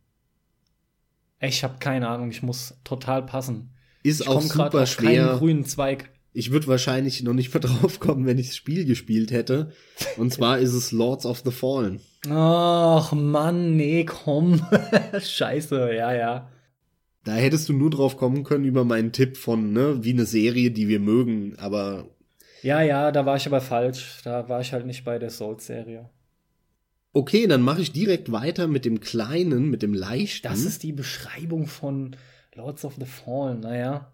Ich 1.40 1.64
habe 1.64 1.76
keine 1.80 2.08
Ahnung, 2.08 2.32
ich 2.32 2.42
muss 2.42 2.80
total 2.84 3.24
passen. 3.26 3.72
ist 4.04 4.22
Ich 4.22 4.28
auch 4.28 4.42
super 4.42 4.66
auf 4.66 4.72
keinen 4.72 4.88
schwer. 4.88 5.36
grünen 5.38 5.66
Zweig. 5.66 6.10
Ich 6.34 6.52
würde 6.52 6.68
wahrscheinlich 6.68 7.22
noch 7.24 7.34
nicht 7.34 7.54
mehr 7.54 7.62
drauf 7.62 8.00
kommen, 8.00 8.26
wenn 8.26 8.38
ich 8.40 8.48
das 8.48 8.56
Spiel 8.56 8.86
gespielt 8.86 9.32
hätte. 9.32 9.72
Und 10.18 10.34
zwar 10.34 10.58
ist 10.60 10.74
es 10.74 10.92
Lords 10.92 11.26
of 11.26 11.42
the 11.46 11.52
Fallen. 11.52 12.02
Ach 12.30 13.12
Mann, 13.14 13.76
nee, 13.76 14.04
komm. 14.06 14.66
Scheiße, 15.20 15.94
ja, 15.94 16.14
ja. 16.14 16.50
Da 17.24 17.34
hättest 17.34 17.70
du 17.70 17.74
nur 17.74 17.90
drauf 17.90 18.18
kommen 18.18 18.44
können 18.44 18.66
über 18.66 18.84
meinen 18.84 19.12
Tipp 19.12 19.38
von, 19.38 19.74
ne, 19.74 20.04
wie 20.04 20.12
eine 20.14 20.26
Serie, 20.26 20.72
die 20.72 20.88
wir 20.88 21.00
mögen, 21.00 21.56
aber 21.58 22.06
Ja, 22.64 22.82
ja, 22.82 23.12
da 23.12 23.26
war 23.26 23.36
ich 23.36 23.46
aber 23.48 23.62
falsch. 23.62 24.22
Da 24.24 24.48
war 24.50 24.62
ich 24.62 24.74
halt 24.74 24.86
nicht 24.86 25.04
bei 25.06 25.18
der 25.20 25.30
Souls-Serie. 25.30 26.10
Okay, 27.16 27.48
dann 27.48 27.62
mache 27.62 27.82
ich 27.82 27.94
direkt 27.94 28.34
weiter 28.34 28.68
mit 28.68 28.84
dem 28.84 29.00
kleinen, 29.00 29.70
mit 29.70 29.82
dem 29.82 29.94
leichten. 29.94 30.50
Das 30.50 30.66
ist 30.66 30.84
die 30.84 30.92
Beschreibung 30.92 31.66
von 31.66 32.18
Lords 32.56 32.84
of 32.84 32.96
the 33.00 33.06
Fallen, 33.06 33.62
naja. 33.62 34.12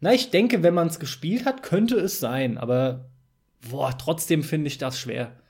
Na, 0.00 0.12
ich 0.12 0.30
denke, 0.30 0.64
wenn 0.64 0.74
man 0.74 0.88
es 0.88 0.98
gespielt 0.98 1.44
hat, 1.44 1.62
könnte 1.62 1.94
es 1.94 2.18
sein, 2.18 2.58
aber 2.58 3.08
boah, 3.70 3.96
trotzdem 3.96 4.42
finde 4.42 4.66
ich 4.66 4.78
das 4.78 4.98
schwer. 4.98 5.40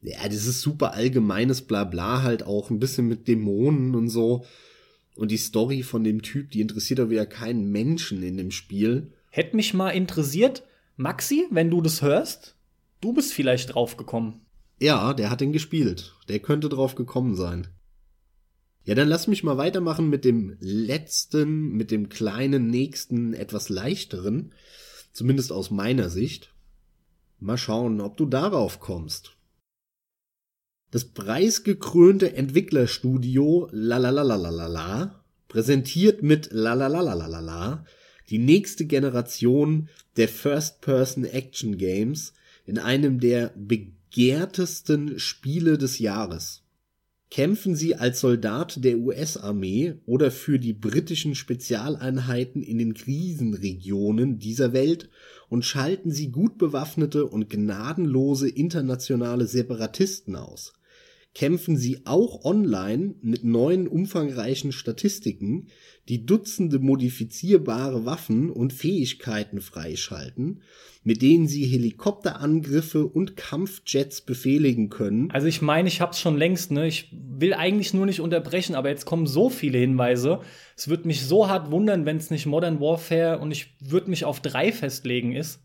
Ja, 0.00 0.26
dieses 0.28 0.62
super 0.62 0.94
allgemeines 0.94 1.60
Blabla 1.60 2.22
halt 2.22 2.42
auch, 2.42 2.70
ein 2.70 2.80
bisschen 2.80 3.06
mit 3.06 3.28
Dämonen 3.28 3.94
und 3.94 4.08
so. 4.08 4.46
Und 5.16 5.30
die 5.32 5.36
Story 5.36 5.82
von 5.82 6.04
dem 6.04 6.22
Typ, 6.22 6.52
die 6.52 6.62
interessiert 6.62 7.00
doch 7.00 7.10
wieder 7.10 7.26
keinen 7.26 7.70
Menschen 7.70 8.22
in 8.22 8.38
dem 8.38 8.50
Spiel. 8.50 9.12
Hätte 9.28 9.56
mich 9.56 9.74
mal 9.74 9.90
interessiert, 9.90 10.62
Maxi, 10.96 11.46
wenn 11.50 11.68
du 11.68 11.82
das 11.82 12.00
hörst, 12.00 12.56
du 13.02 13.12
bist 13.12 13.34
vielleicht 13.34 13.74
drauf 13.74 13.98
gekommen. 13.98 14.40
Ja, 14.80 15.12
der 15.12 15.30
hat 15.30 15.42
den 15.42 15.52
gespielt. 15.52 16.14
Der 16.28 16.38
könnte 16.38 16.70
drauf 16.70 16.94
gekommen 16.94 17.36
sein. 17.36 17.66
Ja, 18.84 18.94
dann 18.94 19.08
lass 19.08 19.26
mich 19.26 19.44
mal 19.44 19.58
weitermachen 19.58 20.08
mit 20.08 20.24
dem 20.24 20.56
letzten, 20.58 21.76
mit 21.76 21.90
dem 21.90 22.08
kleinen 22.08 22.68
nächsten, 22.68 23.34
etwas 23.34 23.68
leichteren. 23.68 24.54
Zumindest 25.12 25.52
aus 25.52 25.70
meiner 25.70 26.08
Sicht. 26.08 26.54
Mal 27.38 27.58
schauen, 27.58 28.00
ob 28.00 28.16
du 28.16 28.24
darauf 28.24 28.80
kommst. 28.80 29.36
Das 30.90 31.04
preisgekrönte 31.04 32.34
Entwicklerstudio 32.34 33.68
Lalalalalala 33.70 35.22
präsentiert 35.48 36.22
mit 36.22 36.48
Lalalalalala 36.52 37.84
die 38.30 38.38
nächste 38.38 38.86
Generation 38.86 39.90
der 40.16 40.28
First-Person-Action-Games 40.28 42.32
in 42.64 42.78
einem 42.78 43.20
der 43.20 43.52
begehrtesten 44.10 45.20
Spiele 45.20 45.78
des 45.78 46.00
Jahres. 46.00 46.64
Kämpfen 47.30 47.76
Sie 47.76 47.94
als 47.94 48.18
Soldat 48.18 48.82
der 48.82 48.98
US-Armee 48.98 50.00
oder 50.04 50.32
für 50.32 50.58
die 50.58 50.72
britischen 50.72 51.36
Spezialeinheiten 51.36 52.60
in 52.60 52.78
den 52.78 52.94
Krisenregionen 52.94 54.40
dieser 54.40 54.72
Welt 54.72 55.10
und 55.48 55.64
schalten 55.64 56.10
Sie 56.10 56.32
gut 56.32 56.58
bewaffnete 56.58 57.24
und 57.24 57.48
gnadenlose 57.48 58.48
internationale 58.48 59.46
Separatisten 59.46 60.34
aus 60.34 60.72
kämpfen 61.34 61.76
sie 61.76 62.02
auch 62.06 62.44
online 62.44 63.14
mit 63.22 63.44
neuen 63.44 63.86
umfangreichen 63.86 64.72
Statistiken, 64.72 65.68
die 66.08 66.26
Dutzende 66.26 66.80
modifizierbare 66.80 68.04
Waffen 68.04 68.50
und 68.50 68.72
Fähigkeiten 68.72 69.60
freischalten, 69.60 70.62
mit 71.04 71.22
denen 71.22 71.46
sie 71.46 71.64
Helikopterangriffe 71.66 73.06
und 73.06 73.36
Kampfjets 73.36 74.22
befehligen 74.22 74.90
können. 74.90 75.30
Also 75.30 75.46
ich 75.46 75.62
meine, 75.62 75.86
ich 75.86 76.00
hab's 76.00 76.20
schon 76.20 76.36
längst, 76.36 76.72
ne? 76.72 76.88
Ich 76.88 77.12
will 77.12 77.54
eigentlich 77.54 77.94
nur 77.94 78.06
nicht 78.06 78.20
unterbrechen, 78.20 78.74
aber 78.74 78.88
jetzt 78.88 79.04
kommen 79.04 79.26
so 79.26 79.50
viele 79.50 79.78
Hinweise. 79.78 80.40
Es 80.76 80.88
wird 80.88 81.06
mich 81.06 81.22
so 81.22 81.48
hart 81.48 81.70
wundern, 81.70 82.06
wenn 82.06 82.16
es 82.16 82.30
nicht 82.30 82.46
Modern 82.46 82.80
Warfare 82.80 83.38
und 83.38 83.52
ich 83.52 83.76
würde 83.78 84.10
mich 84.10 84.24
auf 84.24 84.40
drei 84.40 84.72
festlegen 84.72 85.32
ist 85.32 85.60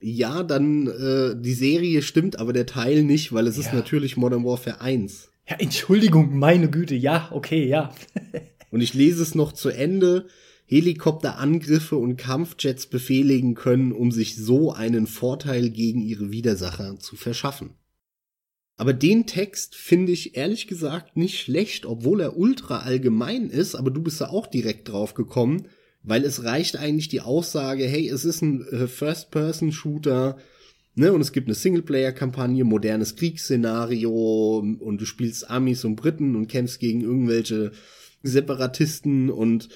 ja, 0.00 0.42
dann 0.42 0.86
äh, 0.86 1.40
die 1.40 1.54
Serie 1.54 2.02
stimmt, 2.02 2.38
aber 2.38 2.52
der 2.52 2.66
Teil 2.66 3.02
nicht, 3.02 3.32
weil 3.32 3.46
es 3.46 3.56
ja. 3.56 3.62
ist 3.62 3.72
natürlich 3.72 4.16
Modern 4.16 4.44
Warfare 4.44 4.80
1. 4.80 5.30
Ja, 5.48 5.56
Entschuldigung, 5.58 6.38
meine 6.38 6.70
Güte, 6.70 6.94
ja, 6.94 7.28
okay, 7.32 7.66
ja. 7.66 7.92
und 8.70 8.80
ich 8.80 8.94
lese 8.94 9.22
es 9.22 9.34
noch 9.34 9.52
zu 9.52 9.70
Ende. 9.70 10.26
Helikopterangriffe 10.66 11.96
und 11.96 12.18
Kampfjets 12.18 12.88
befehligen 12.88 13.54
können, 13.54 13.90
um 13.90 14.12
sich 14.12 14.36
so 14.36 14.70
einen 14.70 15.06
Vorteil 15.06 15.70
gegen 15.70 16.02
ihre 16.02 16.30
Widersacher 16.30 16.98
zu 16.98 17.16
verschaffen. 17.16 17.70
Aber 18.76 18.92
den 18.92 19.26
Text 19.26 19.74
finde 19.74 20.12
ich 20.12 20.36
ehrlich 20.36 20.66
gesagt 20.66 21.16
nicht 21.16 21.40
schlecht, 21.40 21.86
obwohl 21.86 22.20
er 22.20 22.36
ultra 22.36 22.80
allgemein 22.80 23.48
ist, 23.48 23.74
aber 23.74 23.90
du 23.90 24.02
bist 24.02 24.20
da 24.20 24.28
auch 24.28 24.46
direkt 24.46 24.90
drauf 24.90 25.14
gekommen 25.14 25.68
weil 26.02 26.24
es 26.24 26.44
reicht 26.44 26.76
eigentlich 26.76 27.08
die 27.08 27.20
Aussage, 27.20 27.84
hey, 27.84 28.08
es 28.08 28.24
ist 28.24 28.42
ein 28.42 28.66
äh, 28.68 28.86
First-Person-Shooter, 28.86 30.38
ne, 30.94 31.12
und 31.12 31.20
es 31.20 31.32
gibt 31.32 31.48
eine 31.48 31.54
Singleplayer-Kampagne, 31.54 32.64
modernes 32.64 33.16
Kriegsszenario 33.16 34.58
und 34.58 35.00
du 35.00 35.04
spielst 35.04 35.48
Amis 35.50 35.84
und 35.84 35.96
Briten 35.96 36.36
und 36.36 36.48
kämpfst 36.48 36.80
gegen 36.80 37.00
irgendwelche 37.02 37.72
Separatisten 38.22 39.30
und 39.30 39.68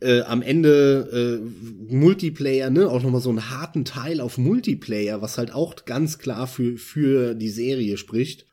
äh, 0.00 0.22
am 0.22 0.42
Ende 0.42 1.40
äh, 1.40 1.94
Multiplayer, 1.94 2.70
ne, 2.70 2.88
auch 2.88 3.02
nochmal 3.02 3.20
so 3.20 3.30
einen 3.30 3.50
harten 3.50 3.84
Teil 3.84 4.20
auf 4.20 4.36
Multiplayer, 4.36 5.22
was 5.22 5.38
halt 5.38 5.52
auch 5.52 5.84
ganz 5.84 6.18
klar 6.18 6.46
für, 6.46 6.76
für 6.76 7.34
die 7.34 7.50
Serie 7.50 7.96
spricht. 7.96 8.46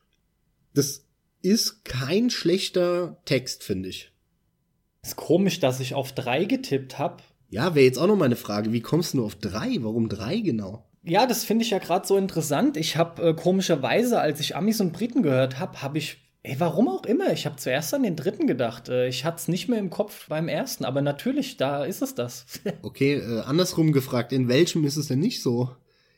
Das 0.74 1.06
ist 1.42 1.84
kein 1.86 2.30
schlechter 2.30 3.20
Text, 3.26 3.64
finde 3.64 3.90
ich. 3.90 4.12
Ist 5.04 5.16
komisch, 5.16 5.60
dass 5.60 5.80
ich 5.80 5.94
auf 5.96 6.12
drei 6.12 6.46
getippt 6.46 7.00
habe. 7.00 7.18
Ja, 7.50 7.74
wäre 7.74 7.86
jetzt 7.86 7.98
auch 7.98 8.08
noch 8.08 8.16
meine 8.16 8.36
Frage. 8.36 8.74
Wie 8.74 8.82
kommst 8.82 9.14
du 9.14 9.18
nur 9.18 9.26
auf 9.26 9.36
drei? 9.36 9.78
Warum 9.80 10.10
drei 10.10 10.38
genau? 10.38 10.86
Ja, 11.04 11.26
das 11.26 11.44
finde 11.44 11.64
ich 11.64 11.72
ja 11.72 11.80
gerade 11.80 12.06
so 12.06 12.18
interessant. 12.18 12.78
Ich 12.78 12.98
habe 12.98 13.30
äh, 13.30 13.34
komischerweise, 13.34 14.20
als 14.20 14.40
ich 14.40 14.56
Amis 14.56 14.82
und 14.82 14.94
Briten 14.94 15.24
gehört 15.24 15.58
habe, 15.58 15.82
habe 15.82 15.98
ich, 15.98 16.18
ey, 16.44 16.60
warum 16.60 16.88
auch 16.90 17.06
immer, 17.06 17.32
ich 17.32 17.46
habe 17.46 17.56
zuerst 17.56 17.94
an 17.94 18.04
den 18.04 18.16
dritten 18.16 18.46
gedacht. 18.46 18.90
Äh, 18.90 19.08
ich 19.08 19.26
hatte 19.26 19.38
es 19.38 19.48
nicht 19.48 19.70
mehr 19.70 19.80
im 19.80 19.90
Kopf 19.90 20.28
beim 20.28 20.48
ersten, 20.50 20.86
aber 20.86 21.02
natürlich, 21.02 21.58
da 21.58 21.86
ist 21.86 22.02
es 22.02 22.16
das. 22.16 22.46
okay, 22.84 23.16
äh, 23.16 23.40
andersrum 23.42 23.94
gefragt, 23.94 24.34
in 24.34 24.50
welchem 24.50 24.84
ist 24.84 24.98
es 24.98 25.08
denn 25.08 25.20
nicht 25.20 25.42
so? 25.42 25.70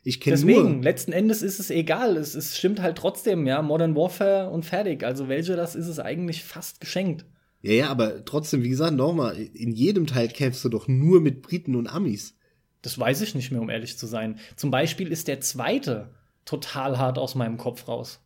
Ich 0.03 0.19
kenne 0.19 0.35
Deswegen, 0.35 0.73
nur. 0.75 0.83
letzten 0.83 1.11
Endes 1.11 1.43
ist 1.43 1.59
es 1.59 1.69
egal. 1.69 2.17
Es, 2.17 2.33
es 2.33 2.57
stimmt 2.57 2.81
halt 2.81 2.97
trotzdem, 2.97 3.45
ja, 3.45 3.61
Modern 3.61 3.95
Warfare 3.95 4.49
und 4.49 4.65
fertig. 4.65 5.03
Also 5.03 5.29
welche 5.29 5.55
das 5.55 5.75
ist 5.75 5.87
es 5.87 5.99
eigentlich 5.99 6.43
fast 6.43 6.81
geschenkt. 6.81 7.23
Ja, 7.61 7.71
ja, 7.73 7.89
aber 7.89 8.25
trotzdem, 8.25 8.63
wie 8.63 8.69
gesagt, 8.69 8.95
nochmal, 8.95 9.37
in 9.37 9.71
jedem 9.71 10.07
Teil 10.07 10.27
kämpfst 10.29 10.65
du 10.65 10.69
doch 10.69 10.87
nur 10.87 11.21
mit 11.21 11.41
Briten 11.41 11.75
und 11.75 11.87
Amis. 11.87 12.35
Das 12.81 12.97
weiß 12.97 13.21
ich 13.21 13.35
nicht 13.35 13.51
mehr, 13.51 13.61
um 13.61 13.69
ehrlich 13.69 13.97
zu 13.97 14.07
sein. 14.07 14.39
Zum 14.55 14.71
Beispiel 14.71 15.11
ist 15.11 15.27
der 15.27 15.41
zweite 15.41 16.15
total 16.45 16.97
hart 16.97 17.19
aus 17.19 17.35
meinem 17.35 17.57
Kopf 17.57 17.87
raus. 17.87 18.19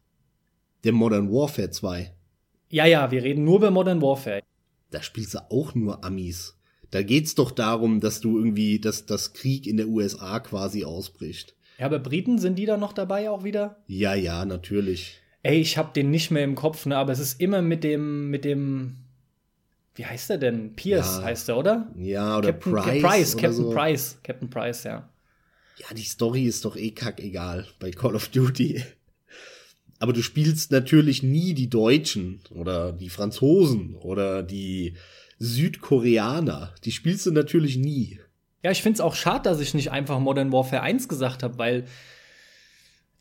Der 0.86 0.94
Modern 0.94 1.32
Warfare 1.32 1.70
2. 1.70 2.14
Ja, 2.70 2.86
ja, 2.86 3.12
wir 3.12 3.24
reden 3.24 3.44
nur 3.44 3.58
über 3.58 3.72
Modern 3.72 4.02
Warfare. 4.02 4.42
Da 4.92 5.02
spielst 5.02 5.34
du 5.34 5.40
auch 5.52 5.76
nur 5.76 6.04
Amis. 6.06 6.58
Da 6.92 7.04
geht's 7.04 7.36
doch 7.36 7.52
darum, 7.52 8.00
dass 8.00 8.22
du 8.22 8.38
irgendwie, 8.38 8.80
dass 8.80 9.06
das 9.06 9.34
Krieg 9.34 9.68
in 9.68 9.78
der 9.78 9.88
USA 9.88 10.40
quasi 10.40 10.86
ausbricht. 10.86 11.56
Ja, 11.78 11.88
aber 11.88 12.00
Briten 12.00 12.40
sind 12.40 12.58
die 12.58 12.66
da 12.66 12.78
noch 12.78 12.94
dabei 12.94 13.30
auch 13.30 13.44
wieder? 13.44 13.84
Ja, 13.88 14.14
ja, 14.14 14.46
natürlich. 14.46 15.20
Ey, 15.44 15.60
ich 15.60 15.78
hab 15.78 15.94
den 15.94 16.10
nicht 16.10 16.32
mehr 16.32 16.44
im 16.44 16.56
Kopf, 16.56 16.86
ne, 16.86 16.98
aber 16.98 17.12
es 17.12 17.20
ist 17.20 17.42
immer 17.42 17.62
mit 17.62 17.84
dem, 17.84 18.30
mit 18.30 18.46
dem, 18.46 18.96
wie 19.96 20.06
heißt 20.06 20.30
er 20.30 20.38
denn? 20.38 20.76
Pierce 20.76 21.18
ja. 21.18 21.24
heißt 21.24 21.50
er, 21.50 21.58
oder? 21.58 21.92
Ja, 21.98 22.38
oder 22.38 22.54
Captain, 22.54 22.74
Price. 22.74 23.02
Price, 23.02 23.38
Captain 23.38 23.54
so. 23.54 23.70
Price. 23.72 24.18
Captain 24.24 24.50
Price, 24.50 24.84
ja. 24.84 25.10
Ja, 25.78 25.94
die 25.96 26.04
Story 26.04 26.44
ist 26.44 26.64
doch 26.66 26.76
eh 26.76 26.92
kackegal 26.92 27.66
bei 27.80 27.92
Call 27.92 28.16
of 28.16 28.28
Duty. 28.30 28.84
Aber 30.00 30.14
du 30.14 30.22
spielst 30.22 30.72
natürlich 30.72 31.24
nie 31.24 31.54
die 31.54 31.70
Deutschen 31.70 32.42
oder 32.50 32.92
die 32.92 33.10
Franzosen 33.10 33.96
oder 33.96 34.44
die 34.44 34.96
Südkoreaner. 35.40 36.74
Die 36.84 36.92
spielst 36.92 37.26
du 37.26 37.32
natürlich 37.32 37.78
nie. 37.78 38.20
Ja, 38.64 38.72
ich 38.72 38.82
find's 38.82 39.00
auch 39.00 39.16
schade, 39.16 39.50
dass 39.50 39.60
ich 39.60 39.74
nicht 39.74 39.92
einfach 39.92 40.20
Modern 40.20 40.52
Warfare 40.52 40.82
1 40.82 41.08
gesagt 41.08 41.44
habe, 41.44 41.58
weil 41.58 41.86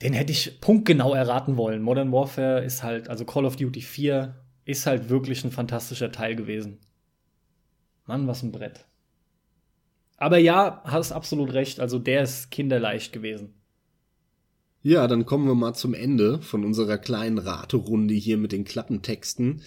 den 0.03 0.13
hätte 0.13 0.33
ich 0.33 0.61
punktgenau 0.61 1.15
erraten 1.15 1.57
wollen. 1.57 1.83
Modern 1.83 2.13
Warfare 2.13 2.65
ist 2.65 2.83
halt, 2.83 3.09
also 3.09 3.25
Call 3.25 3.45
of 3.45 3.57
Duty 3.57 3.81
4 3.81 4.35
ist 4.65 4.87
halt 4.87 5.09
wirklich 5.09 5.45
ein 5.45 5.51
fantastischer 5.51 6.13
Teil 6.13 6.37
gewesen. 6.37 6.79
Mann, 8.07 8.27
was 8.27 8.43
ein 8.43 8.53
Brett. 8.53 8.87
Aber 10.17 10.39
ja, 10.39 10.83
hast 10.85 11.13
absolut 11.13 11.53
recht, 11.53 11.81
also 11.81 11.99
der 11.99 12.23
ist 12.23 12.51
kinderleicht 12.51 13.13
gewesen. 13.13 13.55
Ja, 14.83 15.07
dann 15.07 15.25
kommen 15.25 15.47
wir 15.47 15.55
mal 15.55 15.75
zum 15.75 15.95
Ende 15.95 16.43
von 16.43 16.65
unserer 16.65 16.99
kleinen 16.99 17.39
Raterunde 17.39 18.15
hier 18.15 18.37
mit 18.37 18.53
den 18.53 18.65
Klappentexten. 18.65 19.63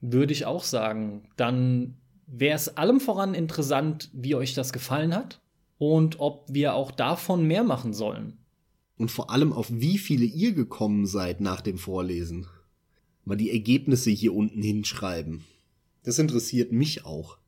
Würde 0.00 0.32
ich 0.32 0.46
auch 0.46 0.64
sagen. 0.64 1.28
Dann 1.36 1.96
wäre 2.26 2.56
es 2.56 2.76
allem 2.76 2.98
voran 3.00 3.34
interessant, 3.34 4.10
wie 4.12 4.34
euch 4.34 4.54
das 4.54 4.72
gefallen 4.72 5.14
hat 5.14 5.40
und 5.78 6.18
ob 6.18 6.46
wir 6.48 6.74
auch 6.74 6.90
davon 6.90 7.46
mehr 7.46 7.62
machen 7.62 7.92
sollen. 7.92 8.38
Und 8.96 9.12
vor 9.12 9.30
allem, 9.30 9.52
auf 9.52 9.68
wie 9.70 9.96
viele 9.96 10.24
ihr 10.24 10.52
gekommen 10.52 11.06
seid 11.06 11.40
nach 11.40 11.60
dem 11.60 11.78
Vorlesen 11.78 12.48
mal 13.28 13.36
die 13.36 13.52
Ergebnisse 13.52 14.10
hier 14.10 14.34
unten 14.34 14.62
hinschreiben. 14.62 15.44
Das 16.02 16.18
interessiert 16.18 16.72
mich 16.72 17.04
auch. 17.04 17.38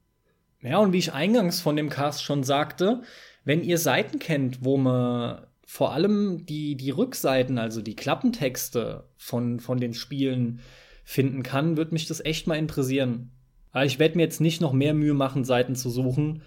Ja, 0.62 0.78
und 0.78 0.93
wie 0.93 0.98
ich 0.98 1.12
eingangs 1.12 1.61
von 1.61 1.77
dem 1.77 1.89
Cast 1.89 2.23
schon 2.23 2.44
sagte, 2.44 3.02
wenn 3.44 3.65
ihr 3.65 3.78
Seiten 3.78 4.19
kennt, 4.19 4.65
wo 4.65 4.77
man 4.77 5.47
vor 5.65 5.93
allem 5.93 6.44
die, 6.47 6.77
die 6.77 6.90
Rückseiten, 6.90 7.57
also 7.57 7.81
die 7.81 7.97
Klappentexte 7.97 9.05
von, 9.16 9.61
von 9.61 9.78
den 9.78 9.94
Spielen 9.94 10.61
finden 11.05 11.43
kann, 11.43 11.77
würde 11.77 11.93
mich 11.93 12.07
das 12.07 12.20
echt 12.20 12.47
mal 12.47 12.59
interessieren. 12.59 13.31
Aber 13.73 13.86
ich 13.86 13.98
werde 13.98 14.16
mir 14.16 14.24
jetzt 14.24 14.40
nicht 14.40 14.61
noch 14.61 14.73
mehr 14.73 14.94
Mühe 14.94 15.15
machen, 15.15 15.44
Seiten 15.44 15.77
zu 15.77 15.89
suchen. 15.89 16.43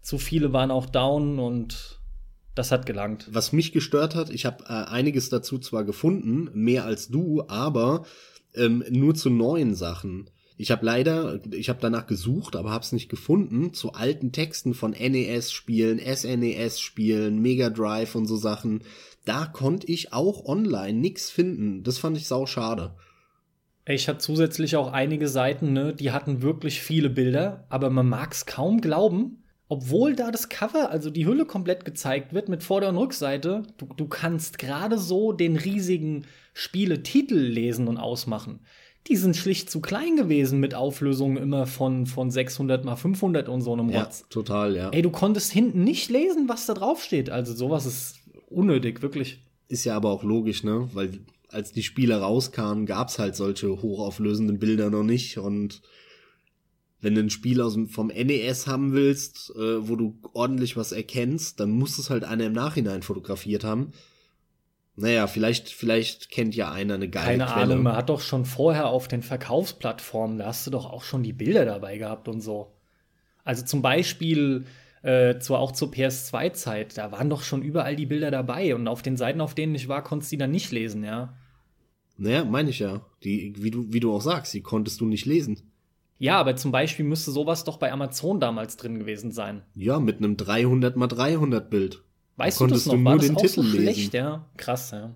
Zu 0.00 0.16
viele 0.16 0.52
waren 0.52 0.70
auch 0.70 0.86
down 0.86 1.38
und 1.38 2.00
Das 2.54 2.72
hat 2.72 2.86
gelangt. 2.86 3.28
Was 3.32 3.52
mich 3.52 3.72
gestört 3.72 4.14
hat, 4.14 4.30
ich 4.30 4.46
habe 4.46 4.64
äh, 4.64 4.88
einiges 4.90 5.28
dazu 5.28 5.58
zwar 5.58 5.84
gefunden, 5.84 6.48
mehr 6.54 6.84
als 6.84 7.08
du, 7.08 7.44
aber 7.48 8.04
ähm, 8.58 8.84
nur 8.90 9.14
zu 9.14 9.30
neuen 9.30 9.74
Sachen. 9.74 10.30
Ich 10.60 10.72
habe 10.72 10.84
leider, 10.84 11.40
ich 11.52 11.68
habe 11.68 11.78
danach 11.80 12.08
gesucht, 12.08 12.56
aber 12.56 12.72
habe 12.72 12.82
es 12.82 12.90
nicht 12.90 13.08
gefunden, 13.08 13.72
zu 13.72 13.92
alten 13.92 14.32
Texten 14.32 14.74
von 14.74 14.90
NES-Spielen, 14.90 16.00
SNES-Spielen, 16.00 17.40
Mega 17.40 17.70
Drive 17.70 18.16
und 18.16 18.26
so 18.26 18.36
Sachen. 18.36 18.82
Da 19.24 19.46
konnte 19.46 19.86
ich 19.86 20.12
auch 20.12 20.44
online 20.46 20.98
nix 20.98 21.30
finden. 21.30 21.84
Das 21.84 21.98
fand 21.98 22.16
ich 22.16 22.26
sau 22.26 22.46
schade. 22.46 22.96
Ich 23.86 24.08
hatte 24.08 24.18
zusätzlich 24.18 24.76
auch 24.76 24.92
einige 24.92 25.28
Seiten, 25.28 25.72
ne, 25.72 25.94
die 25.94 26.10
hatten 26.10 26.42
wirklich 26.42 26.82
viele 26.82 27.08
Bilder, 27.08 27.64
aber 27.70 27.88
man 27.88 28.06
mag 28.08 28.32
es 28.32 28.44
kaum 28.44 28.80
glauben, 28.80 29.37
obwohl 29.68 30.16
da 30.16 30.30
das 30.30 30.48
Cover, 30.48 30.90
also 30.90 31.10
die 31.10 31.26
Hülle 31.26 31.44
komplett 31.44 31.84
gezeigt 31.84 32.32
wird 32.32 32.48
mit 32.48 32.62
Vorder- 32.62 32.88
und 32.88 32.96
Rückseite, 32.96 33.62
du, 33.76 33.86
du 33.96 34.06
kannst 34.06 34.58
gerade 34.58 34.98
so 34.98 35.32
den 35.32 35.56
riesigen 35.56 36.24
Spieletitel 36.54 37.38
lesen 37.38 37.86
und 37.86 37.98
ausmachen. 37.98 38.60
Die 39.06 39.16
sind 39.16 39.36
schlicht 39.36 39.70
zu 39.70 39.80
klein 39.80 40.16
gewesen 40.16 40.60
mit 40.60 40.74
Auflösungen 40.74 41.36
immer 41.36 41.66
von, 41.66 42.06
von 42.06 42.30
600 42.30 42.84
mal 42.84 42.96
500 42.96 43.48
und 43.48 43.62
so 43.62 43.72
einem 43.72 43.90
Rotz. 43.90 44.20
Ja, 44.20 44.26
total, 44.28 44.76
ja. 44.76 44.90
Ey, 44.90 45.02
du 45.02 45.10
konntest 45.10 45.52
hinten 45.52 45.84
nicht 45.84 46.10
lesen, 46.10 46.48
was 46.48 46.66
da 46.66 46.74
drauf 46.74 47.02
steht. 47.02 47.30
Also 47.30 47.54
sowas 47.54 47.86
ist 47.86 48.20
unnötig, 48.48 49.02
wirklich. 49.02 49.42
Ist 49.68 49.84
ja 49.84 49.96
aber 49.96 50.10
auch 50.10 50.24
logisch, 50.24 50.64
ne? 50.64 50.88
Weil 50.92 51.20
als 51.50 51.72
die 51.72 51.82
Spiele 51.82 52.20
rauskamen, 52.20 52.86
gab's 52.86 53.18
halt 53.18 53.36
solche 53.36 53.68
hochauflösenden 53.80 54.58
Bilder 54.58 54.90
noch 54.90 55.04
nicht 55.04 55.38
und 55.38 55.80
wenn 57.00 57.14
du 57.14 57.20
ein 57.20 57.30
Spiel 57.30 57.60
aus 57.60 57.74
dem, 57.74 57.88
vom 57.88 58.08
NES 58.08 58.66
haben 58.66 58.92
willst, 58.92 59.52
äh, 59.56 59.88
wo 59.88 59.96
du 59.96 60.18
ordentlich 60.32 60.76
was 60.76 60.92
erkennst, 60.92 61.60
dann 61.60 61.70
muss 61.70 61.98
es 61.98 62.10
halt 62.10 62.24
einer 62.24 62.46
im 62.46 62.52
Nachhinein 62.52 63.02
fotografiert 63.02 63.64
haben. 63.64 63.92
Naja, 64.96 65.28
vielleicht, 65.28 65.68
vielleicht 65.68 66.28
kennt 66.30 66.56
ja 66.56 66.72
einer 66.72 66.94
eine 66.94 67.08
geile 67.08 67.38
Keine 67.38 67.46
Quelle. 67.46 67.72
Ahnung, 67.72 67.82
man 67.84 67.96
hat 67.96 68.08
doch 68.08 68.20
schon 68.20 68.44
vorher 68.44 68.88
auf 68.88 69.06
den 69.06 69.22
Verkaufsplattformen, 69.22 70.38
da 70.38 70.46
hast 70.46 70.66
du 70.66 70.72
doch 70.72 70.86
auch 70.86 71.04
schon 71.04 71.22
die 71.22 71.32
Bilder 71.32 71.64
dabei 71.64 71.98
gehabt 71.98 72.26
und 72.26 72.40
so. 72.40 72.72
Also 73.44 73.64
zum 73.64 73.80
Beispiel, 73.80 74.64
äh, 75.02 75.38
zwar 75.38 75.60
auch 75.60 75.70
zur 75.70 75.92
PS2-Zeit, 75.92 76.98
da 76.98 77.12
waren 77.12 77.30
doch 77.30 77.42
schon 77.42 77.62
überall 77.62 77.94
die 77.94 78.06
Bilder 78.06 78.32
dabei 78.32 78.74
und 78.74 78.88
auf 78.88 79.02
den 79.02 79.16
Seiten, 79.16 79.40
auf 79.40 79.54
denen 79.54 79.76
ich 79.76 79.86
war, 79.86 80.02
konntest 80.02 80.32
du 80.32 80.34
die 80.34 80.38
dann 80.38 80.50
nicht 80.50 80.72
lesen, 80.72 81.04
ja. 81.04 81.32
Naja, 82.16 82.44
meine 82.44 82.70
ich 82.70 82.80
ja. 82.80 83.06
Die, 83.22 83.54
wie 83.56 83.70
du, 83.70 83.92
wie 83.92 84.00
du 84.00 84.12
auch 84.12 84.20
sagst, 84.20 84.52
die 84.52 84.62
konntest 84.62 85.00
du 85.00 85.06
nicht 85.06 85.24
lesen. 85.24 85.67
Ja, 86.18 86.38
aber 86.38 86.56
zum 86.56 86.72
Beispiel 86.72 87.04
müsste 87.04 87.30
sowas 87.30 87.64
doch 87.64 87.76
bei 87.76 87.92
Amazon 87.92 88.40
damals 88.40 88.76
drin 88.76 88.98
gewesen 88.98 89.30
sein. 89.30 89.62
Ja, 89.74 90.00
mit 90.00 90.18
einem 90.18 90.36
300 90.36 90.96
mal 90.96 91.06
300 91.06 91.70
Bild. 91.70 92.02
Weißt 92.36 92.60
da 92.60 92.66
du 92.66 92.74
das 92.74 92.86
noch? 92.86 92.94
Du 92.94 93.04
War 93.04 93.16
das 93.16 93.30
auch 93.30 93.36
Titel 93.36 93.48
so 93.48 93.62
schlecht, 93.62 93.98
lesen. 94.12 94.16
ja? 94.16 94.46
Krass, 94.56 94.90
ja. 94.90 95.14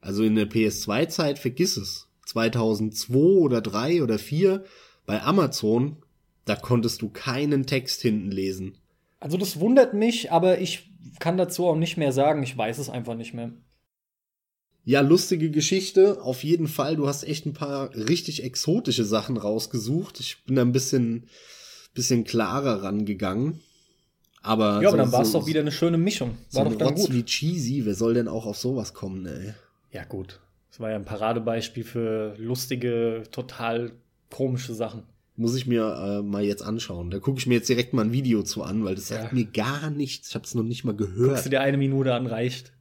Also 0.00 0.22
in 0.22 0.34
der 0.34 0.48
PS2-Zeit 0.48 1.38
vergiss 1.38 1.76
es. 1.76 2.08
2002 2.26 3.14
oder 3.38 3.60
3 3.60 4.02
oder 4.02 4.18
4 4.18 4.64
bei 5.06 5.22
Amazon, 5.22 5.96
da 6.44 6.56
konntest 6.56 7.02
du 7.02 7.08
keinen 7.08 7.66
Text 7.66 8.02
hinten 8.02 8.30
lesen. 8.30 8.76
Also 9.20 9.38
das 9.38 9.60
wundert 9.60 9.94
mich, 9.94 10.30
aber 10.30 10.58
ich 10.58 10.90
kann 11.18 11.36
dazu 11.36 11.66
auch 11.66 11.76
nicht 11.76 11.96
mehr 11.96 12.12
sagen. 12.12 12.42
Ich 12.42 12.56
weiß 12.56 12.78
es 12.78 12.90
einfach 12.90 13.14
nicht 13.14 13.32
mehr. 13.34 13.50
Ja, 14.84 15.00
lustige 15.00 15.50
Geschichte. 15.50 16.20
Auf 16.22 16.44
jeden 16.44 16.68
Fall. 16.68 16.96
Du 16.96 17.08
hast 17.08 17.24
echt 17.24 17.46
ein 17.46 17.54
paar 17.54 17.94
richtig 17.94 18.44
exotische 18.44 19.04
Sachen 19.04 19.36
rausgesucht. 19.36 20.20
Ich 20.20 20.44
bin 20.44 20.56
da 20.56 20.62
ein 20.62 20.72
bisschen, 20.72 21.24
bisschen 21.94 22.24
klarer 22.24 22.82
rangegangen. 22.82 23.60
Aber 24.42 24.82
ja, 24.82 24.88
aber 24.88 24.98
dann 24.98 25.10
war 25.10 25.22
es 25.22 25.32
so, 25.32 25.40
doch 25.40 25.46
wieder 25.46 25.60
eine 25.60 25.72
schöne 25.72 25.96
Mischung. 25.96 26.36
War 26.52 26.64
so 26.64 26.70
doch 26.70 26.78
dann 26.78 26.94
gut. 26.94 27.12
wie 27.12 27.24
cheesy. 27.24 27.86
Wer 27.86 27.94
soll 27.94 28.12
denn 28.12 28.28
auch 28.28 28.44
auf 28.44 28.58
sowas 28.58 28.92
kommen, 28.92 29.24
ey? 29.24 29.54
Ja, 29.90 30.04
gut. 30.04 30.40
Das 30.70 30.80
war 30.80 30.90
ja 30.90 30.96
ein 30.96 31.06
Paradebeispiel 31.06 31.84
für 31.84 32.34
lustige, 32.36 33.22
total 33.30 33.92
komische 34.30 34.74
Sachen. 34.74 35.04
Muss 35.36 35.56
ich 35.56 35.66
mir 35.66 36.20
äh, 36.20 36.22
mal 36.22 36.44
jetzt 36.44 36.62
anschauen. 36.62 37.10
Da 37.10 37.20
gucke 37.20 37.38
ich 37.38 37.46
mir 37.46 37.54
jetzt 37.54 37.68
direkt 37.68 37.94
mal 37.94 38.04
ein 38.04 38.12
Video 38.12 38.42
zu 38.42 38.62
an, 38.62 38.84
weil 38.84 38.96
das 38.96 39.08
sagt 39.08 39.32
mir 39.32 39.46
gar 39.46 39.90
nichts. 39.90 40.28
Ich 40.28 40.34
habe 40.34 40.44
es 40.44 40.54
noch 40.54 40.62
nicht 40.62 40.84
mal 40.84 40.94
gehört. 40.94 41.30
Guckst 41.30 41.46
du 41.46 41.50
dir 41.50 41.60
eine 41.60 41.78
Minute 41.78 42.12
an, 42.12 42.26
reicht. 42.26 42.73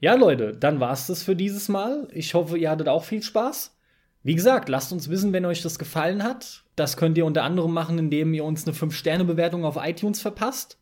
Ja, 0.00 0.14
Leute, 0.14 0.52
dann 0.52 0.80
war's 0.80 1.06
das 1.06 1.22
für 1.22 1.34
dieses 1.34 1.68
Mal. 1.68 2.08
Ich 2.12 2.34
hoffe, 2.34 2.58
ihr 2.58 2.70
hattet 2.70 2.88
auch 2.88 3.04
viel 3.04 3.22
Spaß. 3.22 3.76
Wie 4.22 4.34
gesagt, 4.34 4.68
lasst 4.68 4.92
uns 4.92 5.08
wissen, 5.08 5.32
wenn 5.32 5.44
euch 5.44 5.62
das 5.62 5.78
gefallen 5.78 6.22
hat. 6.22 6.64
Das 6.74 6.96
könnt 6.96 7.16
ihr 7.16 7.24
unter 7.24 7.44
anderem 7.44 7.72
machen, 7.72 7.98
indem 7.98 8.34
ihr 8.34 8.44
uns 8.44 8.66
eine 8.66 8.76
5-Sterne-Bewertung 8.76 9.64
auf 9.64 9.78
iTunes 9.80 10.20
verpasst. 10.20 10.78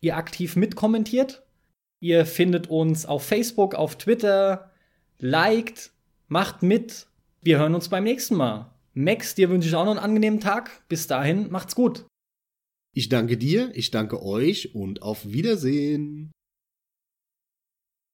Ihr 0.00 0.16
aktiv 0.16 0.56
mitkommentiert. 0.56 1.44
Ihr 2.00 2.26
findet 2.26 2.68
uns 2.68 3.06
auf 3.06 3.24
Facebook, 3.24 3.74
auf 3.74 3.96
Twitter. 3.96 4.70
Liked, 5.18 5.92
macht 6.28 6.62
mit. 6.62 7.06
Wir 7.42 7.58
hören 7.58 7.74
uns 7.74 7.88
beim 7.88 8.04
nächsten 8.04 8.34
Mal. 8.34 8.74
Max, 8.94 9.34
dir 9.34 9.50
wünsche 9.50 9.68
ich 9.68 9.74
auch 9.74 9.84
noch 9.84 9.92
einen 9.92 10.00
angenehmen 10.00 10.40
Tag. 10.40 10.82
Bis 10.88 11.06
dahin, 11.06 11.50
macht's 11.50 11.76
gut. 11.76 12.06
Ich 12.92 13.08
danke 13.08 13.36
dir, 13.36 13.70
ich 13.74 13.90
danke 13.90 14.22
euch 14.22 14.74
und 14.74 15.02
auf 15.02 15.30
Wiedersehen. 15.30 16.32